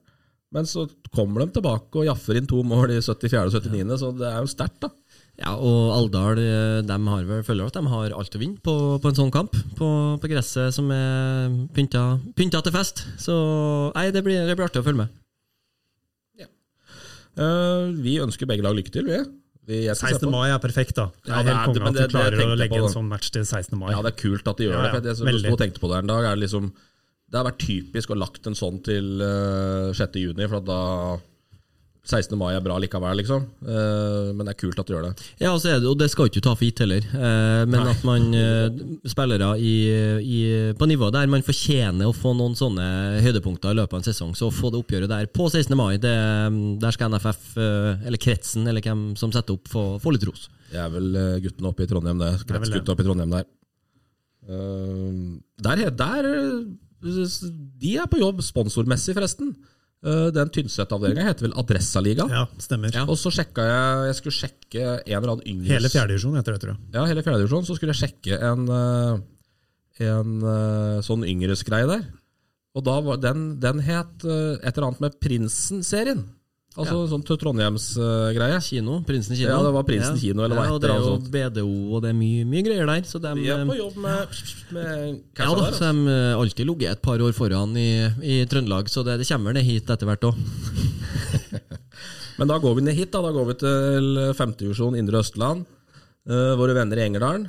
Men 0.56 0.64
så 0.70 0.86
kommer 1.12 1.44
de 1.44 1.58
tilbake 1.58 2.00
og 2.00 2.06
jaffer 2.08 2.40
inn 2.40 2.48
to 2.48 2.62
mål 2.64 2.94
i 2.96 3.02
74. 3.04 3.58
og 3.60 3.68
79., 3.68 3.98
så 4.00 4.12
det 4.16 4.30
er 4.30 4.40
jo 4.40 4.52
sterkt, 4.52 4.80
da. 4.86 4.90
Ja, 5.38 5.52
og 5.60 5.92
Alvdal 5.94 6.40
eh, 6.42 6.80
de 6.88 6.96
har 7.12 7.26
vel, 7.30 7.44
føler 7.46 7.68
at 7.70 7.76
de 7.78 7.84
har 7.92 8.16
alt 8.16 8.38
å 8.38 8.40
vinne 8.42 8.58
på, 8.64 8.74
på 9.04 9.12
en 9.12 9.18
sånn 9.20 9.34
kamp. 9.36 9.54
På, 9.78 9.90
på 10.18 10.30
gresset 10.32 10.74
som 10.74 10.88
er 10.96 11.52
pynta, 11.76 12.06
pynta 12.34 12.64
til 12.66 12.74
fest. 12.74 13.04
Så 13.22 13.36
nei, 13.94 14.08
det 14.16 14.24
blir, 14.26 14.48
det 14.50 14.56
blir 14.58 14.66
artig 14.70 14.82
å 14.82 14.88
følge 14.88 15.04
med. 15.04 15.14
Eh, 17.38 17.92
vi 18.02 18.16
ønsker 18.24 18.50
begge 18.50 18.66
lag 18.66 18.74
lykke 18.78 18.90
til, 18.96 19.06
vi. 19.12 19.20
vi 19.70 19.84
jeg 19.86 19.94
skal 20.00 20.16
se 20.16 20.24
16. 20.24 20.32
mai 20.34 20.48
er 20.50 20.62
perfekt, 20.64 20.96
da. 20.98 21.10
Det 21.22 21.30
Ja, 21.30 21.38
er 21.38 21.46
det 21.46 21.54
helt 21.54 21.68
konge 21.78 21.92
at 21.92 22.00
de 22.00 22.08
klarer 22.16 22.42
å 22.48 22.56
legge 22.58 22.80
på, 22.80 22.88
en 22.88 22.96
sånn 22.96 23.10
match 23.12 23.30
til 23.36 23.46
16. 23.46 23.78
mai. 23.78 23.92
Ja, 23.94 24.02
det 24.02 24.16
er 24.16 24.20
kult 24.24 24.48
at 24.50 24.58
de 24.58 24.66
gjør 24.70 24.74
Ja, 24.74 24.80
det. 24.82 24.88
ja, 24.88 24.94
For 24.96 25.06
jeg, 25.06 25.18
jeg, 25.20 25.28
veldig. 25.30 25.52
sto 25.52 25.60
tenkte 25.62 25.84
på 25.84 25.92
det 25.92 26.00
en 26.02 26.10
dag. 26.10 26.26
Er 26.32 26.34
det, 26.40 26.48
liksom, 26.48 26.72
det 27.28 27.40
har 27.40 27.48
vært 27.50 27.64
typisk 27.64 28.14
å 28.14 28.20
lagt 28.20 28.48
en 28.48 28.56
sånn 28.56 28.80
til 28.86 29.20
uh, 29.20 29.96
6. 29.96 30.20
juni, 30.22 30.48
for 30.48 30.62
at 30.62 30.70
da 30.70 30.82
16. 32.08 32.38
mai 32.40 32.54
er 32.56 32.64
bra 32.64 32.78
likevel, 32.80 33.20
liksom. 33.20 33.44
Eh, 33.68 34.30
men 34.32 34.48
det 34.48 34.54
er 34.54 34.60
kult 34.62 34.80
at 34.80 34.88
du 34.88 34.94
gjør 34.96 35.10
det. 35.10 35.26
Ja, 35.44 35.52
det, 35.60 35.74
og 35.90 35.98
det 36.00 36.08
skal 36.12 36.30
ikke 36.30 36.40
du 36.40 36.46
ta 36.46 36.54
for 36.56 36.64
gitt 36.64 36.80
heller. 36.84 37.04
Eh, 37.04 37.64
men 37.68 37.92
at 37.92 38.06
man 38.08 38.30
eh, 38.38 38.78
spillere 39.12 39.50
i, 39.60 39.74
i, 40.24 40.40
på 40.78 40.88
nivå 40.88 41.10
der 41.14 41.28
man 41.32 41.44
fortjener 41.46 42.08
å 42.08 42.16
få 42.16 42.32
noen 42.38 42.56
sånne 42.58 42.88
høydepunkter 43.26 43.76
i 43.76 43.80
løpet 43.82 43.98
av 43.98 44.02
en 44.02 44.08
sesong, 44.08 44.32
så 44.40 44.48
å 44.48 44.56
få 44.56 44.72
det 44.72 44.80
oppgjøret 44.80 45.12
der 45.12 45.28
på 45.34 45.50
16. 45.52 45.76
mai, 45.80 45.98
det, 46.00 46.16
der 46.84 46.96
skal 46.96 47.12
NFF, 47.12 47.46
eh, 47.60 48.08
eller 48.08 48.24
kretsen, 48.24 48.72
eller 48.72 48.88
hvem 48.88 49.10
som 49.20 49.36
setter 49.36 49.60
opp, 49.60 49.68
få, 49.72 49.88
få 50.04 50.16
litt 50.16 50.28
ros. 50.30 50.48
Det 50.72 50.80
er 50.80 50.92
vel 50.96 51.12
eh, 51.12 51.38
guttene 51.44 51.74
oppe 51.74 51.84
i 51.84 51.92
Trondheim, 51.92 52.24
det. 52.24 52.34
Kretsgutta 52.48 52.96
oppe 52.96 53.04
i 53.04 53.12
Trondheim 53.12 53.36
der. 53.36 53.52
Eh, 54.48 55.24
der, 55.68 55.88
der 55.92 56.32
eh, 56.32 56.60
De 57.02 57.96
er 57.98 58.08
på 58.10 58.20
jobb 58.22 58.42
sponsormessig, 58.46 59.16
forresten. 59.18 59.56
Eh, 60.06 60.28
den 60.34 60.52
Tynset-avdelinga 60.54 61.26
heter 61.26 61.48
vel 61.48 61.56
Adressaliga. 61.58 62.28
Ja, 62.30 62.44
stemmer. 62.62 62.94
Og 63.08 63.18
så 63.18 63.32
sjekka 63.34 63.66
jeg 63.66 64.12
Jeg 64.12 64.20
skulle 64.20 64.38
sjekke 64.38 64.84
en 64.94 65.18
eller 65.18 65.34
annen 65.34 65.48
yngre 65.50 65.74
Hele 65.74 65.90
fjerdedivisjon 65.90 66.38
heter 66.38 66.54
det, 66.54 66.62
tror 66.62 66.74
jeg. 66.76 66.84
Ja, 66.94 67.08
hele 67.10 67.26
fjerdedivisjon. 67.26 67.66
Så 67.66 67.78
skulle 67.78 67.96
jeg 67.96 68.04
sjekke 68.06 68.40
en, 68.52 68.70
eh, 68.78 70.08
en 70.08 70.40
sånn 70.42 71.04
sånn 71.10 71.28
yngresgreie 71.28 71.90
der. 71.90 72.06
Og 72.78 72.86
da 72.86 73.00
var 73.02 73.18
den, 73.18 73.48
den 73.62 73.82
het 73.82 74.26
eh, 74.26 74.58
et 74.62 74.76
eller 74.76 74.92
annet 74.92 75.02
med 75.08 75.18
Prinsen-serien. 75.24 76.22
Altså 76.78 76.98
sånn 77.10 77.24
til 77.26 77.40
Trondheims-greie. 77.42 78.58
Kino, 78.62 79.00
Prinsen 79.08 79.34
kino. 79.34 79.50
Ja, 79.50 79.62
det 79.66 79.72
var 79.74 79.86
Prinsen 79.88 80.20
kino, 80.22 80.44
eller 80.46 80.60
hva 80.60 80.66
ja, 80.68 80.76
og 80.76 80.84
Det 80.84 80.92
er 80.94 81.02
jo 81.02 81.16
BDO, 81.34 81.72
og 81.98 82.04
det 82.04 82.12
er 82.12 82.18
mye, 82.18 82.44
mye 82.46 82.66
greier 82.68 82.90
der. 82.90 83.08
Så 83.10 83.22
de, 83.24 83.32
Vi 83.40 83.50
er 83.54 83.64
på 83.66 83.78
jobb 83.80 83.98
med, 84.04 84.42
med 84.78 84.92
ja, 84.94 85.48
da, 85.48 85.48
der. 85.48 85.58
så 85.58 85.66
Altså. 85.68 85.90
de 85.90 86.14
har 86.14 86.44
alltid 86.44 86.70
ligget 86.70 86.92
et 86.92 87.02
par 87.02 87.24
år 87.26 87.34
foran 87.34 87.74
i, 87.82 87.90
i 88.22 88.38
Trøndelag, 88.46 88.92
så 88.94 89.02
det, 89.08 89.18
det 89.24 89.30
kommer 89.30 89.58
ned 89.58 89.66
hit 89.66 89.90
etter 89.90 90.06
hvert 90.10 90.30
òg. 90.30 90.38
Men 92.38 92.52
da 92.52 92.60
går 92.62 92.78
vi 92.78 92.86
ned 92.86 92.98
hit. 93.00 93.10
Da, 93.16 93.24
da 93.26 93.34
går 93.34 93.50
vi 93.50 93.58
til 93.64 94.12
femtedivisjon 94.38 94.98
Indre 95.00 95.24
Østland. 95.26 95.66
Uh, 96.28 96.54
våre 96.60 96.76
venner 96.78 97.00
i 97.00 97.08
Engerdalen. 97.08 97.48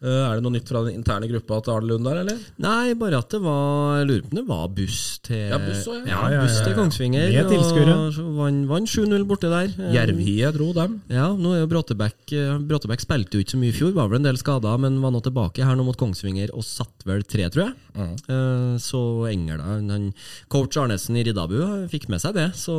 Eh, 0.00 0.08
er 0.08 0.38
det 0.38 0.44
noe 0.46 0.54
nytt 0.54 0.70
fra 0.70 0.80
den 0.86 0.94
interne 0.96 1.28
gruppa 1.28 1.58
til 1.60 1.74
Arne 1.74 1.90
Lund 1.90 2.06
der, 2.08 2.22
eller? 2.22 2.38
Nei, 2.64 2.94
bare 2.96 3.18
at 3.20 3.34
det 3.34 3.40
var 3.44 3.98
Jeg 3.98 4.06
lurer 4.08 4.22
på 4.24 4.30
om 4.32 4.38
det 4.38 4.44
var 4.48 4.70
buss 4.72 5.00
til 5.26 5.42
Ja, 5.50 5.58
buss 5.60 5.82
også, 5.84 5.98
ja. 5.98 6.08
ja, 6.08 6.20
Ja, 6.22 6.30
ja, 6.38 6.44
buss 6.46 6.60
til. 6.64 6.76
Kongsvinger. 6.78 7.26
Med 7.34 7.50
tilskuere. 7.52 7.96
Vant 8.38 8.62
vann 8.70 8.88
7-0 8.88 9.26
borte 9.28 9.50
der. 9.52 9.74
Eh, 9.76 9.90
Jervhie 9.98 10.52
dro 10.56 10.70
dem. 10.72 10.94
Ja, 11.12 11.26
nå 11.36 11.52
er 11.52 11.60
jo 11.66 11.68
Bråtebekk 11.74 12.32
eh, 12.32 12.54
Bråtebekk 12.70 13.04
spilte 13.04 13.36
jo 13.36 13.44
ikke 13.44 13.54
så 13.58 13.60
mye 13.60 13.74
i 13.74 13.76
fjor, 13.76 13.92
var 13.98 14.08
vel 14.08 14.22
en 14.22 14.30
del 14.30 14.40
skader, 14.40 14.80
men 14.80 14.96
var 15.04 15.12
nå 15.12 15.20
tilbake 15.26 15.68
her 15.68 15.76
nå 15.76 15.84
mot 15.84 16.00
Kongsvinger 16.00 16.54
og 16.56 16.64
satt 16.64 17.04
vel 17.04 17.20
tre, 17.28 17.50
tror 17.52 17.66
jeg. 17.66 17.76
Mm. 17.90 18.78
Så 18.80 19.00
Engerdal 19.26 19.82
han, 19.90 20.04
Coach 20.48 20.78
Arnesen 20.80 21.18
i 21.18 21.24
Riddabu 21.26 21.88
fikk 21.90 22.06
med 22.12 22.22
seg 22.22 22.36
det, 22.38 22.46
så 22.56 22.76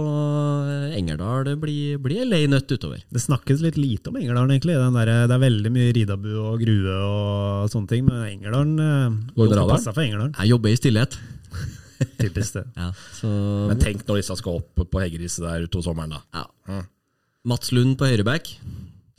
Engerdal 0.96 1.52
blir, 1.60 2.00
blir 2.02 2.26
lei 2.26 2.46
nøtt 2.50 2.72
utover. 2.72 3.04
Det 3.12 3.22
snakkes 3.22 3.62
litt 3.66 3.78
lite 3.78 4.10
om 4.10 4.18
Engerdalen, 4.18 4.56
egentlig. 4.56 4.80
Den 4.80 4.98
der, 4.98 5.14
det 5.28 5.36
er 5.36 5.44
veldig 5.44 5.74
mye 5.76 5.94
Riddabu 6.00 6.32
og 6.48 6.64
Grue 6.64 6.96
og 6.96 7.11
sånne 7.72 7.92
ting, 7.92 8.06
men 8.08 8.24
Engerdalen 8.28 8.74
eh, 8.82 9.20
Går 9.36 9.54
det 9.54 9.68
passer 9.70 9.96
for 9.96 10.04
England. 10.04 10.38
Jeg 10.40 10.54
jobber 10.54 10.72
i 10.72 10.80
stillhet. 10.80 11.18
Typisk 12.22 12.60
det. 12.60 12.66
Ja, 12.82 12.90
så 13.18 13.30
Men 13.72 13.82
tenk 13.82 14.06
når 14.08 14.22
disse 14.22 14.38
skal 14.40 14.62
opp 14.62 14.82
på 14.82 15.04
Heggeriset 15.04 15.46
der 15.46 15.68
utover 15.68 15.90
sommeren, 15.92 16.18
da. 16.18 16.48
ja. 16.70 16.82
Mats 17.48 17.72
Lund 17.74 17.98
på 17.98 18.06
høyreback. 18.06 18.52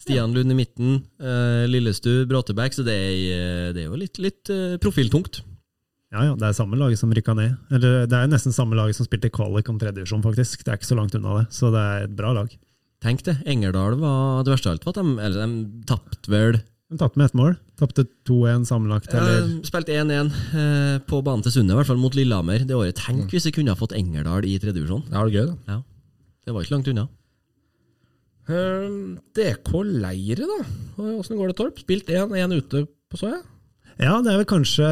Stian 0.02 0.34
Lund 0.34 0.50
i 0.50 0.58
midten. 0.58 0.98
Uh, 1.22 1.64
Lillestu, 1.70 2.24
Bråtebæk. 2.30 2.74
Så 2.74 2.84
det 2.86 2.94
er, 2.94 3.16
eh, 3.36 3.70
det 3.74 3.84
er 3.84 3.88
jo 3.88 3.98
litt, 3.98 4.18
litt 4.22 4.50
uh, 4.50 4.76
profiltungt. 4.82 5.42
Ja, 6.12 6.26
ja, 6.28 6.34
Det 6.36 6.44
er 6.48 6.56
samme 6.56 6.76
laget 6.76 7.00
som 7.00 7.12
rykka 7.14 7.34
ned. 7.38 7.54
Eller 7.72 8.06
Det 8.10 8.18
er 8.18 8.30
nesten 8.30 8.54
samme 8.54 8.76
laget 8.76 8.98
som 8.98 9.06
spilte 9.06 9.30
kvalik 9.32 9.70
om 9.72 9.78
tredjevisjon, 9.80 10.24
faktisk. 10.24 10.64
Det 10.64 10.74
er 10.74 10.80
ikke 10.80 10.90
så 10.90 10.98
langt 10.98 11.14
unna 11.16 11.40
det, 11.40 11.46
så 11.54 11.70
det 11.72 11.82
er 11.82 12.06
et 12.08 12.16
bra 12.18 12.34
lag. 12.36 12.52
Tenk 13.02 13.24
det. 13.26 13.38
Engerdal 13.48 13.96
var 13.98 14.44
Det 14.44 14.52
verste 14.52 14.70
av 14.70 14.76
alt 14.76 14.84
var 14.86 14.94
at 14.94 15.00
de, 15.00 15.14
eller 15.18 15.40
de 15.46 15.86
tapte 15.88 16.30
vel 16.30 16.60
De 16.92 16.98
tapte 17.00 17.16
med 17.16 17.30
ett 17.30 17.36
mål. 17.38 17.54
Tapte 17.80 18.04
2-1 18.28 18.66
sammenlagt, 18.68 19.14
eller 19.16 19.38
Eh, 19.40 19.52
Spilte 19.64 19.94
1-1 19.96 20.28
eh, 20.52 20.98
på 21.08 21.22
banen 21.24 21.40
til 21.46 21.54
Sunne, 21.54 21.72
i 21.72 21.78
hvert 21.78 21.88
fall 21.88 22.00
mot 22.00 22.12
Lillehammer 22.12 22.66
det 22.68 22.76
året. 22.76 22.98
Tenk 23.00 23.32
hvis 23.32 23.48
vi 23.48 23.54
kunne 23.56 23.72
ha 23.72 23.78
fått 23.80 23.94
Engerdal 23.96 24.44
i 24.44 24.58
tredjedivisjon. 24.60 25.06
Det 25.08 25.16
er 25.16 25.30
det 25.30 25.38
gøy, 25.38 25.46
da. 25.48 25.56
Ja. 25.72 25.78
Det 26.44 26.52
var 26.52 26.66
ikke 26.66 26.74
langt 26.76 26.90
unna. 26.92 27.06
Ehm, 28.52 28.98
DK 29.32 29.72
Leire, 30.02 30.44
da. 30.50 30.60
Åssen 31.16 31.40
går 31.40 31.52
det, 31.52 31.56
Torp? 31.62 31.80
Spilt 31.80 32.12
én, 32.12 32.36
én 32.36 32.52
ute 32.58 32.84
på 33.08 33.20
så 33.20 33.32
jeg. 33.32 33.42
Ja, 34.00 34.14
det 34.24 34.32
er 34.32 34.38
vel 34.40 34.48
kanskje 34.48 34.86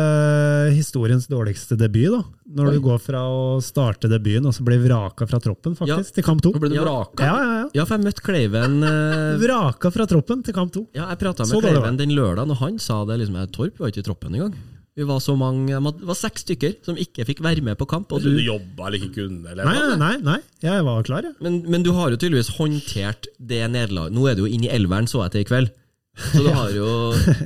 historiens 0.75 1.27
dårligste 1.31 1.77
debut, 1.81 2.11
da. 2.13 2.21
Når 2.51 2.67
Oi. 2.69 2.73
du 2.75 2.81
går 2.85 2.99
fra 3.03 3.21
å 3.31 3.61
starte 3.63 4.09
debuten 4.11 4.49
og 4.51 4.55
så 4.57 4.65
blir 4.67 4.81
vraka 4.83 5.27
fra 5.31 5.39
troppen, 5.43 5.77
faktisk, 5.79 6.17
til 6.17 6.27
kamp 6.27 6.43
to. 6.43 6.51
Ble 6.59 6.69
du 6.73 6.77
Ja. 6.81 6.83
vraka. 6.85 7.23
Ja, 7.25 7.37
ja, 7.39 7.53
ja. 7.61 7.69
Ja, 7.81 7.85
for 7.87 7.97
jeg 7.97 8.07
møtte 8.09 8.25
Kleiven 8.27 8.83
uh... 8.87 9.39
Vraka 9.41 9.93
fra 9.95 10.07
troppen 10.11 10.43
til 10.45 10.57
kamp 10.57 10.73
to. 10.75 10.87
Ja, 10.97 11.09
jeg 11.13 11.21
prata 11.23 11.47
med 11.47 11.53
så 11.55 11.63
Kleiven 11.63 11.97
den 12.01 12.11
lørdagen, 12.17 12.51
og 12.51 12.59
han 12.65 12.79
sa 12.83 13.05
det 13.07 13.21
liksom 13.23 13.39
Torp 13.55 13.79
var 13.79 13.93
ikke 13.93 14.03
i 14.03 14.09
troppen 14.11 14.35
engang. 14.35 14.55
Vi 14.99 15.05
var 15.07 15.21
så 15.23 15.37
mange, 15.39 15.71
Det 15.71 16.05
var 16.05 16.17
seks 16.19 16.43
stykker 16.45 16.75
som 16.85 16.97
ikke 16.99 17.25
fikk 17.25 17.39
være 17.41 17.63
med 17.63 17.79
på 17.79 17.87
kamp. 17.89 18.11
Og 18.13 18.21
Du, 18.21 18.33
du, 18.35 18.41
jobba 18.43 18.89
eller 18.91 18.99
ikke 18.99 19.15
kunne, 19.23 19.47
eller 19.49 19.65
Nei, 19.65 19.77
nei, 19.79 19.97
nei, 19.97 20.17
nei. 20.35 20.39
jeg 20.67 20.83
var 20.85 21.05
klar, 21.07 21.23
jeg. 21.25 21.37
men, 21.41 21.63
men 21.71 21.83
du 21.87 21.93
har 21.97 22.11
jo 22.11 22.19
tydeligvis 22.19 22.51
håndtert 22.59 23.31
det 23.39 23.63
nederlaget. 23.71 24.13
Nå 24.13 24.27
er 24.29 24.35
du 24.37 24.43
jo 24.45 24.51
inne 24.51 24.67
i 24.67 24.75
elveren, 24.75 25.07
så 25.09 25.23
jeg 25.25 25.33
til 25.37 25.45
i 25.47 25.49
kveld. 25.49 25.71
Så 26.19 26.43
du 26.43 26.49
har 26.59 26.73
jo, 26.75 26.89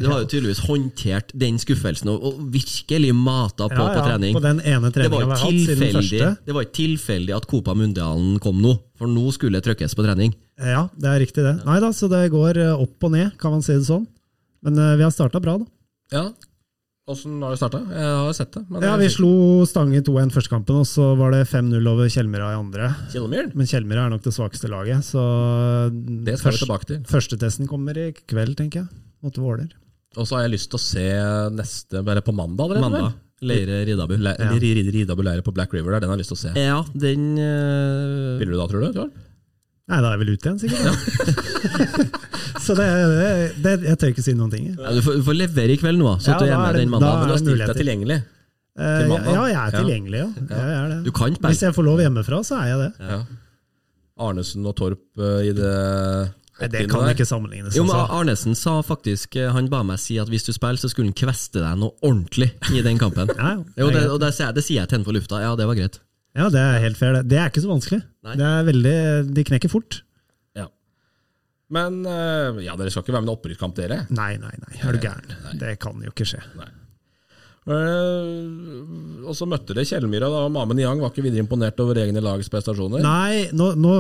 du 0.00 0.06
har 0.08 0.22
jo 0.22 0.28
tydeligvis 0.30 0.62
håndtert 0.66 1.34
den 1.36 1.58
skuffelsen 1.62 2.10
og, 2.12 2.24
og 2.24 2.40
virkelig 2.54 3.12
mata 3.16 3.68
på 3.70 3.76
på 3.76 4.06
trening. 4.06 4.36
På 4.36 4.42
den 4.44 4.62
ene 4.64 4.90
Det 4.94 5.10
var, 5.12 5.26
det 5.28 6.56
var 6.56 6.66
ikke 6.66 6.78
tilfeldig 6.80 7.36
at 7.36 7.46
Copa 7.50 7.76
Mundialen 7.76 8.38
kom 8.42 8.62
nå, 8.64 8.76
for 8.98 9.10
nå 9.10 9.28
skulle 9.36 9.60
det 9.60 9.68
trykkes 9.68 9.94
på 9.94 10.06
trening. 10.06 10.34
Ja, 10.58 10.88
det 10.96 11.10
er 11.10 11.22
riktig 11.22 11.44
det. 11.44 11.58
Nei 11.66 11.78
da, 11.82 11.92
så 11.94 12.08
det 12.10 12.26
går 12.32 12.60
eh, 12.62 12.74
opp 12.86 13.06
og 13.06 13.14
ned, 13.14 13.32
kan 13.40 13.54
man 13.54 13.64
si 13.64 13.74
det 13.74 13.86
sånn. 13.88 14.06
Men 14.64 14.78
eh, 14.80 14.96
vi 15.00 15.06
har 15.06 15.14
starta 15.14 15.42
bra, 15.42 15.58
da. 15.60 15.70
Ja. 16.14 16.26
Åssen 17.04 17.36
har 17.44 17.52
det 17.52 17.58
starta? 17.60 17.82
Jeg 17.92 18.12
har 18.16 18.32
sett 18.32 18.54
det. 18.56 18.62
Men 18.72 18.80
Ja, 18.86 18.94
Vi 18.96 19.10
slo 19.12 19.30
Stange 19.68 20.00
2-1 20.06 20.30
første 20.32 20.48
kampen, 20.48 20.78
og 20.80 20.86
så 20.88 21.10
var 21.18 21.34
det 21.34 21.42
5-0 21.50 21.84
over 21.90 22.08
Kjellmyra 22.08 22.46
i 22.54 22.56
andre. 22.56 22.86
Kjellmyr? 23.12 23.50
Men 23.54 23.68
Kjellmyra 23.68 24.06
er 24.06 24.14
nok 24.14 24.22
det 24.24 24.32
svakeste 24.32 24.70
laget, 24.72 25.04
så 25.04 25.20
Det 26.24 26.38
skal 26.40 26.52
vi 26.56 26.62
tilbake 26.62 26.88
til. 26.88 27.02
Førstetesten 27.04 27.68
kommer 27.68 27.92
i 28.00 28.06
kveld, 28.24 28.56
tenker 28.56 28.80
jeg. 28.86 28.88
Mot 29.22 29.36
Våler. 29.36 29.68
Og 30.16 30.24
så 30.26 30.38
har 30.38 30.46
jeg 30.46 30.54
lyst 30.56 30.70
til 30.72 30.78
å 30.78 30.84
se 30.84 31.04
neste 31.52 32.00
Bare 32.06 32.22
på 32.24 32.32
mandag 32.32 32.70
allerede? 32.70 32.88
Mandag. 32.88 33.20
Leire 33.44 33.84
Ridabu. 33.84 34.16
Le, 34.16 34.32
Ja. 34.38 34.48
Rid- 34.56 34.92
Ridabu 34.94 35.22
leire 35.26 35.42
på 35.44 35.52
Black 35.52 35.72
River 35.74 35.92
der, 35.92 36.00
den 36.00 36.08
har 36.08 36.16
jeg 36.16 36.24
lyst 36.24 36.32
til 36.32 36.40
å 36.40 36.44
se. 36.44 36.52
Ja, 36.56 36.80
den 36.94 37.36
Uh... 37.36 38.38
Spiller 38.38 38.52
du 38.54 38.58
da, 38.62 38.66
tror 38.70 38.80
du? 38.80 38.92
Tror? 38.96 39.10
Nei, 39.92 40.00
da 40.00 40.08
er 40.08 40.16
jeg 40.16 40.20
vel 40.24 40.32
ute 40.32 40.48
igjen, 40.48 40.60
sikkert. 40.64 42.24
så 42.64 42.74
det, 42.78 42.86
det, 43.64 43.74
jeg 43.86 43.98
tør 44.00 44.12
ikke 44.14 44.24
si 44.24 44.34
noen 44.36 44.52
ting. 44.52 44.70
Ja, 44.74 44.92
du, 44.96 45.00
får, 45.04 45.20
du 45.20 45.26
får 45.26 45.36
levere 45.38 45.74
i 45.74 45.80
kveld 45.80 46.00
nå, 46.00 46.16
så 46.24 46.34
Ja, 46.34 46.38
du 46.40 46.48
er 46.48 46.58
med 46.60 46.78
den 46.80 46.88
da 46.88 46.96
mandagen. 46.96 47.20
Men 47.20 47.28
du 47.28 47.34
har 47.36 47.42
stilt 47.44 47.64
deg 47.68 47.80
tilgjengelig. 47.82 48.20
Eh, 48.74 48.94
Til 49.04 49.12
ja, 49.14 49.42
jeg 49.46 49.54
er 49.54 49.70
Ja. 49.70 49.80
tilgjengelig, 49.80 50.18
ja. 50.18 50.28
Jeg 50.50 50.76
er 50.76 50.88
det. 51.04 51.14
Kan 51.14 51.36
Hvis 51.44 51.62
jeg 51.62 51.74
får 51.76 51.86
lov 51.86 52.00
hjemmefra, 52.02 52.40
så 52.46 52.58
er 52.62 52.70
jeg 52.72 52.78
det. 52.84 52.92
Ja. 53.12 53.18
Arnesen 54.24 54.66
og 54.66 54.74
Torp 54.78 55.02
eh, 55.18 55.50
i 55.50 55.52
det 55.54 55.74
Nei, 56.54 56.68
det 56.70 56.84
kan 56.90 57.08
ikke 57.10 57.26
sammenlignes. 57.26 57.74
Jo, 57.74 57.82
men 57.82 57.96
altså. 57.96 58.14
Arnesen 58.20 58.54
sa 58.54 58.76
faktisk 58.86 59.34
eh, 59.42 59.48
Han 59.50 59.66
ba 59.72 59.80
meg 59.82 59.98
si 59.98 60.20
at 60.22 60.30
hvis 60.30 60.46
du 60.46 60.52
spiller, 60.54 60.78
så 60.78 60.90
skulle 60.90 61.10
han 61.10 61.16
kveste 61.18 61.58
deg 61.58 61.80
noe 61.80 61.96
ordentlig 62.06 62.52
i 62.70 62.82
den 62.86 62.98
kampen. 63.00 63.30
Ja. 63.38 63.56
Jo, 63.78 63.90
det, 63.90 64.04
og 64.10 64.20
det, 64.22 64.30
det 64.54 64.62
sier 64.62 64.84
jeg 64.84 64.90
til 64.90 65.00
han 65.00 65.06
på 65.06 65.14
lufta. 65.16 65.42
Ja, 65.42 65.54
det 65.58 65.66
var 65.66 65.78
greit. 65.78 65.98
Ja, 66.34 66.48
det 66.50 66.62
er 66.62 66.80
helt 66.82 66.98
fair. 66.98 67.20
Det, 67.22 67.38
er 67.38 67.50
ikke 67.50 67.62
så 67.62 67.70
vanskelig. 67.70 68.00
Det 68.38 68.52
veldig, 68.70 68.94
De 69.34 69.44
knekker 69.50 69.70
fort. 69.70 70.00
Men 71.72 72.02
eh, 72.06 72.62
ja, 72.66 72.74
dere 72.76 72.92
skal 72.92 73.04
ikke 73.04 73.14
være 73.14 73.24
med 73.24 73.30
i 73.30 73.32
en 73.32 73.38
opprykkskamp, 73.38 73.76
dere? 73.78 74.00
Nei, 74.12 74.34
nei, 74.40 74.52
nei. 74.66 74.80
Er 74.84 74.96
du 74.96 75.00
gæren? 75.00 75.36
Det 75.60 75.76
kan 75.82 76.02
jo 76.04 76.12
ikke 76.12 76.26
skje. 76.28 76.42
Eh, 77.64 79.24
og 79.24 79.32
så 79.36 79.46
møtte 79.48 79.72
dere 79.72 79.86
Kjellmyra, 79.88 80.28
da, 80.28 80.42
og 80.44 80.52
Mame 80.52 80.76
Niang 80.76 81.00
var 81.00 81.12
ikke 81.12 81.24
videre 81.24 81.40
imponert 81.44 81.78
over 81.80 81.96
egne 82.02 82.20
lags 82.24 82.50
prestasjoner. 82.52 83.00
Nei, 83.04 83.48
nå, 83.56 83.70
nå 83.80 83.94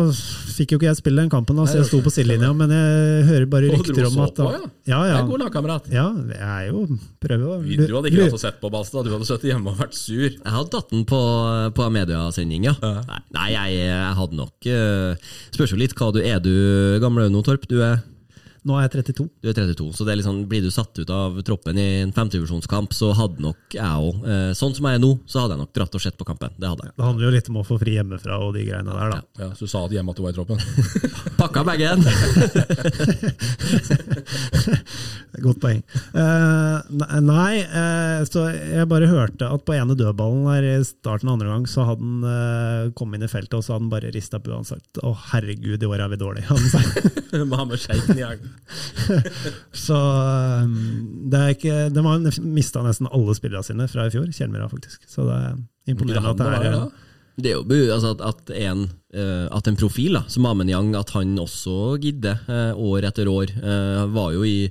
fikk 0.54 0.74
jo 0.74 0.78
ikke 0.80 0.90
jeg 0.90 0.98
spille 1.00 1.24
den 1.24 1.32
kampen, 1.32 1.58
altså 1.62 1.78
jeg 1.80 1.88
sto 1.88 2.02
på 2.04 2.12
sidelinja, 2.12 2.52
men 2.56 2.74
jeg 2.76 3.24
hører 3.30 3.48
bare 3.54 3.72
rykter 3.72 4.08
om 4.10 4.18
så 4.18 4.26
at 4.28 4.36
på, 4.42 4.50
ja. 4.52 4.60
Ja, 4.84 5.00
Det 5.08 5.16
er 5.16 5.28
god 5.30 5.44
lagkamerat. 5.46 5.88
ja 5.94 6.04
jeg 6.28 6.42
er 6.44 6.66
jo 6.68 6.84
prøver 7.24 7.54
å 7.54 7.58
Du 7.64 7.94
hadde 7.96 8.12
ikke 8.12 8.26
altså 8.28 8.42
sett 8.42 8.60
på, 8.60 8.68
Balstad. 8.74 9.08
Du 9.08 9.14
hadde 9.14 9.28
sittet 9.28 9.48
hjemme 9.54 9.72
og 9.72 9.80
vært 9.80 9.96
sur. 9.96 10.26
Jeg 10.28 10.54
hadde 10.58 10.72
tatt 10.74 10.92
den 10.92 11.06
på, 11.08 11.20
på 11.78 11.88
mediasending, 11.96 12.68
ja. 12.68 12.76
Nei, 13.32 13.48
jeg, 13.54 13.78
jeg 13.80 14.14
hadde 14.20 14.38
nok 14.38 14.68
uh, 14.68 15.30
Spørs 15.54 15.72
jo 15.72 15.80
litt 15.80 15.96
hva 15.96 16.10
du 16.12 16.20
er. 16.20 16.36
du 16.44 16.52
gamle 17.00 17.30
Øyno 17.30 17.40
Torp? 17.46 17.64
Du 17.70 17.78
er, 17.80 18.02
Nå 18.64 18.78
er 18.78 18.86
jeg 18.86 18.94
32. 19.04 19.26
du 19.44 19.48
er 19.50 19.56
32, 19.58 19.90
så 19.92 20.06
det 20.06 20.12
er 20.14 20.18
liksom, 20.22 20.38
blir 20.48 20.62
du 20.64 20.70
satt 20.72 20.96
ut 20.96 21.10
av 21.12 21.36
troppen 21.44 21.76
i 21.76 22.00
en 22.00 22.14
femtedivisjonskamp, 22.16 22.94
så 22.96 23.10
hadde 23.12 23.42
nok 23.44 23.74
jeg 23.76 23.84
òg 23.84 24.24
eh, 24.24 24.56
Sånn 24.56 24.72
som 24.76 24.86
jeg 24.88 24.96
er 24.96 25.02
nå, 25.02 25.10
så 25.28 25.42
hadde 25.42 25.52
jeg 25.56 25.60
nok 25.60 25.74
dratt 25.76 25.94
og 25.98 26.00
sett 26.00 26.16
på 26.16 26.24
kampen. 26.24 26.48
Det 26.56 26.68
hadde 26.70 26.86
jeg. 26.86 26.94
Det 26.96 27.04
handler 27.04 27.24
jo 27.26 27.32
litt 27.34 27.48
om 27.52 27.58
å 27.60 27.64
få 27.66 27.76
fri 27.82 27.92
hjemmefra 27.98 28.38
og 28.40 28.54
de 28.56 28.62
greiene 28.64 28.96
der, 28.96 29.08
da. 29.12 29.18
Ja, 29.42 29.48
så 29.58 29.64
du 29.66 29.70
sa 29.72 29.78
at 29.84 29.92
hjemme 29.92 30.10
at 30.14 30.20
du 30.20 30.24
var 30.24 30.32
i 30.32 30.36
troppen. 30.38 30.58
Pakka 31.40 31.60
bagen! 31.68 32.00
Godt 35.44 35.60
poeng. 35.60 35.82
Uh, 36.14 36.78
nei, 37.20 37.54
uh, 37.68 38.24
så 38.28 38.46
jeg 38.48 38.88
bare 38.88 39.08
hørte 39.10 39.48
at 39.50 39.64
på 39.66 39.74
ene 39.76 39.94
dødballen 39.98 40.46
der 40.48 40.64
i 40.70 40.84
starten 40.88 41.28
av 41.28 41.34
andre 41.36 41.48
gang, 41.52 41.64
så 41.68 41.80
hadde 41.90 42.02
han 42.06 42.24
uh, 42.24 42.92
kommet 42.96 43.16
inn 43.20 43.28
i 43.28 43.32
feltet, 43.32 43.54
og 43.58 43.64
så 43.66 43.72
hadde 43.74 43.84
han 43.88 43.92
bare 43.92 44.14
rista 44.14 44.36
på 44.40 44.48
og 44.54 44.66
sagt 44.68 44.92
'Å, 45.02 45.10
herregud, 45.34 45.82
i 45.82 45.88
år 45.90 46.00
er 46.06 46.10
vi 46.14 46.18
dårlige'. 46.22 46.48
han 46.48 46.64
sagt. 46.70 46.94
Mame 47.52 47.76
Sheikh 47.76 48.08
Niang. 48.14 48.53
Så 49.86 49.96
um, 50.64 50.76
det 51.30 51.40
er 51.40 51.54
ikke 51.54 51.78
De 51.94 52.04
har 52.06 52.26
mista 52.44 52.82
nesten 52.84 53.10
alle 53.10 53.36
spillerne 53.36 53.66
sine 53.66 53.88
fra 53.90 54.08
i 54.08 54.14
fjor, 54.14 54.28
Kjellmyra 54.34 54.70
faktisk. 54.72 55.04
Så 55.10 55.26
det 55.28 55.40
er 55.40 55.58
imponerende 55.94 56.34
at 56.34 56.40
det 56.44 56.70
er? 56.72 56.86
Det 57.34 57.50
er 57.50 57.64
jo 57.66 57.90
altså 57.90 58.12
at, 58.14 58.20
at, 58.22 58.50
en, 58.62 58.84
eh, 59.10 59.46
at 59.50 59.66
en 59.66 59.74
profil, 59.78 60.14
da, 60.14 60.20
som 60.30 60.46
Amen 60.46 60.68
Yang, 60.70 60.92
at 61.00 61.10
han 61.16 61.32
også 61.42 61.96
gidder 61.98 62.44
eh, 62.46 62.78
år 62.78 63.08
etter 63.08 63.26
år. 63.26 63.50
Eh, 63.58 64.02
var, 64.14 64.28
jo 64.36 64.44
i, 64.46 64.68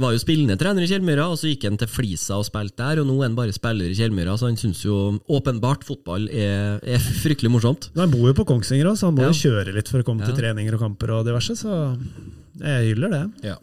var 0.00 0.14
jo 0.14 0.22
spillende 0.22 0.56
trener 0.60 0.86
i 0.86 0.88
Kjellmyra, 0.88 1.26
og 1.28 1.36
så 1.36 1.50
gikk 1.50 1.66
han 1.68 1.76
til 1.80 1.90
Flisa 1.92 2.38
og 2.40 2.46
spilte 2.48 2.80
der, 2.80 3.02
og 3.02 3.10
nå 3.10 3.18
er 3.18 3.28
han 3.28 3.36
bare 3.36 3.52
spiller 3.52 3.92
i 3.92 3.98
Kjellmyra, 3.98 4.38
så 4.40 4.48
han 4.48 4.56
syns 4.60 4.80
jo 4.86 4.96
åpenbart 5.28 5.84
fotball 5.84 6.24
er, 6.32 6.80
er 6.80 7.04
fryktelig 7.20 7.52
morsomt. 7.52 7.90
Men 7.92 8.06
Han 8.06 8.16
bor 8.16 8.30
jo 8.32 8.38
på 8.40 8.48
Kongsvinger 8.48 8.88
òg, 8.88 8.96
så 8.96 9.10
han 9.10 9.18
må 9.20 9.26
Ja. 9.26 9.34
jo 9.34 9.42
kjøre 9.44 9.76
litt 9.76 9.92
for 9.92 10.00
å 10.00 10.08
komme 10.08 10.24
til 10.24 10.40
treninger 10.40 10.78
og 10.78 10.86
kamper 10.86 11.18
og 11.18 11.28
diverse, 11.28 11.52
så 11.60 11.82
jeg 12.60 12.90
hyller 12.92 13.14
det. 13.14 13.24
Ja. 13.50 13.56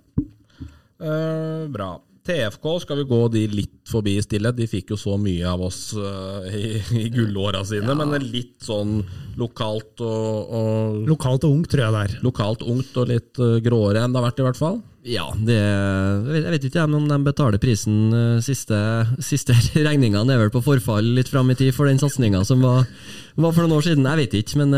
Uh, 1.01 1.67
bra. 1.73 1.95
TFK 2.21 2.65
skal 2.83 2.99
vi 2.99 3.07
gå 3.09 3.19
de 3.33 3.41
litt 3.49 3.89
forbi 3.89 4.13
i 4.19 4.21
stillhet. 4.21 4.53
De 4.59 4.67
fikk 4.69 4.91
jo 4.93 4.97
så 4.99 5.15
mye 5.17 5.47
av 5.49 5.63
oss 5.65 5.79
uh, 5.97 6.45
i, 6.53 6.77
i 6.99 7.07
gullåra 7.09 7.63
sine, 7.65 7.95
men 7.97 8.13
er 8.13 8.21
litt 8.21 8.59
sånn 8.61 8.99
lokalt 9.41 10.03
og, 10.05 10.53
og 10.53 11.09
Lokalt 11.09 11.47
og 11.47 11.55
ungt, 11.57 11.71
tror 11.73 11.87
jeg 11.87 11.95
det 11.95 12.03
er. 12.05 12.15
Lokalt 12.21 12.61
ungt 12.61 13.01
og 13.01 13.09
litt 13.09 13.41
uh, 13.41 13.57
gråere 13.65 14.03
enn 14.05 14.13
det 14.13 14.21
har 14.21 14.27
vært, 14.29 14.43
i 14.43 14.47
hvert 14.51 14.61
fall. 14.61 14.79
Ja, 15.01 15.31
det, 15.33 15.57
jeg 15.57 16.51
vet- 16.53 16.65
ikke 16.67 16.83
om 16.85 17.07
de 17.09 17.17
betaler 17.25 17.57
prisen 17.57 18.11
siste, 18.45 18.77
siste 19.25 19.55
regningene 19.87 20.29
er 20.35 20.43
vel 20.43 20.51
på 20.53 20.61
forfall 20.61 21.07
litt 21.17 21.31
fram 21.33 21.49
i 21.49 21.55
tid 21.57 21.73
for 21.73 21.89
den 21.89 21.97
satsinga 21.97 22.43
som 22.45 22.61
var, 22.61 22.85
var 23.33 23.55
for 23.55 23.65
noen 23.65 23.79
år 23.79 23.87
siden. 23.87 24.05
Jeg 24.05 24.21
vet 24.27 24.35
ikke, 24.43 24.59
men 24.61 24.77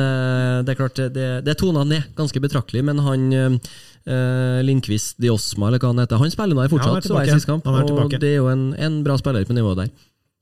det 0.64 0.72
er 0.72 0.80
klart 0.80 1.04
det, 1.12 1.28
det 1.44 1.58
tona 1.60 1.84
ned 1.84 2.08
ganske 2.16 2.40
betraktelig. 2.40 2.86
Men 2.88 3.04
han 3.04 3.60
eh, 4.08 4.62
Lindqvist 4.64 5.20
Diosma, 5.20 5.68
eller 5.68 5.80
hva 5.80 5.92
han 5.94 6.02
heter, 6.04 6.18
han 6.18 6.32
spiller 6.34 6.56
nå 6.56 6.62
her 6.66 6.70
Ja, 6.70 6.78
han 6.78 6.98
er 6.98 7.02
fortsatt, 7.02 7.12
så 7.12 7.26
jeg 7.26 7.36
sist 7.40 7.48
kamp. 7.48 7.68
Og 7.68 8.10
det 8.20 8.24
er 8.34 8.40
jo 8.42 8.48
en, 8.52 8.74
en 8.78 9.04
bra 9.04 9.18
spiller 9.18 9.46
på 9.46 9.54
nivået 9.56 9.78
der. 9.86 9.92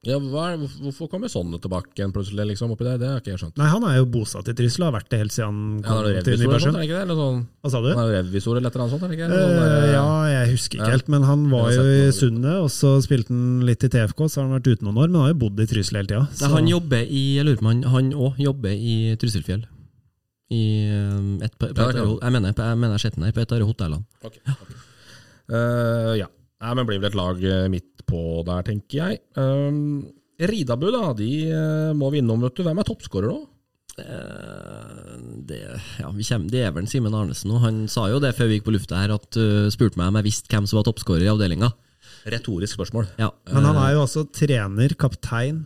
Ja, 0.01 0.15
hva 0.17 0.47
er, 0.49 0.57
hvorfor- 0.57 1.05
kommer 1.11 1.29
sånne 1.29 1.59
tilbake 1.61 1.93
igjen 1.93 2.09
plutselig, 2.09 2.41
liksom, 2.49 2.71
oppi 2.73 2.81
der? 2.87 2.95
Det 2.97 3.05
har 3.05 3.19
ikke 3.21 3.35
jeg 3.35 3.37
skjønt. 3.43 3.57
Nei, 3.61 3.67
han 3.69 3.83
er 3.85 3.99
jo 3.99 4.07
bosatt 4.09 4.47
i 4.49 4.55
Trysil 4.57 4.81
og 4.81 4.87
har 4.89 4.95
vært 4.97 5.11
det 5.13 5.19
helt 5.21 5.31
siden 5.35 5.59
han 5.61 5.83
kom 5.85 6.07
er 6.09 6.23
til 6.25 6.39
Nybergsund. 6.41 6.73
er 6.81 6.87
det? 6.89 7.01
Eller 7.03 7.19
sånn, 7.19 7.43
Hva 7.61 7.69
sa 7.69 7.81
du? 7.85 7.89
han 7.93 8.09
er 8.09 8.23
revisor 8.23 8.57
eller 8.57 8.71
et 8.71 8.73
eller 8.79 8.85
annet 8.87 8.95
sånt, 8.95 9.03
er 9.05 9.11
det 9.13 9.19
ikke? 9.19 9.29
Sånn 9.29 9.61
Eh, 9.61 9.91
ja, 9.93 10.07
jeg 10.31 10.49
husker 10.55 10.79
ikke 10.79 10.87
Ja. 10.89 10.95
helt, 10.95 11.07
men 11.13 11.21
han 11.29 11.43
var 11.51 11.69
jo 11.71 11.83
i. 11.85 12.09
Sundet, 12.17 12.57
og 12.65 12.69
så 12.73 12.95
spilte 13.05 13.29
han 13.29 13.61
litt 13.69 13.83
i 13.85 13.89
TFK, 13.93 14.25
så 14.25 14.41
har 14.41 14.49
han 14.49 14.57
vært 14.57 14.71
ute 14.73 14.81
noen 14.89 14.97
år, 14.97 15.07
men 15.13 15.21
han 15.21 15.27
har 15.29 15.33
jo 15.35 15.39
bodd 15.45 15.59
i 15.61 15.67
Trysil 15.69 15.95
hele 16.01 16.09
tida. 16.09 16.49
Han 16.49 16.65
jobber 16.67 17.05
i 17.05 17.21
Jeg 17.37 17.45
lurer 17.45 17.57
på 17.61 17.61
om 17.61 17.69
han, 17.69 17.83
han 17.93 18.11
òg 18.17 18.41
jobber 18.41 18.73
i 18.73 19.15
Trysilfjell. 19.21 19.67
I 20.51 20.63
eh, 20.91 21.47
et, 21.47 21.55
på, 21.55 21.69
på 21.71 21.87
et, 21.87 21.99
ja, 21.99 22.05
jeg 22.05 22.35
mener, 22.35 22.51
jeg 22.51 22.77
mener 22.77 22.91
jeg 22.91 22.99
har 22.99 23.03
sett 23.05 23.17
den 23.17 23.27
her, 23.27 23.35
på 23.35 23.43
et 23.43 23.55
av 23.55 23.67
hotellene. 23.69 24.03
Okay, 24.27 24.43
ok. 24.55 24.73
Uh, 25.51 26.13
ja. 26.19 26.27
Nei, 26.61 26.73
men 26.77 26.87
blir 26.87 26.99
vel 27.01 27.09
et 27.09 27.17
lag 27.17 27.39
eh, 27.41 27.69
midt 27.73 28.03
på 28.07 28.41
der, 28.45 28.65
tenker 28.67 28.99
jeg. 28.99 29.21
Um, 29.39 30.03
Ridabu, 30.41 30.91
da. 30.93 31.07
De 31.17 31.31
uh, 31.49 31.95
må 31.97 32.11
vi 32.13 32.21
innom, 32.21 32.43
vet 32.43 32.59
du. 32.59 32.63
Hvem 32.67 32.81
er 32.81 32.87
toppskårer 32.87 33.31
nå? 33.31 33.39
Eh, 33.99 35.15
det, 35.49 35.59
ja, 35.99 36.09
vi 36.15 36.23
kommer, 36.23 36.51
det 36.51 36.61
er 36.63 36.75
vel 36.75 36.87
Simen 36.89 37.15
Arnesen 37.17 37.51
nå. 37.51 37.59
Han 37.63 37.81
sa 37.91 38.07
jo 38.11 38.21
det 38.23 38.33
før 38.37 38.51
vi 38.51 38.59
gikk 38.59 38.69
på 38.69 38.75
lufta 38.75 39.01
her, 39.01 39.15
at 39.17 39.39
uh, 39.39 39.67
spurte 39.73 39.99
meg 39.99 40.11
om 40.11 40.19
jeg 40.21 40.29
visste 40.29 40.53
hvem 40.53 40.69
som 40.69 40.79
var 40.79 40.87
toppskårer 40.87 41.25
i 41.25 41.31
avdelinga. 41.33 41.71
Retorisk 42.31 42.77
spørsmål. 42.77 43.09
Ja. 43.19 43.31
Men 43.49 43.65
han 43.65 43.79
er 43.81 43.95
jo 43.95 44.05
også 44.05 44.27
trener, 44.29 44.93
kaptein, 44.99 45.63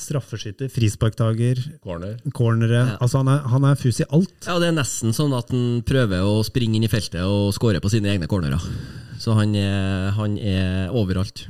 straffeskytter, 0.00 0.70
frisparktaker, 0.72 1.60
Corner. 1.84 2.16
cornere. 2.36 2.80
Ja. 2.94 2.96
Altså 3.00 3.20
han 3.22 3.30
er, 3.32 3.44
han 3.52 3.68
er 3.68 3.78
fus 3.80 4.00
i 4.02 4.08
alt. 4.08 4.34
ja, 4.48 4.58
det 4.62 4.70
er 4.70 4.76
nesten 4.80 5.14
sånn 5.16 5.36
at 5.36 5.52
han 5.54 5.80
prøver 5.86 6.26
å 6.26 6.40
springe 6.46 6.80
inn 6.80 6.88
i 6.88 6.92
feltet 6.92 7.22
og 7.24 7.52
skåre 7.56 7.80
på 7.82 7.92
sine 7.92 8.12
egne 8.14 8.28
cornerer. 8.30 8.62
Så 9.20 9.36
han 9.36 9.54
er, 9.58 10.10
han 10.16 10.38
er 10.40 10.94
overalt. 10.96 11.46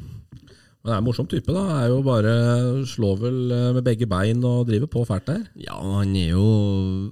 Men 0.81 0.89
det 0.89 0.95
er 0.95 1.01
en 1.03 1.05
morsom 1.05 1.27
type, 1.29 1.53
da. 1.53 1.63
Er 1.83 1.91
jo 1.93 1.99
bare 2.01 2.31
Slår 2.89 3.19
vel 3.21 3.51
eh, 3.53 3.67
med 3.77 3.85
begge 3.85 4.07
bein 4.09 4.41
og 4.49 4.63
driver 4.71 4.89
på 4.89 5.03
fælt 5.05 5.27
der. 5.29 5.43
Ja, 5.61 5.77
han 5.77 6.15
er 6.17 6.31
jo 6.33 6.47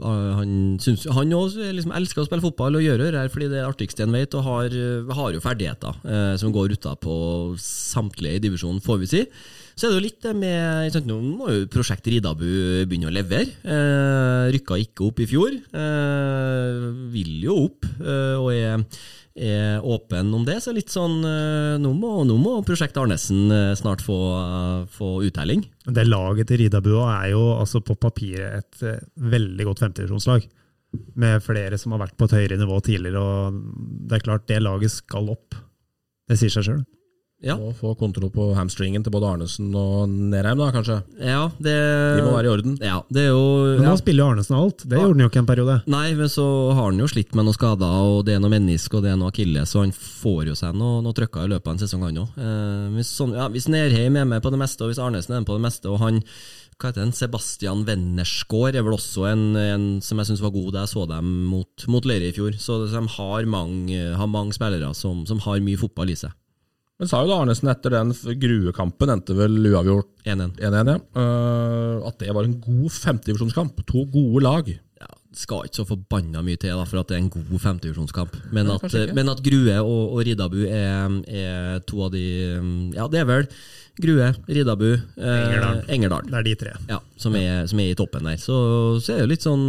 Han, 0.01 0.79
syns, 0.81 1.05
han 1.13 1.35
også 1.37 1.69
liksom 1.77 1.93
elsker 1.99 2.23
å 2.23 2.29
spille 2.31 2.47
fotball 2.47 2.79
og 2.81 2.87
gjøre 2.87 3.11
det 3.13 3.21
her 3.21 3.29
fordi 3.33 3.51
det 3.51 3.59
er 3.61 3.67
det 3.67 3.75
artigste 3.75 4.07
han 4.07 4.17
vet, 4.17 4.33
og 4.39 4.47
har, 4.47 4.79
har 5.21 5.37
jo 5.37 5.45
ferdigheter 5.45 6.01
eh, 6.09 6.35
som 6.41 6.55
går 6.55 6.79
utapå 6.79 7.13
samtlige 7.61 8.41
i 8.41 8.45
divisjonen, 8.49 8.81
får 8.85 9.03
vi 9.05 9.11
si. 9.13 9.23
Så 9.79 9.87
er 9.87 9.93
det 9.93 9.99
jo 10.01 10.07
litt 10.09 10.27
med 10.35 10.91
sant, 10.91 11.07
Nå 11.07 11.21
må 11.23 11.53
jo 11.55 11.69
Prosjekt 11.71 12.09
Ridabu 12.11 12.43
begynne 12.89 13.13
å 13.13 13.15
levere. 13.15 13.53
Eh, 13.63 14.49
rykka 14.57 14.75
ikke 14.83 15.07
opp 15.07 15.23
i 15.23 15.29
fjor. 15.31 15.55
Eh, 15.55 16.89
vil 17.15 17.45
jo 17.45 17.55
opp, 17.69 17.87
eh, 18.03 18.35
og 18.35 18.51
er, 18.57 18.83
er 19.39 19.87
åpen 19.87 20.35
om 20.35 20.43
det. 20.49 20.57
Så 20.65 20.75
litt 20.75 20.91
sånn 20.91 21.23
eh, 21.23 21.77
Nå 21.79 21.95
må, 21.95 22.11
nå 22.27 22.41
må 22.43 22.57
Prosjekt 22.67 22.99
Arnesen 22.99 23.55
eh, 23.55 23.77
snart 23.79 24.03
få, 24.03 24.19
eh, 24.41 24.83
få 24.99 25.13
uttelling. 25.31 25.63
Det 25.87 26.09
laget 26.11 26.51
til 26.51 26.65
Ridabua 26.65 27.07
er 27.21 27.37
jo 27.37 27.47
altså 27.61 27.79
på 27.79 27.95
papiret 28.03 28.59
et 28.83 29.09
veldig 29.15 29.71
godt 29.71 29.87
femtedivisjonslag. 29.87 30.51
Med 31.23 31.39
flere 31.45 31.79
som 31.79 31.95
har 31.95 32.03
vært 32.03 32.19
på 32.19 32.27
et 32.27 32.35
høyere 32.41 32.59
nivå 32.59 32.83
tidligere, 32.83 33.23
og 33.23 33.65
det 34.11 34.19
er 34.19 34.27
klart 34.27 34.51
det 34.51 34.63
laget 34.65 34.99
skal 34.99 35.31
opp. 35.39 35.55
Det 36.27 36.43
sier 36.43 36.51
seg 36.59 36.67
sjøl. 36.67 36.87
Ja. 37.39 37.55
og 37.55 37.77
få 37.79 37.93
kontroll 37.95 38.33
på 38.35 38.49
hamstringen 38.57 39.05
til 39.07 39.13
både 39.15 39.29
Arnesen 39.31 39.69
og 39.79 40.11
Nerheim, 40.11 40.59
da, 40.59 40.73
kanskje. 40.75 40.97
Ja, 41.23 41.45
det 41.63 41.75
De 42.19 42.25
må 42.27 42.33
være 42.35 42.49
i 42.49 42.51
orden. 42.51 42.75
Ja, 42.83 42.97
det 43.15 43.29
er 43.29 43.31
jo 43.31 43.45
Men 43.79 43.85
ja. 43.85 43.93
nå 43.93 44.01
spiller 44.01 44.25
jo 44.25 44.31
Arnesen 44.33 44.57
alt. 44.59 44.83
Det 44.83 44.99
gjorde 44.99 45.15
han 45.15 45.23
jo 45.23 45.31
ikke 45.31 45.43
en 45.45 45.51
periode. 45.53 45.77
Nei, 45.87 46.09
men 46.19 46.33
så 46.33 46.47
har 46.73 46.89
han 46.89 46.99
jo 46.99 47.07
slitt 47.11 47.37
med 47.39 47.47
noen 47.47 47.55
skader, 47.55 47.99
og 48.11 48.25
det 48.27 48.35
er 48.35 48.43
noe 48.43 48.55
menneske 48.57 48.99
og 48.99 49.07
det 49.07 49.13
er 49.13 49.21
noe 49.21 49.31
akilles, 49.31 49.71
så 49.71 49.85
han 49.85 49.95
får 49.95 50.51
jo 50.51 50.57
seg 50.59 50.75
noe, 50.79 50.99
noe 51.05 51.15
trøkker 51.15 51.47
i 51.47 51.53
løpet 51.55 51.71
av 51.71 51.77
en 51.77 51.83
sesong, 51.85 52.07
han 52.09 52.23
òg. 52.25 52.41
Eh, 52.43 52.89
hvis, 52.97 53.13
sånn, 53.21 53.37
ja, 53.39 53.47
hvis 53.55 53.71
Nerheim 53.71 54.19
er 54.19 54.27
med 54.35 54.43
på 54.43 54.51
det 54.55 54.59
meste, 54.59 54.83
og 54.83 54.91
hvis 54.91 55.03
Arnesen 55.03 55.37
er 55.37 55.45
med 55.45 55.51
på 55.53 55.61
det 55.61 55.67
meste, 55.69 55.93
og 55.93 56.03
han 56.03 56.25
hva 56.79 56.93
heter 56.93 57.03
den, 57.03 57.15
Sebastian 57.15 57.81
Wennersgaard 57.89 58.77
er 58.79 58.85
vel 58.87 58.95
også 58.95 59.25
en, 59.27 59.47
en 59.59 59.87
som 60.05 60.21
jeg 60.21 60.29
syns 60.29 60.43
var 60.45 60.53
god 60.55 60.69
da 60.77 60.85
jeg 60.85 60.93
så 60.93 61.07
dem 61.11 61.33
mot, 61.51 61.87
mot 61.91 62.07
Leire 62.07 62.31
i 62.31 62.35
fjor. 62.37 62.55
Så 62.55 62.85
de 62.85 63.01
har 63.17 63.49
mange, 63.51 63.99
har 64.15 64.31
mange 64.31 64.55
spillere 64.55 64.93
som, 64.95 65.25
som 65.27 65.43
har 65.43 65.59
mye 65.65 65.81
fotball 65.81 66.15
i 66.15 66.19
seg. 66.21 66.31
Men 66.99 67.11
sa 67.11 67.21
jo 67.23 67.31
da 67.31 67.39
Arnesen 67.45 67.71
etter 67.71 67.95
den 67.95 68.11
gruekampen, 68.43 69.13
endte 69.13 69.37
vel 69.39 69.55
uavgjort 69.71 70.27
1-1. 70.27 70.59
1-1, 70.59 70.91
ja. 70.91 70.99
uh, 71.15 72.09
at 72.09 72.19
det 72.19 72.35
var 72.35 72.49
en 72.49 72.59
god 72.59 72.91
femtedivisjonskamp. 72.91 73.85
To 73.87 74.03
gode 74.11 74.43
lag. 74.43 74.73
Ja, 74.99 75.07
det 75.07 75.39
skal 75.39 75.69
ikke 75.69 75.79
så 75.79 75.87
forbanna 75.87 76.43
mye 76.43 76.59
til 76.59 76.75
da, 76.75 76.83
for 76.91 76.99
at 76.99 77.13
det 77.13 77.21
er 77.21 77.23
en 77.23 77.31
god 77.31 77.63
femtedivisjonskamp. 77.63 78.35
Men, 78.51 78.73
men 79.15 79.31
at 79.31 79.45
Grue 79.47 79.77
og, 79.79 80.17
og 80.17 80.25
Ridabu 80.27 80.65
er, 80.67 81.21
er 81.31 81.85
to 81.87 82.03
av 82.09 82.11
de 82.17 82.25
Ja, 82.97 83.07
det 83.07 83.23
er 83.23 83.31
vel 83.31 83.47
Grue, 83.99 84.33
Ridabu, 84.47 84.93
eh, 84.95 85.29
Engerdal. 85.45 85.81
Engerdal. 85.91 86.27
Det 86.31 86.39
er 86.39 86.45
de 86.47 86.55
tre. 86.59 86.75
Ja, 86.87 86.99
som 87.19 87.35
er, 87.35 87.65
som 87.67 87.81
er 87.83 87.91
i 87.91 87.97
toppen 87.99 88.29
der. 88.31 88.37
Så, 88.39 88.55
så 89.03 89.15
er 89.15 89.19
det 89.19 89.25
jo 89.25 89.33
litt 89.33 89.47
sånn 89.47 89.65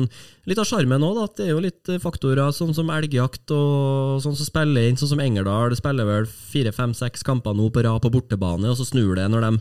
Litt 0.49 0.57
av 0.57 0.65
sjarmen 0.65 1.03
òg. 1.05 1.17
At 1.21 1.35
det 1.37 1.45
er 1.45 1.51
jo 1.53 1.59
litt 1.61 1.89
eh, 1.93 1.99
faktorer 2.01 2.49
sånn 2.55 2.71
som 2.73 2.87
elgjakt 2.89 3.51
og 3.53 4.17
sånn 4.23 4.33
som 4.39 4.47
spiller 4.47 4.87
inn. 4.89 4.97
Sånn 4.97 5.11
som 5.11 5.21
Engerdal 5.21 5.75
spiller 5.77 6.07
vel 6.07 6.25
fire, 6.25 6.71
fem, 6.73 6.95
seks 6.97 7.21
kamper 7.27 7.53
nå 7.53 7.67
på 7.75 7.83
rad 7.85 8.01
på 8.01 8.09
bortebane, 8.15 8.65
og 8.71 8.79
så 8.79 8.87
snur 8.87 9.13
det 9.19 9.27
når 9.29 9.45
de, 9.45 9.51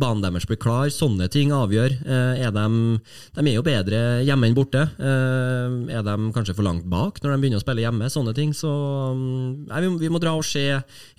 banen 0.00 0.24
deres 0.24 0.48
blir 0.48 0.56
klar. 0.62 0.88
Sånne 0.94 1.28
ting 1.32 1.52
avgjør. 1.52 1.98
Eh, 2.00 2.40
er 2.46 2.54
de, 2.56 2.64
de 3.36 3.44
er 3.44 3.58
jo 3.58 3.66
bedre 3.66 4.02
hjemme 4.24 4.48
enn 4.48 4.56
borte. 4.56 4.86
Eh, 4.96 5.78
er 5.98 6.06
de 6.08 6.16
kanskje 6.32 6.56
for 6.56 6.64
langt 6.64 6.88
bak 6.88 7.20
når 7.20 7.34
de 7.36 7.40
begynner 7.44 7.60
å 7.60 7.66
spille 7.66 7.84
hjemme? 7.84 8.08
Sånne 8.12 8.32
ting. 8.38 8.56
Så 8.56 8.72
mm, 8.72 9.66
nei, 9.68 9.84
vi, 9.84 9.92
må- 9.92 10.00
vi 10.00 10.12
må 10.16 10.22
dra 10.24 10.32
og 10.38 10.46
se 10.48 10.64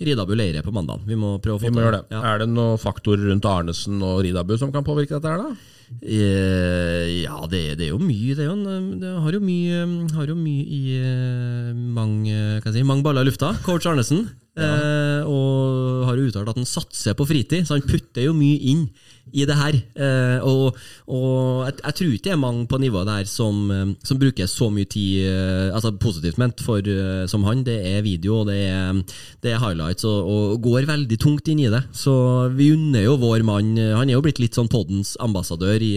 Ridabu 0.02 0.34
leire 0.40 0.66
på 0.66 0.74
mandag. 0.74 1.06
Vi 1.06 1.18
må 1.20 1.36
prøve 1.38 1.60
å 1.60 1.62
få 1.62 1.70
Vi 1.70 1.76
må 1.78 1.86
til 1.86 2.00
det. 2.00 2.06
Ja. 2.18 2.26
Er 2.34 2.42
det 2.42 2.50
noen 2.50 2.82
faktorer 2.82 3.30
rundt 3.30 3.46
Arnesen 3.46 4.02
og 4.02 4.24
Ridabu 4.26 4.58
som 4.58 4.74
kan 4.74 4.88
påvirke 4.88 5.20
dette 5.20 5.30
her, 5.38 5.46
da? 5.52 5.76
Eh, 6.00 7.24
ja, 7.26 7.40
det, 7.52 7.64
det 7.80 7.88
er 7.88 7.94
jo 7.94 8.02
mye. 8.02 8.36
Det, 8.38 8.46
er 8.46 8.52
jo 8.52 8.78
det 9.02 9.14
har, 9.24 9.36
jo 9.36 9.42
mye, 9.44 9.82
har 10.16 10.32
jo 10.32 10.38
mye 10.38 10.64
i 10.64 10.82
eh, 11.00 11.74
mange, 11.76 12.38
si, 12.66 12.86
mange 12.88 13.06
baller 13.06 13.26
i 13.26 13.30
lufta, 13.30 13.54
coach 13.66 13.90
Arnesen. 13.90 14.28
Eh, 14.60 15.22
og 15.28 16.06
har 16.08 16.20
jo 16.20 16.28
uttalt 16.30 16.52
at 16.52 16.60
han 16.60 16.68
satser 16.68 17.16
på 17.18 17.28
fritid, 17.30 17.68
så 17.68 17.78
han 17.78 17.86
putter 17.88 18.28
jo 18.28 18.36
mye 18.36 18.60
inn 18.72 18.88
i 19.34 19.46
det 19.48 19.58
her. 19.58 19.78
Eh, 19.96 20.46
og 20.46 20.78
og 21.10 21.66
jeg, 21.66 21.80
jeg 21.82 21.96
tror 21.98 22.14
ikke 22.14 22.28
det 22.28 22.34
er 22.36 22.42
mange 22.42 22.66
på 22.70 22.78
nivået 22.82 23.08
der 23.10 23.26
som, 23.30 23.62
eh, 23.74 23.94
som 24.06 24.20
bruker 24.22 24.50
så 24.50 24.70
mye 24.74 24.86
tid, 24.90 25.26
eh, 25.26 25.74
altså 25.74 25.92
positivt 25.98 26.38
ment, 26.38 26.62
for, 26.62 26.86
som 27.28 27.44
han. 27.48 27.64
Det 27.66 27.78
er 27.90 28.04
video, 28.06 28.42
og 28.42 28.50
det 28.50 28.60
er, 28.70 29.00
det 29.44 29.54
er 29.54 29.62
highlights, 29.62 30.06
og, 30.08 30.30
og 30.30 30.62
går 30.64 30.88
veldig 30.90 31.18
tungt 31.20 31.50
inn 31.52 31.64
i 31.64 31.72
det. 31.72 31.82
Så 31.96 32.14
vi 32.56 32.72
unner 32.76 33.04
jo 33.06 33.18
vår 33.20 33.44
mann 33.48 33.76
Han 33.78 34.10
er 34.10 34.16
jo 34.16 34.24
blitt 34.24 34.40
litt 34.42 34.58
sånn 34.58 34.70
poddens 34.72 35.16
ambassadør 35.22 35.82
i, 35.84 35.96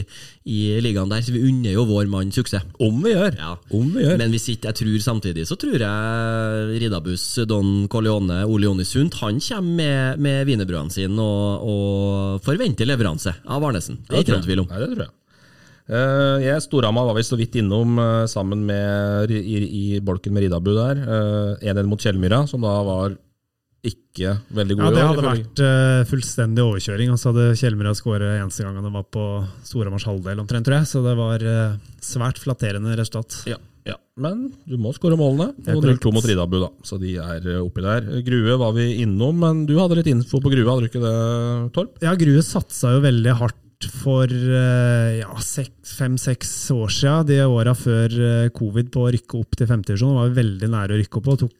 i 0.49 0.59
ligaen 0.83 1.11
der, 1.13 1.23
så 1.23 1.35
vi 1.35 1.45
unner 1.49 1.77
jo 1.77 1.87
vår 1.89 2.11
mann 2.11 2.33
suksess. 2.35 2.67
Om 2.83 3.03
vi 3.05 3.15
gjør. 3.15 3.37
Ja. 3.39 3.55
Om 3.75 3.93
vi 3.95 4.07
gjør. 4.07 4.19
Men 4.21 4.35
hvis 4.35 4.49
ikke 4.53 4.71
jeg 4.71 4.81
tror 4.81 5.05
samtidig, 5.05 5.47
så 5.49 5.59
tror 5.61 5.85
jeg 5.85 6.81
Ridabus, 6.83 7.27
Don 7.49 7.87
Corleone, 7.93 8.43
Ole 8.49 8.69
Jonny 8.69 8.87
Sundt, 8.89 9.21
han 9.23 9.41
kommer 9.43 9.77
med, 9.83 10.23
med 10.23 10.47
wienerbrødene 10.49 10.95
sine 10.95 11.23
og, 11.23 11.69
og 11.69 12.45
forventer 12.47 12.89
leveranse 12.89 13.22
av 13.31 13.65
Arnesen. 13.69 13.99
Det 14.09 14.17
er 14.17 14.25
ikke 14.25 14.37
noen 14.37 14.47
tvil 14.47 14.63
om. 14.65 14.71
Nei, 14.73 14.81
det 14.83 14.89
tror 14.93 15.05
jeg. 15.07 15.13
Uh, 15.93 16.39
jeg 16.39 16.63
Storhamar 16.63 17.09
var 17.09 17.17
vi 17.19 17.25
så 17.27 17.37
vidt 17.37 17.57
innom 17.59 17.99
uh, 17.99 18.23
sammen 18.31 18.63
med 18.69 19.33
i, 19.35 19.41
i, 19.67 19.85
bolken 20.01 20.33
med 20.33 20.47
Ridabu 20.47 20.71
der. 20.77 21.01
Uh, 21.03 21.67
1-1 21.73 21.91
mot 21.91 22.01
Kjellmyra, 22.01 22.45
som 22.49 22.63
da 22.63 22.77
var 22.87 23.17
ikke 23.83 24.37
veldig 24.55 24.77
god 24.79 24.85
Ja, 24.85 24.91
i 24.91 24.95
Det 24.95 25.03
hadde 25.03 25.19
ifølge- 25.19 25.33
vært 25.43 25.63
uh, 25.67 26.05
fullstendig 26.13 26.63
overkjøring. 26.63 27.11
Og 27.11 27.19
så 27.19 27.33
hadde 27.33 27.57
Kjellmyra 27.59 27.95
skåret 27.99 28.39
eneste 28.39 28.63
gang 28.63 28.79
han 28.79 28.95
var 28.95 29.09
på 29.11 29.25
Storhamars 29.67 30.07
halvdel, 30.07 30.39
omtrent, 30.39 30.69
tror 30.69 30.79
jeg. 30.79 30.91
Så 30.93 31.03
det 31.03 31.17
var 31.19 31.43
eh, 31.43 31.75
svært 32.05 32.39
flatterende 32.39 32.95
resultat. 32.99 33.41
Ja, 33.51 33.59
ja. 33.89 33.97
Men 34.21 34.45
du 34.69 34.77
må 34.81 34.93
skåre 34.95 35.17
målene. 35.19 35.51
Og 35.73 35.83
0-2 35.83 35.95
riktig. 35.95 36.13
mot 36.15 36.29
Ridabu, 36.29 36.59
da. 36.63 36.71
Så 36.87 36.99
de 37.03 37.17
er 37.19 37.49
eh, 37.49 37.63
oppi 37.63 37.85
der. 37.85 38.07
Grue 38.27 38.59
var 38.61 38.77
vi 38.77 38.91
innom, 39.03 39.41
men 39.43 39.65
du 39.69 39.75
hadde 39.81 39.99
litt 39.99 40.11
info 40.13 40.43
på 40.43 40.53
Grue, 40.53 40.69
hadde 40.69 40.87
du 40.87 40.91
ikke 40.91 41.03
det, 41.03 41.17
Torp? 41.77 41.99
Ja, 42.05 42.15
Grue 42.19 42.45
satsa 42.47 42.95
jo 42.97 43.03
veldig 43.05 43.37
hardt 43.41 43.59
for 43.91 44.31
eh, 44.31 45.23
ja, 45.23 45.33
fem-seks 45.97 46.53
år 46.75 46.93
siden, 46.95 47.27
de 47.33 47.41
åra 47.49 47.75
før 47.75 48.15
eh, 48.15 48.53
covid, 48.55 48.93
på 48.95 49.07
å 49.07 49.11
rykke 49.17 49.41
opp 49.41 49.59
til 49.59 49.71
femtedivisjon. 49.71 50.21
Var 50.21 50.37
veldig 50.39 50.71
nære 50.77 50.95
å 50.95 51.01
rykke 51.03 51.19
opp. 51.19 51.33
Og 51.33 51.43
tok, 51.43 51.57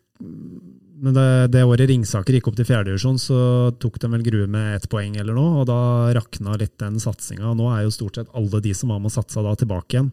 men 1.03 1.17
det, 1.17 1.29
det 1.57 1.65
året 1.67 1.89
Ringsaker 1.91 2.37
gikk 2.37 2.53
opp 2.53 2.61
til 2.61 2.69
fjerdedivisjon, 2.69 3.19
så 3.19 3.39
tok 3.83 3.99
de 4.03 4.13
vel 4.13 4.27
Grue 4.29 4.51
med 4.51 4.77
ett 4.77 4.87
poeng 4.93 5.17
eller 5.19 5.35
noe, 5.35 5.65
og 5.65 5.67
da 5.73 5.81
rakna 6.15 6.55
litt 6.61 6.77
den 6.79 7.01
satsinga. 7.03 7.57
Nå 7.59 7.73
er 7.73 7.87
jo 7.87 7.97
stort 7.97 8.21
sett 8.21 8.37
alle 8.39 8.63
de 8.63 8.77
som 8.77 8.95
var 8.95 9.03
med 9.03 9.11
og 9.11 9.17
satsa 9.17 9.43
da, 9.43 9.57
tilbake 9.59 9.97
igjen. 9.99 10.13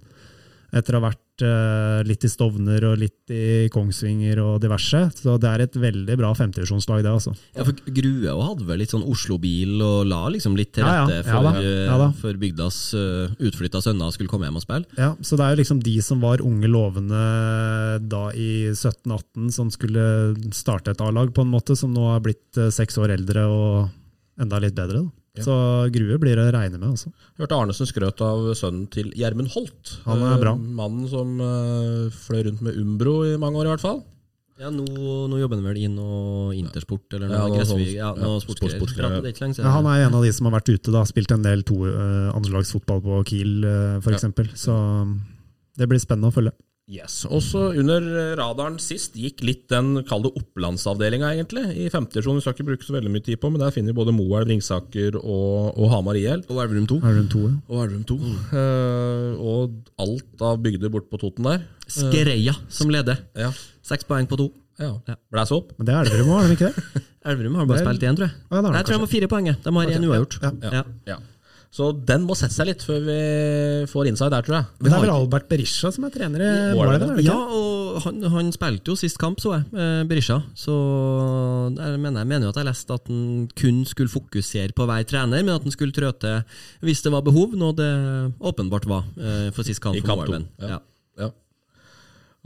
Etter 0.70 0.96
å 0.96 1.00
ha 1.00 1.08
vært 1.10 1.44
eh, 1.46 2.02
litt 2.06 2.26
i 2.26 2.30
Stovner 2.30 2.84
og 2.92 3.00
litt 3.02 3.32
i 3.34 3.70
Kongsvinger 3.74 4.42
og 4.44 4.60
diverse. 4.62 5.02
Så 5.18 5.38
det 5.42 5.50
er 5.50 5.64
et 5.66 5.78
veldig 5.82 6.18
bra 6.20 6.30
femtedivisjonslag, 6.38 7.02
det, 7.06 7.14
altså. 7.14 7.34
Ja, 7.58 7.66
for 7.66 7.74
Grue 7.96 8.36
hadde 8.44 8.68
vel 8.68 8.82
litt 8.84 8.94
sånn 8.94 9.06
Oslo-bil 9.08 9.82
og 9.82 10.10
la 10.12 10.22
liksom 10.34 10.58
litt 10.60 10.76
til 10.78 10.86
Ja, 10.86 11.02
ja. 11.02 11.06
rette 11.10 11.30
Ja 11.30 11.40
for, 11.40 11.50
da. 11.50 12.10
eh, 12.10 12.18
for 12.22 12.42
bygdas 12.42 12.80
uh, 12.94 13.34
utflytta 13.50 13.82
sønner 13.84 14.14
skulle 14.14 14.30
komme 14.32 14.50
hjem 14.50 14.60
og 14.62 14.66
spille. 14.66 14.86
Ja, 15.00 15.14
så 15.26 15.40
det 15.40 15.48
er 15.48 15.56
jo 15.56 15.62
liksom 15.64 15.82
de 15.86 15.96
som 16.06 16.22
var 16.24 16.44
unge 16.46 16.70
lovende 16.70 17.24
da 18.10 18.26
i 18.38 18.70
17-18, 18.76 19.50
som 19.56 19.72
skulle 19.74 20.04
starte 20.56 20.94
et 20.94 21.02
A-lag, 21.02 21.34
på 21.34 21.46
en 21.46 21.54
måte, 21.54 21.78
som 21.80 21.94
nå 21.96 22.12
har 22.14 22.22
blitt 22.26 22.60
eh, 22.60 22.72
seks 22.74 23.00
år 23.02 23.16
eldre 23.18 23.48
og 23.50 23.90
enda 24.40 24.60
litt 24.64 24.78
bedre. 24.78 25.04
Da. 25.04 25.16
Så 25.38 25.56
Grue 25.94 26.18
blir 26.22 26.36
det 26.40 26.48
å 26.50 26.54
regne 26.56 26.80
med. 26.80 26.90
Altså. 26.90 27.12
Hørte 27.40 27.58
Arnesen 27.58 27.88
skrøt 27.90 28.22
av 28.26 28.48
sønnen 28.58 28.88
til 28.92 29.12
Gjermund 29.16 29.52
Holt. 29.54 29.98
Han 30.08 30.24
er 30.26 30.40
bra. 30.42 30.56
Eh, 30.58 30.72
Mannen 30.80 31.10
som 31.12 31.36
eh, 31.44 32.08
fløy 32.26 32.48
rundt 32.50 32.64
med 32.66 32.80
Umbro 32.82 33.20
i 33.30 33.38
mange 33.42 33.62
år, 33.62 33.70
i 33.70 33.74
hvert 33.76 33.86
fall. 33.86 34.02
Ja, 34.60 34.68
nå, 34.76 34.84
nå 35.32 35.38
jobber 35.40 35.56
han 35.56 35.68
vel 35.70 35.78
i 35.80 35.88
noe 35.88 36.50
Intersport 36.58 37.14
eller 37.16 37.30
Ja, 37.32 37.46
noe, 37.48 37.62
noe 37.62 37.68
sånn- 37.68 37.86
ja, 37.86 38.10
ja, 38.10 38.14
noe 38.20 38.42
sportsgreier. 38.44 39.24
Ja. 39.24 39.52
Ja, 39.64 39.70
han 39.78 39.88
er 39.88 40.08
en 40.10 40.18
av 40.18 40.26
de 40.26 40.34
som 40.36 40.50
har 40.50 40.58
vært 40.58 40.74
ute, 40.74 40.92
da, 40.92 41.06
spilt 41.08 41.32
en 41.32 41.46
del 41.46 41.64
to, 41.64 41.78
uh, 41.88 42.28
andrelagsfotball 42.36 43.00
på 43.06 43.22
Kiel 43.30 43.64
uh, 43.64 44.02
f.eks. 44.02 44.18
eksempel 44.18 44.50
Så 44.60 44.76
um, 44.76 45.14
det 45.80 45.88
blir 45.88 46.02
spennende 46.04 46.28
å 46.28 46.36
følge. 46.36 46.52
Yes. 46.90 47.20
Også 47.30 47.68
under 47.78 48.02
radaren 48.40 48.80
sist 48.82 49.14
gikk 49.14 49.44
litt 49.46 49.68
den, 49.70 50.00
kalde 50.10 50.32
det 50.32 50.42
opplandsavdelinga, 50.42 51.28
egentlig. 51.36 51.68
I 51.78 51.90
femtedivisjon. 51.94 52.40
Vi 52.40 52.42
skal 52.42 52.56
ikke 52.56 52.66
bruke 52.72 52.88
så 52.88 52.96
veldig 52.96 53.12
mye 53.14 53.26
tid 53.28 53.38
på, 53.44 53.52
men 53.54 53.62
der 53.62 53.70
finner 53.76 53.94
vi 53.94 54.00
både 54.00 54.16
Moelv, 54.18 54.50
Ringsaker 54.50 55.20
og, 55.22 55.78
og 55.78 55.92
Hamar 55.94 56.18
IL. 56.18 56.42
Og 56.50 56.64
Elverum 56.64 56.88
2. 56.90 56.98
Elverum 57.04 57.28
2, 57.30 57.44
ja? 57.46 57.54
Og 57.70 57.84
Elverum 57.84 58.08
2. 58.10 58.18
Eh, 58.64 59.46
og 59.54 59.78
alt 60.02 60.46
av 60.50 60.58
bygder 60.66 60.90
bort 60.98 61.10
på 61.14 61.22
Toten 61.22 61.46
der. 61.52 61.62
Skreia 61.90 62.56
som 62.74 62.90
leder. 62.94 63.22
Ja. 63.38 63.52
Seks 63.86 64.06
poeng 64.10 64.26
på 64.30 64.38
to. 64.42 64.50
ja. 64.82 64.96
Ja. 65.10 65.16
Blæs 65.34 65.52
opp. 65.54 65.74
Men 65.78 65.86
det 65.90 65.94
er 65.96 66.10
Elverum 66.10 66.34
òg, 66.34 66.42
er 66.44 66.48
de 66.50 66.58
ikke 66.58 66.72
det? 66.74 67.04
Elverum 67.30 67.56
har 67.60 67.66
bare 67.70 67.84
spilt 67.86 68.06
én, 68.08 68.16
tror 68.18 68.30
jeg. 68.30 68.36
Ja, 68.50 68.62
Nei, 68.66 68.74
jeg 68.80 68.86
tror 68.88 68.96
de 68.96 69.04
har 69.06 69.12
fire 69.14 69.30
poeng. 69.30 69.50
De 69.66 69.74
har 69.78 69.94
én 69.94 70.06
uavgjort. 70.10 70.40
ja, 70.42 70.52
Ja. 70.74 70.84
ja. 71.14 71.18
Så 71.70 71.92
den 71.94 72.24
må 72.26 72.34
sette 72.34 72.56
seg 72.56 72.66
litt 72.66 72.82
før 72.82 73.04
vi 73.06 73.16
får 73.92 74.08
inside 74.10 74.34
der, 74.34 74.46
tror 74.46 74.56
jeg. 74.58 74.68
Men 74.80 74.90
det 74.90 74.96
er 74.98 75.04
vel 75.04 75.12
Albert 75.14 75.46
Berisha 75.52 75.92
som 75.94 76.08
er 76.08 76.14
trener 76.16 76.42
i 76.42 76.48
er 76.74 77.04
ikke? 77.06 77.26
Ja, 77.28 77.36
og 77.38 78.00
han, 78.08 78.24
han 78.34 78.50
spilte 78.56 78.90
jo 78.90 78.96
sist 78.98 79.20
kamp, 79.22 79.38
så 79.44 79.54
jeg, 79.54 79.68
eh, 79.78 80.02
Berisha. 80.10 80.40
Så 80.58 80.74
jeg 81.78 82.00
mener, 82.02 82.24
jeg 82.24 82.30
mener 82.32 82.48
jo 82.48 82.54
at 82.56 82.60
jeg 82.64 82.70
leste 82.72 82.98
at 82.98 83.12
han 83.14 83.46
kun 83.62 83.84
skulle 83.86 84.10
fokusere 84.10 84.74
på 84.74 84.88
hver 84.90 85.06
trener, 85.12 85.46
men 85.46 85.54
at 85.54 85.68
han 85.68 85.76
skulle 85.76 85.94
trå 85.94 86.10
til 86.18 86.42
hvis 86.90 87.06
det 87.06 87.14
var 87.14 87.26
behov, 87.28 87.54
noe 87.60 87.78
det 87.78 87.92
åpenbart 88.50 88.90
var 88.90 89.06
eh, 89.22 89.52
for 89.54 89.68
sist 89.68 89.84
kamp 89.86 90.00
I 90.00 90.04
kamp 90.06 90.26
to, 90.26 90.42
ja. 90.42 90.74
Ja. 90.74 90.80
Ja. 91.22 91.30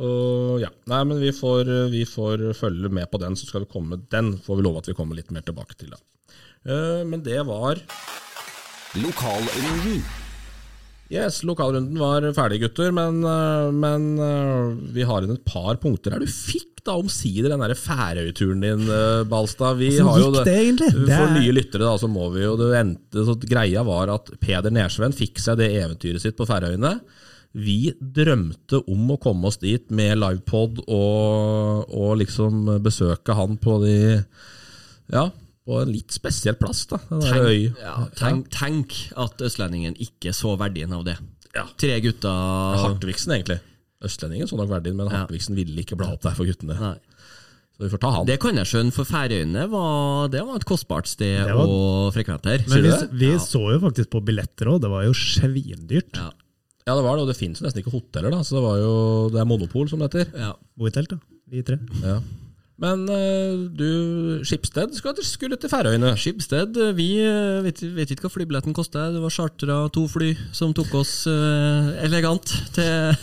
Og 0.03 0.59
ja, 0.65 0.73
Nei, 0.91 0.99
men 1.07 1.23
vi 1.23 1.31
får, 1.37 1.69
vi 1.93 2.03
får 2.09 2.49
følge 2.59 2.91
med 2.91 3.07
på 3.13 3.23
den, 3.23 3.39
så 3.39 3.47
skal 3.47 3.63
vi 3.63 3.71
komme 3.71 4.01
den. 4.11 4.33
Får 4.43 4.59
vi 4.59 4.67
love 4.67 4.83
at 4.83 4.91
vi 4.91 4.97
kommer 4.99 5.15
litt 5.15 5.31
mer 5.31 5.45
tilbake 5.47 5.79
til. 5.79 5.95
da. 5.95 6.01
Eh, 6.67 7.03
Men 7.07 7.23
det 7.23 7.39
var 7.47 7.79
Lokalrunden. 8.93 10.03
Yes, 11.13 11.41
lokalrunden 11.45 11.97
var 11.97 12.25
ferdig, 12.33 12.59
gutter. 12.61 12.91
Men, 12.93 13.23
eh, 13.25 13.71
men 13.73 14.05
eh, 14.21 14.77
vi 14.93 15.05
har 15.07 15.25
inn 15.25 15.33
et 15.33 15.45
par 15.45 15.79
punkter 15.81 16.13
her. 16.13 16.21
Du 16.21 16.29
fikk 16.29 16.83
da 16.85 16.97
omsider 16.99 17.53
den 17.53 17.63
der 17.63 17.73
Færøyturen 17.79 18.61
din, 18.61 18.85
eh, 18.85 19.23
Balstad. 19.29 19.77
Vi 19.79 19.91
Hvordan 19.95 20.09
har 20.11 20.21
jo 20.21 20.31
det 20.37 20.55
egentlig? 20.55 20.91
Det 20.93 21.17
For 21.17 21.33
nye 21.33 21.55
lyttere 21.57 21.85
da, 21.87 21.97
så 21.97 22.09
må 22.11 22.29
vi 22.33 22.45
jo 22.45 22.55
det 22.59 22.71
endte, 22.79 23.25
så 23.25 23.37
Greia 23.41 23.83
var 23.87 24.13
at 24.13 24.33
Peder 24.41 24.73
Nersven 24.73 25.15
fikk 25.15 25.41
seg 25.41 25.57
det 25.61 25.71
eventyret 25.81 26.21
sitt 26.21 26.37
på 26.37 26.47
Færøyene. 26.49 26.99
Vi 27.53 27.93
drømte 27.97 28.81
om 28.89 29.13
å 29.13 29.19
komme 29.21 29.49
oss 29.49 29.59
dit 29.61 29.89
med 29.93 30.17
livepod 30.17 30.85
og, 30.87 31.89
og 31.93 32.17
liksom 32.21 32.79
besøke 32.81 33.35
han 33.37 33.57
på 33.61 33.77
de 33.85 33.97
Ja, 35.13 35.27
på 35.65 35.77
en 35.81 35.91
litt 35.93 36.11
spesiell 36.11 36.55
plass, 36.59 36.85
da. 36.91 36.97
Tenk, 37.07 37.77
ja, 37.79 37.93
tenk, 38.19 38.49
tenk 38.51 38.95
at 39.15 39.39
østlendingen 39.47 39.95
ikke 40.03 40.33
så 40.35 40.57
verdien 40.59 40.91
av 40.93 41.05
det. 41.07 41.17
Ja. 41.55 41.63
Tre 41.79 41.99
gutter 42.03 42.81
Hartvigsen, 42.81 43.31
egentlig. 43.37 43.59
Østlendingen 44.03 44.49
så 44.49 44.57
nok 44.59 44.69
verdien, 44.73 44.95
men 44.99 45.07
Ja. 45.07 45.23
Hartvigsen 45.23 45.55
ville 45.55 45.79
ikke 45.85 45.95
bla 45.95 46.11
opp 46.13 46.21
der 46.25 46.35
for 46.35 46.45
guttene. 46.49 46.75
Nei. 46.79 46.97
Så 47.73 47.85
vi 47.85 47.89
får 47.89 47.99
ta 48.03 48.11
han. 48.11 48.25
Det 48.27 48.39
kan 48.43 48.55
jeg 48.59 48.65
skjønne, 48.69 48.93
for 48.93 49.07
Færøyene 49.07 49.63
var, 49.71 50.27
det 50.29 50.43
var 50.45 50.55
et 50.59 50.65
kostbart 50.65 51.07
sted 51.07 51.45
Det 51.47 51.55
var- 51.55 51.65
å 51.65 52.11
frekventere. 52.13 52.67
Men 52.69 52.83
vi, 52.83 52.91
vi 53.25 53.31
Ja. 53.31 53.37
så 53.39 53.63
jo 53.73 53.79
faktisk 53.79 54.09
på 54.11 54.21
billetter 54.23 54.67
òg, 54.67 54.81
det 54.81 54.89
var 54.91 55.03
jo 55.07 55.13
svindyrt. 55.13 56.13
Ja. 56.19 56.29
Ja, 56.85 56.95
det 56.95 57.03
var 57.05 57.15
det, 57.15 57.21
og 57.23 57.27
det 57.31 57.37
finnes 57.39 57.61
jo 57.61 57.65
nesten 57.65 57.79
ikke 57.81 57.93
hoteller, 57.95 58.29
da, 58.29 58.39
så 58.43 58.59
det 58.59 58.63
var 58.63 58.77
jo 58.77 59.29
Det 59.31 59.39
er 59.39 59.45
monopol, 59.45 59.87
som 59.89 59.99
det 59.99 60.11
heter. 60.11 60.37
Ja. 60.37 60.53
Bo 60.77 60.85
i 60.85 60.91
telt, 60.91 61.07
da. 61.09 61.17
Vi 61.49 61.61
tre. 61.63 61.79
Ja. 62.03 62.19
Men 62.83 63.05
eh, 63.07 63.53
du, 63.71 63.89
Skipsted 64.43 64.91
skulle, 64.97 65.23
skulle 65.23 65.59
til 65.59 65.71
Færøyene. 65.71 66.13
Skipsted, 66.19 66.75
eh, 66.75 66.91
vi 66.97 67.07
eh, 67.23 67.61
vet, 67.63 67.79
vet 67.95 68.11
ikke 68.11 68.27
hva 68.27 68.33
flybilletten 68.33 68.75
kosta. 68.75 69.07
Det 69.13 69.23
var 69.23 69.33
chartra 69.33 69.79
to 69.93 70.03
fly 70.11 70.33
som 70.55 70.75
tok 70.75 70.91
oss 70.99 71.13
uh, 71.29 71.93
elegant 72.03 72.51
til, 72.75 73.15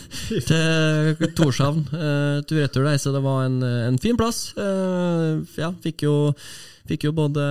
til 0.49 1.31
Torshavn. 1.37 1.85
Uh, 1.93 2.41
tur-retur 2.49 2.89
der, 2.89 2.97
så 3.01 3.13
det 3.13 3.21
var 3.23 3.45
en, 3.45 3.61
en 3.61 4.01
fin 4.01 4.17
plass. 4.17 4.49
Uh, 4.57 5.45
ja, 5.59 5.73
fikk 5.85 6.07
jo 6.09 6.17
Fikk 6.89 7.05
jo 7.05 7.11
både 7.15 7.43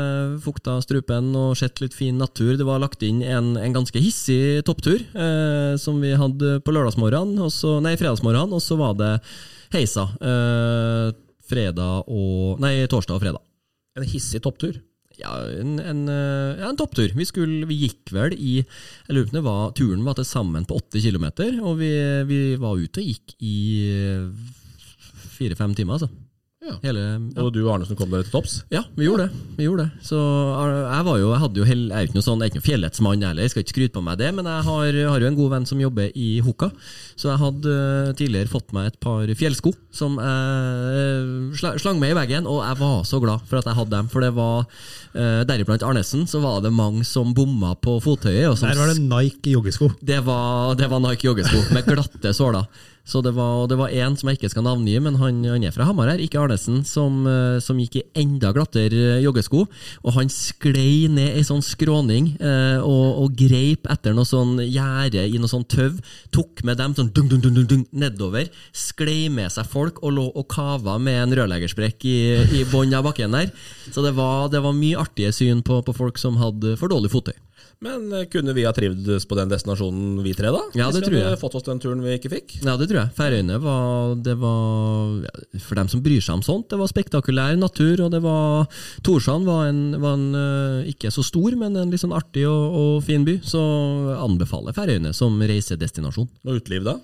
fukta 0.43 0.75
strupen 0.83 1.31
og 1.39 1.55
sett 1.57 1.79
litt 1.81 1.95
fin 1.97 2.19
natur. 2.19 2.57
Det 2.59 2.67
var 2.67 2.83
lagt 2.83 3.05
inn 3.07 3.23
en, 3.23 3.55
en 3.57 3.77
ganske 3.77 4.03
hissig 4.03 4.61
topptur 4.67 4.99
eh, 4.99 5.79
som 5.81 6.01
vi 6.03 6.11
hadde 6.19 6.59
på 6.67 6.75
lørdagsmorgenen, 6.75 7.39
nei, 7.85 7.95
fredagsmorgenen, 7.97 8.57
og 8.59 8.65
så 8.65 8.77
var 8.81 8.99
det 8.99 9.13
heisa. 9.73 10.09
Eh, 10.19 11.13
fredag 11.51 12.09
og 12.11 12.63
Nei, 12.63 12.77
torsdag 12.91 13.19
og 13.19 13.25
fredag. 13.25 13.45
En 13.99 14.07
hissig 14.07 14.41
topptur. 14.45 14.79
Ja, 15.21 15.35
en, 15.61 15.77
en, 15.83 16.07
eh, 16.09 16.61
ja, 16.63 16.71
en 16.71 16.79
topptur. 16.81 17.13
Vi, 17.17 17.27
skulle, 17.29 17.67
vi 17.69 17.83
gikk 17.83 18.13
vel 18.15 18.37
i 18.39 18.61
Jeg 18.63 19.13
lurer 19.13 19.29
på 19.29 19.37
det 19.37 19.45
var 19.45 19.75
Turen 19.77 20.07
var 20.07 20.17
til 20.17 20.29
sammen 20.29 20.65
på 20.69 20.79
åtte 20.81 21.03
kilometer, 21.03 21.59
og 21.61 21.81
vi, 21.83 21.91
vi 22.31 22.41
var 22.61 22.81
ute 22.81 23.03
og 23.03 23.11
gikk 23.11 23.37
i 23.45 23.57
fire-fem 25.37 25.75
timer, 25.77 25.99
altså. 25.99 26.11
Ja. 26.61 26.75
Hele, 26.83 27.01
ja. 27.01 27.41
Og 27.41 27.55
du 27.55 27.63
og 27.63 27.71
Arnesen 27.73 27.97
kom 27.97 28.11
dere 28.13 28.27
til 28.27 28.35
topps. 28.35 28.59
Ja, 28.69 28.83
vi 28.93 29.07
gjorde 29.07 29.31
det. 29.31 29.45
Vi 29.57 29.65
gjorde 29.65 29.87
det. 29.87 30.03
Så 30.05 30.19
eh, 30.21 30.81
jeg 30.93 31.07
var 31.07 31.17
jo, 31.17 31.31
jeg 31.33 31.41
hadde 31.41 31.61
jo 31.63 31.69
hell, 31.71 31.85
jeg 31.89 31.97
er 31.97 32.05
jo 32.05 32.11
ikke 32.11 32.19
noe 32.19 32.27
sånn, 32.27 32.43
jeg 32.43 32.45
er 32.45 32.53
ikke 32.53 32.61
noen 32.61 32.67
fjelletsmann 32.67 33.25
heller, 33.25 33.47
jeg 33.47 33.53
skal 33.55 33.65
ikke 33.65 33.73
skryte 33.75 33.95
på 33.95 34.03
meg 34.05 34.19
det, 34.21 34.29
men 34.37 34.51
jeg 34.51 34.67
har, 34.67 34.99
har 35.15 35.25
jo 35.25 35.31
en 35.31 35.39
god 35.39 35.55
venn 35.55 35.69
som 35.71 35.81
jobber 35.81 36.11
i 36.21 36.27
Hoka, 36.45 36.69
så 37.17 37.31
jeg 37.33 37.41
hadde 37.47 37.79
eh, 37.79 38.11
tidligere 38.21 38.53
fått 38.53 38.77
meg 38.77 38.91
et 38.91 39.01
par 39.01 39.33
fjellsko 39.41 39.73
som 40.03 40.21
jeg 40.21 41.65
eh, 41.65 41.81
slang 41.81 42.03
med 42.03 42.13
i 42.13 42.19
veggen, 42.21 42.51
og 42.51 42.61
jeg 42.67 42.81
var 42.83 43.01
så 43.09 43.23
glad 43.25 43.49
for 43.49 43.63
at 43.63 43.73
jeg 43.73 43.79
hadde 43.81 43.97
dem, 43.97 44.13
for 44.13 44.27
det 44.27 44.33
var, 44.37 44.69
deriblant 45.49 45.83
Arnesen, 45.83 46.29
så 46.31 46.39
var 46.45 46.61
det 46.63 46.71
mange 46.77 47.09
som 47.09 47.33
bomma 47.35 47.73
på 47.81 47.97
fottøyet, 48.05 48.53
Der 48.61 48.79
var 48.79 48.93
det 48.93 49.01
Nike 49.01 49.57
joggesko. 49.57 49.95
det 50.05 50.21
var, 50.29 50.77
det 50.79 50.93
var 50.93 51.01
Nike 51.09 51.27
joggesko 51.33 51.65
med 51.75 51.89
glatte 51.89 52.37
såler. 52.37 52.69
Så 53.11 53.23
det 53.27 53.33
var, 53.35 53.67
det 53.67 53.79
var 53.81 53.91
en 53.91 54.15
som 54.19 54.31
jeg 54.31 54.39
ikke 54.39 54.53
skal 54.53 54.65
navngi, 54.67 54.95
men 55.03 55.17
han, 55.19 55.41
han 55.43 55.65
er 55.67 55.75
fra 55.75 55.89
Hamar 55.89 56.13
her, 56.13 56.23
ikke 56.23 56.39
Arnesen, 56.39 56.85
som, 56.87 57.25
eh, 57.27 57.59
som 57.63 57.79
gikk 57.83 57.99
i 57.99 58.05
enda 58.23 58.53
glattere 58.55 59.19
joggesko. 59.25 59.65
Og 60.05 60.15
han 60.15 60.31
sklei 60.31 61.09
ned 61.11 61.35
ei 61.35 61.43
sånn 61.47 61.65
skråning 61.65 62.37
eh, 62.39 62.79
og, 62.79 63.25
og 63.25 63.35
greip 63.39 63.91
etter 63.91 64.15
noe 64.15 64.29
sånn 64.29 64.61
gjerde 64.63 65.27
i 65.27 65.43
noe 65.43 65.51
sånn 65.51 65.67
tøv. 65.67 65.99
Tok 66.35 66.63
med 66.67 66.79
dem 66.79 66.95
sånn 66.95 67.11
dung, 67.17 67.27
dung, 67.33 67.43
dung, 67.43 67.67
dung, 67.67 67.85
nedover. 67.91 68.47
Sklei 68.77 69.27
med 69.33 69.51
seg 69.51 69.67
folk 69.71 69.99
og 70.05 70.15
lå 70.15 70.29
og 70.31 70.47
kava 70.53 70.99
med 71.03 71.25
en 71.25 71.39
rørleggersprekk 71.41 72.07
i, 72.07 72.19
i 72.61 72.65
bunnen 72.71 73.01
av 73.01 73.09
bakken 73.11 73.35
der. 73.35 73.51
Så 73.91 74.07
det 74.07 74.15
var, 74.19 74.47
det 74.55 74.63
var 74.63 74.77
mye 74.77 75.03
artige 75.03 75.35
syn 75.35 75.65
på, 75.67 75.83
på 75.83 75.97
folk 75.99 76.21
som 76.21 76.39
hadde 76.39 76.79
for 76.79 76.93
dårlig 76.93 77.11
fottøy. 77.11 77.35
Men 77.81 78.11
eh, 78.13 78.27
kunne 78.29 78.53
vi 78.53 78.67
ha 78.67 78.73
trivdes 78.77 79.25
på 79.25 79.37
den 79.39 79.49
destinasjonen, 79.49 80.19
vi 80.25 80.35
tre, 80.37 80.51
da? 80.53 80.61
Ja, 80.77 80.91
det 80.93 81.01
tror 81.07 81.17
jeg. 81.17 81.39
fått 81.41 81.57
oss 81.57 81.65
den 81.65 81.81
turen 81.81 82.03
vi 82.05 82.13
ikke 82.19 82.33
fikk? 82.33 82.59
Ja, 82.61 82.75
det 82.77 82.91
tror 82.91 83.01
jeg. 83.01 83.13
Færøyene 83.17 83.57
var, 83.63 84.15
det 84.21 84.35
var 84.41 85.25
For 85.65 85.81
dem 85.81 85.89
som 85.89 86.03
bryr 86.05 86.21
seg 86.21 86.37
om 86.37 86.45
sånt, 86.45 86.69
det 86.73 86.81
var 86.81 86.93
spektakulær 86.93 87.57
natur. 87.57 88.05
Og 88.05 88.13
det 88.13 88.21
var 88.25 88.69
Torshavn 89.07 89.49
var 89.49 89.71
en, 89.71 89.83
var 90.03 90.19
en 90.19 90.29
eh, 90.37 90.93
ikke 90.93 91.13
så 91.15 91.25
stor, 91.25 91.57
men 91.57 91.79
en 91.81 91.93
litt 91.93 92.05
sånn 92.05 92.17
artig 92.17 92.45
og, 92.51 92.77
og 92.83 92.95
fin 93.09 93.25
by. 93.25 93.39
Så 93.49 93.61
anbefaler 94.21 94.77
Færøyene 94.77 95.15
som 95.17 95.41
reisedestinasjon. 95.41 96.29
Og 96.45 96.61
uteliv, 96.61 96.85
da? 96.85 96.99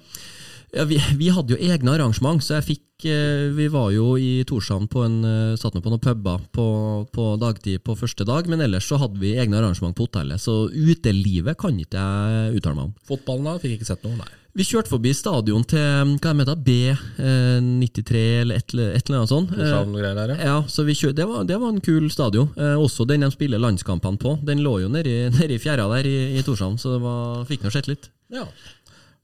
Ja, 0.74 0.84
vi, 0.84 0.98
vi 1.16 1.28
hadde 1.30 1.55
jo 1.55 1.60
egne 1.62 1.93
arrangement, 1.94 2.43
så 2.43 2.56
jeg 2.59 2.64
fikk 2.66 3.05
eh, 3.06 3.47
Vi 3.55 3.68
var 3.72 3.93
jo 3.94 4.16
i 4.18 4.43
Torshavn 4.48 4.88
på 4.90 5.05
en 5.06 5.20
eh, 5.24 5.52
Satt 5.60 5.76
nå 5.76 5.80
på 5.84 5.93
noen 5.93 6.02
puber 6.02 6.43
på, 6.52 6.66
på 7.14 7.26
dagtid 7.40 7.84
på 7.86 7.94
første 7.97 8.26
dag, 8.26 8.48
men 8.51 8.60
ellers 8.64 8.88
så 8.90 8.98
hadde 9.01 9.20
vi 9.22 9.36
egne 9.38 9.60
arrangement 9.60 9.94
på 9.97 10.09
hotellet. 10.09 10.43
Så 10.43 10.66
utelivet 10.72 11.56
kan 11.60 11.78
ikke 11.80 12.02
jeg 12.02 12.59
uttale 12.59 12.76
meg 12.80 12.88
om. 12.90 12.97
Fotballen, 13.06 13.47
da? 13.47 13.56
Fikk 13.62 13.78
ikke 13.78 13.88
sett 13.93 14.05
noe? 14.05 14.18
Nei. 14.18 14.32
Vi 14.56 14.64
kjørte 14.64 14.88
forbi 14.88 15.10
stadion 15.12 15.64
til 15.68 16.14
hva 16.16 16.30
heter 16.32 16.56
det, 16.64 16.97
B93 17.20 18.20
eller 18.40 18.56
et, 18.56 18.72
eller- 18.74 18.94
et 18.97 19.05
eller 19.10 19.18
annet 19.20 19.28
sånt. 19.32 19.51
Eh, 19.52 19.59
Torshavn-greier 19.60 20.16
der, 20.16 20.32
ja. 20.32 20.47
ja, 20.48 20.56
så 20.72 20.84
vi 20.88 20.94
kjør, 20.97 21.12
det, 21.18 21.26
var, 21.28 21.44
det 21.44 21.59
var 21.60 21.74
en 21.74 21.82
kul 21.84 22.09
stadion. 22.10 22.48
Eh, 22.56 22.72
også 22.80 23.05
den 23.09 23.20
de 23.26 23.30
spiller 23.34 23.60
landskampene 23.60 24.18
på. 24.22 24.36
Den 24.48 24.62
lå 24.64 24.78
jo 24.82 24.88
nedi 24.93 25.59
fjæra 25.64 25.84
der 25.93 26.09
i, 26.09 26.16
i 26.40 26.44
Torshavn, 26.47 26.78
så 26.80 26.97
det 26.97 27.02
var, 27.05 27.44
fikk 27.48 27.66
nå 27.68 27.72
sett 27.74 27.90
litt. 27.93 28.10
ja. 28.32 28.47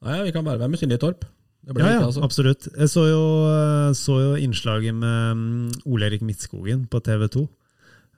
Nei, 0.03 0.19
vi 0.27 0.33
kan 0.35 0.45
bare 0.47 0.59
være 0.61 0.73
misunnelige, 0.73 1.03
Torp. 1.05 1.27
Det 1.63 1.77
blir 1.77 1.87
Ja, 1.87 1.93
ja, 2.01 2.07
altså. 2.09 2.23
absolutt. 2.27 2.67
Jeg 2.75 2.91
så 2.91 3.05
jo, 3.07 3.23
så 3.95 4.17
jo 4.19 4.33
innslaget 4.35 4.95
med 4.99 5.37
mm, 5.39 5.69
Ole-Erik 5.87 6.25
Midtskogen 6.27 6.89
på 6.91 6.99
TV 7.07 7.29
2. 7.31 7.45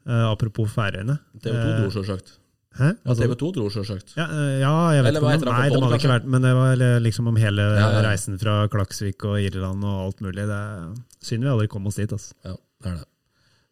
Uh, 0.05 0.31
apropos 0.31 0.73
Færøyene. 0.73 1.19
TV 1.45 1.53
2 1.53 1.77
dro 1.83 1.91
sjølsagt. 1.93 2.39
Hæ? 2.75 2.89
Ja, 3.05 3.15
TV 3.15 3.35
2 3.39 3.51
dro 3.55 3.69
sjølsagt. 3.71 4.17
ja, 4.17 4.25
eh, 4.25 4.57
ja, 4.65 4.73
jeg 4.97 5.05
vet 5.05 5.15
ikke 5.15 5.23
om 5.23 5.29
Nei, 5.31 5.69
det 5.71 5.79
hadde 5.79 5.99
ikke 6.01 6.11
vært 6.11 6.25
Men 6.27 6.43
det 6.43 6.51
var 6.59 6.81
liksom 7.05 7.29
om 7.31 7.37
hele 7.39 7.63
Ja, 7.77 7.85
ja. 7.95 8.01
reisen 8.03 8.41
fra 8.41 8.65
Klaksvik 8.73 9.23
og 9.31 9.39
Irland 9.39 9.85
og 9.87 10.01
alt 10.09 10.25
mulig. 10.25 10.49
Det 10.49 10.57
er 10.59 10.89
synd 11.23 11.47
vi 11.47 11.53
aldri 11.53 11.69
kom 11.71 11.87
oss 11.87 12.01
dit. 12.01 12.11
Altså. 12.11 12.35
Ja, 12.43 12.57
det 12.83 12.91
er 12.91 12.97
det. 12.99 13.07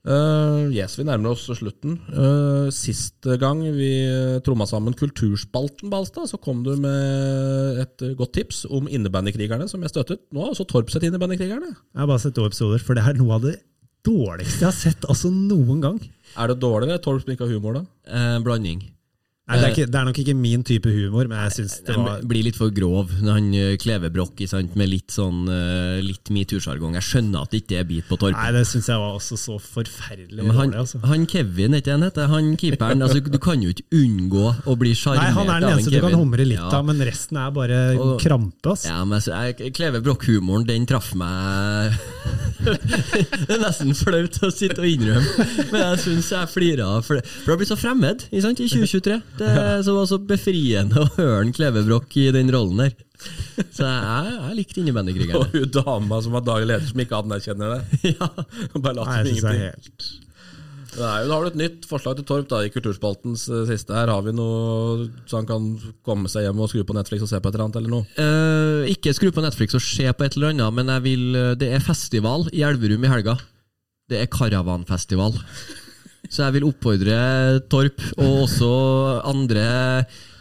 Eh, 0.03 0.62
yes, 0.74 0.97
vi 0.99 1.05
nærmer 1.07 1.31
oss 1.31 1.45
slutten. 1.55 1.95
Uh, 2.11 2.66
sist 2.74 3.23
gang 3.39 3.61
vi 3.77 3.91
uh, 4.11 4.41
tromma 4.43 4.66
sammen 4.66 4.97
Kulturspalten, 4.99 5.93
Balstad, 5.93 6.27
så 6.31 6.41
kom 6.43 6.65
du 6.66 6.73
med 6.74 7.79
et 7.85 8.03
eh, 8.03 8.16
godt 8.19 8.35
tips 8.35 8.65
om 8.66 8.89
innebandykrigerne, 8.91 9.69
som 9.70 9.85
jeg 9.85 9.95
støttet. 9.95 10.24
Nå 10.35 10.43
har 10.43 10.57
også 10.57 10.66
Torp 10.66 10.91
sett 10.91 11.07
innebandykrigerne. 11.07 11.70
Jeg 11.70 12.03
har 12.03 12.11
bare 12.11 12.24
sett 12.24 12.35
to 12.35 12.49
episoder, 12.49 12.83
for 12.83 12.99
det 12.99 13.07
er 13.07 13.20
noe 13.20 13.39
av 13.39 13.47
det 13.47 13.61
dårligste 14.03 14.65
jeg 14.65 14.66
har 14.66 14.74
sett 14.74 15.07
altså 15.07 15.31
noen 15.31 15.79
gang. 15.85 16.03
Er 16.35 16.51
det 16.51 16.59
dårlig, 16.65 16.91
er 16.91 17.03
Torp 17.05 17.23
som 17.23 17.31
ikke 17.37 17.47
har 17.47 17.55
humor, 17.55 17.79
da? 17.79 17.85
Eh, 18.11 18.41
blanding. 18.43 18.83
Nei, 19.53 19.61
det, 19.61 19.69
er 19.69 19.74
ikke, 19.77 19.89
det 19.93 20.01
er 20.01 20.09
nok 20.09 20.20
ikke 20.23 20.37
min 20.39 20.62
type 20.66 20.93
humor, 20.93 21.29
men 21.31 21.43
jeg 21.47 21.57
syns 21.59 21.79
det 21.83 21.95
Den 21.95 22.07
var 22.07 22.23
blir 22.33 22.47
litt 22.47 22.59
for 22.59 22.73
grov 22.74 23.12
når 23.23 23.39
han 23.39 23.51
klever 23.53 24.03
Klevebrokk 24.03 24.41
med 24.79 24.89
litt 24.89 25.12
sånn 25.12 25.45
eh, 25.53 26.01
Litt 26.03 26.31
metoo-sjargong. 26.33 26.97
Jeg 26.99 27.07
skjønner 27.07 27.45
at 27.45 27.53
det 27.53 27.62
ikke 27.62 27.79
er 27.83 27.87
bit 27.89 28.09
på 28.09 28.19
torpet. 28.19 28.39
Nei, 28.39 28.51
det 28.57 28.65
syns 28.70 28.89
jeg 28.91 29.01
var 29.03 29.16
også 29.19 29.39
så 29.39 29.59
forferdelig 29.62 30.43
men 30.43 30.57
han, 30.57 30.73
dårlig. 30.73 30.81
Altså. 30.83 31.01
han 31.07 31.27
Kevin, 31.31 31.77
ikke 31.79 31.95
han 31.95 32.07
heter? 32.07 32.31
Han 32.33 32.51
keeperen. 32.61 33.05
Altså, 33.05 33.20
du 33.23 33.39
kan 33.43 33.62
jo 33.62 33.73
ikke 33.74 33.87
unngå 34.03 34.47
å 34.66 34.77
bli 34.81 34.95
sjarmert 34.99 35.23
Nei, 35.23 35.35
han 35.37 35.53
er 35.53 35.65
den 35.66 35.74
eneste 35.77 35.93
du 35.95 36.01
kan 36.05 36.16
humre 36.19 36.47
litt 36.49 36.59
Ja. 36.59 36.70
av, 36.79 36.87
men 36.89 37.03
resten 37.07 37.39
er 37.41 37.51
bare 37.55 37.81
Og- 37.99 38.20
krampe. 38.23 38.73
Altså. 38.74 38.89
Ja, 38.89 39.05
men 39.05 39.20
så- 39.20 39.33
jeg- 39.33 39.73
Kleve 39.74 40.03
Broch-humoren, 40.03 40.66
den 40.66 40.87
traff 40.87 41.15
meg 41.15 41.93
Det 42.62 43.51
er 43.51 43.59
nesten 43.62 43.95
flaut 43.97 44.37
å 44.47 44.51
sitte 44.55 44.79
og 44.83 44.87
innrømme, 44.87 45.47
men 45.73 45.81
jeg 45.83 45.99
syns 46.05 46.29
jeg 46.31 46.51
flirer. 46.53 47.03
For 47.03 47.19
det, 47.19 47.27
for 47.27 47.45
det 47.45 47.55
har 47.55 47.61
blitt 47.62 47.73
så 47.73 47.79
fremmed 47.81 48.24
i 48.31 48.41
2023. 48.45 49.16
Det 49.43 49.78
som 49.86 49.98
var 49.98 50.09
så 50.10 50.19
befriende 50.32 51.02
å 51.02 51.10
høre 51.16 51.43
en 51.47 51.55
Kleve 51.56 51.82
i 51.82 52.27
den 52.35 52.52
rollen 52.55 52.85
der. 52.85 52.97
Så 53.70 53.86
jeg, 53.86 54.32
jeg 54.32 54.56
likte 54.59 54.81
Og 54.81 54.82
Innebandykrigerne. 54.82 55.52
hun 55.52 55.70
dama 55.77 56.19
som 56.24 56.35
var 56.35 56.44
daglig 56.47 56.73
leder, 56.73 56.89
som 56.89 57.05
ikke 57.05 57.23
anerkjenner 57.23 57.77
det. 57.77 58.02
Ja. 58.16 58.28
Bare 58.74 58.97
lat 58.98 59.09
Nei, 59.09 59.16
som 59.16 59.23
er 59.23 59.32
ingenting. 59.32 59.64
helt 59.69 60.10
Nei, 60.93 61.23
da 61.24 61.32
har 61.32 61.47
du 61.47 61.48
et 61.48 61.56
nytt 61.56 61.86
forslag 61.89 62.19
til 62.19 62.27
Torp 62.28 62.48
da, 62.51 62.59
i 62.66 62.73
Kulturspaltens 62.73 63.47
eh, 63.48 63.62
siste. 63.70 63.94
her 63.97 64.10
Har 64.12 64.24
vi 64.27 64.35
noe 64.36 65.06
så 65.24 65.39
han 65.39 65.48
kan 65.48 65.70
komme 66.05 66.28
seg 66.28 66.44
hjem 66.44 66.60
og 66.60 66.69
skru 66.69 66.82
på 66.85 66.97
Netflix 66.97 67.24
og 67.24 67.31
se 67.31 67.40
på 67.40 67.48
et 67.48 67.56
eller 67.56 67.64
annet? 67.64 67.78
eller 67.81 67.94
noe? 67.94 68.09
Uh, 68.19 68.90
ikke 68.93 69.14
skru 69.16 69.31
på 69.32 69.44
Netflix 69.44 69.78
og 69.78 69.85
se 69.85 70.05
på 70.12 70.27
et 70.27 70.36
eller 70.36 70.52
annet, 70.52 70.77
men 70.77 70.93
jeg 70.93 71.05
vil, 71.06 71.24
eh, 71.39 71.55
det 71.62 71.70
er 71.78 71.86
festival 71.86 72.44
i 72.52 72.64
Elverum 72.69 73.09
i 73.09 73.12
helga. 73.12 73.39
Det 74.12 74.20
er 74.20 74.28
karavanfestival. 74.28 75.39
Så 76.31 76.44
jeg 76.47 76.55
vil 76.59 76.69
oppfordre 76.69 77.16
Torp, 77.73 78.03
og 78.19 78.44
også 78.47 78.69
andre 79.28 79.65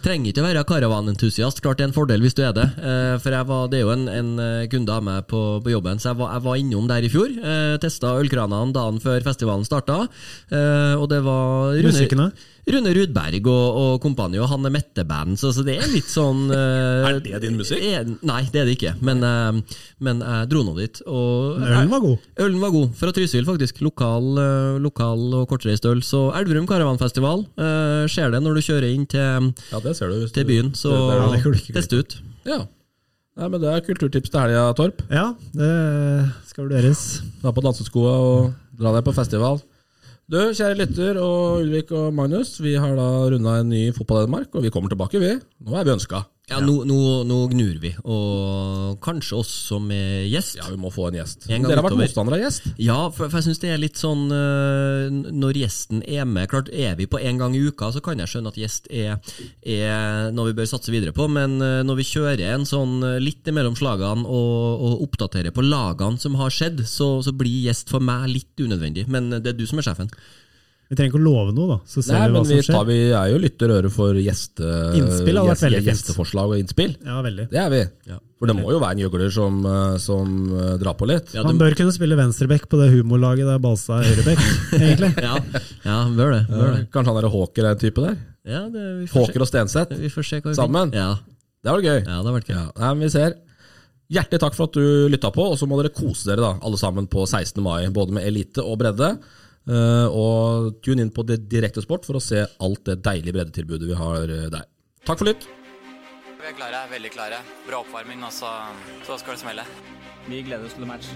Trenger 0.01 0.31
ikke 0.31 0.41
å 0.41 0.45
være 0.47 0.61
karavanentusiast, 0.65 1.59
klart 1.61 1.77
det 1.77 1.83
er 1.85 1.89
en 1.91 1.93
fordel 1.93 2.23
hvis 2.25 2.33
du 2.33 2.39
er 2.41 2.55
det. 2.57 2.63
Eh, 2.81 3.17
for 3.21 3.35
var, 3.51 3.67
det 3.69 3.77
er 3.77 3.83
jo 3.83 3.91
en, 3.93 4.07
en 4.09 4.31
eh, 4.41 4.63
kunde 4.71 4.95
av 4.95 5.03
meg 5.05 5.27
på, 5.29 5.41
på 5.61 5.73
jobben, 5.75 6.01
så 6.01 6.09
jeg 6.09 6.17
var, 6.23 6.31
jeg 6.33 6.43
var 6.47 6.57
innom 6.57 6.87
der 6.89 7.05
i 7.05 7.11
fjor. 7.13 7.29
Uh, 7.37 7.75
Testa 7.83 8.15
ølkranene 8.17 8.73
dagen 8.73 8.97
før 9.03 9.21
festivalen 9.27 9.67
starta. 9.67 9.99
eh, 10.49 10.95
og 10.97 11.05
det 11.11 11.21
var 11.21 11.75
Rune- 11.77 11.91
Musikken? 11.91 12.23
Rune 12.69 12.91
Rudberg 12.93 13.47
og, 13.49 13.77
og 13.81 13.93
kompani, 14.03 14.37
og 14.37 14.47
han 14.51 14.65
er 14.67 14.73
Mette-band, 14.75 15.33
så, 15.41 15.49
så 15.55 15.63
det 15.65 15.79
er 15.81 15.87
litt 15.89 16.05
sånn 16.11 16.43
uh, 16.53 17.05
Er 17.09 17.17
det 17.23 17.39
din 17.41 17.57
musikk? 17.57 17.81
er- 17.81 18.05
Nei, 18.21 18.43
det 18.53 18.61
er 18.61 18.67
det 18.69 18.75
ikke, 18.77 18.93
men, 19.01 19.23
uh, 19.25 19.79
men 19.99 20.21
jeg 20.21 20.49
dro 20.51 20.61
nå 20.67 20.75
dit. 20.77 21.01
Og, 21.09 21.57
Ølen 21.57 21.89
var 21.89 22.03
god. 22.05 22.27
Ølen 22.45 22.59
var 22.61 22.73
god, 22.75 22.91
fra 22.99 23.11
Trysil 23.17 23.47
faktisk. 23.49 23.81
Lokal, 23.81 24.27
uh, 24.37 24.75
lokal 24.83 25.23
og 25.39 25.47
kortreist 25.49 25.87
øl. 25.89 26.03
Så 26.05 26.27
Elverum 26.37 26.67
Karavanfestival 26.69 27.47
uh, 27.57 28.05
skjer 28.11 28.29
det 28.35 28.43
når 28.45 28.59
du 28.59 28.65
kjører 28.69 28.91
inn 28.93 29.07
til, 29.09 29.49
Ja, 29.71 29.81
det 29.81 29.95
ser 29.97 30.13
du. 30.13 30.19
hvis 30.21 30.35
til 30.37 30.45
byen, 30.51 30.71
så 30.77 30.93
det- 30.93 31.01
det 31.01 31.41
Ja, 31.41 31.55
det 31.57 31.75
test 31.81 31.97
ut. 31.97 32.19
Ja. 32.45 32.59
Nei, 33.41 33.47
men 33.47 33.61
Det 33.63 33.69
er 33.73 33.81
kulturtips 33.85 34.29
til 34.29 34.41
helga, 34.43 34.67
Torp. 34.77 35.01
Ja, 35.09 35.31
det 35.55 35.71
skal 36.49 36.65
vurderes. 36.67 37.21
Ta 37.41 37.49
på 37.55 37.63
danseskoa 37.63 38.15
og 38.21 38.53
dra 38.77 38.91
deg 38.97 39.05
på 39.07 39.13
festival. 39.15 39.61
Du, 40.31 40.37
kjære 40.55 40.77
lytter 40.79 41.17
og 41.19 41.57
Ulrik 41.59 41.89
og 41.91 42.13
Magnus, 42.15 42.53
vi 42.63 42.77
har 42.79 42.93
da 42.95 43.07
runda 43.33 43.57
en 43.59 43.67
ny 43.67 43.81
Fotball-Danmark, 43.91 44.53
og 44.55 44.63
vi 44.63 44.69
kommer 44.71 44.87
tilbake, 44.87 45.19
vi. 45.19 45.33
Nå 45.67 45.75
er 45.75 45.83
vi 45.83 45.91
ønska. 45.91 46.21
Ja, 46.49 46.57
nå, 46.59 46.81
nå, 46.83 46.97
nå 47.29 47.35
gnur 47.51 47.77
vi, 47.79 47.91
og 48.01 48.97
kanskje 49.03 49.37
også 49.39 49.77
med 49.83 50.25
gjest. 50.27 50.57
Ja, 50.57 50.65
vi 50.73 50.79
må 50.81 50.89
få 50.91 51.05
en 51.07 51.19
gjest. 51.19 51.45
En 51.47 51.63
Dere 51.63 51.79
har 51.79 51.85
vært 51.85 51.99
motstandere 52.01 52.39
av 52.39 52.43
gjest. 52.43 52.65
Ja, 52.81 52.97
for, 53.13 53.29
for 53.29 53.39
jeg 53.39 53.47
syns 53.47 53.61
det 53.61 53.69
er 53.71 53.79
litt 53.79 54.01
sånn 54.01 54.25
øh, 54.35 55.05
Når 55.31 55.59
gjesten 55.61 56.01
er 56.03 56.27
med 56.27 56.49
Klart, 56.51 56.71
Er 56.73 56.97
vi 56.99 57.07
på 57.07 57.21
én 57.21 57.39
gang 57.39 57.55
i 57.55 57.61
uka, 57.63 57.91
så 57.93 58.01
kan 58.03 58.19
jeg 58.19 58.31
skjønne 58.31 58.51
at 58.51 58.59
gjest 58.59 58.89
er, 58.91 59.21
er 59.61 60.33
noe 60.35 60.49
vi 60.49 60.57
bør 60.57 60.71
satse 60.73 60.91
videre 60.91 61.15
på. 61.15 61.29
Men 61.31 61.55
øh, 61.61 61.79
når 61.87 62.01
vi 62.01 62.09
kjører 62.09 62.43
en 62.51 62.67
sånn 62.67 62.99
øh, 63.05 63.17
litt 63.23 63.47
imellom 63.47 63.77
slagene 63.79 64.25
og, 64.25 64.85
og 64.89 65.07
oppdaterer 65.07 65.55
på 65.55 65.63
lagene 65.63 66.19
som 66.19 66.35
har 66.41 66.51
skjedd, 66.51 66.83
så, 66.89 67.13
så 67.23 67.35
blir 67.37 67.69
gjest 67.69 67.93
for 67.93 68.03
meg 68.03 68.27
litt 68.33 68.65
unødvendig. 68.65 69.07
Men 69.11 69.31
det 69.37 69.53
er 69.53 69.59
du 69.61 69.67
som 69.69 69.79
er 69.79 69.87
sjefen. 69.87 70.11
Vi 70.91 70.97
trenger 70.99 71.13
ikke 71.13 71.21
å 71.21 71.23
love 71.23 71.53
noe, 71.55 71.67
da. 71.69 71.77
Så 71.87 72.01
ser 72.03 72.17
Nei, 72.17 72.25
vi 72.27 72.33
hva 72.33 72.39
men 72.41 72.47
som 72.49 72.51
vi, 72.57 72.63
skjer. 72.65 72.75
tar, 72.75 72.87
vi 72.89 72.95
er 73.15 73.27
jo 73.31 73.37
lytterøre 73.39 73.89
for 73.93 74.17
gjeste, 74.19 74.71
Innspill 74.99 75.37
hadde 75.39 75.53
vært 75.61 75.85
gjesteforslag 75.87 76.51
og 76.51 76.59
innspill. 76.59 76.97
Ja, 77.07 77.21
veldig. 77.23 77.45
Det 77.53 77.61
er 77.61 77.69
vi. 77.71 77.79
Ja. 78.11 78.17
For 78.41 78.49
det 78.49 78.55
må 78.57 78.71
jo 78.73 78.79
være 78.81 78.97
en 78.97 79.01
gjøgler 79.03 79.29
som, 79.31 79.59
eh, 79.69 79.95
som 80.03 80.31
eh, 80.57 80.73
drar 80.81 80.97
på 80.99 81.07
litt. 81.07 81.31
Ja, 81.37 81.45
Han 81.45 81.59
bør 81.61 81.75
kunne 81.77 81.93
spille 81.95 82.17
venstreback 82.19 82.65
på 82.67 82.79
det 82.81 82.89
humorlaget 82.91 83.47
der 83.47 83.61
Balsa 83.63 84.01
er 84.01 84.09
høyreback, 84.09 84.41
egentlig. 84.81 85.11
ja, 85.27 85.35
ja, 85.85 85.97
bør 86.17 86.33
det. 86.35 86.41
Bør 86.49 86.71
det. 86.75 86.81
Kanskje 86.91 87.13
han 87.13 87.19
er 87.23 87.29
Håker 87.37 87.67
er 87.69 87.75
en 87.77 87.81
type 87.85 88.03
der? 88.03 88.17
Ja, 88.51 88.63
det 88.73 88.85
vi 88.99 89.05
får 89.07 89.13
se. 89.13 89.21
Håker 89.29 89.45
og 89.45 89.49
Stenseth. 89.53 89.95
Vi 90.01 90.09
får 90.11 90.27
se 90.27 90.41
hva 90.41 90.51
vi 90.51 90.57
Sammen? 90.59 90.91
Ja, 90.97 91.11
Det 91.61 91.71
var 91.71 91.85
gøy. 91.85 91.99
ja, 92.01 92.17
det 92.19 92.27
har 92.33 92.35
vært 92.41 92.49
gøy. 92.51 92.57
Ja, 92.57 92.65
nei, 92.81 92.91
men 92.97 93.05
vi 93.05 93.11
ser. 93.13 93.37
Hjertelig 94.11 94.41
takk 94.43 94.57
for 94.57 94.67
at 94.67 94.75
du 94.75 95.07
lytta 95.13 95.29
på, 95.31 95.45
og 95.53 95.55
så 95.61 95.69
må 95.71 95.77
dere 95.79 95.93
kose 95.95 96.27
dere 96.27 96.43
da, 96.43 96.51
alle 96.65 96.75
sammen 96.81 97.05
på 97.07 97.23
16. 97.29 97.61
mai, 97.63 97.85
både 97.95 98.17
med 98.17 98.25
elite 98.27 98.59
og 98.65 98.81
bredde. 98.81 99.13
Eh, 99.69 100.07
og 100.09 100.81
tune 100.81 101.05
inn 101.05 101.13
på 101.13 101.25
det 101.27 101.43
direkte 101.51 101.83
sport 101.85 102.07
for 102.07 102.17
å 102.17 102.23
se 102.23 102.41
alt 102.41 102.85
det 102.87 103.01
deilige 103.05 103.35
breddetilbudet 103.37 103.89
vi 103.89 103.97
har 103.99 104.23
eh, 104.25 104.47
der. 104.53 104.65
Takk 105.05 105.21
for 105.21 105.29
lytt! 105.29 105.45
Vi 106.41 106.49
er 106.49 106.57
klare, 106.57 106.87
veldig 106.89 107.11
klare. 107.13 107.43
Bra 107.67 107.83
oppvarming, 107.83 108.23
og 108.25 108.33
så, 108.33 108.49
så 109.05 109.19
skal 109.21 109.37
det 109.37 109.43
smelle. 109.43 109.67
Vi 110.25 110.41
gleder 110.47 110.65
oss 110.65 110.73
til 110.77 110.89
match. 110.89 111.13